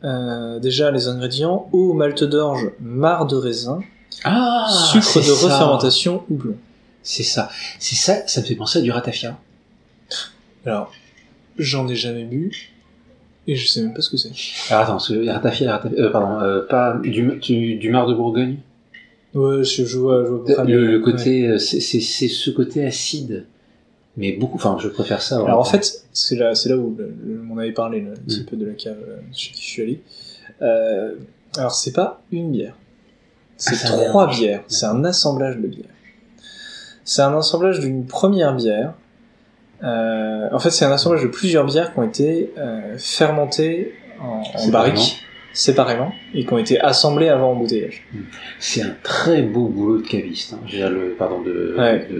Euh, 0.03 0.57
déjà 0.59 0.89
les 0.89 1.07
ingrédients 1.07 1.69
eau, 1.73 1.93
malt 1.93 2.23
d'orge, 2.23 2.71
marc 2.79 3.29
de 3.29 3.35
raisin, 3.35 3.81
Ah, 4.23 4.65
sucre 4.91 5.19
de 5.19 5.23
ça. 5.23 5.45
refermentation, 5.45 6.23
houblon. 6.29 6.55
C'est 7.03 7.23
ça. 7.23 7.49
C'est 7.77 7.95
ça. 7.95 8.25
Ça 8.25 8.41
me 8.41 8.45
fait 8.45 8.55
penser 8.55 8.79
à 8.79 8.81
du 8.81 8.91
ratafia. 8.91 9.37
Alors 10.65 10.91
j'en 11.57 11.87
ai 11.87 11.95
jamais 11.95 12.23
bu 12.23 12.71
et 13.47 13.55
je 13.55 13.67
sais 13.67 13.81
même 13.81 13.93
pas 13.93 14.01
ce 14.01 14.09
que 14.09 14.17
c'est. 14.17 14.31
Alors 14.69 14.83
attends, 14.83 14.91
parce 14.93 15.09
que 15.09 15.27
ratafia, 15.29 15.71
ratafia 15.77 15.97
euh, 15.99 16.09
pardon, 16.11 16.39
euh, 16.41 16.61
pas 16.67 16.97
du, 17.03 17.09
du, 17.39 17.75
du 17.75 17.89
mar 17.91 18.07
de 18.07 18.13
Bourgogne? 18.13 18.57
Ouais, 19.33 19.63
je, 19.63 19.97
vois 19.97 20.43
pas, 20.45 20.63
mais- 20.65 20.71
Le, 20.73 20.87
le 20.87 20.99
côté, 20.99 21.47
euh, 21.47 21.57
c'est 21.57 21.79
c'est- 21.79 22.01
c'est 22.01 22.27
ce 22.27 22.49
côté 22.51 22.85
acide, 22.85 23.45
mais 24.17 24.33
beaucoup. 24.33 24.57
Enfin, 24.57 24.77
je 24.79 24.89
préfère 24.89 25.21
ça. 25.21 25.37
Alors 25.43 25.59
en 25.59 25.63
fait, 25.63 26.03
c'est 26.11 26.35
là, 26.35 26.53
c'est 26.53 26.69
là 26.69 26.77
où 26.77 26.95
le- 26.97 27.13
le- 27.25 27.41
on 27.49 27.57
avait 27.57 27.71
parlé 27.71 28.01
le- 28.01 28.11
un 28.11 28.15
petit 28.15 28.43
peu 28.43 28.57
de 28.57 28.65
la 28.65 28.73
cave 28.73 28.97
euh, 29.07 29.17
chez 29.33 29.51
qui 29.53 29.61
je 29.61 29.67
suis 29.67 29.81
allé. 29.81 30.01
Euh, 30.61 31.15
alors 31.57 31.73
c'est 31.73 31.93
pas 31.93 32.21
une 32.31 32.51
bière, 32.51 32.75
C'est 33.57 33.75
Ah, 33.85 33.87
trois 34.09 34.27
bières. 34.29 34.63
C'est 34.67 34.85
un 34.85 35.03
assemblage 35.05 35.57
de 35.57 35.67
bières. 35.67 35.85
C'est 37.03 37.21
un 37.21 37.35
assemblage 37.37 37.79
d'une 37.79 38.05
première 38.05 38.53
bière. 38.55 38.93
Euh, 39.83 40.47
en 40.51 40.59
fait, 40.59 40.69
c'est 40.71 40.85
un 40.85 40.91
assemblage 40.91 41.23
de 41.23 41.27
plusieurs 41.27 41.65
bières 41.65 41.93
qui 41.93 41.99
ont 41.99 42.03
été 42.03 42.51
euh, 42.57 42.95
fermentées 42.97 43.93
en, 44.19 44.25
en 44.25 44.43
Séparément. 44.43 44.71
barrique, 44.71 45.23
séparément, 45.53 46.11
et 46.33 46.45
qui 46.45 46.53
ont 46.53 46.57
été 46.59 46.79
assemblées 46.79 47.29
avant 47.29 47.51
embouteillage. 47.51 48.07
C'est 48.59 48.83
un 48.83 48.95
très 49.03 49.41
beau 49.41 49.67
boulot 49.67 49.97
de 49.97 50.07
caviste. 50.07 50.53
Hein. 50.53 50.59
Le, 50.89 51.15
pardon, 51.17 51.41
de, 51.41 51.75
Ouais. 51.77 52.07
de, 52.09 52.15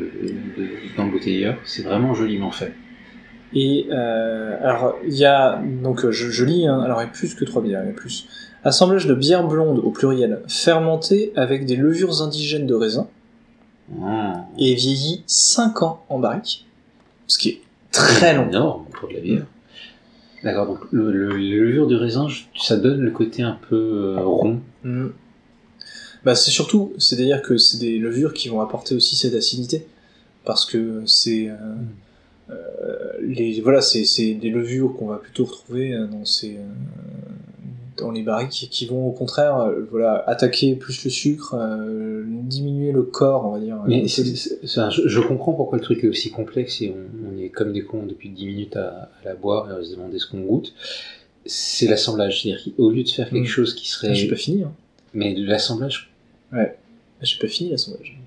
de- 0.62 0.70
d'embouteilleur. 0.98 1.56
C'est 1.66 1.84
vraiment 1.84 2.14
joliment 2.16 2.52
fait. 2.52 2.74
Et 3.54 3.88
euh, 3.92 4.58
alors, 4.64 4.96
il 5.06 5.14
y 5.14 5.26
a 5.26 5.62
donc 5.84 6.10
je, 6.10 6.30
je 6.32 6.46
lis. 6.46 6.68
hein, 6.68 6.82
alors, 6.84 7.02
il 7.02 7.06
y 7.06 7.08
a 7.08 7.12
plus 7.12 7.36
que 7.36 7.44
trois 7.46 7.62
bières, 7.62 7.82
il 7.84 7.88
y 7.88 7.92
a 7.92 7.94
plus. 7.94 8.28
Assemblage 8.64 9.08
de 9.08 9.14
bières 9.14 9.46
blondes 9.46 9.80
au 9.80 9.90
pluriel, 9.92 10.42
fermentées 10.48 11.32
avec 11.36 11.66
des 11.66 11.76
levures 11.76 12.22
indigènes 12.22 12.66
de 12.68 12.74
raisin 12.76 13.08
Ah. 14.04 14.46
et 14.58 14.74
vieillies 14.76 15.24
5 15.28 15.82
ans 15.84 16.06
en 16.10 16.18
barrique, 16.20 16.66
ce 17.32 17.38
qui 17.38 17.50
est 17.50 17.62
très 17.92 18.36
long. 18.36 18.50
énorme 18.50 18.86
pour 18.92 19.08
de 19.08 19.14
la 19.14 19.20
bière. 19.22 19.46
D'accord, 20.44 20.68
donc 20.68 20.80
le, 20.92 21.12
le, 21.12 21.38
les 21.38 21.58
levures 21.58 21.88
de 21.88 21.96
raisin, 21.96 22.28
ça 22.58 22.76
donne 22.76 23.00
le 23.00 23.12
côté 23.12 23.42
un 23.42 23.58
peu 23.70 23.76
euh, 24.18 24.22
rond. 24.22 24.60
Mm. 24.84 25.08
Bah, 26.26 26.36
c'est 26.36 26.52
surtout, 26.52 26.94
c'est-à-dire 26.98 27.42
que 27.42 27.58
c'est 27.58 27.78
des 27.78 28.00
levures 28.00 28.34
qui 28.34 28.50
vont 28.50 28.60
apporter 28.60 28.96
aussi 28.96 29.16
cette 29.16 29.34
acidité, 29.34 29.88
parce 30.44 30.66
que 30.66 31.04
c'est 31.06 31.48
euh, 31.48 31.56
euh, 32.50 33.14
les 33.22 33.62
voilà, 33.62 33.82
c'est 33.82 34.34
des 34.34 34.50
levures 34.50 34.94
qu'on 34.98 35.08
va 35.08 35.18
plutôt 35.18 35.46
retrouver 35.46 35.96
dans 36.12 36.26
ces 36.26 36.58
dans 37.98 38.12
les 38.12 38.24
barriques 38.24 38.68
qui 38.72 38.86
vont 38.86 39.08
au 39.08 39.12
contraire 39.12 39.58
euh, 39.58 39.86
voilà 39.92 40.24
attaquer 40.28 40.76
plus 40.76 41.04
le 41.04 41.10
sucre, 41.10 41.56
euh, 41.56 42.24
diminuer 42.26 42.92
le 42.92 43.04
corps, 43.04 43.46
on 43.46 43.52
va 43.52 43.60
dire. 43.60 43.78
Mais 43.88 44.04
Euh, 44.04 44.90
je, 44.90 45.08
je 45.08 45.20
comprends 45.20 45.54
pourquoi 45.54 45.78
le 45.78 45.84
truc 45.84 46.04
est 46.04 46.08
aussi 46.08 46.32
complexe 46.32 46.82
et 46.82 46.94
on, 46.96 47.30
on 47.34 47.38
est 47.42 47.50
comme 47.50 47.74
des 47.74 47.84
cons 47.84 48.06
depuis 48.06 48.30
10 48.30 48.46
minutes 48.46 48.76
à, 48.78 49.10
à 49.22 49.26
la 49.26 49.36
boire 49.36 49.70
et 49.70 49.80
à 49.80 49.84
se 49.84 49.92
demander 49.92 50.20
ce 50.20 50.26
qu'on 50.28 50.40
goûte. 50.42 50.74
C'est 51.46 51.88
l'assemblage. 51.88 52.42
C'est-à-dire 52.44 52.64
qu'au 52.78 52.90
lieu 52.92 53.04
de 53.04 53.10
faire 53.10 53.30
quelque 53.30 53.44
Mm. 53.44 53.48
chose 53.48 53.74
qui 53.74 53.90
serait. 53.90 54.10
Ah, 54.12 54.14
j'ai 54.14 54.28
pas 54.28 54.36
fini. 54.36 54.64
Hein. 54.64 54.72
Mais 55.14 55.36
l'assemblage. 55.36 56.12
J'ai 57.22 57.38
pas 57.40 57.48
fini 57.48 57.70
l'assemblage. 57.72 58.18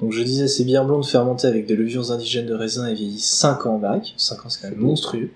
Donc 0.00 0.12
je 0.12 0.22
disais, 0.22 0.46
ces 0.48 0.64
bières 0.64 0.84
blondes 0.84 1.06
fermentées 1.06 1.46
avec 1.46 1.66
des 1.66 1.74
levures 1.76 2.12
indigènes 2.12 2.46
de 2.46 2.54
raisin 2.54 2.86
et 2.86 2.94
vieillies 2.94 3.18
5 3.18 3.66
ans 3.66 3.74
en 3.76 3.78
barrique. 3.78 4.14
5 4.18 4.44
ans, 4.44 4.48
c'est 4.48 4.60
quand 4.62 4.68
même 4.70 4.78
monstrueux. 4.78 5.30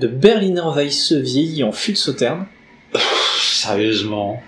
De 0.00 0.08
Berliner 0.08 0.62
Weisse 0.74 1.12
vieilli 1.12 1.62
en 1.64 1.72
fût 1.72 1.92
de 1.92 1.96
sauterne. 1.96 2.44
Sérieusement. 3.38 4.42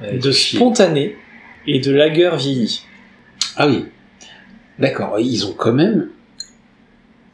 Ouais, 0.00 0.18
de 0.18 0.30
spontané 0.32 1.16
et 1.66 1.80
de 1.80 1.92
lager 1.92 2.30
vieilli. 2.36 2.82
Ah 3.56 3.66
oui. 3.68 3.86
D'accord, 4.78 5.18
ils 5.20 5.46
ont 5.46 5.52
quand 5.52 5.72
même. 5.72 6.08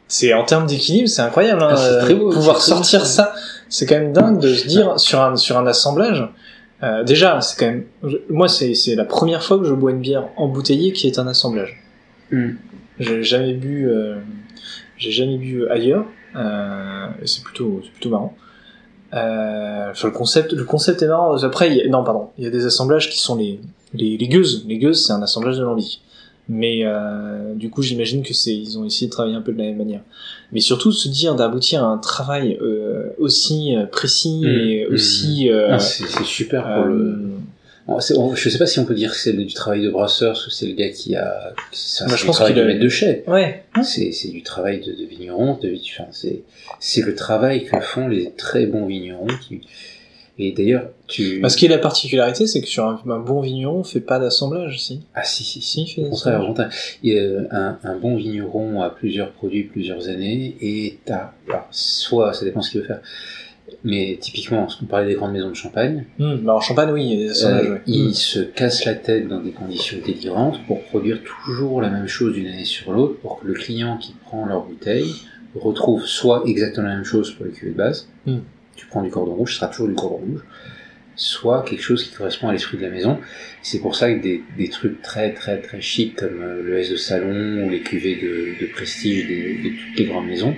C'est 0.07 0.33
en 0.33 0.45
termes 0.45 0.67
d'équilibre, 0.67 1.09
c'est 1.09 1.23
incroyable. 1.23 1.63
Hein, 1.63 1.75
Ah, 1.77 1.99
très 2.03 2.15
beau, 2.15 2.31
pouvoir 2.31 2.61
sortir 2.61 3.01
beau. 3.01 3.05
ça, 3.07 3.35
c'est 3.69 3.87
quand 3.87 3.95
même 3.97 4.13
dingue 4.13 4.41
de 4.41 4.55
se 4.55 4.67
dire 4.67 4.99
sur 4.99 5.21
un 5.21 5.37
sur 5.37 5.59
un 5.59 5.67
assemblage. 5.67 6.27
euh, 6.83 7.05
déjà, 7.05 7.41
c'est 7.41 7.59
quand 7.59 7.67
même. 7.67 7.85
moi, 8.29 8.49
c'est 8.49 8.75
la 8.95 9.05
première 9.05 9.43
fois 9.43 9.59
que 9.59 9.65
je 9.65 9.75
bois 9.75 9.91
une 9.91 10.01
bière 10.01 10.29
embouteillée 10.37 10.93
qui 10.93 11.07
est 11.07 11.19
un 11.19 11.27
assemblage. 11.27 11.83
Hmm. 12.31 12.53
J'ai 12.99 13.23
jamais 13.23 13.55
bu, 13.55 13.89
euh, 13.89 14.17
j'ai 14.97 15.13
jamais 15.13 15.37
bu 15.39 15.69
ailleurs. 15.69 16.05
Euh, 16.37 17.07
c'est 17.25 17.43
plutôt, 17.45 17.81
c'est 17.85 17.91
plutôt 17.93 18.11
marrant. 18.11 18.37
Euh, 19.15 19.91
enfin, 19.91 20.09
le 20.09 20.15
concept, 20.15 20.53
le 20.53 20.65
concept 20.65 21.03
est 21.03 21.09
marrant. 21.09 21.37
Après, 21.43 21.71
il 21.71 21.77
y 21.77 21.81
a- 21.83 21.89
non, 21.89 22.05
pardon, 22.05 22.29
il 22.39 22.45
y 22.45 22.47
a 22.47 22.51
des 22.51 22.67
assemblages 22.67 23.09
qui 23.11 23.19
sont 23.19 23.37
les 23.37 23.61
les, 23.95 24.19
les 24.19 24.29
gueuses. 24.29 24.65
Les 24.69 24.77
gueuses, 24.79 25.07
c'est 25.07 25.13
un 25.15 25.23
assemblage 25.23 25.57
de 25.57 25.63
lambic. 25.63 26.03
Mais 26.51 26.81
euh, 26.85 27.55
du 27.55 27.69
coup, 27.71 27.83
j'imagine 27.83 28.23
que 28.23 28.33
c'est, 28.35 28.55
ils 28.55 28.79
ont 28.79 28.85
essayé 28.85 29.07
de 29.07 29.13
travailler 29.13 29.35
un 29.37 29.41
peu 29.43 29.53
de 29.53 29.59
la 29.59 29.65
même 29.65 29.77
manière. 29.79 30.01
Mais 30.53 30.61
surtout, 30.61 30.93
se 30.93 31.09
dire 31.09 31.35
d'aboutir 31.35 31.85
à 31.85 31.89
un 31.89 31.99
travail 31.99 32.59
euh, 32.63 33.11
aussi 33.19 33.77
euh, 33.77 33.85
précis 33.87 34.41
Mm, 34.43 34.47
et 34.47 34.87
mm. 34.89 34.95
aussi. 34.95 35.51
euh, 35.51 35.69
Ah, 35.73 35.79
c'est 35.79 36.07
c'est 36.07 36.25
super 36.25 36.63
pour 36.65 36.85
euh, 36.85 36.89
le. 36.89 37.19
On- 37.89 38.35
je 38.35 38.49
sais 38.51 38.59
pas 38.59 38.67
si 38.67 38.79
on 38.79 38.85
peut 38.85 38.95
dire 38.95 39.13
que 39.13 39.17
c'est 39.17 39.33
du 39.33 39.53
travail 39.55 39.83
de 39.83 39.89
brasseur, 39.91 40.37
que 40.45 40.51
c'est 40.51 40.67
le 40.67 40.75
gars 40.75 40.91
qui 40.91 41.17
a. 41.17 41.55
C'est 41.73 42.07
Moi, 42.07 42.17
je 42.17 42.27
pense 42.27 42.39
qu'il 42.39 42.55
de 42.55 42.61
a- 42.61 42.65
maître 42.65 42.81
de 42.81 42.89
chai. 42.89 43.25
Ouais. 43.27 43.65
C'est 43.83 44.13
c'est 44.13 44.29
du 44.29 44.43
travail 44.43 44.81
de, 44.81 44.93
de 44.93 45.05
vigneron, 45.07 45.57
de, 45.61 45.73
enfin, 45.75 46.09
c'est 46.13 46.43
c'est 46.81 47.01
le 47.03 47.15
travail 47.15 47.65
que 47.65 47.81
font 47.81 48.07
les 48.09 48.31
très 48.33 48.67
bons 48.67 48.85
vignerons. 48.87 49.27
Qui... 49.47 49.63
Et 50.41 50.53
d'ailleurs, 50.53 50.91
tu. 51.09 51.41
Parce 51.41 51.57
que 51.57 51.67
la 51.67 51.79
particularité, 51.79 52.47
c'est 52.47 52.61
que 52.61 52.69
sur 52.69 52.85
un, 52.85 53.01
un 53.09 53.19
bon 53.19 53.41
vigneron, 53.41 53.79
on 53.81 53.85
fait 53.85 54.01
pas 54.01 54.19
d'assemblage, 54.19 54.79
si. 54.81 55.01
Ah 55.15 55.25
si 55.25 55.43
si 55.43 55.61
Si, 55.63 55.83
il 55.83 55.87
fait 55.89 56.03
Au 56.05 56.11
contraire, 56.11 56.43
a 56.43 57.57
un, 57.57 57.79
un 57.83 57.97
bon 57.97 58.17
vigneron 58.17 58.83
a 58.83 58.91
plusieurs 58.91 59.33
produits, 59.33 59.65
plusieurs 59.65 60.09
années, 60.09 60.57
et 60.61 60.99
t'as, 61.07 61.33
alors, 61.49 61.67
soit, 61.73 62.35
ça 62.35 62.45
dépend 62.45 62.61
ce 62.61 62.71
qu'il 62.71 62.83
veut 62.83 62.87
faire, 62.87 63.01
mais 63.85 64.19
typiquement, 64.21 64.67
qu'on 64.79 64.87
parlait 64.87 65.07
des 65.09 65.15
grandes 65.15 65.33
maisons 65.33 65.51
de 65.51 65.55
champagne, 65.55 66.05
Hmm, 66.19 66.37
bah 66.39 66.55
en 66.55 66.61
champagne, 66.61 66.91
oui, 66.93 67.05
il 67.05 67.13
y 67.13 67.15
a 67.23 67.25
des 67.27 67.31
assemblages. 67.31 67.67
euh, 67.67 67.73
ouais. 67.75 67.81
ils 67.87 68.15
se 68.15 68.41
cassent 68.41 68.85
la 68.85 68.95
tête 68.95 69.29
dans 69.29 69.41
des 69.41 69.53
conditions 69.53 69.99
délirantes 70.05 70.59
pour 70.67 70.83
produire 70.85 71.21
toujours 71.45 71.81
la 71.81 71.89
même 71.91 72.09
chose 72.09 72.35
d'une 72.35 72.47
année 72.49 72.65
sur 72.65 72.93
l'autre, 72.93 73.19
pour 73.21 73.41
que 73.41 73.47
le 73.47 73.55
client 73.55 73.97
qui 73.99 74.15
prend 74.25 74.47
leur 74.47 74.65
bouteille 74.65 75.13
retrouve 75.55 76.05
soit 76.07 76.43
exactement 76.47 76.89
la 76.89 76.95
même 76.97 77.05
chose 77.05 77.33
pour 77.33 77.47
les 77.47 77.53
cuvées 77.53 77.73
de 77.73 77.77
base, 77.77 78.09
Mm. 78.27 78.39
tu 78.77 78.87
prends 78.87 79.03
du 79.03 79.11
cordon 79.11 79.35
rouge, 79.35 79.53
ce 79.53 79.59
sera 79.61 79.69
toujours 79.69 79.89
du 79.89 79.95
cordon 79.95 80.17
rouge, 80.19 80.41
soit 81.17 81.65
quelque 81.65 81.83
chose 81.83 82.05
qui 82.05 82.15
correspond 82.15 82.49
à 82.49 82.53
l'esprit 82.53 82.77
de 82.77 82.83
la 82.83 82.91
maison. 82.91 83.19
C'est 83.63 83.81
pour 83.81 83.97
ça 83.97 84.13
que 84.13 84.21
des, 84.23 84.43
des 84.57 84.69
trucs 84.69 85.03
très 85.03 85.33
très 85.33 85.59
très 85.61 85.81
chics 85.81 86.15
comme 86.17 86.41
euh, 86.43 86.63
le 86.63 86.79
S 86.79 86.91
de 86.91 86.97
salon 86.97 87.65
ou 87.65 87.71
les 87.71 87.81
cuvées 87.81 88.17
de, 88.17 88.61
de 88.65 88.71
prestige 88.71 89.27
des- 89.27 89.55
de 89.65 89.69
toutes 89.71 89.99
les 89.99 90.05
grandes 90.05 90.27
maisons 90.27 90.55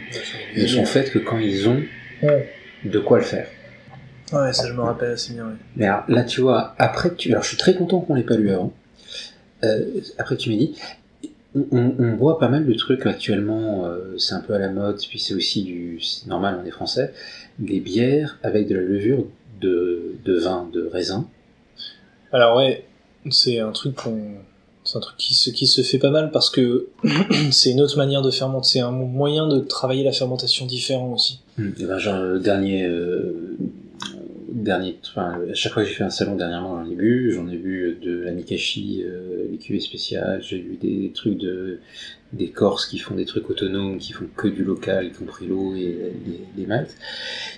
ne 0.57 0.67
sont 0.67 0.85
faites 0.85 1.11
que 1.13 1.19
quand 1.19 1.39
ils 1.39 1.69
ont 1.69 1.81
Ouais. 2.23 2.53
De 2.85 2.98
quoi 2.98 3.19
le 3.19 3.24
faire. 3.24 3.47
Ouais, 4.32 4.52
ça 4.52 4.69
je 4.69 4.73
me 4.73 4.82
rappelle 4.82 5.12
assez 5.12 5.32
bien. 5.32 5.47
ouais. 5.48 5.57
Mais 5.77 5.86
alors, 5.86 6.05
là, 6.09 6.24
tu 6.24 6.40
vois, 6.40 6.74
après 6.78 7.11
que 7.11 7.15
tu... 7.15 7.31
Alors, 7.31 7.43
je 7.43 7.48
suis 7.48 7.57
très 7.57 7.74
content 7.74 8.01
qu'on 8.01 8.15
l'ait 8.15 8.23
pas 8.23 8.36
lu 8.36 8.51
avant. 8.51 8.73
Euh, 9.65 10.01
après 10.19 10.36
que 10.36 10.40
tu 10.40 10.51
m'aies 10.51 10.57
dit, 10.57 10.78
on, 11.55 11.94
on, 11.98 12.12
boit 12.15 12.39
pas 12.39 12.48
mal 12.48 12.65
de 12.65 12.73
trucs 12.74 13.05
actuellement, 13.07 13.86
euh, 13.86 14.16
c'est 14.19 14.35
un 14.35 14.40
peu 14.40 14.55
à 14.55 14.59
la 14.59 14.70
mode, 14.70 14.98
puis 15.01 15.19
c'est 15.19 15.35
aussi 15.35 15.65
du... 15.65 16.01
C'est 16.01 16.28
normal, 16.28 16.61
on 16.62 16.66
est 16.66 16.70
français, 16.70 17.12
des 17.59 17.81
bières 17.81 18.39
avec 18.43 18.69
de 18.69 18.77
la 18.77 18.82
levure 18.82 19.27
de, 19.61 20.15
de 20.24 20.39
vin, 20.39 20.69
de 20.73 20.86
raisin. 20.86 21.28
Alors 22.32 22.57
ouais, 22.57 22.85
c'est 23.31 23.59
un 23.59 23.73
truc 23.73 23.97
qu'on, 23.97 24.35
c'est 24.91 24.99
un 24.99 25.01
truc 25.01 25.17
qui 25.17 25.35
se, 25.35 25.51
qui 25.51 25.67
se 25.67 25.83
fait 25.83 25.99
pas 25.99 26.11
mal 26.11 26.31
parce 26.33 26.51
que 26.51 26.89
c'est 27.53 27.71
une 27.71 27.81
autre 27.81 27.97
manière 27.97 28.23
de 28.23 28.31
fermenter, 28.31 28.69
c'est 28.73 28.81
un 28.81 28.91
moyen 28.91 29.47
de 29.47 29.61
travailler 29.61 30.03
la 30.03 30.12
fermentation 30.12 30.67
différent 30.67 31.12
aussi. 31.12 31.41
Et 31.59 31.85
ben, 31.85 31.99
genre, 31.99 32.21
le 32.23 32.41
dernier... 32.41 32.85
euh, 32.87 33.57
dernier 34.53 34.99
enfin, 35.09 35.39
à 35.51 35.55
chaque 35.55 35.73
fois 35.73 35.83
que 35.85 35.89
j'ai 35.89 35.95
fait 35.95 36.05
un 36.05 36.11
salon 36.11 36.35
dernièrement, 36.35 36.85
j'en 36.85 36.91
ai 36.91 36.95
bu. 36.97 37.33
J'en 37.33 37.49
ai 37.49 37.57
bu 37.57 37.99
de 38.03 38.21
la 38.23 38.33
Nikashi, 38.33 39.03
euh, 39.05 39.47
les 39.51 39.59
cuvées 39.59 39.81
spéciales. 39.81 40.43
J'ai 40.43 40.59
vu 40.59 40.77
des 40.77 41.12
trucs 41.15 41.39
de 41.39 41.79
des 42.33 42.49
Corses 42.51 42.87
qui 42.87 42.99
font 42.99 43.15
des 43.15 43.25
trucs 43.25 43.49
autonomes, 43.51 43.99
qui 43.99 44.12
font 44.12 44.27
que 44.37 44.49
du 44.49 44.62
local, 44.65 45.07
y 45.07 45.12
compris 45.12 45.47
l'eau 45.47 45.75
et 45.75 45.97
les, 46.27 46.41
les 46.57 46.67
maltes. 46.67 46.97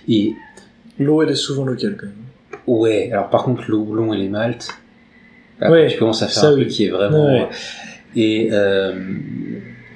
Et 0.07 0.33
L'eau 0.99 1.23
elle 1.23 1.31
est 1.31 1.35
souvent 1.35 1.65
locale 1.65 1.97
quand 1.99 2.05
même. 2.05 2.15
ouais, 2.67 3.11
alors 3.11 3.29
par 3.29 3.43
contre, 3.43 3.63
le 3.67 3.75
houblon 3.75 4.13
et 4.13 4.17
les 4.17 4.29
maltes, 4.29 4.69
là, 5.59 5.71
Ouais, 5.71 5.87
tu 5.87 5.97
commences 5.97 6.21
à 6.23 6.27
faire 6.27 6.35
ça, 6.35 6.47
un 6.49 6.53
oui. 6.53 6.61
truc 6.61 6.69
qui 6.73 6.85
est 6.85 6.89
vraiment. 6.89 7.25
Ouais. 7.25 7.49
Et 8.15 8.49
euh, 8.51 8.93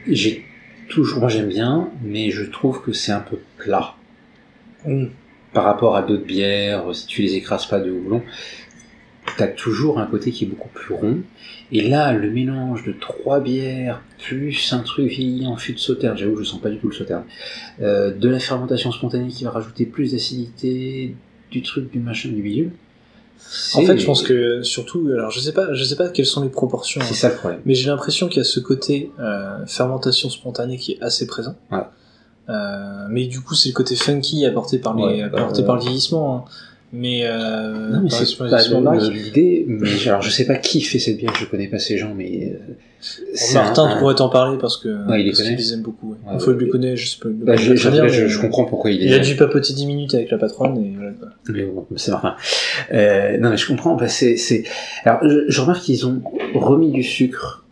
j'ai 0.07 0.43
toujours, 0.89 1.19
moi 1.19 1.29
j'aime 1.29 1.49
bien, 1.49 1.89
mais 2.03 2.31
je 2.31 2.43
trouve 2.43 2.81
que 2.81 2.91
c'est 2.93 3.11
un 3.11 3.19
peu 3.21 3.37
plat. 3.57 3.93
Hmm. 4.85 5.07
par 5.53 5.63
rapport 5.63 5.95
à 5.97 6.03
d'autres 6.03 6.23
bières, 6.25 6.83
si 6.93 7.07
tu 7.07 7.21
les 7.23 7.33
écrases 7.33 7.65
pas 7.65 7.79
de 7.79 7.89
houblon, 7.91 8.21
t'as 9.37 9.47
toujours 9.47 9.99
un 9.99 10.05
côté 10.05 10.31
qui 10.31 10.45
est 10.45 10.47
beaucoup 10.47 10.69
plus 10.69 10.93
rond. 10.93 11.17
Et 11.71 11.81
là, 11.81 12.13
le 12.13 12.29
mélange 12.29 12.83
de 12.85 12.93
trois 12.93 13.39
bières, 13.39 14.01
plus 14.23 14.71
un 14.71 14.79
truc 14.79 15.07
vieilli 15.09 15.45
en 15.47 15.57
fût 15.57 15.73
de 15.73 15.79
sauterne, 15.79 16.15
j'avoue, 16.15 16.37
je 16.37 16.43
sens 16.43 16.61
pas 16.61 16.69
du 16.69 16.77
tout 16.77 16.87
le 16.87 16.93
sauterne, 16.93 17.23
euh, 17.81 18.13
de 18.13 18.29
la 18.29 18.39
fermentation 18.39 18.91
spontanée 18.91 19.27
qui 19.29 19.43
va 19.43 19.49
rajouter 19.49 19.85
plus 19.85 20.11
d'acidité, 20.13 21.15
du 21.51 21.61
truc, 21.63 21.91
du 21.91 21.99
machin, 21.99 22.29
du 22.29 22.41
bidule. 22.41 22.71
En 23.75 23.81
fait, 23.85 23.97
je 23.97 24.05
pense 24.05 24.23
que 24.23 24.61
surtout, 24.63 25.07
alors 25.13 25.31
je 25.31 25.39
sais 25.39 25.51
pas, 25.53 25.73
je 25.73 25.83
sais 25.83 25.95
pas 25.95 26.09
quelles 26.09 26.25
sont 26.25 26.41
les 26.43 26.49
proportions. 26.49 27.01
C'est 27.03 27.13
ça 27.13 27.29
le 27.29 27.35
problème. 27.35 27.61
mais 27.65 27.73
j'ai 27.75 27.89
l'impression 27.89 28.27
qu'il 28.27 28.37
y 28.37 28.41
a 28.41 28.43
ce 28.45 28.59
côté 28.59 29.11
euh, 29.19 29.65
fermentation 29.65 30.29
spontanée 30.29 30.77
qui 30.77 30.93
est 30.93 31.01
assez 31.01 31.27
présent. 31.27 31.55
Ouais. 31.71 31.79
Euh, 32.49 33.07
mais 33.09 33.27
du 33.27 33.41
coup, 33.41 33.55
c'est 33.55 33.69
le 33.69 33.73
côté 33.73 33.95
funky 33.95 34.45
apporté 34.45 34.77
par 34.79 34.95
les, 34.95 35.03
Ouais, 35.03 35.21
apporté 35.23 35.61
euh, 35.63 35.65
par 35.65 35.75
le 35.75 35.81
vieillissement. 35.81 36.37
hein. 36.37 36.51
Mais, 36.93 37.21
euh, 37.23 37.89
Non, 37.91 38.01
mais 38.03 38.09
c'est 38.09 38.37
pas 38.37 38.61
l'idée. 39.09 39.65
Mais 39.67 39.89
alors, 40.07 40.21
je 40.21 40.29
sais 40.29 40.45
pas 40.45 40.55
qui 40.55 40.79
fait 40.81 40.99
cette 40.99 41.17
bière, 41.17 41.33
je 41.35 41.45
connais 41.45 41.67
pas 41.67 41.79
ces 41.79 41.97
gens, 41.97 42.13
mais. 42.15 42.53
euh, 42.53 42.73
Martin 43.53 43.83
un- 43.85 43.97
pourrait 43.99 44.15
t'en 44.15 44.29
parler 44.29 44.57
parce 44.57 44.77
que 44.77 44.87
Ouais, 45.09 45.19
il 45.21 45.25
les 45.25 45.31
parce 45.31 45.43
les 45.43 45.73
aime 45.73 45.81
beaucoup. 45.81 46.11
Ouais. 46.11 46.33
Ouais, 46.35 46.43
ouais. 46.47 46.55
le 46.55 46.65
connaît, 46.67 46.95
je 46.95 47.07
sais 47.07 47.17
pas. 47.21 47.27
Bah, 47.29 47.55
je, 47.57 48.39
comprends 48.41 48.65
pourquoi 48.65 48.89
il 48.91 49.03
est. 49.03 49.05
Il 49.07 49.13
a 49.13 49.19
dû 49.19 49.35
papoter 49.35 49.73
10 49.73 49.85
minutes 49.85 50.13
avec 50.15 50.31
la 50.31 50.37
patronne 50.37 50.77
et 50.77 50.93
voilà. 50.95 51.11
Mais 51.49 51.65
bon, 51.65 51.85
c'est 51.97 52.11
marrant. 52.11 52.33
Euh, 52.93 53.37
non, 53.37 53.49
mais 53.49 53.57
je 53.57 53.67
comprends. 53.67 53.95
Bah, 53.95 54.07
c'est, 54.07 54.37
c'est. 54.37 54.63
Alors, 55.03 55.19
je, 55.27 55.41
je 55.47 55.61
remarque 55.61 55.83
qu'ils 55.83 56.07
ont 56.07 56.21
remis 56.55 56.91
du 56.91 57.03
sucre. 57.03 57.65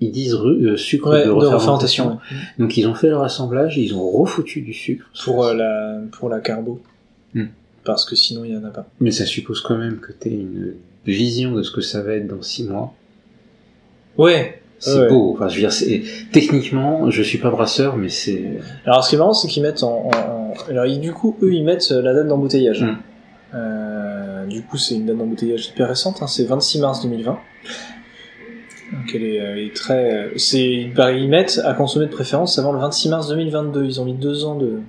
Ils 0.00 0.10
disent 0.10 0.34
euh, 0.34 0.76
sucre 0.76 1.10
Ouais, 1.10 1.24
de 1.24 1.30
refermentation. 1.30 2.08
ouais. 2.08 2.16
Donc, 2.58 2.76
ils 2.76 2.86
ont 2.86 2.94
fait 2.94 3.08
leur 3.08 3.22
assemblage, 3.22 3.78
ils 3.78 3.94
ont 3.94 4.10
refoutu 4.10 4.60
du 4.60 4.74
sucre. 4.74 5.06
Pour 5.24 5.44
euh, 5.46 5.54
la 5.54 6.00
pour 6.18 6.28
la 6.28 6.40
carbo. 6.40 6.82
Hmm. 7.32 7.46
Parce 7.86 8.04
que 8.04 8.16
sinon 8.16 8.44
il 8.44 8.52
y 8.52 8.56
en 8.56 8.64
a 8.64 8.70
pas. 8.70 8.86
Mais 9.00 9.12
ça 9.12 9.24
suppose 9.24 9.60
quand 9.62 9.78
même 9.78 9.98
que 10.00 10.12
tu 10.12 10.28
une 10.28 10.74
vision 11.06 11.52
de 11.52 11.62
ce 11.62 11.70
que 11.70 11.80
ça 11.80 12.02
va 12.02 12.14
être 12.14 12.26
dans 12.26 12.42
six 12.42 12.64
mois. 12.64 12.92
Ouais. 14.18 14.60
C'est 14.78 14.98
Ouais. 14.98 15.08
beau. 15.08 15.32
Enfin, 15.32 15.48
je 15.48 15.54
veux 15.60 15.66
dire, 15.68 16.10
techniquement, 16.32 17.10
je 17.10 17.22
suis 17.22 17.38
pas 17.38 17.50
brasseur, 17.50 17.96
mais 17.96 18.08
c'est. 18.10 18.58
Alors 18.84 19.02
ce 19.04 19.08
qui 19.10 19.14
est 19.14 19.18
marrant 19.18 19.32
c'est 19.32 19.48
qu'ils 19.48 19.62
mettent 19.62 19.82
en, 19.82 20.10
alors 20.68 20.84
ils- 20.84 21.00
du 21.00 21.12
coup 21.12 21.34
eux 21.42 21.52
ils 21.54 21.64
mettent 21.64 21.92
euh, 21.92 22.02
la 22.02 22.12
date 22.12 22.26
d'embouteillage. 22.28 22.82
Hmm. 22.82 22.96
Euh, 23.54 24.44
du 24.46 24.62
coup 24.62 24.76
c'est 24.76 24.94
une 24.96 25.06
date 25.06 25.16
d'embouteillage 25.16 25.68
hyper 25.68 25.88
récente, 25.88 26.18
hein, 26.20 26.26
c'est 26.26 26.44
26 26.44 26.80
mars 26.80 27.02
2020. 27.02 27.38
Donc 28.92 29.14
elle 29.14 29.22
est, 29.24 29.34
elle 29.36 29.58
est 29.60 29.74
très, 29.74 30.14
euh, 30.14 30.28
c'est 30.36 30.62
ils 30.64 31.28
mettent 31.28 31.60
à 31.64 31.72
consommer 31.74 32.06
de 32.06 32.10
préférence 32.10 32.58
avant 32.58 32.72
le 32.72 32.78
26 32.78 33.08
mars 33.08 33.28
2022. 33.28 33.84
Ils 33.84 34.00
ont 34.00 34.04
mis 34.04 34.12
deux 34.14 34.44
ans 34.44 34.56
de. 34.56 34.80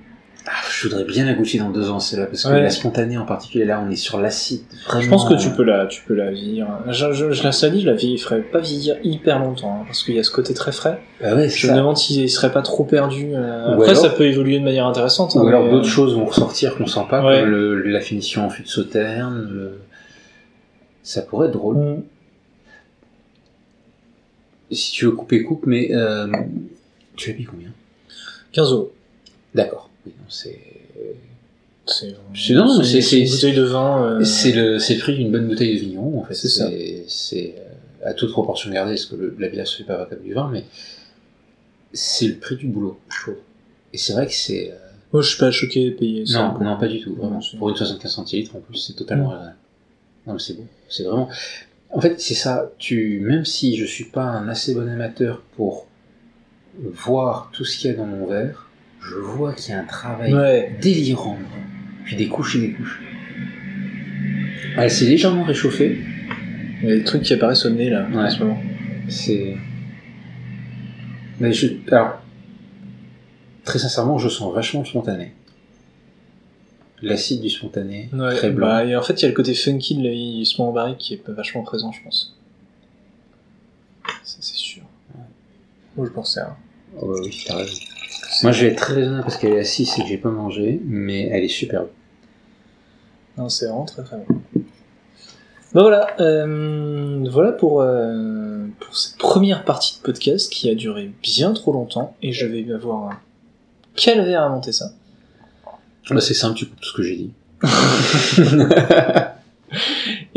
Ah, 0.50 0.54
je 0.70 0.88
voudrais 0.88 1.04
bien 1.04 1.26
la 1.26 1.34
goûter 1.34 1.58
dans 1.58 1.68
deux 1.68 1.90
ans, 1.90 2.00
celle-là, 2.00 2.24
parce 2.26 2.44
que 2.44 2.48
Ouais. 2.48 2.62
la 2.62 2.70
spontanée 2.70 3.18
en 3.18 3.26
particulier, 3.26 3.66
là, 3.66 3.84
on 3.86 3.90
est 3.90 3.96
sur 3.96 4.18
l'acide. 4.18 4.62
Vraiment. 4.86 5.00
Je 5.02 5.08
pense 5.10 5.28
que 5.28 5.34
tu 5.34 5.50
peux 5.50 5.62
la, 5.62 5.86
tu 5.86 6.00
peux 6.06 6.14
la 6.14 6.30
vieillir. 6.30 6.66
Je, 6.88 7.12
je, 7.12 7.32
je 7.32 7.42
la 7.42 7.52
salue, 7.52 7.80
je 7.80 7.86
la 7.86 7.92
vieillirais 7.92 8.40
pas 8.40 8.60
vieillir 8.60 8.96
hyper 9.04 9.40
longtemps, 9.40 9.80
hein, 9.80 9.84
parce 9.86 10.02
qu'il 10.02 10.14
y 10.14 10.18
a 10.18 10.22
ce 10.24 10.30
côté 10.30 10.54
très 10.54 10.72
frais. 10.72 11.00
Ah 11.22 11.34
ouais, 11.34 11.50
Je 11.50 11.66
me 11.66 11.72
ça. 11.72 11.76
demande 11.76 11.98
s'il 11.98 12.30
serait 12.30 12.50
pas 12.52 12.62
trop 12.62 12.84
perdu. 12.84 13.32
euh, 13.34 13.74
Après, 13.74 13.90
alors- 13.90 14.02
ça 14.02 14.08
peut 14.08 14.24
évoluer 14.26 14.58
de 14.58 14.64
manière 14.64 14.86
intéressante. 14.86 15.36
hein, 15.36 15.40
Ou 15.42 15.48
alors 15.48 15.64
mais, 15.64 15.70
d'autres 15.70 15.86
euh, 15.86 15.90
choses 15.90 16.14
vont 16.14 16.24
ressortir 16.24 16.76
qu'on 16.76 16.86
sent 16.86 17.04
pas, 17.10 17.22
Ouais. 17.22 17.40
comme 17.40 17.50
le- 17.50 17.82
la 17.82 18.00
finition 18.00 18.46
en 18.46 18.50
fût 18.50 18.62
de 18.62 18.68
sauterne. 18.68 19.48
le- 19.50 19.78
Ça 21.02 21.22
pourrait 21.22 21.48
être 21.48 21.54
drôle. 21.54 21.76
hmm. 21.76 22.02
Si 24.70 24.92
tu 24.92 25.06
veux 25.06 25.12
couper, 25.12 25.42
coupe, 25.42 25.64
mais 25.66 25.88
euh, 25.94 26.26
tu 27.16 27.30
as 27.30 27.34
mis 27.34 27.44
combien? 27.44 27.70
15 28.52 28.72
euros. 28.72 28.92
D'accord. 29.54 29.87
C'est 30.28 30.58
C'est 31.86 32.14
C'est- 32.34 32.52
non, 32.54 32.82
c'est- 32.82 33.00
c'est 33.00 33.20
une 33.20 33.30
bouteille 33.30 33.54
de 33.54 33.62
vin. 33.62 34.04
euh, 34.20 34.24
c'est 34.24 34.52
le 34.52 34.78
c'est 34.78 34.94
le 34.94 35.00
prix 35.00 35.14
d'une 35.16 35.32
bonne 35.32 35.46
bouteille 35.48 35.74
de 35.74 35.80
vigneron 35.80 36.20
en 36.20 36.24
fait. 36.24 36.34
C'est 36.34 36.48
ça. 36.48 36.68
C'est 37.06 37.54
euh, 37.58 38.08
à 38.08 38.12
toute 38.14 38.30
proportion 38.32 38.70
gardée, 38.70 38.92
parce 38.92 39.06
que 39.06 39.16
le, 39.16 39.34
la 39.38 39.48
bière 39.48 39.66
se 39.66 39.78
fait 39.78 39.84
pas 39.84 40.04
comme 40.06 40.20
du 40.22 40.34
vin, 40.34 40.50
mais 40.52 40.64
c'est 41.92 42.26
le 42.28 42.34
prix 42.36 42.56
du 42.56 42.66
boulot, 42.66 42.98
je 43.08 43.22
trouve. 43.22 43.36
Et 43.92 43.98
c'est 43.98 44.12
vrai 44.12 44.26
que 44.26 44.32
c'est 44.34 44.70
euh, 44.70 44.74
Moi, 45.12 45.22
je 45.22 45.30
suis 45.30 45.38
pas 45.38 45.50
choqué 45.50 45.86
de 45.90 45.94
payer 45.96 46.26
ça. 46.26 46.54
non 46.58 46.62
non 46.64 46.76
pas 46.78 46.88
du 46.88 47.00
tout 47.00 47.14
vraiment. 47.14 47.40
Pour 47.58 47.70
une 47.70 47.76
75 47.76 48.12
centilitres 48.12 48.54
en 48.56 48.60
plus, 48.60 48.76
c'est 48.76 48.92
totalement 48.94 49.28
raisonnable. 49.30 49.56
Non 50.26 50.34
mais 50.34 50.38
c'est 50.40 50.54
bon, 50.54 50.66
c'est 50.90 51.04
vraiment. 51.04 51.28
En 51.90 52.02
fait, 52.02 52.20
c'est 52.20 52.34
ça. 52.34 52.70
Tu 52.78 53.20
même 53.20 53.46
si 53.46 53.76
je 53.76 53.86
suis 53.86 54.04
pas 54.04 54.24
un 54.24 54.46
assez 54.50 54.74
bon 54.74 54.86
amateur 54.86 55.40
pour 55.56 55.86
voir 56.78 57.50
tout 57.54 57.64
ce 57.64 57.78
qu'il 57.78 57.90
y 57.90 57.94
a 57.94 57.96
dans 57.96 58.04
mon 58.06 58.26
verre, 58.26 58.67
je 59.00 59.14
vois 59.14 59.52
qu'il 59.54 59.72
y 59.72 59.74
a 59.76 59.80
un 59.80 59.84
travail 59.84 60.34
Ouais. 60.34 60.76
délirant. 60.80 61.38
Puis 62.04 62.16
des 62.16 62.28
couches 62.28 62.56
et 62.56 62.60
des 62.60 62.72
couches. 62.72 63.00
Elle 64.76 64.90
s'est 64.90 65.06
légèrement 65.06 65.44
réchauffée. 65.44 65.98
Il 66.82 66.88
y 66.88 66.92
a 66.92 66.96
des 66.96 67.04
trucs 67.04 67.22
qui 67.22 67.34
apparaissent 67.34 67.64
au 67.66 67.70
nez 67.70 67.90
là 67.90 68.06
en 68.14 68.30
ce 68.30 68.38
moment. 68.42 68.60
C'est. 69.08 69.56
Mais 71.40 71.52
je. 71.52 71.68
Alors. 71.90 72.20
Très 73.64 73.78
sincèrement, 73.78 74.16
je 74.18 74.28
sens 74.30 74.54
vachement 74.54 74.80
le 74.80 74.86
spontané. 74.86 75.32
L'acide 77.02 77.42
du 77.42 77.50
spontané, 77.50 78.08
Ouais. 78.14 78.34
très 78.34 78.50
blanc. 78.50 78.66
Bah, 78.66 78.84
et 78.84 78.96
en 78.96 79.02
fait, 79.02 79.20
il 79.20 79.22
y 79.22 79.24
a 79.26 79.28
le 79.28 79.34
côté 79.34 79.52
funky 79.54 79.94
de 79.96 80.02
la 80.04 80.10
vieillissement 80.10 80.70
en 80.70 80.72
barrique 80.72 80.98
qui 80.98 81.14
est 81.14 81.28
vachement 81.28 81.62
présent, 81.62 81.92
je 81.92 82.02
pense. 82.02 82.34
Ça, 84.24 84.38
c'est 84.40 84.56
sûr. 84.56 84.82
Moi, 85.96 86.06
je 86.06 86.12
pensais 86.12 86.40
à. 86.40 86.56
Oh, 87.00 87.12
bah 87.12 87.20
oui, 87.22 87.44
t'as 87.46 87.56
raison. 87.58 87.72
Moi, 88.42 88.52
je 88.52 88.64
vais 88.64 88.72
être 88.72 88.78
très 88.78 88.94
raisonnable 88.94 89.22
parce 89.22 89.36
qu'elle 89.36 89.54
est 89.54 89.60
assise 89.60 89.92
et 89.98 90.02
que 90.02 90.08
j'ai 90.08 90.18
pas 90.18 90.30
mangé, 90.30 90.80
mais 90.84 91.26
elle 91.28 91.44
est 91.44 91.48
superbe. 91.48 91.88
Non, 93.36 93.48
c'est 93.48 93.66
vraiment 93.66 93.84
très 93.84 94.02
très 94.02 94.16
bon. 94.16 94.26
Bah 95.74 95.82
voilà, 95.82 96.08
euh, 96.20 97.26
voilà 97.30 97.52
pour, 97.52 97.82
euh, 97.82 98.66
pour 98.80 98.96
cette 98.96 99.18
première 99.18 99.64
partie 99.64 99.98
de 99.98 100.02
podcast 100.02 100.50
qui 100.50 100.70
a 100.70 100.74
duré 100.74 101.12
bien 101.22 101.52
trop 101.52 101.72
longtemps 101.72 102.16
et 102.22 102.32
je 102.32 102.46
vais 102.46 102.72
avoir 102.72 103.10
un 103.10 103.20
calvaire 103.94 104.42
à 104.44 104.48
monter 104.48 104.72
ça. 104.72 104.92
Bah, 106.10 106.20
c'est 106.20 106.32
simple, 106.32 106.56
tu 106.56 106.66
coupes 106.66 106.80
tout 106.80 106.88
ce 106.88 106.96
que 106.96 107.02
j'ai 107.02 107.16
dit. 107.16 107.32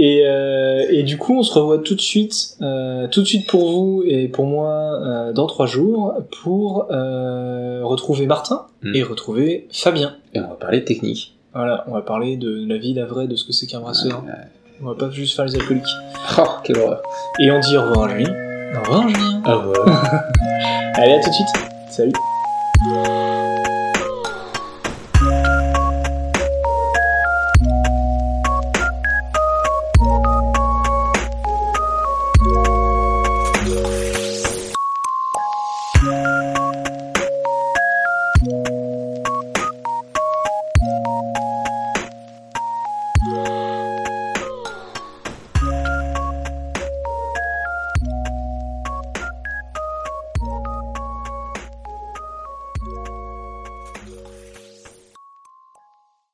Et, 0.04 0.24
euh, 0.26 0.84
et 0.90 1.04
du 1.04 1.20
coup, 1.20 1.38
on 1.38 1.44
se 1.44 1.54
revoit 1.54 1.78
tout 1.78 1.94
de 1.94 2.02
suite, 2.02 2.58
euh, 2.64 3.08
tout 3.08 3.22
de 3.22 3.26
suite 3.28 3.48
pour 3.48 3.70
vous 3.72 4.04
et 4.08 4.28
pour 4.28 4.46
moi 4.46 5.00
euh, 5.00 5.32
dans 5.32 5.46
trois 5.46 5.68
jours 5.68 6.16
pour 6.42 6.88
retrouver 6.90 8.26
Martin 8.26 8.66
Mm. 8.84 8.96
et 8.96 9.04
retrouver 9.04 9.68
Fabien. 9.72 10.16
Et 10.34 10.40
on 10.40 10.48
va 10.48 10.56
parler 10.56 10.80
de 10.80 10.86
technique. 10.86 11.36
Voilà, 11.54 11.84
on 11.88 11.92
va 11.94 12.02
parler 12.02 12.36
de 12.38 12.66
la 12.68 12.78
vie, 12.78 12.94
la 12.96 13.06
vraie, 13.06 13.28
de 13.28 13.36
ce 13.36 13.46
que 13.46 13.52
c'est 13.52 13.68
qu'un 13.68 13.80
brasseur. 13.80 14.24
On 14.82 14.88
va 14.88 14.96
pas 14.96 15.12
juste 15.12 15.36
faire 15.36 15.46
les 15.46 15.56
alcooliques. 15.56 15.84
Oh, 16.40 16.42
quelle 16.64 16.80
horreur. 16.80 17.04
Et 17.40 17.52
on 17.52 17.60
dit 17.60 17.78
au 17.78 17.82
revoir 17.84 18.10
Julien. 18.10 18.34
Au 18.76 18.80
revoir 18.82 19.08
Julien. 19.08 19.44
Au 19.46 19.60
revoir. 19.60 19.86
Allez, 20.96 21.14
à 21.14 21.20
tout 21.22 21.30
de 21.30 21.36
suite. 21.36 21.48
Salut. 21.90 22.14